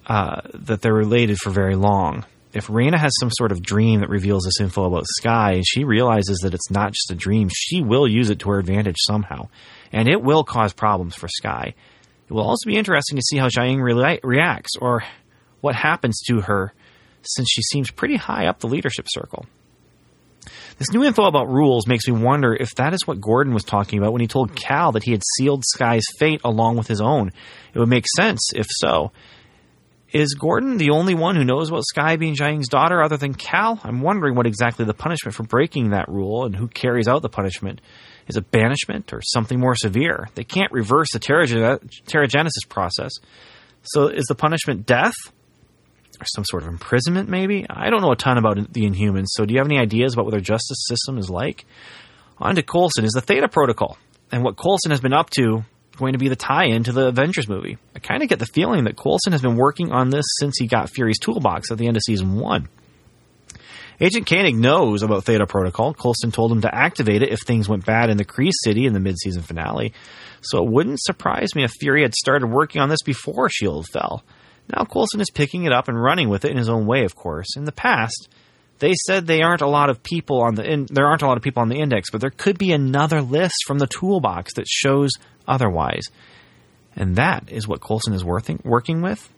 uh, 0.06 0.43
that 0.52 0.82
they're 0.82 0.93
related 0.93 1.39
for 1.39 1.48
very 1.48 1.77
long. 1.77 2.27
If 2.52 2.66
Raina 2.66 2.98
has 2.98 3.12
some 3.19 3.31
sort 3.32 3.52
of 3.52 3.62
dream 3.62 4.01
that 4.01 4.10
reveals 4.10 4.44
this 4.44 4.60
info 4.60 4.85
about 4.85 5.06
Skye 5.06 5.52
and 5.52 5.66
she 5.66 5.85
realizes 5.85 6.40
that 6.40 6.52
it's 6.52 6.70
not 6.70 6.93
just 6.93 7.10
a 7.10 7.15
dream, 7.15 7.48
she 7.51 7.81
will 7.81 8.06
use 8.06 8.28
it 8.28 8.40
to 8.40 8.51
her 8.51 8.59
advantage 8.59 8.98
somehow. 8.98 9.48
And 9.90 10.10
it 10.10 10.20
will 10.20 10.44
cause 10.44 10.74
problems 10.74 11.15
for 11.15 11.28
Skye. 11.28 11.73
It 12.28 12.32
will 12.35 12.47
also 12.47 12.66
be 12.66 12.77
interesting 12.77 13.16
to 13.16 13.23
see 13.23 13.39
how 13.39 13.48
Jiaying 13.48 13.82
re- 13.82 14.20
reacts 14.23 14.77
or 14.78 15.05
what 15.62 15.74
happens 15.74 16.20
to 16.27 16.43
her 16.43 16.74
since 17.23 17.48
she 17.51 17.62
seems 17.62 17.90
pretty 17.90 18.16
high 18.16 18.47
up 18.47 18.59
the 18.60 18.69
leadership 18.69 19.06
circle. 19.09 19.47
This 20.78 20.92
new 20.92 21.05
info 21.05 21.24
about 21.24 21.48
rules 21.48 21.88
makes 21.88 22.06
me 22.06 22.12
wonder 22.12 22.55
if 22.55 22.70
that 22.76 22.94
is 22.94 23.05
what 23.05 23.20
Gordon 23.20 23.52
was 23.52 23.64
talking 23.64 23.98
about 23.98 24.12
when 24.12 24.20
he 24.20 24.28
told 24.28 24.55
Cal 24.55 24.92
that 24.92 25.02
he 25.02 25.10
had 25.10 25.22
sealed 25.36 25.64
Skye's 25.66 26.05
fate 26.18 26.40
along 26.44 26.76
with 26.76 26.86
his 26.86 27.00
own. 27.00 27.32
It 27.74 27.78
would 27.80 27.88
make 27.88 28.05
sense 28.16 28.52
if 28.55 28.66
so. 28.70 29.10
Is 30.12 30.34
Gordon 30.34 30.78
the 30.78 30.90
only 30.90 31.14
one 31.14 31.34
who 31.34 31.44
knows 31.44 31.68
about 31.68 31.84
Skye 31.84 32.16
being 32.16 32.36
Jiaying's 32.36 32.68
daughter 32.68 33.02
other 33.02 33.16
than 33.16 33.34
Cal? 33.34 33.80
I'm 33.82 34.00
wondering 34.00 34.36
what 34.36 34.46
exactly 34.46 34.84
the 34.84 34.94
punishment 34.94 35.34
for 35.34 35.42
breaking 35.42 35.90
that 35.90 36.09
rule 36.09 36.44
and 36.44 36.55
who 36.55 36.68
carries 36.68 37.09
out 37.09 37.22
the 37.22 37.28
punishment. 37.28 37.80
Is 38.28 38.36
it 38.36 38.50
banishment 38.50 39.12
or 39.12 39.20
something 39.20 39.59
more 39.59 39.74
severe? 39.74 40.28
They 40.34 40.44
can't 40.44 40.72
reverse 40.72 41.09
the 41.12 41.18
terrigenesis 41.18 42.68
process. 42.68 43.12
So 43.82 44.06
is 44.06 44.26
the 44.28 44.34
punishment 44.34 44.86
death? 44.86 45.14
Or 46.20 46.24
some 46.24 46.45
sort 46.45 46.65
of 46.65 46.69
imprisonment, 46.69 47.28
maybe? 47.28 47.65
I 47.69 47.90
don't 47.90 48.01
know 48.01 48.11
a 48.11 48.16
ton 48.16 48.39
about 48.39 48.73
the 48.73 48.82
Inhumans, 48.82 49.27
so 49.28 49.45
do 49.45 49.55
you 49.55 49.61
have 49.61 49.69
any 49.69 49.78
ideas 49.78 50.15
about 50.15 50.24
what 50.24 50.32
their 50.32 50.40
justice 50.40 50.85
system 50.89 51.16
is 51.19 51.31
like? 51.31 51.65
On 52.39 52.55
to 52.57 52.62
Coulson 52.62 53.05
is 53.05 53.12
the 53.12 53.20
Theta 53.20 53.49
Protocol, 53.49 53.99
and 54.32 54.43
what 54.43 54.57
Coulson 54.57 54.90
has 54.90 55.01
been 55.01 55.12
up 55.12 55.31
to 55.31 55.65
going 55.97 56.12
to 56.12 56.19
be 56.19 56.28
the 56.28 56.36
tie-in 56.36 56.85
to 56.85 56.93
the 56.93 57.09
Avengers 57.09 57.49
movie. 57.49 57.77
I 57.95 57.99
kind 57.99 58.23
of 58.23 58.28
get 58.28 58.39
the 58.39 58.47
feeling 58.47 58.85
that 58.85 58.97
Coulson 58.97 59.32
has 59.32 59.43
been 59.43 59.57
working 59.57 59.93
on 59.93 60.11
this 60.11 60.24
since 60.39 60.57
he 60.59 60.66
got 60.66 60.90
Fury's 60.90 61.19
toolbox 61.19 61.70
at 61.70 61.78
the 61.78 61.86
end 61.86 61.97
of 61.97 62.03
season 62.05 62.39
one. 62.39 62.69
Agent 64.01 64.28
Koenig 64.28 64.55
knows 64.55 65.03
about 65.03 65.24
Theta 65.24 65.45
Protocol. 65.45 65.93
Coulson 65.93 66.31
told 66.31 66.53
him 66.53 66.61
to 66.61 66.73
activate 66.73 67.23
it 67.23 67.32
if 67.32 67.40
things 67.40 67.69
went 67.69 67.85
bad 67.85 68.11
in 68.11 68.16
the 68.16 68.24
Kree 68.24 68.53
City 68.62 68.86
in 68.86 68.93
the 68.93 69.01
mid-season 69.01 69.43
finale. 69.43 69.93
So 70.40 70.62
it 70.62 70.70
wouldn't 70.70 71.01
surprise 71.03 71.57
me 71.57 71.65
if 71.65 71.73
Fury 71.81 72.03
had 72.03 72.15
started 72.15 72.47
working 72.47 72.81
on 72.81 72.89
this 72.89 73.03
before 73.03 73.47
S.H.I.E.L.D. 73.47 73.89
fell. 73.93 74.23
Now 74.74 74.85
Coulson 74.85 75.20
is 75.20 75.31
picking 75.31 75.65
it 75.65 75.73
up 75.73 75.89
and 75.89 76.01
running 76.01 76.28
with 76.28 76.45
it 76.45 76.51
in 76.51 76.57
his 76.57 76.69
own 76.69 76.86
way, 76.86 77.05
of 77.05 77.16
course. 77.16 77.57
In 77.57 77.65
the 77.65 77.73
past, 77.73 78.28
they 78.78 78.93
said 79.07 79.27
they 79.27 79.43
aren't 79.43 79.62
a 79.62 79.69
lot 79.69 79.90
of 79.90 80.03
people 80.03 80.43
on 80.43 80.55
the 80.55 80.65
in, 80.65 80.86
there 80.90 81.07
aren't 81.07 81.23
a 81.23 81.27
lot 81.27 81.36
of 81.36 81.43
people 81.43 81.62
on 81.62 81.69
the 81.69 81.81
index, 81.81 82.11
but 82.11 82.20
there 82.20 82.31
could 82.31 82.59
be 82.59 82.73
another 82.73 83.23
list 83.23 83.57
from 83.66 83.78
the 83.78 83.86
toolbox 83.86 84.55
that 84.55 84.66
shows 84.69 85.11
otherwise. 85.47 86.05
And 86.95 87.16
that 87.16 87.51
is 87.51 87.66
what 87.66 87.81
Coulson 87.81 88.12
is 88.12 88.24
working, 88.24 88.61
working 88.65 89.03
with. 89.03 89.28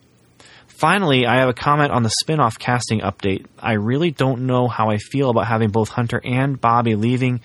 Finally, 0.67 1.27
I 1.27 1.41
have 1.41 1.51
a 1.51 1.55
comment 1.55 1.93
on 1.93 2.03
the 2.03 2.13
spin-off 2.21 2.59
casting 2.59 3.01
update. 3.01 3.45
I 3.59 3.75
really 3.75 4.11
don't 4.11 4.47
know 4.47 4.67
how 4.67 4.89
I 4.89 4.97
feel 4.97 5.29
about 5.29 5.47
having 5.47 5.69
both 5.69 5.91
Hunter 5.91 6.21
and 6.25 6.59
Bobbi 6.59 6.99
leaving 6.99 7.43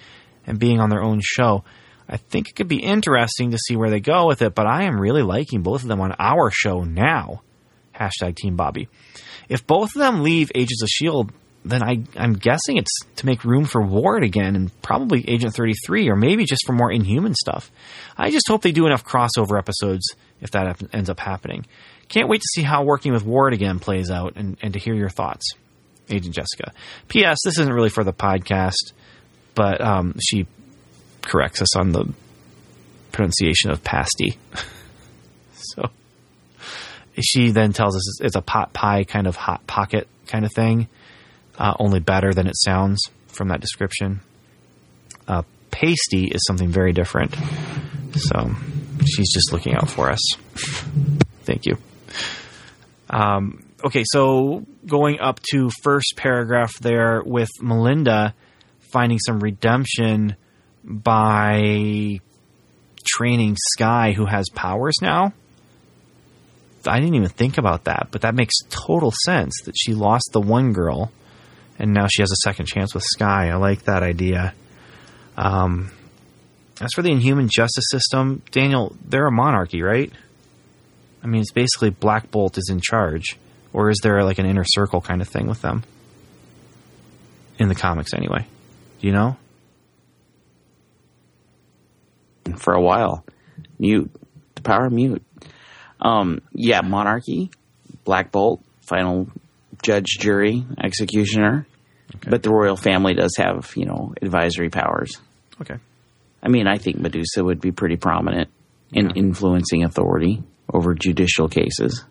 and 0.47 0.57
being 0.57 0.79
on 0.79 0.89
their 0.89 1.03
own 1.03 1.19
show. 1.21 1.65
I 2.07 2.17
think 2.17 2.47
it 2.47 2.55
could 2.55 2.69
be 2.69 2.81
interesting 2.81 3.51
to 3.51 3.57
see 3.57 3.75
where 3.75 3.89
they 3.89 3.99
go 3.99 4.27
with 4.27 4.41
it, 4.41 4.55
but 4.55 4.67
I 4.67 4.83
am 4.83 5.01
really 5.01 5.23
liking 5.23 5.63
both 5.63 5.81
of 5.81 5.89
them 5.89 5.99
on 5.99 6.15
our 6.17 6.49
show 6.49 6.83
now. 6.83 7.41
Hashtag 7.97 8.35
Team 8.35 8.57
Bobbi. 8.57 8.87
If 9.49 9.65
both 9.65 9.95
of 9.95 9.99
them 9.99 10.23
leave 10.23 10.51
Agents 10.55 10.81
of 10.81 10.87
S.H.I.E.L.D., 10.87 11.33
then 11.65 11.81
I, 11.81 12.03
I'm 12.15 12.33
guessing 12.33 12.77
it's 12.77 12.91
to 13.15 13.25
make 13.25 13.43
room 13.43 13.65
for 13.65 13.81
Ward 13.81 14.23
again 14.23 14.55
and 14.55 14.81
probably 14.83 15.27
Agent 15.27 15.55
33 15.55 16.09
or 16.09 16.15
maybe 16.15 16.45
just 16.45 16.63
for 16.65 16.73
more 16.73 16.91
Inhuman 16.91 17.33
stuff. 17.33 17.71
I 18.15 18.29
just 18.29 18.47
hope 18.47 18.61
they 18.61 18.71
do 18.71 18.85
enough 18.85 19.03
crossover 19.03 19.57
episodes 19.57 20.05
if 20.41 20.51
that 20.51 20.79
ends 20.93 21.09
up 21.09 21.19
happening. 21.19 21.65
Can't 22.07 22.29
wait 22.29 22.41
to 22.41 22.47
see 22.53 22.61
how 22.61 22.83
working 22.83 23.13
with 23.13 23.25
Ward 23.25 23.53
again 23.53 23.79
plays 23.79 24.11
out 24.11 24.33
and, 24.35 24.57
and 24.61 24.73
to 24.73 24.79
hear 24.79 24.93
your 24.93 25.09
thoughts. 25.09 25.53
Agent 26.07 26.35
Jessica. 26.35 26.71
P.S. 27.07 27.39
This 27.43 27.57
isn't 27.57 27.73
really 27.73 27.89
for 27.89 28.03
the 28.03 28.13
podcast, 28.13 28.93
but 29.55 29.81
um, 29.81 30.15
she 30.21 30.45
corrects 31.23 31.63
us 31.63 31.75
on 31.75 31.91
the 31.91 32.13
pronunciation 33.11 33.71
of 33.71 33.83
pasty. 33.83 34.37
she 37.23 37.51
then 37.51 37.73
tells 37.73 37.95
us 37.95 38.21
it's 38.21 38.35
a 38.35 38.41
pot 38.41 38.73
pie 38.73 39.03
kind 39.03 39.27
of 39.27 39.35
hot 39.35 39.65
pocket 39.67 40.07
kind 40.27 40.45
of 40.45 40.51
thing 40.53 40.87
uh, 41.57 41.73
only 41.79 41.99
better 41.99 42.33
than 42.33 42.47
it 42.47 42.55
sounds 42.57 43.01
from 43.27 43.49
that 43.49 43.61
description. 43.61 44.21
Uh, 45.27 45.43
pasty 45.71 46.25
is 46.27 46.41
something 46.45 46.69
very 46.69 46.93
different. 46.93 47.35
So 48.13 48.55
she's 49.05 49.31
just 49.33 49.51
looking 49.51 49.75
out 49.75 49.89
for 49.89 50.09
us. 50.09 50.21
Thank 51.43 51.65
you. 51.65 51.77
Um, 53.09 53.63
okay, 53.83 54.03
so 54.05 54.65
going 54.85 55.19
up 55.19 55.39
to 55.51 55.69
first 55.83 56.13
paragraph 56.17 56.73
there 56.79 57.21
with 57.25 57.49
Melinda 57.61 58.33
finding 58.91 59.19
some 59.19 59.39
redemption 59.39 60.35
by 60.83 62.19
training 63.05 63.57
Skye, 63.73 64.13
who 64.13 64.25
has 64.25 64.45
powers 64.53 64.95
now. 65.01 65.33
I 66.87 66.99
didn't 66.99 67.15
even 67.15 67.29
think 67.29 67.57
about 67.57 67.85
that, 67.85 68.09
but 68.11 68.21
that 68.21 68.35
makes 68.35 68.53
total 68.69 69.11
sense 69.25 69.53
that 69.65 69.75
she 69.77 69.93
lost 69.93 70.29
the 70.33 70.41
one 70.41 70.73
girl 70.73 71.11
and 71.77 71.93
now 71.93 72.07
she 72.07 72.21
has 72.21 72.31
a 72.31 72.37
second 72.43 72.67
chance 72.67 72.93
with 72.93 73.03
Skye. 73.03 73.49
I 73.49 73.55
like 73.55 73.83
that 73.83 74.03
idea. 74.03 74.53
Um, 75.35 75.91
as 76.79 76.93
for 76.93 77.01
the 77.01 77.11
Inhuman 77.11 77.49
justice 77.51 77.85
system, 77.89 78.41
Daniel, 78.51 78.95
they're 79.03 79.27
a 79.27 79.31
monarchy, 79.31 79.81
right? 79.81 80.11
I 81.23 81.27
mean, 81.27 81.41
it's 81.41 81.51
basically 81.51 81.89
Black 81.89 82.31
Bolt 82.31 82.57
is 82.57 82.69
in 82.69 82.79
charge, 82.79 83.37
or 83.73 83.89
is 83.89 83.99
there 84.03 84.23
like 84.23 84.39
an 84.39 84.45
inner 84.45 84.63
circle 84.65 85.01
kind 85.01 85.21
of 85.21 85.27
thing 85.27 85.47
with 85.47 85.61
them? 85.61 85.83
In 87.57 87.67
the 87.67 87.75
comics, 87.75 88.13
anyway. 88.13 88.47
Do 88.99 89.07
you 89.07 89.13
know? 89.13 89.37
For 92.57 92.73
a 92.73 92.81
while, 92.81 93.25
mute 93.79 94.11
the 94.55 94.61
power 94.61 94.89
mute. 94.89 95.23
Um, 96.05 96.41
yeah, 96.53 96.81
monarchy, 96.81 97.49
Black 98.03 98.31
Bolt, 98.31 98.61
final 98.81 99.27
judge, 99.81 100.17
jury, 100.19 100.63
executioner. 100.81 101.65
Okay. 102.15 102.29
But 102.29 102.43
the 102.43 102.51
royal 102.51 102.75
family 102.75 103.15
does 103.15 103.35
have, 103.37 103.73
you 103.75 103.85
know, 103.85 104.13
advisory 104.21 104.69
powers. 104.69 105.19
Okay. 105.59 105.77
I 106.43 106.47
mean, 106.47 106.67
I 106.67 106.77
think 106.77 106.99
Medusa 106.99 107.43
would 107.43 107.59
be 107.59 107.71
pretty 107.71 107.95
prominent 107.95 108.49
in 108.91 109.07
yeah. 109.07 109.13
influencing 109.15 109.83
authority 109.83 110.43
over 110.71 110.93
judicial 110.93 111.49
cases. 111.49 112.05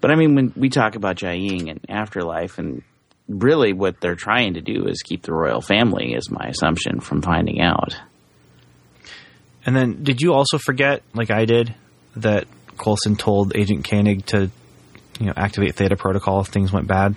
But 0.00 0.10
I 0.10 0.16
mean, 0.16 0.34
when 0.34 0.52
we 0.56 0.70
talk 0.70 0.94
about 0.94 1.16
Jiaying 1.16 1.70
and 1.70 1.80
afterlife, 1.90 2.58
and 2.58 2.82
really 3.28 3.74
what 3.74 4.00
they're 4.00 4.14
trying 4.14 4.54
to 4.54 4.62
do 4.62 4.86
is 4.86 5.02
keep 5.02 5.22
the 5.22 5.34
royal 5.34 5.60
family, 5.60 6.14
is 6.14 6.30
my 6.30 6.46
assumption 6.46 7.00
from 7.00 7.20
finding 7.20 7.60
out. 7.60 7.94
And 9.66 9.76
then, 9.76 10.02
did 10.02 10.22
you 10.22 10.32
also 10.32 10.56
forget, 10.56 11.02
like 11.12 11.30
I 11.30 11.44
did, 11.44 11.74
that 12.16 12.46
Coulson 12.80 13.16
told 13.16 13.54
Agent 13.54 13.88
Koenig 13.88 14.26
to 14.26 14.50
you 15.18 15.26
know 15.26 15.34
activate 15.36 15.74
Theta 15.74 15.96
Protocol 15.96 16.40
if 16.40 16.48
things 16.48 16.72
went 16.72 16.86
bad? 16.86 17.14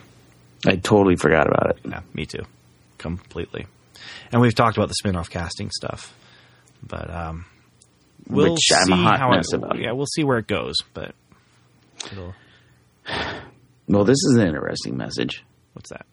I 0.66 0.76
totally 0.76 1.16
forgot 1.16 1.48
about 1.48 1.72
it. 1.72 1.90
Yeah, 1.90 2.02
me 2.14 2.26
too, 2.26 2.44
completely. 2.98 3.66
And 4.32 4.42
we've 4.42 4.56
talked 4.56 4.78
about 4.78 4.90
the 4.90 4.96
spin-off 4.96 5.30
casting 5.30 5.70
stuff, 5.72 6.14
but 6.86 7.10
um, 7.10 7.46
we'll 8.28 8.54
Which 8.54 8.60
see 8.62 8.92
how 8.92 9.32
it, 9.34 9.54
about. 9.54 9.80
Yeah, 9.80 9.92
we'll 9.94 10.06
see 10.06 10.24
where 10.24 10.38
it 10.38 10.48
goes, 10.48 10.76
but 10.94 11.14
it'll. 12.12 12.34
Well, 13.88 14.06
this 14.06 14.18
is 14.18 14.38
an 14.38 14.48
interesting 14.48 14.98
message. 14.98 15.44
What's 15.74 15.90
that? 15.90 16.06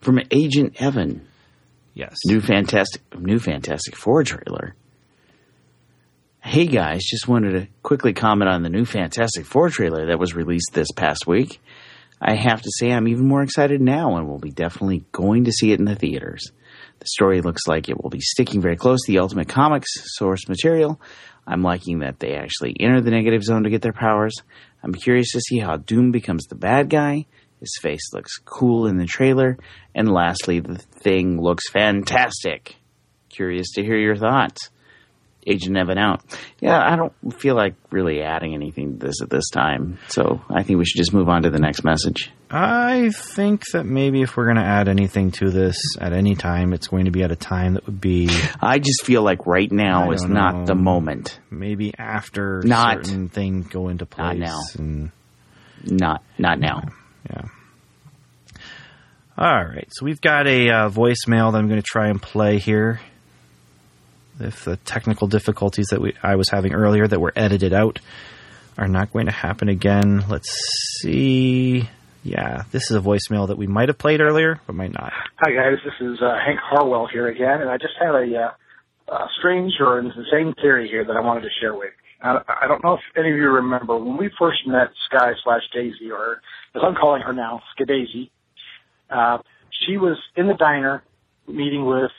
From 0.00 0.20
Agent 0.30 0.80
Evan. 0.80 1.26
Yes. 1.92 2.16
New 2.26 2.40
Fantastic 2.40 3.02
New 3.18 3.38
Fantastic 3.38 3.96
Four 3.96 4.24
trailer. 4.24 4.74
Hey 6.42 6.66
guys, 6.66 7.02
just 7.04 7.28
wanted 7.28 7.52
to 7.52 7.68
quickly 7.82 8.14
comment 8.14 8.50
on 8.50 8.62
the 8.62 8.70
new 8.70 8.86
Fantastic 8.86 9.44
Four 9.44 9.68
trailer 9.68 10.06
that 10.06 10.18
was 10.18 10.34
released 10.34 10.70
this 10.72 10.90
past 10.90 11.26
week. 11.26 11.60
I 12.20 12.34
have 12.34 12.62
to 12.62 12.70
say 12.78 12.90
I'm 12.90 13.06
even 13.08 13.28
more 13.28 13.42
excited 13.42 13.80
now 13.80 14.16
and 14.16 14.26
will 14.26 14.38
be 14.38 14.50
definitely 14.50 15.04
going 15.12 15.44
to 15.44 15.52
see 15.52 15.70
it 15.70 15.78
in 15.78 15.84
the 15.84 15.94
theaters. 15.94 16.50
The 16.98 17.06
story 17.06 17.42
looks 17.42 17.68
like 17.68 17.88
it 17.88 18.02
will 18.02 18.08
be 18.08 18.22
sticking 18.22 18.62
very 18.62 18.76
close 18.76 19.00
to 19.04 19.12
the 19.12 19.18
Ultimate 19.18 19.48
Comics 19.48 19.90
source 20.16 20.48
material. 20.48 20.98
I'm 21.46 21.62
liking 21.62 21.98
that 22.00 22.18
they 22.18 22.34
actually 22.34 22.74
enter 22.80 23.02
the 23.02 23.10
negative 23.10 23.44
zone 23.44 23.64
to 23.64 23.70
get 23.70 23.82
their 23.82 23.92
powers. 23.92 24.34
I'm 24.82 24.94
curious 24.94 25.32
to 25.32 25.40
see 25.40 25.58
how 25.58 25.76
Doom 25.76 26.10
becomes 26.10 26.46
the 26.46 26.56
bad 26.56 26.88
guy. 26.88 27.26
His 27.60 27.76
face 27.82 28.14
looks 28.14 28.38
cool 28.38 28.86
in 28.86 28.96
the 28.96 29.06
trailer. 29.06 29.58
And 29.94 30.10
lastly, 30.10 30.60
the 30.60 30.78
thing 30.78 31.40
looks 31.40 31.68
fantastic. 31.70 32.76
Curious 33.28 33.72
to 33.72 33.84
hear 33.84 33.98
your 33.98 34.16
thoughts. 34.16 34.70
Agent 35.46 35.76
Evan 35.76 35.96
out. 35.98 36.22
Yeah, 36.60 36.78
I 36.78 36.96
don't 36.96 37.12
feel 37.40 37.54
like 37.56 37.74
really 37.90 38.20
adding 38.22 38.54
anything 38.54 38.98
to 38.98 39.06
this 39.06 39.22
at 39.22 39.30
this 39.30 39.48
time. 39.50 39.98
So 40.08 40.40
I 40.50 40.62
think 40.62 40.78
we 40.78 40.84
should 40.84 40.98
just 40.98 41.12
move 41.14 41.28
on 41.28 41.42
to 41.42 41.50
the 41.50 41.58
next 41.58 41.82
message. 41.82 42.30
I 42.50 43.10
think 43.14 43.62
that 43.72 43.84
maybe 43.86 44.22
if 44.22 44.36
we're 44.36 44.44
going 44.44 44.56
to 44.56 44.62
add 44.64 44.88
anything 44.88 45.30
to 45.32 45.50
this 45.50 45.76
at 46.00 46.12
any 46.12 46.34
time, 46.34 46.72
it's 46.72 46.88
going 46.88 47.06
to 47.06 47.10
be 47.10 47.22
at 47.22 47.30
a 47.30 47.36
time 47.36 47.74
that 47.74 47.86
would 47.86 48.00
be 48.00 48.28
I 48.60 48.78
just 48.78 49.04
feel 49.04 49.22
like 49.22 49.46
right 49.46 49.70
now 49.70 50.10
is 50.10 50.22
don't 50.22 50.64
the 50.66 50.74
moment. 50.74 51.38
maybe 51.50 51.94
after 51.96 52.60
Not- 52.64 53.06
certain 53.06 53.28
things 53.28 53.68
go 53.68 53.88
into 53.88 54.04
place. 54.06 54.36
Not 54.36 54.36
now. 54.38 54.58
And, 54.78 55.10
Not 55.84 56.22
not 56.38 56.58
now. 56.58 56.82
yeah. 57.30 57.42
All 59.38 59.64
right. 59.64 59.88
So 59.92 60.04
we've 60.04 60.20
got 60.20 60.46
a 60.46 60.68
uh, 60.68 60.88
voicemail 60.90 61.52
that 61.52 61.58
I'm 61.58 61.68
going 61.68 61.80
to 61.80 61.86
try 61.86 62.08
and 62.08 62.20
play 62.20 62.58
here. 62.58 63.00
If 64.40 64.64
the 64.64 64.76
technical 64.78 65.26
difficulties 65.26 65.86
that 65.90 66.00
we, 66.00 66.14
I 66.22 66.36
was 66.36 66.48
having 66.48 66.74
earlier 66.74 67.06
that 67.06 67.20
were 67.20 67.32
edited 67.36 67.72
out 67.72 67.98
are 68.78 68.88
not 68.88 69.12
going 69.12 69.26
to 69.26 69.32
happen 69.32 69.68
again, 69.68 70.24
let's 70.28 70.50
see. 71.00 71.88
Yeah, 72.22 72.64
this 72.70 72.90
is 72.90 72.96
a 72.96 73.00
voicemail 73.00 73.48
that 73.48 73.58
we 73.58 73.66
might 73.66 73.88
have 73.88 73.98
played 73.98 74.20
earlier, 74.20 74.60
but 74.66 74.74
might 74.74 74.92
not. 74.92 75.12
Hi 75.38 75.52
guys, 75.52 75.78
this 75.84 75.94
is 76.00 76.20
uh, 76.22 76.36
Hank 76.44 76.58
Harwell 76.62 77.08
here 77.10 77.28
again, 77.28 77.60
and 77.60 77.70
I 77.70 77.76
just 77.76 77.94
had 77.98 78.14
a, 78.14 78.36
uh, 78.36 79.12
uh 79.12 79.26
strange 79.38 79.72
or 79.80 79.98
insane 79.98 80.54
theory 80.60 80.88
here 80.88 81.04
that 81.04 81.16
I 81.16 81.20
wanted 81.20 81.42
to 81.42 81.50
share 81.60 81.74
with 81.74 81.84
you. 81.84 82.00
I, 82.22 82.40
I 82.64 82.68
don't 82.68 82.84
know 82.84 82.94
if 82.94 83.00
any 83.16 83.30
of 83.30 83.36
you 83.36 83.48
remember 83.48 83.96
when 83.96 84.16
we 84.16 84.30
first 84.38 84.66
met 84.66 84.88
Skye 85.06 85.32
slash 85.42 85.62
Daisy, 85.72 86.10
or 86.10 86.40
as 86.74 86.82
I'm 86.84 86.94
calling 86.94 87.22
her 87.22 87.32
now, 87.32 87.62
Skadaisy. 87.78 88.30
Uh, 89.08 89.38
she 89.86 89.96
was 89.96 90.18
in 90.36 90.46
the 90.46 90.54
diner 90.54 91.02
meeting 91.48 91.84
with 91.84 92.10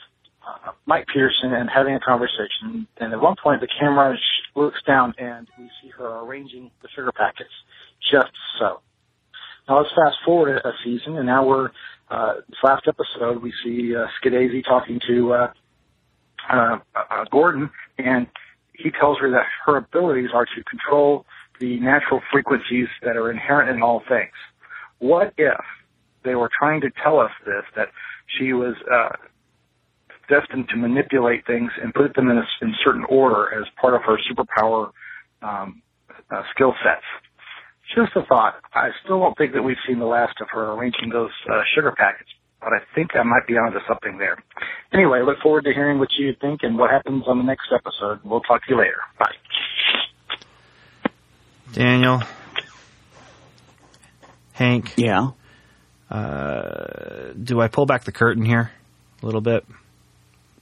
uh, 0.47 0.71
Mike 0.85 1.05
Pearson 1.13 1.53
and 1.53 1.69
having 1.69 1.95
a 1.95 1.99
conversation. 1.99 2.87
And 2.97 3.13
at 3.13 3.21
one 3.21 3.35
point, 3.41 3.61
the 3.61 3.67
camera 3.79 4.17
looks 4.55 4.81
down 4.85 5.13
and 5.17 5.47
we 5.57 5.69
see 5.81 5.89
her 5.97 6.19
arranging 6.21 6.71
the 6.81 6.89
sugar 6.95 7.11
packets 7.11 7.51
just 8.11 8.31
so. 8.59 8.81
Now 9.67 9.77
let's 9.79 9.89
fast 9.95 10.17
forward 10.25 10.61
a, 10.65 10.71
season, 10.83 11.17
and 11.17 11.25
now 11.25 11.45
we're 11.45 11.69
uh, 12.09 12.35
this 12.49 12.57
last 12.63 12.87
episode. 12.87 13.41
We 13.41 13.53
see 13.63 13.95
uh, 13.95 14.07
talking 14.67 14.99
to 15.07 15.33
uh, 15.33 15.53
uh, 16.49 16.79
uh, 16.95 17.25
Gordon, 17.31 17.69
and 17.97 18.27
he 18.73 18.91
tells 18.91 19.19
her 19.19 19.29
that 19.31 19.45
her 19.65 19.77
abilities 19.77 20.29
are 20.33 20.45
to 20.45 20.63
control 20.63 21.25
the 21.59 21.79
natural 21.79 22.21
frequencies 22.31 22.87
that 23.03 23.15
are 23.15 23.29
inherent 23.29 23.69
in 23.69 23.83
all 23.83 24.01
things. 24.09 24.33
What 24.99 25.33
if 25.37 25.59
they 26.23 26.35
were 26.35 26.49
trying 26.57 26.81
to 26.81 26.89
tell 27.03 27.19
us 27.19 27.31
this 27.45 27.63
that 27.75 27.89
she 28.27 28.53
was 28.53 28.75
uh, 28.91 29.15
destined 30.31 30.69
to 30.69 30.77
manipulate 30.77 31.45
things 31.45 31.69
and 31.83 31.93
put 31.93 32.15
them 32.15 32.29
in 32.31 32.37
a 32.37 32.45
in 32.61 32.73
certain 32.83 33.03
order 33.09 33.51
as 33.59 33.67
part 33.79 33.93
of 33.93 34.01
her 34.07 34.17
superpower 34.23 34.91
um, 35.41 35.81
uh, 36.31 36.43
skill 36.55 36.73
sets? 36.83 37.03
Just 37.93 38.15
a 38.15 38.23
thought. 38.25 38.55
I 38.73 38.89
still 39.03 39.19
don't 39.19 39.37
think 39.37 39.51
that 39.53 39.63
we've 39.63 39.81
seen 39.85 39.99
the 39.99 40.05
last 40.05 40.39
of 40.39 40.47
her 40.53 40.71
arranging 40.71 41.09
those 41.09 41.31
uh, 41.51 41.59
sugar 41.75 41.91
packets, 41.97 42.29
but 42.61 42.71
I 42.71 42.79
think 42.95 43.11
I 43.15 43.23
might 43.23 43.45
be 43.47 43.55
onto 43.57 43.79
something 43.85 44.17
there. 44.17 44.37
Anyway, 44.93 45.21
look 45.25 45.39
forward 45.43 45.65
to 45.65 45.73
hearing 45.73 45.99
what 45.99 46.07
you 46.17 46.31
think 46.39 46.61
and 46.63 46.77
what 46.77 46.89
happens 46.89 47.25
on 47.27 47.37
the 47.37 47.43
next 47.43 47.67
episode. 47.75 48.19
We'll 48.23 48.39
talk 48.41 48.63
to 48.65 48.69
you 48.73 48.77
later. 48.79 49.01
Bye. 49.19 49.35
Daniel, 51.73 52.21
Hank, 54.53 54.93
Yeah. 54.97 55.29
uh, 56.09 57.33
do 57.41 57.59
I 57.61 57.67
pull 57.67 57.85
back 57.85 58.03
the 58.03 58.11
curtain 58.11 58.45
here 58.45 58.71
a 59.21 59.25
little 59.25 59.41
bit? 59.41 59.65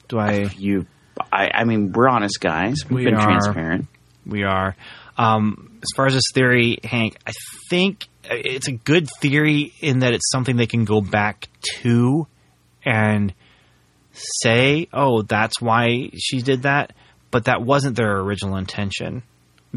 Do 0.10 0.20
I? 0.20 0.50
You 0.58 0.86
I 1.32 1.50
I 1.54 1.64
mean 1.64 1.92
we're 1.94 2.10
honest 2.10 2.40
guys. 2.42 2.76
We've 2.90 2.98
We 2.98 3.06
been 3.06 3.16
are. 3.16 3.24
transparent. 3.24 3.88
We 4.26 4.44
are. 4.44 4.76
Um, 5.18 5.80
as 5.82 5.88
far 5.96 6.06
as 6.08 6.14
this 6.14 6.24
theory, 6.34 6.78
Hank, 6.84 7.18
I 7.26 7.32
think 7.70 8.08
it's 8.24 8.68
a 8.68 8.74
good 8.74 9.08
theory 9.22 9.74
in 9.82 10.00
that 10.00 10.14
it's 10.14 10.30
something 10.32 10.56
they 10.56 10.68
can 10.68 10.86
go 10.86 11.02
back 11.02 11.48
to 11.82 12.28
and 12.86 13.34
say, 14.14 14.88
oh, 14.94 15.22
that's 15.24 15.62
why 15.62 16.10
she 16.18 16.42
did 16.42 16.64
that. 16.64 16.94
But 17.32 17.46
that 17.46 17.62
wasn't 17.62 17.96
their 17.98 18.18
original 18.20 18.56
intention. 18.58 19.24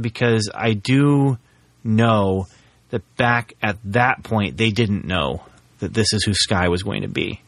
Because 0.01 0.49
I 0.55 0.73
do 0.75 1.39
know 1.85 2.47
that 2.91 3.03
back 3.17 3.55
at 3.63 3.79
that 3.87 4.23
point, 4.23 4.57
they 4.57 4.71
didn't 4.71 5.05
know 5.05 5.43
that 5.81 5.93
this 5.93 6.13
is 6.13 6.25
who 6.25 6.35
Skye 6.35 6.69
was 6.69 6.83
going 6.83 7.03
to 7.03 7.09
be. 7.09 7.41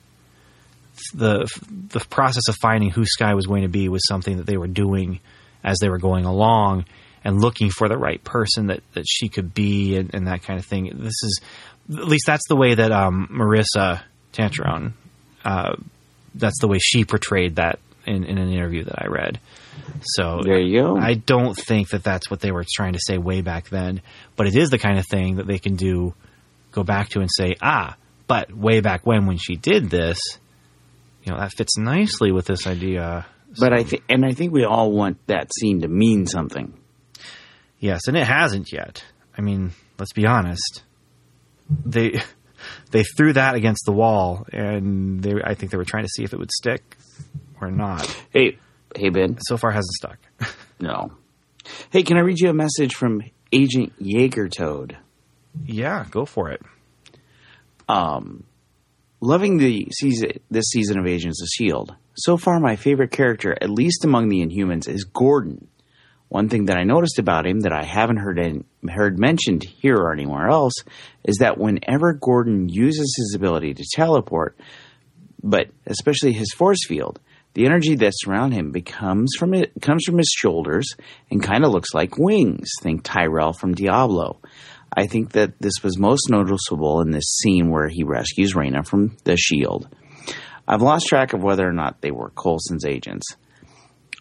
The, 1.13 1.49
the 1.89 2.01
process 2.01 2.49
of 2.49 2.57
finding 2.57 2.91
who 2.91 3.05
Skye 3.05 3.35
was 3.35 3.47
going 3.47 3.63
to 3.63 3.69
be 3.69 3.89
was 3.89 4.07
something 4.07 4.37
that 4.37 4.47
they 4.47 4.57
were 4.57 4.69
doing 4.69 5.21
as 5.63 5.79
they 5.81 5.89
were 5.89 5.99
going 5.99 6.25
along 6.25 6.85
and 7.25 7.41
looking 7.41 7.71
for 7.71 7.89
the 7.89 7.97
right 7.97 8.23
person 8.23 8.67
that, 8.67 8.81
that 8.93 9.05
she 9.09 9.29
could 9.29 9.55
be 9.55 9.97
and, 9.97 10.15
and 10.15 10.27
that 10.27 10.43
kind 10.43 10.59
of 10.59 10.67
thing. 10.67 10.85
This 10.95 11.23
is, 11.23 11.41
at 11.91 12.05
least 12.07 12.25
that's 12.27 12.47
the 12.49 12.57
way 12.57 12.75
that 12.75 12.93
um, 12.93 13.29
Maurissa 13.33 14.03
Tancharoen, 14.33 14.93
uh, 15.45 15.77
that's 16.35 16.61
the 16.61 16.69
way 16.69 16.79
she 16.79 17.05
portrayed 17.05 17.57
that 17.57 17.79
in, 18.07 18.25
in 18.25 18.39
an 18.39 18.51
interview 18.51 18.85
that 18.85 19.03
I 19.03 19.07
read. 19.07 19.41
So 20.03 20.41
There 20.45 20.61
you 20.61 20.83
go. 20.83 20.97
I 20.97 21.15
don't 21.15 21.55
think 21.55 21.91
that 21.91 22.05
that's 22.05 22.31
what 22.31 22.41
they 22.41 22.53
were 22.53 22.65
trying 22.71 22.93
to 22.93 23.01
say 23.03 23.19
way 23.19 23.41
back 23.41 23.69
then, 23.69 24.03
but 24.37 24.47
it 24.47 24.57
is 24.57 24.71
the 24.71 24.79
kind 24.79 24.99
of 24.99 25.07
thing 25.07 25.37
that 25.37 25.47
they 25.47 25.59
can 25.59 25.77
do, 25.77 26.15
go 26.73 26.83
back 26.83 27.09
to 27.11 27.21
and 27.21 27.31
say, 27.33 27.55
ah, 27.63 27.97
but 28.27 28.53
way 28.53 28.81
back 28.81 29.07
when, 29.07 29.27
when 29.27 29.39
she 29.39 29.57
did 29.57 29.91
this, 29.91 30.19
you 31.25 31.33
know, 31.33 31.39
that 31.39 31.53
fits 31.57 31.77
nicely 31.79 32.31
with 32.33 32.47
this 32.47 32.67
idea. 32.67 33.27
But 33.59 33.73
I 33.73 33.83
think 33.85 34.03
and 34.09 34.25
I 34.25 34.33
think 34.33 34.53
we 34.53 34.65
all 34.65 34.93
want 34.93 35.19
that 35.27 35.51
scene 35.59 35.81
to 35.83 35.89
mean 35.89 36.27
something. 36.27 36.79
Yes, 37.79 38.03
and 38.09 38.17
it 38.17 38.27
hasn't 38.27 38.73
yet. 38.73 39.05
I 39.37 39.41
mean, 39.43 39.73
let's 39.99 40.13
be 40.13 40.27
honest. 40.27 40.83
They 41.85 42.21
they 42.91 43.03
threw 43.17 43.33
that 43.35 43.55
against 43.55 43.85
the 43.87 43.93
wall, 43.93 44.47
and 44.53 45.23
they 45.23 45.35
I 45.43 45.55
think 45.55 45.71
they 45.73 45.79
were 45.79 45.85
trying 45.85 46.05
to 46.05 46.11
see 46.11 46.25
if 46.25 46.33
it 46.33 46.39
would 46.39 46.53
stick 46.53 46.97
or 47.61 47.71
not. 47.71 48.07
Hey 48.31 48.59
hey 48.97 49.09
Ben. 49.11 49.39
So 49.41 49.57
far, 49.57 49.71
hasn't 49.73 49.95
stuck. 49.95 50.19
No. 50.81 51.13
Hey, 51.91 52.03
can 52.03 52.17
I 52.19 52.21
read 52.21 52.41
you 52.41 52.51
a 52.51 52.53
message 52.53 52.95
from 52.97 53.23
Agent 53.53 53.93
Jaeger 53.99 54.49
Toad? 54.49 54.99
yeah, 55.65 56.05
go 56.11 56.27
for 56.27 56.51
it. 56.51 56.61
um, 57.89 58.43
loving 59.25 59.57
the 59.57 59.89
season, 59.91 60.33
this 60.51 60.67
season 60.67 60.99
of 60.99 61.07
Agents 61.07 61.41
of 61.41 61.49
Shield. 61.49 61.95
So 62.15 62.37
far, 62.37 62.61
my 62.61 62.77
favorite 62.77 63.11
character, 63.11 63.57
at 63.61 63.71
least 63.71 64.05
among 64.05 64.29
the 64.29 64.45
Inhumans, 64.45 64.87
is 64.87 65.05
Gordon. 65.05 65.67
One 66.29 66.49
thing 66.49 66.67
that 66.67 66.77
I 66.77 66.85
noticed 66.85 67.19
about 67.19 67.47
him 67.47 67.61
that 67.61 67.73
I 67.73 67.85
haven't 67.85 68.19
heard 68.19 68.39
in, 68.39 68.65
heard 68.89 69.19
mentioned 69.19 69.65
here 69.65 69.97
or 69.97 70.13
anywhere 70.13 70.49
else 70.49 70.75
is 71.25 71.37
that 71.39 71.59
whenever 71.59 72.13
Gordon 72.13 72.69
uses 72.69 73.15
his 73.17 73.35
ability 73.35 73.75
to 73.75 73.85
teleport, 73.95 74.59
but 75.43 75.69
especially 75.87 76.33
his 76.33 76.53
force 76.53 76.87
field, 76.87 77.19
the 77.55 77.67
energy 77.67 77.95
that's 77.95 78.27
around 78.27 78.53
him 78.53 78.73
becomes 78.73 79.33
from 79.39 79.55
it 79.55 79.73
comes 79.81 80.05
from 80.05 80.19
his 80.19 80.33
shoulders 80.37 80.89
and 81.31 81.43
kind 81.43 81.65
of 81.65 81.71
looks 81.71 81.95
like 81.95 82.19
wings. 82.19 82.69
Think 82.83 83.05
Tyrael 83.05 83.57
from 83.57 83.75
Diablo. 83.75 84.41
I 84.97 85.07
think 85.07 85.33
that 85.33 85.59
this 85.59 85.83
was 85.83 85.99
most 85.99 86.31
noticeable 86.31 87.01
in 87.01 87.11
this 87.11 87.37
scene 87.43 87.71
where 87.71 87.89
he 87.89 88.05
rescues 88.05 88.55
Raina 88.55 88.87
from 88.87 89.17
the 89.25 89.37
shield. 89.37 89.89
I've 90.67 90.83
lost 90.83 91.09
track 91.09 91.33
of 91.33 91.43
whether 91.43 91.69
or 91.69 91.73
not 91.73 92.01
they 92.01 92.11
were 92.11 92.31
Coulson's 92.31 92.87
agents. 92.87 93.37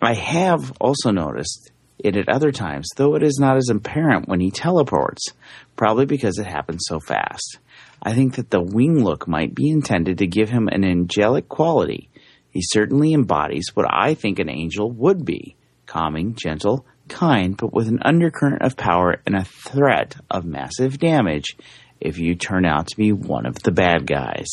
I 0.01 0.15
have 0.15 0.73
also 0.81 1.11
noticed 1.11 1.71
it 1.99 2.17
at 2.17 2.27
other 2.27 2.51
times, 2.51 2.89
though 2.97 3.15
it 3.15 3.23
is 3.23 3.37
not 3.39 3.55
as 3.55 3.69
apparent 3.69 4.27
when 4.27 4.39
he 4.39 4.51
teleports, 4.51 5.27
probably 5.75 6.05
because 6.05 6.37
it 6.37 6.47
happens 6.47 6.83
so 6.87 6.99
fast. 6.99 7.59
I 8.01 8.13
think 8.13 8.35
that 8.35 8.49
the 8.49 8.61
wing 8.61 9.01
look 9.03 9.27
might 9.27 9.55
be 9.55 9.69
intended 9.69 10.17
to 10.17 10.27
give 10.27 10.49
him 10.49 10.67
an 10.67 10.83
angelic 10.83 11.47
quality. 11.47 12.09
He 12.49 12.61
certainly 12.61 13.13
embodies 13.13 13.69
what 13.73 13.87
I 13.89 14.15
think 14.15 14.39
an 14.39 14.49
angel 14.49 14.91
would 14.91 15.23
be 15.23 15.55
calming, 15.85 16.35
gentle, 16.35 16.85
kind, 17.13 17.55
but 17.55 17.73
with 17.73 17.87
an 17.87 17.99
undercurrent 18.01 18.61
of 18.61 18.75
power 18.75 19.21
and 19.25 19.35
a 19.35 19.45
threat 19.45 20.15
of 20.29 20.43
massive 20.45 20.97
damage 20.99 21.55
if 22.01 22.17
you 22.17 22.35
turn 22.35 22.65
out 22.65 22.87
to 22.87 22.97
be 22.97 23.11
one 23.11 23.45
of 23.45 23.55
the 23.63 23.71
bad 23.71 24.05
guys. 24.05 24.47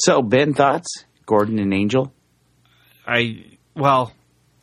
So, 0.00 0.22
Ben, 0.22 0.54
thoughts? 0.54 1.04
Gordon 1.26 1.58
and 1.58 1.72
Angel? 1.72 2.12
I 3.06 3.44
well, 3.74 4.12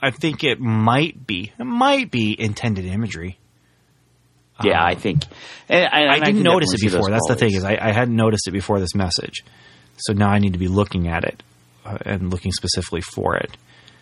I 0.01 0.11
think 0.11 0.43
it 0.43 0.59
might 0.59 1.27
be 1.27 1.51
it 1.57 1.63
might 1.63 2.11
be 2.11 2.35
intended 2.39 2.85
imagery. 2.85 3.37
Yeah, 4.63 4.83
I 4.83 4.93
think. 4.93 5.23
And, 5.69 5.89
and 5.91 6.09
I 6.11 6.19
didn't 6.19 6.35
can 6.35 6.43
notice 6.43 6.73
it 6.73 6.81
before. 6.81 7.09
That's 7.09 7.27
the 7.27 7.35
thing 7.35 7.53
is 7.53 7.63
I, 7.63 7.77
I 7.81 7.91
hadn't 7.93 8.15
noticed 8.15 8.47
it 8.47 8.51
before 8.51 8.79
this 8.79 8.93
message, 8.93 9.43
so 9.97 10.13
now 10.13 10.29
I 10.29 10.39
need 10.39 10.53
to 10.53 10.59
be 10.59 10.67
looking 10.67 11.07
at 11.07 11.23
it 11.23 11.43
uh, 11.85 11.97
and 12.05 12.29
looking 12.29 12.51
specifically 12.51 13.01
for 13.01 13.35
it. 13.35 13.57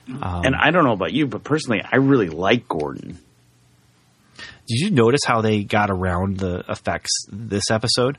Um, 0.10 0.44
and 0.46 0.56
I 0.56 0.72
don't 0.72 0.84
know 0.86 0.94
about 0.94 1.14
you, 1.14 1.28
but 1.28 1.44
personally, 1.44 1.82
I 1.84 1.98
really 1.98 2.30
like 2.30 2.68
Gordon. 2.68 3.18
Did 4.68 4.80
you 4.80 4.92
notice 4.92 5.22
how 5.26 5.42
they 5.42 5.64
got 5.64 5.90
around 5.90 6.38
the 6.38 6.64
effects 6.70 7.12
this 7.32 7.70
episode? 7.72 8.18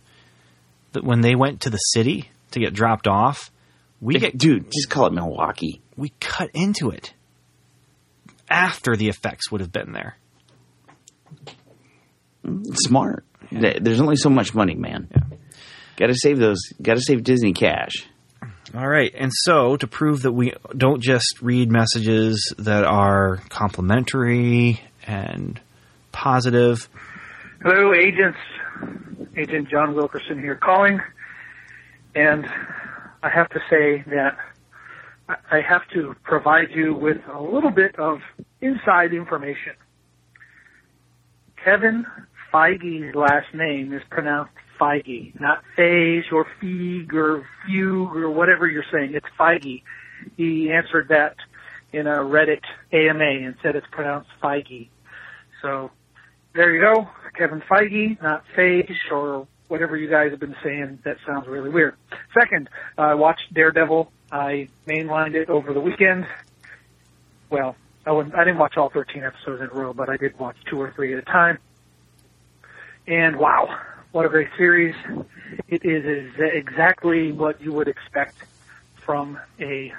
That 0.92 1.04
when 1.04 1.20
they 1.20 1.34
went 1.34 1.62
to 1.62 1.70
the 1.70 1.76
city 1.78 2.30
to 2.52 2.60
get 2.60 2.74
dropped 2.74 3.06
off, 3.06 3.50
we 4.00 4.14
get 4.18 4.36
Dude, 4.36 4.70
just 4.72 4.88
call 4.90 5.06
it 5.06 5.12
Milwaukee. 5.12 5.80
we 5.96 6.12
cut 6.20 6.50
into 6.54 6.90
it 6.90 7.12
after 8.48 8.96
the 8.96 9.08
effects 9.08 9.50
would 9.52 9.60
have 9.60 9.70
been 9.72 9.92
there. 9.92 10.16
Smart. 12.74 13.24
Th- 13.50 13.78
There's 13.80 14.00
only 14.00 14.16
so 14.16 14.30
much 14.30 14.54
money, 14.54 14.74
man. 14.74 15.08
Got 15.96 16.06
to 16.06 16.14
save 16.14 16.38
those. 16.38 16.58
Got 16.80 16.94
to 16.94 17.00
save 17.02 17.22
Disney 17.22 17.52
cash. 17.52 17.92
All 18.72 18.86
right, 18.88 19.12
and 19.16 19.32
so 19.34 19.76
to 19.76 19.86
prove 19.88 20.22
that 20.22 20.32
we 20.32 20.52
don't 20.76 21.02
just 21.02 21.42
read 21.42 21.72
messages 21.72 22.54
that 22.56 22.84
are 22.84 23.38
complimentary 23.48 24.80
and 25.06 25.60
positive, 26.12 26.88
Hello, 27.62 27.92
agents. 27.92 28.38
Agent 29.36 29.68
John 29.68 29.94
Wilkerson 29.94 30.38
here 30.38 30.54
calling. 30.54 30.98
And 32.14 32.46
I 33.22 33.28
have 33.28 33.50
to 33.50 33.60
say 33.68 34.02
that 34.06 34.38
I- 35.50 35.60
have 35.60 35.86
to 35.92 36.16
provide 36.22 36.70
you 36.70 36.94
with 36.94 37.18
a 37.28 37.40
little 37.40 37.70
bit 37.70 37.96
of 37.96 38.22
inside 38.60 39.12
information. 39.12 39.74
Kevin 41.62 42.06
Feige's 42.52 43.14
last 43.14 43.52
name 43.52 43.92
is 43.92 44.02
pronounced 44.10 44.54
Feige, 44.80 45.38
not 45.38 45.62
Feige 45.76 46.32
or 46.32 46.46
Feig 46.60 47.12
or 47.12 47.46
Fugue 47.66 48.16
or 48.16 48.30
whatever 48.30 48.66
you're 48.66 48.84
saying. 48.90 49.14
It's 49.14 49.26
Feige. 49.38 49.82
He 50.36 50.70
answered 50.72 51.08
that 51.08 51.36
in 51.92 52.06
a 52.06 52.18
Reddit 52.18 52.62
AMA 52.92 53.24
and 53.24 53.54
said 53.62 53.76
it's 53.76 53.86
pronounced 53.90 54.30
Feige. 54.42 54.88
So 55.62 55.90
there 56.54 56.74
you 56.74 56.80
go. 56.80 57.08
Kevin 57.34 57.60
Feige, 57.60 58.20
not 58.22 58.44
Feige 58.56 58.94
or 59.10 59.46
whatever 59.68 59.96
you 59.96 60.08
guys 60.08 60.30
have 60.30 60.40
been 60.40 60.56
saying. 60.62 61.00
That 61.04 61.18
sounds 61.26 61.46
really 61.46 61.70
weird. 61.70 61.94
Second, 62.38 62.68
uh, 62.98 63.02
I 63.02 63.14
watched 63.14 63.52
Daredevil. 63.54 64.10
I 64.32 64.68
mainlined 64.86 65.34
it 65.34 65.48
over 65.48 65.72
the 65.72 65.80
weekend. 65.80 66.26
Well, 67.50 67.76
I, 68.06 68.10
I 68.10 68.44
didn't 68.44 68.58
watch 68.58 68.76
all 68.76 68.90
13 68.90 69.24
episodes 69.24 69.60
in 69.60 69.68
a 69.68 69.72
row, 69.72 69.92
but 69.92 70.08
I 70.08 70.16
did 70.16 70.38
watch 70.38 70.56
two 70.68 70.80
or 70.80 70.92
three 70.92 71.12
at 71.12 71.18
a 71.18 71.22
time. 71.22 71.58
And 73.06 73.36
wow, 73.36 73.76
what 74.12 74.26
a 74.26 74.28
great 74.28 74.48
series. 74.56 74.94
It 75.68 75.84
is 75.84 76.32
exactly 76.38 77.32
what 77.32 77.60
you 77.60 77.72
would 77.72 77.88
expect 77.88 78.36
from 78.96 79.38
a 79.60 79.92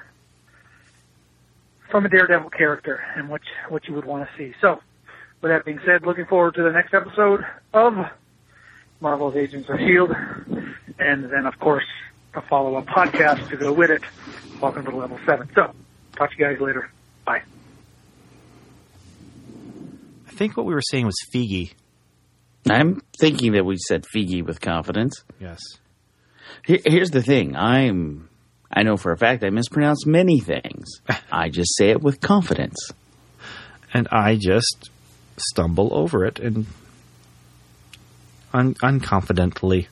from 1.89 2.05
a 2.05 2.09
Daredevil 2.09 2.49
character 2.51 3.03
and 3.15 3.29
what 3.29 3.41
what 3.69 3.88
you 3.88 3.93
would 3.93 4.05
want 4.05 4.27
to 4.27 4.38
see. 4.38 4.53
So, 4.61 4.81
with 5.41 5.51
that 5.51 5.65
being 5.65 5.79
said, 5.85 6.05
looking 6.05 6.25
forward 6.25 6.55
to 6.55 6.63
the 6.63 6.71
next 6.71 6.93
episode 6.93 7.45
of 7.73 7.93
Marvel's 8.99 9.35
Agents 9.35 9.67
of 9.69 9.75
S.H.I.E.L.D. 9.75 10.13
And 10.99 11.25
then, 11.31 11.45
of 11.45 11.57
course, 11.59 11.85
a 12.35 12.41
follow-up 12.41 12.85
podcast 12.85 13.49
to 13.49 13.57
go 13.57 13.73
with 13.73 13.89
it. 13.89 14.03
Welcome 14.61 14.85
to 14.85 14.95
Level 14.95 15.19
7. 15.25 15.49
So, 15.55 15.73
talk 16.15 16.31
to 16.31 16.38
you 16.38 16.45
guys 16.45 16.61
later. 16.61 16.89
Bye. 17.25 17.41
I 20.27 20.31
think 20.31 20.55
what 20.55 20.65
we 20.65 20.73
were 20.73 20.83
saying 20.83 21.05
was 21.07 21.15
Feige. 21.33 21.73
I'm 22.69 23.01
thinking 23.19 23.53
that 23.53 23.65
we 23.65 23.77
said 23.77 24.05
Figi 24.13 24.45
with 24.45 24.61
confidence. 24.61 25.23
Yes. 25.39 25.59
Here, 26.65 26.79
here's 26.85 27.09
the 27.09 27.23
thing. 27.23 27.55
I'm. 27.55 28.29
I 28.71 28.83
know 28.83 28.95
for 28.97 29.11
a 29.11 29.17
fact 29.17 29.43
I 29.43 29.49
mispronounce 29.49 30.05
many 30.05 30.39
things. 30.39 31.01
I 31.31 31.49
just 31.49 31.75
say 31.75 31.89
it 31.89 32.01
with 32.01 32.21
confidence. 32.21 32.91
And 33.93 34.07
I 34.11 34.38
just 34.38 34.89
stumble 35.38 35.93
over 35.93 36.25
it 36.25 36.39
and 36.39 36.65
un- 38.53 38.75
unconfidently. 38.75 39.88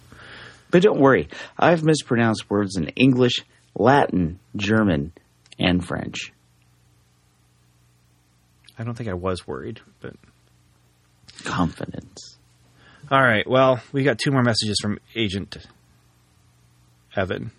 But 0.71 0.83
don't 0.83 0.99
worry. 0.99 1.27
I've 1.57 1.83
mispronounced 1.83 2.49
words 2.49 2.77
in 2.77 2.89
English, 2.89 3.43
Latin, 3.75 4.39
German, 4.55 5.11
and 5.57 5.85
French. 5.85 6.31
I 8.77 8.83
don't 8.83 8.95
think 8.95 9.09
I 9.09 9.15
was 9.15 9.45
worried, 9.45 9.81
but 9.99 10.13
Confidence. 11.43 12.37
All 13.11 13.21
right. 13.21 13.47
Well, 13.49 13.81
we 13.91 14.03
got 14.03 14.19
two 14.19 14.31
more 14.31 14.43
messages 14.43 14.77
from 14.81 14.99
Agent 15.15 15.57
Evan. 17.15 17.51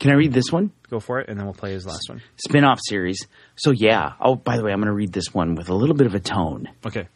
Can 0.00 0.10
I 0.10 0.14
read 0.14 0.32
this 0.32 0.50
one? 0.50 0.72
Go 0.90 1.00
for 1.00 1.20
it, 1.20 1.28
and 1.28 1.38
then 1.38 1.46
we'll 1.46 1.54
play 1.54 1.72
his 1.72 1.86
last 1.86 2.08
one. 2.08 2.22
Spin-off 2.36 2.80
series. 2.82 3.26
So 3.56 3.70
yeah. 3.70 4.12
Oh, 4.20 4.34
by 4.34 4.56
the 4.56 4.64
way, 4.64 4.72
I'm 4.72 4.78
going 4.78 4.88
to 4.88 4.94
read 4.94 5.12
this 5.12 5.34
one 5.34 5.54
with 5.54 5.68
a 5.68 5.74
little 5.74 5.94
bit 5.94 6.06
of 6.06 6.14
a 6.14 6.20
tone. 6.20 6.68
Okay. 6.86 7.08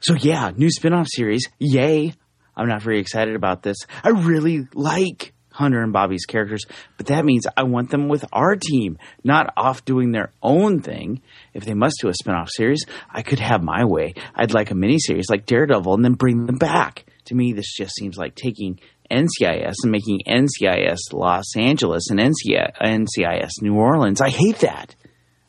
So 0.00 0.14
yeah, 0.14 0.50
new 0.56 0.70
spin-off 0.70 1.06
series. 1.08 1.48
Yay. 1.58 2.14
I'm 2.56 2.66
not 2.66 2.82
very 2.82 2.98
excited 2.98 3.36
about 3.36 3.62
this. 3.62 3.76
I 4.02 4.08
really 4.08 4.66
like 4.74 5.32
Hunter 5.58 5.82
and 5.82 5.92
Bobbi's 5.92 6.24
characters, 6.24 6.64
but 6.96 7.06
that 7.06 7.24
means 7.24 7.48
I 7.56 7.64
want 7.64 7.90
them 7.90 8.08
with 8.08 8.24
our 8.32 8.54
team, 8.54 8.96
not 9.24 9.52
off 9.56 9.84
doing 9.84 10.12
their 10.12 10.32
own 10.40 10.80
thing. 10.80 11.20
If 11.52 11.64
they 11.64 11.74
must 11.74 11.98
do 12.00 12.08
a 12.08 12.14
spin-off 12.14 12.48
series, 12.50 12.86
I 13.10 13.22
could 13.22 13.40
have 13.40 13.62
my 13.62 13.84
way. 13.84 14.14
I'd 14.36 14.54
like 14.54 14.70
a 14.70 14.74
miniseries 14.74 15.28
like 15.28 15.46
Daredevil 15.46 15.94
and 15.94 16.04
then 16.04 16.14
bring 16.14 16.46
them 16.46 16.58
back. 16.58 17.04
To 17.24 17.34
me, 17.34 17.52
this 17.52 17.74
just 17.76 17.96
seems 17.96 18.16
like 18.16 18.36
taking 18.36 18.78
NCIS 19.10 19.74
and 19.82 19.90
making 19.90 20.20
NCIS 20.28 21.12
Los 21.12 21.56
Angeles 21.56 22.08
and 22.10 22.20
NCIS, 22.20 23.50
New 23.60 23.74
Orleans. 23.74 24.20
I 24.20 24.30
hate 24.30 24.60
that. 24.60 24.94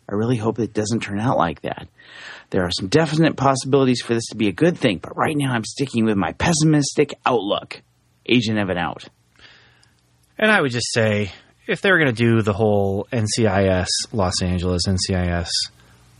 I 0.09 0.15
really 0.15 0.37
hope 0.37 0.57
it 0.57 0.73
doesn't 0.73 1.03
turn 1.03 1.19
out 1.19 1.37
like 1.37 1.61
that. 1.61 1.87
There 2.49 2.63
are 2.63 2.71
some 2.71 2.87
definite 2.87 3.37
possibilities 3.37 4.01
for 4.01 4.15
this 4.15 4.25
to 4.31 4.35
be 4.35 4.47
a 4.47 4.51
good 4.51 4.75
thing, 4.75 4.97
but 4.97 5.15
right 5.15 5.35
now 5.37 5.53
I'm 5.53 5.63
sticking 5.63 6.05
with 6.05 6.17
my 6.17 6.33
pessimistic 6.33 7.13
outlook. 7.27 7.83
Agent 8.25 8.57
Evan 8.57 8.77
out. 8.77 9.05
And 10.39 10.49
I 10.49 10.61
would 10.61 10.71
just 10.71 10.91
say, 10.93 11.31
if 11.67 11.81
they 11.81 11.91
were 11.91 11.99
going 11.99 12.15
to 12.15 12.23
do 12.23 12.41
the 12.41 12.53
whole 12.53 13.07
NCIS 13.11 13.87
Los 14.13 14.41
Angeles, 14.41 14.83
NCIS 14.87 15.49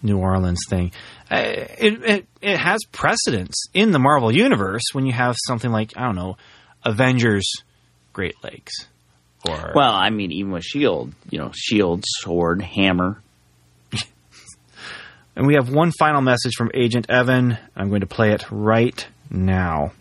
New 0.03 0.17
Orleans 0.17 0.59
thing, 0.69 0.91
uh, 1.31 1.37
it, 1.37 2.03
it 2.03 2.27
it 2.41 2.57
has 2.57 2.79
precedence 2.91 3.67
in 3.73 3.91
the 3.91 3.99
Marvel 3.99 4.31
universe 4.31 4.83
when 4.91 5.05
you 5.05 5.13
have 5.13 5.35
something 5.47 5.71
like 5.71 5.93
I 5.95 6.03
don't 6.05 6.15
know, 6.15 6.37
Avengers, 6.83 7.49
Great 8.13 8.35
Lakes, 8.43 8.73
or 9.47 9.71
Well, 9.73 9.93
I 9.93 10.09
mean, 10.09 10.31
even 10.33 10.51
with 10.51 10.63
Shield, 10.63 11.13
you 11.29 11.39
know, 11.39 11.51
Shield, 11.55 12.03
sword, 12.05 12.61
hammer. 12.61 13.21
And 15.35 15.47
we 15.47 15.53
have 15.53 15.69
one 15.69 15.93
final 15.97 16.19
message 16.19 16.55
from 16.57 16.69
Agent 16.73 17.09
Evan. 17.09 17.57
I'm 17.73 17.87
going 17.87 18.01
to 18.01 18.07
play 18.07 18.33
it 18.33 18.43
right 18.51 19.07
now. 19.29 19.93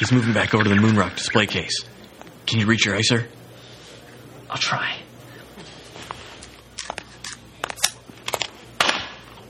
He's 0.00 0.10
moving 0.10 0.34
back 0.34 0.52
over 0.52 0.64
to 0.64 0.68
the 0.68 0.74
Moonrock 0.74 1.14
display 1.14 1.46
case. 1.46 1.84
Can 2.46 2.60
you 2.60 2.66
reach 2.66 2.86
your 2.86 2.96
icer? 2.96 3.26
I'll 4.48 4.56
try. 4.56 4.98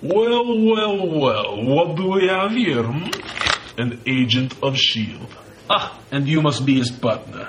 Well, 0.02 0.64
well, 0.64 1.18
well, 1.20 1.64
what 1.64 1.97
do 1.97 2.10
we 2.12 2.28
have 2.28 2.52
here? 2.52 2.82
Hmm? 2.82 3.81
An 3.81 4.01
agent 4.06 4.55
of 4.62 4.74
S.H.I.E.L.D. 4.74 5.27
Ah, 5.68 5.98
and 6.10 6.27
you 6.28 6.40
must 6.40 6.64
be 6.64 6.78
his 6.78 6.90
partner. 6.90 7.48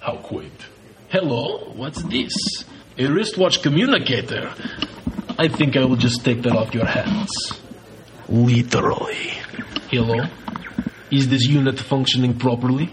How 0.00 0.16
quaint. 0.16 0.66
Hello, 1.08 1.72
what's 1.74 2.02
this? 2.02 2.34
A 2.98 3.06
wristwatch 3.06 3.62
communicator. 3.62 4.52
I 5.38 5.48
think 5.48 5.76
I 5.76 5.84
will 5.84 5.96
just 5.96 6.24
take 6.24 6.42
that 6.42 6.54
off 6.54 6.74
your 6.74 6.86
hands. 6.86 7.30
Literally. 8.28 9.32
Hello? 9.90 10.24
Is 11.10 11.28
this 11.28 11.44
unit 11.46 11.80
functioning 11.80 12.38
properly? 12.38 12.90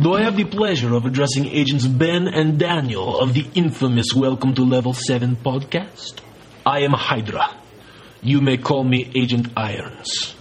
Do 0.00 0.14
I 0.14 0.22
have 0.22 0.36
the 0.36 0.44
pleasure 0.44 0.94
of 0.94 1.06
addressing 1.06 1.46
Agents 1.46 1.84
Ben 1.84 2.28
and 2.28 2.56
Daniel 2.56 3.18
of 3.18 3.34
the 3.34 3.44
infamous 3.56 4.14
Welcome 4.14 4.54
to 4.54 4.62
Level 4.62 4.92
7 4.92 5.34
podcast? 5.34 6.20
I 6.64 6.82
am 6.82 6.92
Hydra. 6.92 7.52
You 8.22 8.40
may 8.40 8.58
call 8.58 8.84
me 8.84 9.10
Agent 9.16 9.48
Irons. 9.56 10.36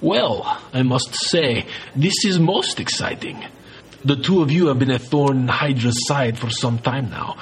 Well, 0.00 0.44
I 0.72 0.82
must 0.82 1.16
say, 1.16 1.66
this 1.96 2.24
is 2.24 2.38
most 2.38 2.78
exciting. 2.78 3.44
The 4.04 4.14
two 4.14 4.40
of 4.40 4.52
you 4.52 4.68
have 4.68 4.78
been 4.78 4.92
a 4.92 5.00
thorn 5.00 5.38
in 5.38 5.48
Hydra's 5.48 6.06
side 6.06 6.38
for 6.38 6.50
some 6.50 6.78
time 6.78 7.10
now. 7.10 7.38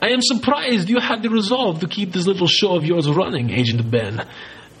I 0.00 0.12
am 0.12 0.22
surprised 0.22 0.88
you 0.88 0.98
had 0.98 1.22
the 1.22 1.28
resolve 1.28 1.80
to 1.80 1.88
keep 1.88 2.12
this 2.12 2.26
little 2.26 2.48
show 2.48 2.74
of 2.74 2.86
yours 2.86 3.06
running, 3.06 3.50
Agent 3.50 3.90
Ben, 3.90 4.26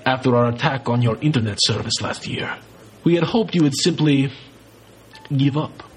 after 0.06 0.34
our 0.34 0.48
attack 0.48 0.88
on 0.88 1.02
your 1.02 1.18
internet 1.20 1.58
service 1.60 2.00
last 2.00 2.26
year. 2.26 2.56
We 3.04 3.16
had 3.16 3.24
hoped 3.24 3.54
you 3.54 3.64
would 3.64 3.76
simply 3.76 4.32
give 5.36 5.58
up. 5.58 5.91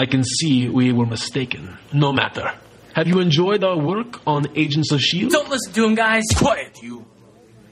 I 0.00 0.06
can 0.06 0.24
see 0.24 0.66
we 0.66 0.92
were 0.92 1.04
mistaken. 1.04 1.76
No 1.92 2.10
matter. 2.10 2.54
Have 2.94 3.06
you 3.06 3.20
enjoyed 3.20 3.62
our 3.62 3.76
work 3.76 4.26
on 4.26 4.46
Agents 4.56 4.92
of 4.92 4.98
S.H.I.E.L.D.? 5.00 5.30
Don't 5.30 5.50
listen 5.50 5.74
to 5.74 5.84
him, 5.84 5.94
guys. 5.94 6.24
Quiet, 6.34 6.82
you. 6.82 7.04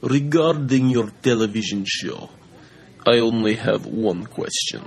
Regarding 0.03 0.91
your 0.91 1.09
television 1.23 1.87
show, 1.87 2.29
I 3.07 3.21
only 3.21 3.55
have 3.55 3.87
one 3.87 4.27
question. 4.27 4.83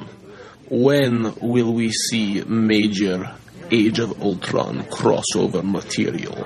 When 0.70 1.34
will 1.42 1.74
we 1.74 1.92
see 1.92 2.44
major 2.44 3.34
Age 3.72 3.98
of 3.98 4.22
Ultron 4.22 4.84
crossover 4.84 5.64
material? 5.64 6.46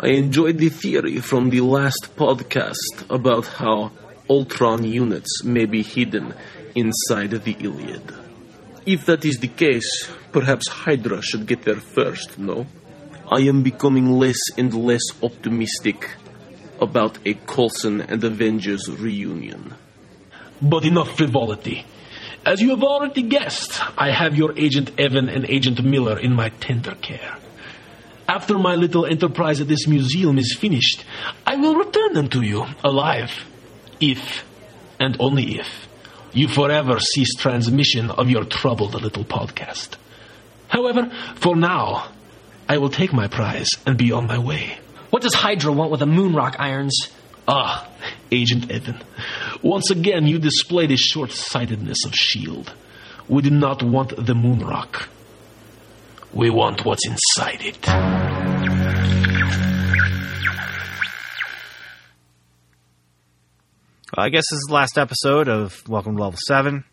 I 0.00 0.08
enjoyed 0.08 0.58
the 0.58 0.70
theory 0.70 1.18
from 1.20 1.50
the 1.50 1.60
last 1.60 2.16
podcast 2.16 3.08
about 3.08 3.46
how 3.46 3.92
Ultron 4.28 4.82
units 4.82 5.44
may 5.44 5.66
be 5.66 5.84
hidden 5.84 6.34
inside 6.74 7.30
the 7.30 7.56
Iliad. 7.60 8.25
If 8.86 9.06
that 9.06 9.24
is 9.24 9.38
the 9.38 9.48
case, 9.48 10.08
perhaps 10.30 10.68
Hydra 10.68 11.20
should 11.20 11.46
get 11.48 11.62
there 11.62 11.80
first, 11.80 12.38
no? 12.38 12.66
I 13.28 13.40
am 13.40 13.64
becoming 13.64 14.12
less 14.12 14.38
and 14.56 14.72
less 14.72 15.02
optimistic 15.20 16.08
about 16.80 17.18
a 17.26 17.34
Coulson 17.34 18.00
and 18.00 18.22
Avengers 18.22 18.88
reunion. 18.88 19.74
But 20.62 20.84
enough 20.84 21.16
frivolity. 21.16 21.84
As 22.44 22.60
you 22.60 22.70
have 22.70 22.84
already 22.84 23.22
guessed, 23.22 23.82
I 23.98 24.12
have 24.12 24.36
your 24.36 24.56
Agent 24.56 24.92
Evan 25.00 25.28
and 25.28 25.50
Agent 25.50 25.82
Miller 25.82 26.16
in 26.16 26.32
my 26.32 26.50
tender 26.50 26.94
care. 26.94 27.38
After 28.28 28.56
my 28.56 28.76
little 28.76 29.04
enterprise 29.04 29.60
at 29.60 29.66
this 29.66 29.88
museum 29.88 30.38
is 30.38 30.56
finished, 30.56 31.04
I 31.44 31.56
will 31.56 31.74
return 31.74 32.12
them 32.12 32.28
to 32.28 32.42
you, 32.42 32.66
alive. 32.84 33.32
If, 33.98 34.44
and 35.00 35.16
only 35.18 35.58
if, 35.58 35.85
you 36.36 36.48
forever 36.48 37.00
cease 37.00 37.34
transmission 37.34 38.10
of 38.10 38.28
your 38.28 38.44
troubled 38.44 38.94
little 39.00 39.24
podcast. 39.24 39.96
However, 40.68 41.10
for 41.36 41.56
now, 41.56 42.08
I 42.68 42.76
will 42.76 42.90
take 42.90 43.12
my 43.12 43.26
prize 43.26 43.70
and 43.86 43.96
be 43.96 44.12
on 44.12 44.26
my 44.26 44.38
way. 44.38 44.78
What 45.10 45.22
does 45.22 45.34
Hydra 45.34 45.72
want 45.72 45.90
with 45.90 46.00
the 46.00 46.06
Moonrock 46.06 46.56
irons? 46.58 47.08
Ah, 47.48 47.88
Agent 48.30 48.70
Evan. 48.70 49.02
Once 49.62 49.90
again, 49.90 50.26
you 50.26 50.38
display 50.38 50.86
the 50.86 50.96
short 50.96 51.32
sightedness 51.32 52.04
of 52.04 52.12
S.H.I.E.L.D. 52.12 52.70
We 53.28 53.42
do 53.42 53.50
not 53.50 53.82
want 53.82 54.10
the 54.10 54.34
Moonrock. 54.34 55.08
We 56.34 56.50
want 56.50 56.84
what's 56.84 57.06
inside 57.06 57.62
it. 57.62 58.55
I 64.18 64.30
guess 64.30 64.44
this 64.50 64.56
is 64.56 64.64
the 64.68 64.74
last 64.74 64.96
episode 64.96 65.46
of 65.48 65.86
Welcome 65.86 66.16
to 66.16 66.22
Level 66.22 66.38
7. 66.46 66.84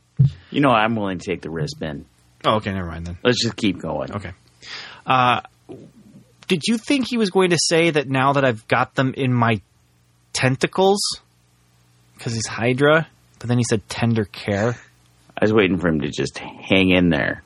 You 0.52 0.60
know, 0.60 0.72
I'm 0.72 0.98
willing 0.98 1.20
to 1.20 1.26
take 1.26 1.42
the 1.42 1.50
risk, 1.50 1.80
Ben. 1.80 2.06
Oh, 2.44 2.56
okay, 2.56 2.74
never 2.74 2.88
mind 2.88 3.08
then. 3.08 3.18
Let's 3.24 3.42
just 3.42 3.56
keep 3.56 3.80
going. 3.80 4.12
Okay. 4.12 4.32
Uh, 5.06 5.40
did 6.50 6.64
you 6.68 6.78
think 6.78 7.08
he 7.08 7.18
was 7.18 7.30
going 7.30 7.52
to 7.52 7.58
say 7.58 7.92
that 7.92 8.10
now 8.10 8.34
that 8.34 8.44
I've 8.44 8.68
got 8.68 8.96
them 8.96 9.14
in 9.16 9.34
my 9.34 9.62
tentacles? 10.34 11.00
Because 12.18 12.34
he's 12.34 12.46
Hydra? 12.46 13.08
But 13.40 13.48
then 13.48 13.58
he 13.58 13.64
said 13.64 13.88
tender 13.88 14.26
care. 14.26 14.78
I 15.38 15.46
was 15.46 15.54
waiting 15.54 15.78
for 15.78 15.88
him 15.88 16.02
to 16.02 16.10
just 16.10 16.38
hang 16.38 16.90
in 16.90 17.10
there. 17.10 17.42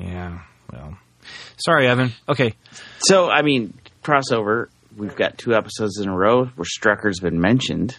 Yeah, 0.00 0.40
well. 0.72 0.96
Sorry, 1.58 1.86
Evan. 1.86 2.12
Okay. 2.26 2.54
So, 3.00 3.28
I 3.28 3.42
mean, 3.42 3.74
crossover. 4.02 4.68
We've 4.96 5.14
got 5.14 5.36
two 5.36 5.54
episodes 5.54 5.98
in 5.98 6.08
a 6.08 6.16
row 6.16 6.46
where 6.46 6.64
Strucker's 6.64 7.20
been 7.20 7.38
mentioned. 7.38 7.98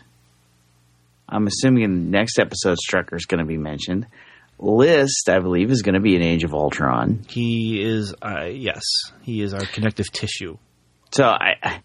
I'm 1.28 1.48
assuming 1.48 1.84
in 1.84 1.96
the 2.06 2.10
next 2.12 2.40
episode, 2.40 2.78
Strucker 2.78 3.16
is 3.16 3.26
going 3.26 3.40
to 3.40 3.46
be 3.46 3.58
mentioned. 3.58 4.08
List, 4.58 5.28
I 5.30 5.40
believe, 5.40 5.70
is 5.72 5.82
going 5.82 5.96
to 5.96 6.00
be 6.02 6.16
an 6.16 6.22
Age 6.22 6.44
of 6.44 6.54
Ultron. 6.54 7.22
He 7.28 7.82
is, 7.82 8.14
uh, 8.22 8.46
yes, 8.46 8.84
he 9.24 9.42
is 9.42 9.54
our 9.54 9.66
connective 9.66 10.12
tissue. 10.12 10.58
So 11.12 11.26
I, 11.26 11.82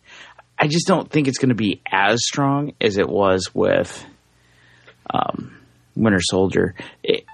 I- 0.59 0.67
just 0.69 0.87
don't 0.87 1.11
think 1.11 1.27
it's 1.27 1.39
going 1.39 1.49
to 1.49 1.55
be 1.55 1.81
as 1.91 2.21
strong 2.25 2.75
as 2.81 2.97
it 2.99 3.09
was 3.09 3.53
with 3.55 4.05
um, 5.13 5.57
Winter 5.97 6.21
Soldier. 6.21 6.75
It, 7.03 7.25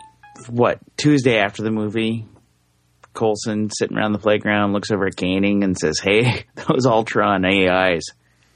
what 0.49 0.79
Tuesday 0.97 1.39
after 1.39 1.63
the 1.63 1.71
movie, 1.71 2.25
Coulson 3.15 3.69
sitting 3.71 3.97
around 3.97 4.13
the 4.13 4.19
playground 4.19 4.73
looks 4.73 4.91
over 4.91 5.07
at 5.07 5.17
Koenig 5.17 5.63
and 5.63 5.77
says, 5.77 5.99
"Hey, 5.99 6.45
those 6.55 6.87
Ultron 6.87 7.45
AIs, 7.45 8.05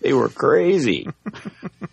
they 0.00 0.12
were 0.12 0.28
crazy." 0.28 1.08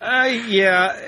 Uh, 0.00 0.38
yeah. 0.48 0.98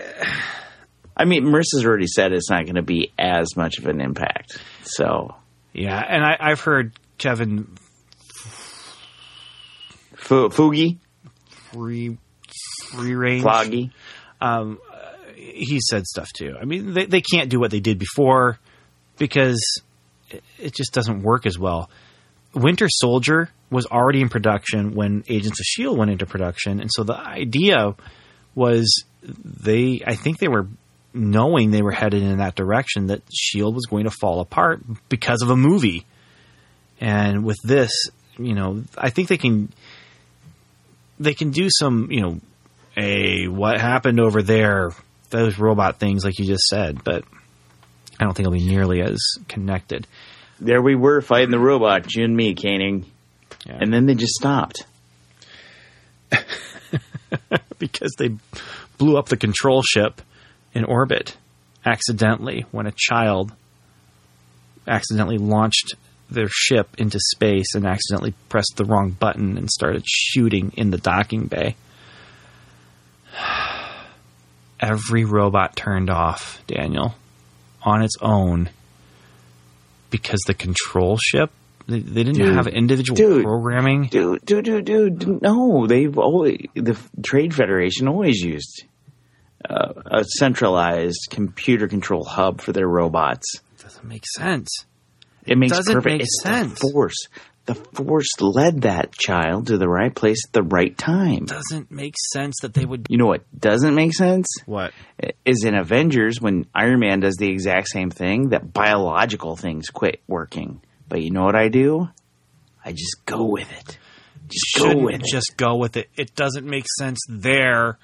I 1.16 1.24
mean, 1.24 1.44
Maurissa's 1.44 1.84
already 1.84 2.06
said 2.06 2.32
it's 2.32 2.50
not 2.50 2.64
going 2.64 2.76
to 2.76 2.82
be 2.82 3.12
as 3.18 3.56
much 3.56 3.78
of 3.78 3.86
an 3.86 4.00
impact. 4.00 4.58
So, 4.84 5.34
Yeah, 5.72 5.98
and 5.98 6.24
I, 6.24 6.36
I've 6.38 6.60
heard 6.60 6.92
Kevin 7.18 7.68
Fu- 10.16 10.48
Fugi, 10.50 10.98
free 11.72 12.18
free 12.90 13.14
range 13.14 13.44
Floggy, 13.44 13.90
um, 14.40 14.78
uh, 14.92 14.96
he 15.34 15.80
said 15.80 16.06
stuff 16.06 16.28
too. 16.32 16.56
I 16.60 16.64
mean, 16.64 16.92
they, 16.92 17.06
they 17.06 17.20
can't 17.20 17.48
do 17.50 17.58
what 17.58 17.70
they 17.70 17.80
did 17.80 17.98
before 17.98 18.58
because 19.18 19.82
it, 20.30 20.42
it 20.58 20.74
just 20.74 20.92
doesn't 20.92 21.22
work 21.22 21.46
as 21.46 21.58
well. 21.58 21.90
Winter 22.54 22.88
Soldier 22.88 23.48
was 23.70 23.86
already 23.86 24.20
in 24.20 24.28
production 24.28 24.94
when 24.94 25.24
Agents 25.28 25.58
of 25.58 25.64
Shield 25.64 25.96
went 25.96 26.10
into 26.10 26.26
production, 26.26 26.80
and 26.80 26.90
so 26.92 27.02
the 27.02 27.16
idea 27.16 27.94
was 28.54 29.04
they. 29.26 30.02
I 30.06 30.14
think 30.14 30.38
they 30.38 30.48
were 30.48 30.66
knowing 31.14 31.70
they 31.70 31.82
were 31.82 31.92
headed 31.92 32.22
in 32.22 32.38
that 32.38 32.54
direction 32.54 33.08
that 33.08 33.22
Shield 33.32 33.74
was 33.74 33.86
going 33.86 34.04
to 34.04 34.10
fall 34.10 34.40
apart 34.40 34.82
because 35.08 35.42
of 35.42 35.50
a 35.50 35.56
movie. 35.56 36.06
And 37.00 37.44
with 37.44 37.58
this, 37.62 37.90
you 38.38 38.54
know, 38.54 38.82
I 38.96 39.10
think 39.10 39.28
they 39.28 39.36
can 39.36 39.72
they 41.18 41.34
can 41.34 41.50
do 41.50 41.68
some, 41.70 42.10
you 42.10 42.20
know, 42.20 42.40
a 42.96 43.48
what 43.48 43.80
happened 43.80 44.20
over 44.20 44.42
there, 44.42 44.90
those 45.30 45.58
robot 45.58 45.98
things, 45.98 46.24
like 46.24 46.38
you 46.38 46.46
just 46.46 46.64
said, 46.64 47.02
but 47.04 47.24
I 48.20 48.24
don't 48.24 48.34
think 48.34 48.46
it'll 48.46 48.58
be 48.58 48.66
nearly 48.66 49.02
as 49.02 49.18
connected. 49.48 50.06
there 50.60 50.82
we 50.82 50.94
were 50.94 51.20
fighting 51.20 51.50
the 51.50 51.58
robot, 51.58 52.14
you 52.14 52.24
and 52.24 52.36
me, 52.36 52.54
Koenig. 52.54 53.04
Yeah. 53.66 53.78
and 53.80 53.92
then 53.92 54.06
they 54.06 54.14
just 54.14 54.34
stopped. 54.34 54.84
because 57.78 58.14
they 58.18 58.30
blew 58.98 59.16
up 59.16 59.28
the 59.28 59.36
control 59.36 59.82
ship 59.82 60.22
in 60.74 60.84
orbit 60.84 61.36
accidentally 61.84 62.64
when 62.70 62.86
a 62.86 62.92
child 62.96 63.52
accidentally 64.86 65.38
launched 65.38 65.94
their 66.30 66.48
ship 66.48 66.88
into 66.98 67.18
space 67.34 67.74
and 67.74 67.86
accidentally 67.86 68.34
pressed 68.48 68.74
the 68.76 68.84
wrong 68.84 69.10
button 69.10 69.58
and 69.58 69.70
started 69.70 70.02
shooting 70.06 70.72
in 70.76 70.90
the 70.90 70.98
docking 70.98 71.46
bay. 71.46 71.76
Every 74.80 75.24
robot 75.24 75.76
turned 75.76 76.10
off, 76.10 76.60
Daniel, 76.66 77.14
on 77.82 78.02
its 78.02 78.16
own 78.20 78.70
because 80.10 80.40
the 80.46 80.54
control 80.54 81.16
ship 81.18 81.50
they, 81.86 82.00
they 82.00 82.24
didn't 82.24 82.38
Dude. 82.38 82.54
have 82.54 82.66
individual 82.66 83.16
Dude. 83.16 83.44
programming. 83.44 84.06
Dude, 84.06 84.44
dude, 84.44 84.64
dude, 84.64 84.84
dude, 84.84 85.42
no, 85.42 85.86
they've 85.86 86.16
always, 86.16 86.58
the 86.74 86.98
Trade 87.24 87.54
Federation 87.54 88.08
always 88.08 88.40
used 88.40 88.84
uh, 89.68 89.92
a 90.06 90.24
centralized 90.24 91.28
computer 91.30 91.88
control 91.88 92.24
hub 92.24 92.60
for 92.60 92.72
their 92.72 92.88
robots. 92.88 93.60
Doesn't 93.82 94.04
make 94.04 94.24
sense. 94.26 94.68
It 95.46 95.58
makes 95.58 95.72
doesn't 95.76 95.94
perfect 95.94 96.18
make 96.18 96.26
sense. 96.42 96.78
The 96.78 96.90
force. 96.92 97.28
The 97.64 97.74
force 97.76 98.28
led 98.40 98.82
that 98.82 99.12
child 99.12 99.68
to 99.68 99.78
the 99.78 99.88
right 99.88 100.12
place 100.12 100.44
at 100.48 100.52
the 100.52 100.64
right 100.64 100.96
time. 100.98 101.44
Doesn't 101.44 101.92
make 101.92 102.16
sense 102.32 102.56
that 102.62 102.74
they 102.74 102.84
would. 102.84 103.06
You 103.08 103.18
know 103.18 103.26
what 103.26 103.44
doesn't 103.56 103.94
make 103.94 104.14
sense? 104.14 104.48
What? 104.66 104.92
Is 105.44 105.64
in 105.64 105.76
Avengers 105.76 106.40
when 106.40 106.66
Iron 106.74 106.98
Man 106.98 107.20
does 107.20 107.36
the 107.36 107.48
exact 107.48 107.88
same 107.88 108.10
thing, 108.10 108.48
that 108.48 108.72
biological 108.72 109.54
things 109.54 109.90
quit 109.90 110.22
working. 110.26 110.80
But 111.12 111.20
you 111.20 111.30
know 111.30 111.44
what 111.44 111.54
I 111.54 111.68
do? 111.68 112.08
I 112.82 112.92
just 112.92 113.26
go 113.26 113.44
with 113.44 113.70
it. 113.70 113.98
Just 114.48 114.78
go 114.78 114.96
with 114.96 115.16
it. 115.16 115.24
just 115.30 115.58
go 115.58 115.76
with 115.76 115.98
it. 115.98 116.08
It 116.16 116.34
doesn't 116.34 116.64
make 116.64 116.86
sense 116.98 117.18
there 117.28 117.98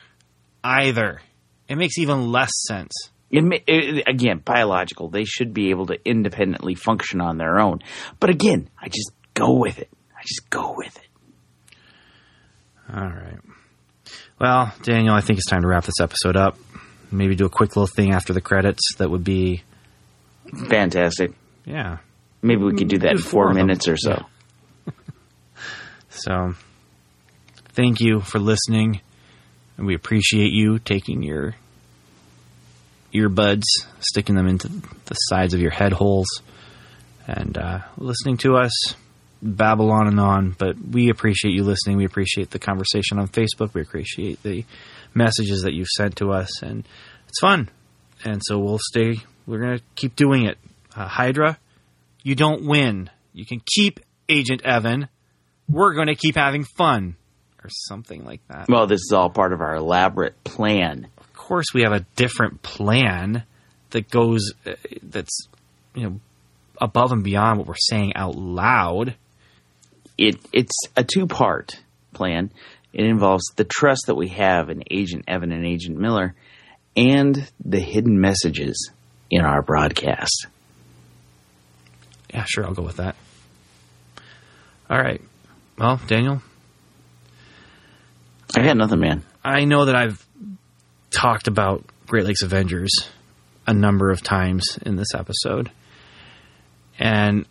either. 0.63 1.23
It 1.71 1.77
makes 1.77 1.97
even 1.97 2.31
less 2.31 2.51
sense. 2.67 2.93
It, 3.31 3.63
it, 3.67 4.05
again, 4.07 4.43
biological. 4.45 5.09
They 5.09 5.25
should 5.25 5.55
be 5.55 5.71
able 5.71 5.87
to 5.87 5.97
independently 6.05 6.75
function 6.75 7.23
on 7.23 7.39
their 7.39 7.59
own. 7.59 7.79
But 8.21 8.29
again, 8.29 8.69
I 8.79 8.89
just 8.89 9.13
go 9.33 9.55
with 9.55 9.79
it. 9.79 9.89
I 10.15 10.21
just 10.21 10.51
go 10.51 10.75
with 10.77 10.95
it. 10.95 11.09
All 12.95 13.09
right. 13.09 13.39
Well, 14.39 14.75
Daniel, 14.83 15.15
I 15.15 15.23
think 15.23 15.39
it's 15.39 15.49
time 15.49 15.63
to 15.63 15.69
wrap 15.69 15.85
this 15.85 15.99
episode 16.03 16.37
up. 16.37 16.59
Maybe 17.11 17.37
do 17.37 17.47
a 17.47 17.51
quick 17.51 17.75
little 17.75 17.87
thing 17.87 18.13
after 18.13 18.35
the 18.35 18.43
credits. 18.43 18.97
That 18.99 19.09
would 19.09 19.25
be, 19.25 19.63
Fantastic. 20.69 21.33
yeah. 21.65 22.01
Maybe 22.43 22.63
we 22.63 22.75
could 22.77 22.89
do 22.89 22.99
that 22.99 23.13
in 23.13 23.19
four 23.19 23.31
four 23.31 23.49
of 23.51 23.57
them. 23.57 23.67
minutes 23.67 23.89
or 23.89 23.97
so. 23.97 24.25
So, 26.11 26.55
thank 27.75 28.01
you 28.01 28.21
for 28.21 28.41
listening, 28.41 29.03
and 29.77 29.87
we 29.87 29.95
appreciate 29.95 30.53
you 30.53 30.81
taking 30.81 31.23
your 31.23 31.55
earbuds, 33.15 33.63
sticking 34.01 34.35
them 34.35 34.49
into 34.49 34.69
the 34.69 35.15
sides 35.15 35.55
of 35.55 35.61
your 35.61 35.71
head 35.71 35.93
holes, 35.93 36.27
and 37.27 37.57
uh, 37.57 37.81
listening 37.99 38.37
to 38.39 38.57
us 38.57 38.73
babble 39.43 39.93
on 39.93 40.09
and 40.09 40.19
on. 40.19 40.57
But 40.59 40.77
we 40.79 41.11
appreciate 41.11 41.53
you 41.53 41.63
listening. 41.63 41.97
We 41.99 42.05
appreciate 42.05 42.51
the 42.51 42.59
conversation 42.59 43.19
on 43.19 43.29
Facebook. 43.29 43.75
We 43.75 43.83
appreciate 43.83 44.43
the 44.43 44.65
messages 45.15 45.63
that 45.63 45.75
you've 45.75 45.89
sent 45.89 46.17
to 46.17 46.33
us, 46.33 46.63
and 46.63 46.85
it's 47.29 47.39
fun. 47.41 47.69
And 48.25 48.43
so 48.45 48.59
we'll 48.59 48.81
stay. 48.91 49.19
We're 49.47 49.61
gonna 49.61 49.81
keep 49.95 50.17
doing 50.17 50.45
it. 50.47 50.59
Uh, 50.97 51.07
Hydra, 51.07 51.59
you 52.29 52.35
don't 52.35 52.67
win. 52.67 53.09
You 53.33 53.47
can 53.47 53.63
keep 53.65 54.01
Agent 54.29 54.61
Evan. 54.63 55.09
We're 55.67 55.95
going 55.95 56.09
to 56.09 56.15
keep 56.15 56.37
having 56.37 56.63
fun, 56.63 57.17
or 57.65 57.71
something 57.71 58.23
like 58.23 58.43
that. 58.49 58.69
Well, 58.69 58.87
this 58.87 59.01
is 59.01 59.13
all 59.15 59.31
part 59.31 59.55
of 59.55 59.63
our 59.63 59.77
elaborate 59.77 60.45
plan. 60.45 61.09
Of 61.17 61.33
course, 61.33 61.73
we 61.73 61.85
have 61.85 61.93
a 61.93 62.05
different 62.17 62.61
plan 62.61 63.45
that 63.91 64.11
goes 64.11 64.53
uh, 64.67 64.73
that's 65.03 65.49
you 65.95 66.03
know 66.03 66.21
above 66.79 67.13
and 67.13 67.25
beyond 67.25 67.61
what 67.61 67.67
we're 67.67 67.75
saying 67.79 68.13
out 68.15 68.35
loud. 68.35 69.17
It 70.19 70.37
it's 70.53 70.77
a 70.99 71.05
two 71.05 71.27
part 71.27 71.81
plan. 72.13 72.53
It 72.93 73.07
involves 73.07 73.45
the 73.57 73.65
trust 73.65 74.03
that 74.09 74.17
we 74.17 74.29
have 74.29 74.69
in 74.69 74.83
Agent 74.91 75.25
Evan 75.29 75.51
and 75.51 75.65
Agent 75.65 75.97
Miller, 75.97 76.35
and 76.95 77.51
the 77.65 77.81
hidden 77.81 78.21
messages 78.21 78.91
in 79.31 79.47
our 79.47 79.63
broadcast. 79.63 80.47
Yeah, 82.33 82.45
sure, 82.47 82.65
I'll 82.65 82.75
go 82.75 82.83
with 82.83 82.97
that. 82.97 83.17
All 84.91 84.99
right. 84.99 85.21
Well, 85.79 86.01
Daniel, 86.07 86.43
I 88.57 88.63
got 88.63 88.77
nothing, 88.77 89.01
man. 89.01 89.23
I 89.45 89.65
know 89.65 89.85
that 89.85 89.95
I've 89.95 90.25
talked 91.11 91.47
about 91.47 91.85
Great 92.07 92.25
Lakes 92.25 92.43
Avengers 92.43 92.91
a 93.67 93.75
number 93.75 94.11
of 94.11 94.23
times 94.23 94.79
in 94.85 94.97
this 94.97 95.15
episode. 95.15 95.71
And 96.99 97.47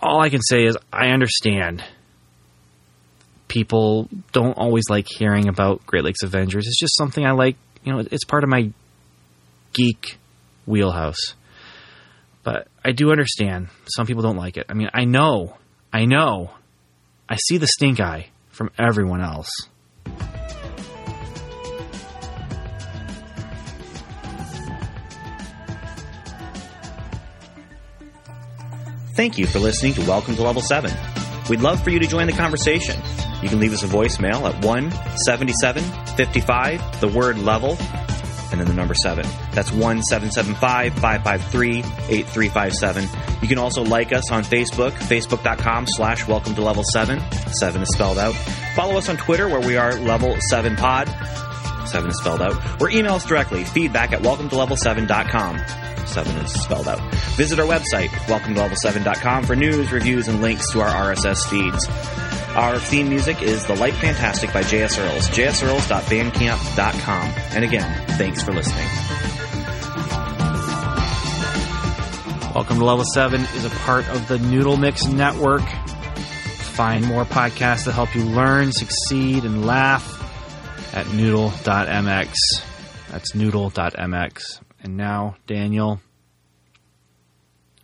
all 0.00 0.20
I 0.20 0.30
can 0.30 0.40
say 0.40 0.64
is 0.64 0.76
I 0.92 1.08
understand 1.08 1.82
people 3.48 4.08
don't 4.32 4.56
always 4.56 4.84
like 4.88 5.06
hearing 5.08 5.48
about 5.48 5.84
Great 5.84 6.04
Lakes 6.04 6.22
Avengers. 6.22 6.66
It's 6.66 6.78
just 6.78 6.96
something 6.96 7.26
I 7.26 7.32
like, 7.32 7.56
you 7.84 7.92
know, 7.92 7.98
it's 8.10 8.24
part 8.24 8.44
of 8.44 8.50
my 8.50 8.70
geek 9.72 10.16
wheelhouse. 10.64 11.34
But 12.42 12.68
I 12.84 12.92
do 12.92 13.10
understand 13.12 13.68
some 13.86 14.06
people 14.06 14.22
don't 14.22 14.36
like 14.36 14.56
it. 14.56 14.66
I 14.68 14.74
mean, 14.74 14.90
I 14.92 15.04
know, 15.04 15.56
I 15.92 16.06
know, 16.06 16.50
I 17.28 17.36
see 17.36 17.58
the 17.58 17.68
stink 17.68 18.00
eye 18.00 18.28
from 18.50 18.70
everyone 18.78 19.20
else. 19.20 19.50
Thank 29.14 29.36
you 29.36 29.46
for 29.46 29.58
listening 29.58 29.92
to 29.94 30.00
Welcome 30.02 30.36
to 30.36 30.42
Level 30.42 30.62
7. 30.62 30.90
We'd 31.48 31.60
love 31.60 31.82
for 31.84 31.90
you 31.90 31.98
to 31.98 32.06
join 32.06 32.26
the 32.26 32.32
conversation. 32.32 33.00
You 33.42 33.48
can 33.48 33.60
leave 33.60 33.72
us 33.72 33.82
a 33.82 33.86
voicemail 33.86 34.50
at 34.50 34.64
1 34.64 34.92
77 35.26 35.82
55, 36.16 37.00
the 37.00 37.08
word 37.08 37.38
level, 37.38 37.76
and 38.52 38.60
then 38.60 38.68
the 38.68 38.74
number 38.74 38.94
7. 38.94 39.26
That's 39.52 39.72
1 39.72 40.02
775 40.02 40.94
553 40.94 41.78
8357. 41.78 43.08
You 43.42 43.48
can 43.48 43.58
also 43.58 43.82
like 43.82 44.12
us 44.12 44.30
on 44.30 44.44
Facebook, 44.44 44.92
facebook.com 44.92 45.86
slash 45.88 46.28
welcome 46.28 46.54
to 46.54 46.62
level 46.62 46.84
7. 46.92 47.20
7 47.60 47.82
is 47.82 47.88
spelled 47.94 48.18
out. 48.18 48.34
Follow 48.76 48.96
us 48.96 49.08
on 49.08 49.16
Twitter 49.16 49.48
where 49.48 49.60
we 49.60 49.76
are 49.76 49.94
level 49.94 50.36
7 50.50 50.76
pod. 50.76 51.08
7 51.88 52.10
is 52.10 52.18
spelled 52.18 52.42
out. 52.42 52.80
Or 52.80 52.90
email 52.90 53.14
us 53.14 53.24
directly, 53.24 53.64
feedback 53.64 54.12
at 54.12 54.22
welcome 54.22 54.48
to 54.48 54.56
level 54.56 54.76
7.com. 54.76 55.58
7 56.06 56.36
is 56.36 56.62
spelled 56.62 56.88
out. 56.88 57.00
Visit 57.36 57.58
our 57.58 57.66
website, 57.66 58.10
welcome 58.28 58.54
to 58.54 58.60
level7.com, 58.60 59.44
for 59.44 59.56
news, 59.56 59.90
reviews, 59.92 60.28
and 60.28 60.42
links 60.42 60.70
to 60.72 60.80
our 60.80 61.14
RSS 61.14 61.48
feeds. 61.48 62.31
Our 62.54 62.78
theme 62.78 63.08
music 63.08 63.40
is 63.40 63.64
The 63.64 63.74
Light 63.76 63.94
Fantastic 63.94 64.52
by 64.52 64.62
J.S. 64.62 64.98
Earls, 64.98 65.26
jsearls.bandcamp.com. 65.28 67.28
And 67.54 67.64
again, 67.64 68.06
thanks 68.18 68.42
for 68.42 68.52
listening. 68.52 68.86
Welcome 72.54 72.78
to 72.78 72.84
Level 72.84 73.06
7 73.14 73.40
is 73.40 73.64
a 73.64 73.70
part 73.70 74.06
of 74.10 74.28
the 74.28 74.38
Noodle 74.38 74.76
Mix 74.76 75.06
Network. 75.06 75.62
Find 75.62 77.06
more 77.06 77.24
podcasts 77.24 77.86
that 77.86 77.92
help 77.92 78.14
you 78.14 78.24
learn, 78.24 78.70
succeed, 78.72 79.46
and 79.46 79.64
laugh 79.64 80.06
at 80.94 81.08
noodle.mx. 81.08 82.34
That's 83.10 83.34
noodle.mx. 83.34 84.60
And 84.82 84.98
now, 84.98 85.36
Daniel, 85.46 86.02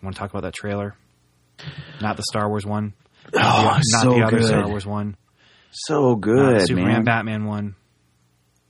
want 0.03 0.15
to 0.15 0.21
talk 0.21 0.29
about 0.29 0.43
that 0.43 0.55
trailer? 0.55 0.95
Not 2.03 2.19
the 2.19 2.23
Star 2.25 2.51
Wars 2.51 2.67
one. 2.67 2.93
Oh, 3.35 3.39
the, 3.39 3.85
not 3.93 4.03
so 4.03 4.11
the 4.15 4.23
other 4.23 4.39
good. 4.39 4.47
Star 4.47 4.69
Wars 4.69 4.87
one. 4.87 5.17
So 5.71 6.15
good, 6.17 6.67
Superman 6.67 6.89
man. 6.93 7.05
Batman 7.05 7.45
one. 7.45 7.75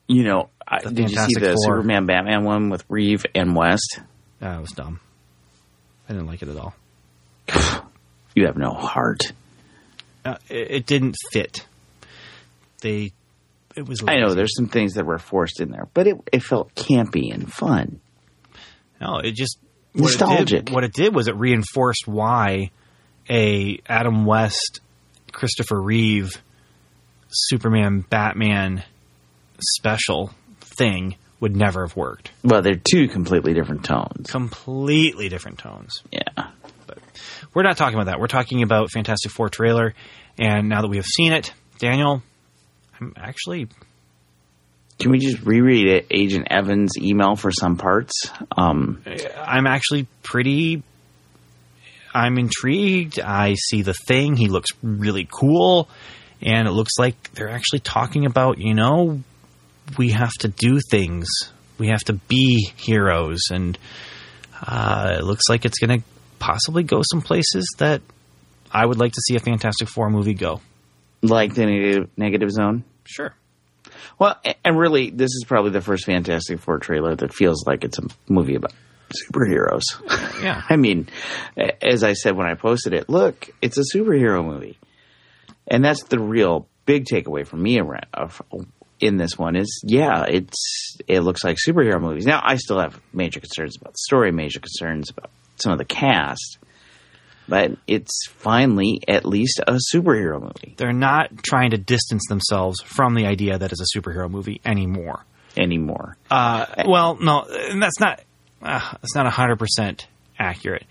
You 0.08 0.24
know, 0.24 0.50
I, 0.66 0.78
did 0.80 0.98
you 1.10 1.16
see 1.16 1.34
the 1.34 1.54
Four. 1.64 1.76
Superman 1.76 2.06
Batman 2.06 2.44
one 2.44 2.70
with 2.70 2.84
Reeve 2.88 3.24
and 3.34 3.54
West? 3.54 4.00
That 4.40 4.60
was 4.60 4.70
dumb. 4.70 5.00
I 6.08 6.12
didn't 6.12 6.26
like 6.26 6.42
it 6.42 6.48
at 6.48 6.56
all. 6.56 6.74
You 8.34 8.46
have 8.46 8.56
no 8.56 8.70
heart. 8.72 9.32
Uh, 10.24 10.36
it, 10.48 10.70
it 10.70 10.86
didn't 10.86 11.16
fit. 11.32 11.66
They, 12.82 13.10
it 13.74 13.88
was. 13.88 14.04
I 14.06 14.18
know 14.20 14.34
there's 14.34 14.54
some 14.54 14.68
things 14.68 14.94
that 14.94 15.04
were 15.04 15.18
forced 15.18 15.60
in 15.60 15.70
there, 15.72 15.88
but 15.92 16.06
it, 16.06 16.16
it 16.32 16.44
felt 16.44 16.72
campy 16.76 17.34
and 17.34 17.52
fun. 17.52 18.00
No, 19.00 19.18
it 19.18 19.34
just 19.34 19.58
what 19.92 20.00
It 20.14 20.20
Nostalgic. 20.20 20.64
did, 20.66 20.74
what 20.74 20.84
it 20.84 20.92
did 20.92 21.12
was 21.16 21.26
it 21.26 21.34
reinforced 21.34 22.06
why 22.06 22.70
a 23.28 23.80
Adam 23.86 24.24
West, 24.24 24.80
Christopher 25.32 25.80
Reeve, 25.80 26.30
Superman, 27.28 28.04
Batman 28.08 28.82
special 29.60 30.32
thing 30.60 31.16
would 31.40 31.54
never 31.54 31.86
have 31.86 31.96
worked. 31.96 32.30
Well, 32.42 32.62
they're 32.62 32.74
two 32.90 33.08
completely 33.08 33.54
different 33.54 33.84
tones. 33.84 34.30
Completely 34.30 35.28
different 35.28 35.58
tones. 35.58 36.02
Yeah. 36.10 36.50
But 36.86 36.98
we're 37.54 37.62
not 37.62 37.76
talking 37.76 37.94
about 37.94 38.06
that. 38.06 38.18
We're 38.18 38.26
talking 38.26 38.62
about 38.62 38.90
Fantastic 38.90 39.30
Four 39.30 39.48
trailer, 39.48 39.94
and 40.38 40.68
now 40.68 40.82
that 40.82 40.88
we 40.88 40.96
have 40.96 41.06
seen 41.06 41.32
it, 41.32 41.52
Daniel, 41.78 42.22
I'm 43.00 43.12
actually 43.16 43.68
Can 44.98 45.10
we 45.12 45.18
just 45.18 45.42
reread 45.42 45.86
it, 45.86 46.06
Agent 46.10 46.48
Evans' 46.50 46.92
email 46.98 47.36
for 47.36 47.52
some 47.52 47.76
parts? 47.76 48.12
Um, 48.56 49.02
I'm 49.36 49.66
actually 49.66 50.08
pretty. 50.22 50.82
I'm 52.14 52.38
intrigued. 52.38 53.20
I 53.20 53.54
see 53.54 53.82
the 53.82 53.94
thing. 53.94 54.36
He 54.36 54.48
looks 54.48 54.70
really 54.82 55.28
cool. 55.30 55.88
And 56.40 56.68
it 56.68 56.72
looks 56.72 56.92
like 56.98 57.32
they're 57.32 57.50
actually 57.50 57.80
talking 57.80 58.24
about, 58.24 58.58
you 58.58 58.74
know, 58.74 59.22
we 59.96 60.10
have 60.10 60.32
to 60.40 60.48
do 60.48 60.78
things. 60.90 61.28
We 61.78 61.88
have 61.88 62.04
to 62.04 62.12
be 62.12 62.70
heroes. 62.76 63.40
And 63.50 63.76
uh, 64.62 65.16
it 65.18 65.24
looks 65.24 65.44
like 65.48 65.64
it's 65.64 65.78
going 65.78 66.00
to 66.00 66.06
possibly 66.38 66.82
go 66.84 67.02
some 67.10 67.22
places 67.22 67.66
that 67.78 68.02
I 68.72 68.84
would 68.86 68.98
like 68.98 69.12
to 69.12 69.20
see 69.26 69.36
a 69.36 69.40
Fantastic 69.40 69.88
Four 69.88 70.10
movie 70.10 70.34
go. 70.34 70.60
like 71.22 71.54
the 71.54 71.66
negative, 71.66 72.10
negative 72.16 72.50
zone? 72.50 72.84
Sure. 73.04 73.34
Well, 74.18 74.36
and 74.64 74.78
really, 74.78 75.10
this 75.10 75.30
is 75.30 75.44
probably 75.46 75.70
the 75.70 75.80
first 75.80 76.04
Fantastic 76.04 76.60
Four 76.60 76.78
trailer 76.78 77.16
that 77.16 77.32
feels 77.32 77.64
like 77.66 77.84
it's 77.84 77.98
a 77.98 78.02
movie 78.28 78.56
about 78.56 78.72
superheroes. 79.10 79.82
Yeah. 80.42 80.62
I 80.68 80.76
mean, 80.76 81.08
as 81.82 82.02
I 82.04 82.12
said 82.12 82.36
when 82.36 82.46
I 82.46 82.54
posted 82.54 82.92
it, 82.92 83.08
look, 83.08 83.50
it's 83.62 83.78
a 83.78 83.84
superhero 83.96 84.44
movie. 84.44 84.78
And 85.66 85.84
that's 85.84 86.04
the 86.04 86.18
real 86.18 86.66
big 86.86 87.04
takeaway 87.04 87.46
for 87.46 87.56
me 87.56 87.78
in 89.00 89.16
this 89.16 89.38
one 89.38 89.56
is, 89.56 89.82
yeah, 89.86 90.24
it's 90.28 90.96
it 91.06 91.20
looks 91.20 91.44
like 91.44 91.56
superhero 91.56 92.00
movies. 92.00 92.26
Now, 92.26 92.40
I 92.44 92.56
still 92.56 92.80
have 92.80 93.00
major 93.12 93.40
concerns 93.40 93.76
about 93.76 93.92
the 93.92 93.98
story, 93.98 94.32
major 94.32 94.60
concerns 94.60 95.10
about 95.10 95.30
some 95.56 95.72
of 95.72 95.78
the 95.78 95.84
cast, 95.84 96.58
but 97.48 97.72
it's 97.86 98.26
finally 98.28 99.00
at 99.06 99.24
least 99.24 99.60
a 99.66 99.78
superhero 99.94 100.40
movie 100.40 100.74
They're 100.76 100.92
not 100.92 101.42
trying 101.44 101.70
to 101.70 101.78
distance 101.78 102.24
themselves 102.28 102.80
from 102.82 103.14
the 103.14 103.26
idea 103.26 103.58
that 103.58 103.72
it's 103.72 103.80
a 103.80 103.98
superhero 103.98 104.30
movie 104.30 104.60
anymore. 104.64 105.24
anymore. 105.56 106.16
Uh, 106.30 106.66
well, 106.86 107.16
no, 107.20 107.42
and 107.42 107.82
that's 107.82 108.00
not 108.00 108.20
uh, 108.62 108.80
that's 109.00 109.14
not 109.14 109.30
hundred 109.32 109.58
percent 109.58 110.06
accurate. 110.38 110.84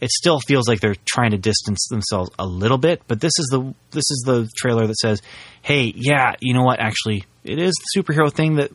It 0.00 0.10
still 0.10 0.40
feels 0.40 0.68
like 0.68 0.80
they're 0.80 0.96
trying 1.06 1.30
to 1.30 1.38
distance 1.38 1.86
themselves 1.88 2.30
a 2.38 2.46
little 2.46 2.76
bit, 2.76 3.02
but 3.08 3.20
this 3.20 3.32
is 3.38 3.48
the 3.50 3.74
this 3.90 4.04
is 4.10 4.24
the 4.26 4.48
trailer 4.56 4.86
that 4.86 4.96
says, 4.96 5.22
"Hey, 5.62 5.92
yeah, 5.96 6.34
you 6.40 6.54
know 6.54 6.62
what? 6.62 6.80
Actually, 6.80 7.24
it 7.44 7.58
is 7.58 7.72
the 7.74 8.02
superhero 8.02 8.32
thing 8.32 8.56
that 8.56 8.70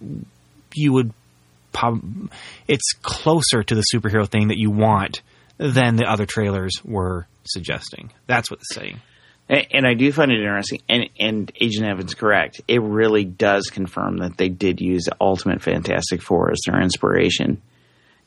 you 0.73 0.93
would. 0.93 1.13
Prob- 1.73 2.29
it's 2.67 2.93
closer 3.01 3.63
to 3.63 3.75
the 3.75 3.83
superhero 3.93 4.27
thing 4.27 4.49
that 4.49 4.57
you 4.57 4.71
want 4.71 5.21
than 5.57 5.95
the 5.95 6.05
other 6.05 6.25
trailers 6.25 6.73
were 6.83 7.27
suggesting. 7.45 8.11
That's 8.27 8.51
what 8.51 8.59
it's 8.59 8.75
saying. 8.75 8.99
And, 9.47 9.67
and 9.71 9.87
I 9.87 9.93
do 9.93 10.11
find 10.11 10.31
it 10.31 10.39
interesting, 10.39 10.81
and, 10.89 11.09
and 11.19 11.51
Agent 11.61 11.85
Evans 11.85 12.13
correct. 12.13 12.61
It 12.67 12.81
really 12.81 13.25
does 13.25 13.67
confirm 13.67 14.17
that 14.17 14.37
they 14.37 14.49
did 14.49 14.81
use 14.81 15.07
Ultimate 15.19 15.61
Fantastic 15.61 16.21
Four 16.21 16.51
as 16.51 16.59
their 16.65 16.81
inspiration. 16.81 17.61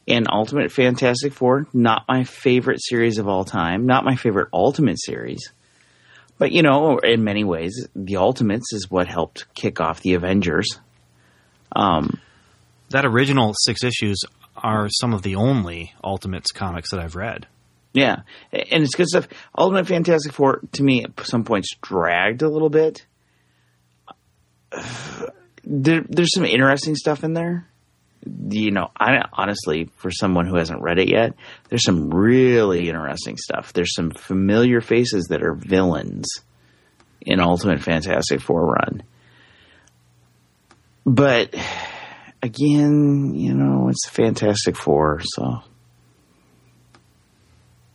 And 0.07 0.27
Ultimate 0.31 0.71
Fantastic 0.71 1.33
Four, 1.33 1.67
not 1.73 2.05
my 2.09 2.25
favorite 2.25 2.83
series 2.83 3.19
of 3.19 3.27
all 3.27 3.45
time, 3.45 3.87
not 3.87 4.05
my 4.05 4.17
favorite 4.17 4.49
Ultimate 4.53 5.01
series. 5.01 5.51
But, 6.37 6.53
you 6.53 6.63
know, 6.63 6.99
in 6.99 7.25
many 7.25 7.45
ways, 7.45 7.89
the 7.95 8.17
Ultimates 8.17 8.73
is 8.73 8.91
what 8.91 9.07
helped 9.07 9.47
kick 9.55 9.81
off 9.81 10.01
the 10.01 10.15
Avengers. 10.15 10.79
Um, 11.75 12.21
that 12.91 13.07
original 13.07 13.55
six 13.57 13.83
issues 13.83 14.21
are 14.57 14.89
some 14.89 15.15
of 15.15 15.23
the 15.23 15.37
only 15.37 15.95
Ultimates 16.03 16.53
comics 16.53 16.91
that 16.91 17.01
I've 17.01 17.17
read. 17.17 17.47
Yeah, 17.93 18.23
and 18.53 18.83
it's 18.83 18.97
good 18.97 19.07
stuff. 19.07 19.29
Ultimate 19.57 19.87
Fantastic 19.87 20.33
Four, 20.33 20.63
to 20.73 20.83
me, 20.83 21.05
at 21.05 21.27
some 21.27 21.45
points 21.45 21.69
dragged 21.81 22.43
a 22.43 22.49
little 22.49 22.71
bit. 22.71 23.07
There, 25.67 26.05
there's 26.07 26.35
some 26.35 26.45
interesting 26.45 26.95
stuff 26.95 27.25
in 27.25 27.33
there. 27.33 27.67
You 28.27 28.71
know, 28.71 28.91
I 28.99 29.27
honestly, 29.33 29.91
for 29.97 30.11
someone 30.11 30.47
who 30.47 30.57
hasn't 30.57 30.83
read 30.83 30.99
it 30.99 31.09
yet, 31.09 31.35
there's 31.69 31.85
some 31.85 32.11
really 32.11 32.89
interesting 32.89 33.37
stuff. 33.37 33.73
There's 33.73 33.95
some 33.95 34.11
familiar 34.11 34.81
faces 34.81 35.27
that 35.27 35.43
are 35.43 35.55
villains 35.55 36.27
in 37.21 37.41
Ultimate 37.41 37.83
Fantastic 37.83 38.41
Four 38.41 38.67
run. 38.67 39.03
But 41.07 41.55
again, 42.43 43.35
you 43.35 43.55
know, 43.55 43.89
it's 43.89 44.09
Fantastic 44.09 44.77
Four, 44.77 45.21
so 45.23 45.63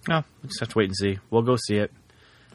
no, 0.08 0.24
we 0.42 0.48
just 0.48 0.60
have 0.60 0.70
to 0.70 0.78
wait 0.78 0.90
and 0.90 0.96
see. 0.96 1.20
We'll 1.30 1.42
go 1.42 1.56
see 1.56 1.76
it. 1.76 1.92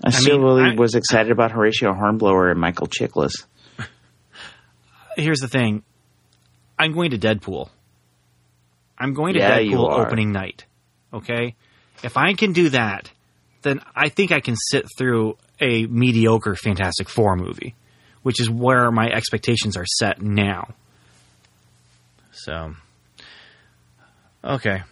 I, 0.02 0.08
I 0.08 0.10
still 0.10 0.38
mean, 0.38 0.46
really 0.46 0.70
I, 0.72 0.74
was 0.74 0.94
excited 0.94 1.30
about 1.30 1.52
Horatio 1.52 1.92
Hornblower 1.92 2.50
and 2.50 2.60
Michael 2.60 2.88
Chiklis. 2.88 3.46
Here's 5.16 5.40
the 5.40 5.48
thing. 5.48 5.84
I'm 6.78 6.92
going 6.92 7.10
to 7.10 7.18
Deadpool. 7.18 7.68
I'm 8.98 9.14
going 9.14 9.34
to 9.34 9.40
yeah, 9.40 9.58
Deadpool 9.58 10.06
opening 10.06 10.32
night. 10.32 10.64
Okay? 11.12 11.54
If 12.02 12.16
I 12.16 12.34
can 12.34 12.52
do 12.52 12.70
that, 12.70 13.10
then 13.62 13.80
I 13.94 14.08
think 14.08 14.32
I 14.32 14.40
can 14.40 14.56
sit 14.56 14.86
through 14.98 15.36
a 15.60 15.86
mediocre 15.86 16.54
Fantastic 16.54 17.08
Four 17.08 17.36
movie, 17.36 17.74
which 18.22 18.40
is 18.40 18.50
where 18.50 18.90
my 18.90 19.08
expectations 19.08 19.76
are 19.76 19.86
set 19.86 20.20
now. 20.20 20.74
So, 22.32 22.74
okay 24.42 24.82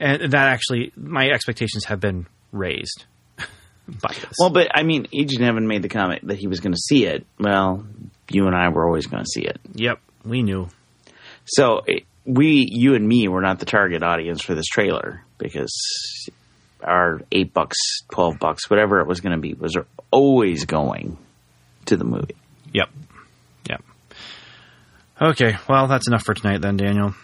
and 0.00 0.32
that 0.32 0.48
actually 0.48 0.92
my 0.96 1.28
expectations 1.28 1.84
have 1.84 2.00
been 2.00 2.26
raised 2.52 3.04
by 3.36 4.12
this. 4.14 4.34
Well, 4.38 4.50
but 4.50 4.68
I 4.74 4.82
mean, 4.82 5.06
Agent 5.12 5.42
Evan 5.42 5.66
made 5.66 5.82
the 5.82 5.88
comment 5.88 6.26
that 6.28 6.38
he 6.38 6.46
was 6.46 6.60
going 6.60 6.72
to 6.72 6.80
see 6.80 7.06
it. 7.06 7.26
Well, 7.38 7.86
you 8.30 8.46
and 8.46 8.54
I 8.54 8.68
were 8.68 8.86
always 8.86 9.06
going 9.06 9.22
to 9.22 9.28
see 9.28 9.42
it. 9.42 9.58
Yep, 9.74 10.00
we 10.24 10.42
knew. 10.42 10.68
So 11.48 11.82
we, 12.24 12.68
you 12.70 12.94
and 12.94 13.06
me, 13.06 13.28
were 13.28 13.40
not 13.40 13.58
the 13.58 13.66
target 13.66 14.02
audience 14.02 14.42
for 14.42 14.54
this 14.54 14.66
trailer 14.66 15.24
because 15.38 16.28
our 16.82 17.20
eight 17.32 17.52
bucks, 17.52 17.76
twelve 18.12 18.38
bucks, 18.38 18.68
whatever 18.70 19.00
it 19.00 19.06
was 19.06 19.20
going 19.20 19.34
to 19.34 19.40
be, 19.40 19.54
was 19.54 19.76
always 20.10 20.64
going 20.64 21.18
to 21.86 21.96
the 21.96 22.04
movie. 22.04 22.36
Yep. 22.72 22.90
Yep. 23.70 23.82
Okay, 25.20 25.56
well, 25.68 25.86
that's 25.86 26.06
enough 26.06 26.22
for 26.22 26.34
tonight 26.34 26.60
then, 26.60 26.76
Daniel. 26.76 27.14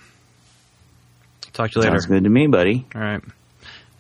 Talk 1.53 1.71
to 1.71 1.79
you 1.79 1.83
later. 1.83 2.01
Sounds 2.01 2.07
good 2.07 2.25
to 2.25 2.31
me, 2.31 2.47
buddy. 2.49 2.85
All 2.95 3.01
right. 3.01 3.23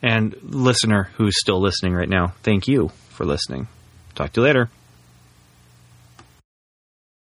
And 0.02 0.34
listener 0.42 1.10
who's 1.14 1.38
still 1.38 1.60
listening 1.60 1.94
right 1.94 2.08
now, 2.08 2.34
thank 2.42 2.66
you 2.66 2.88
for 3.10 3.24
listening. 3.24 3.68
Talk 4.14 4.32
to 4.32 4.40
you 4.40 4.46
later. 4.46 4.70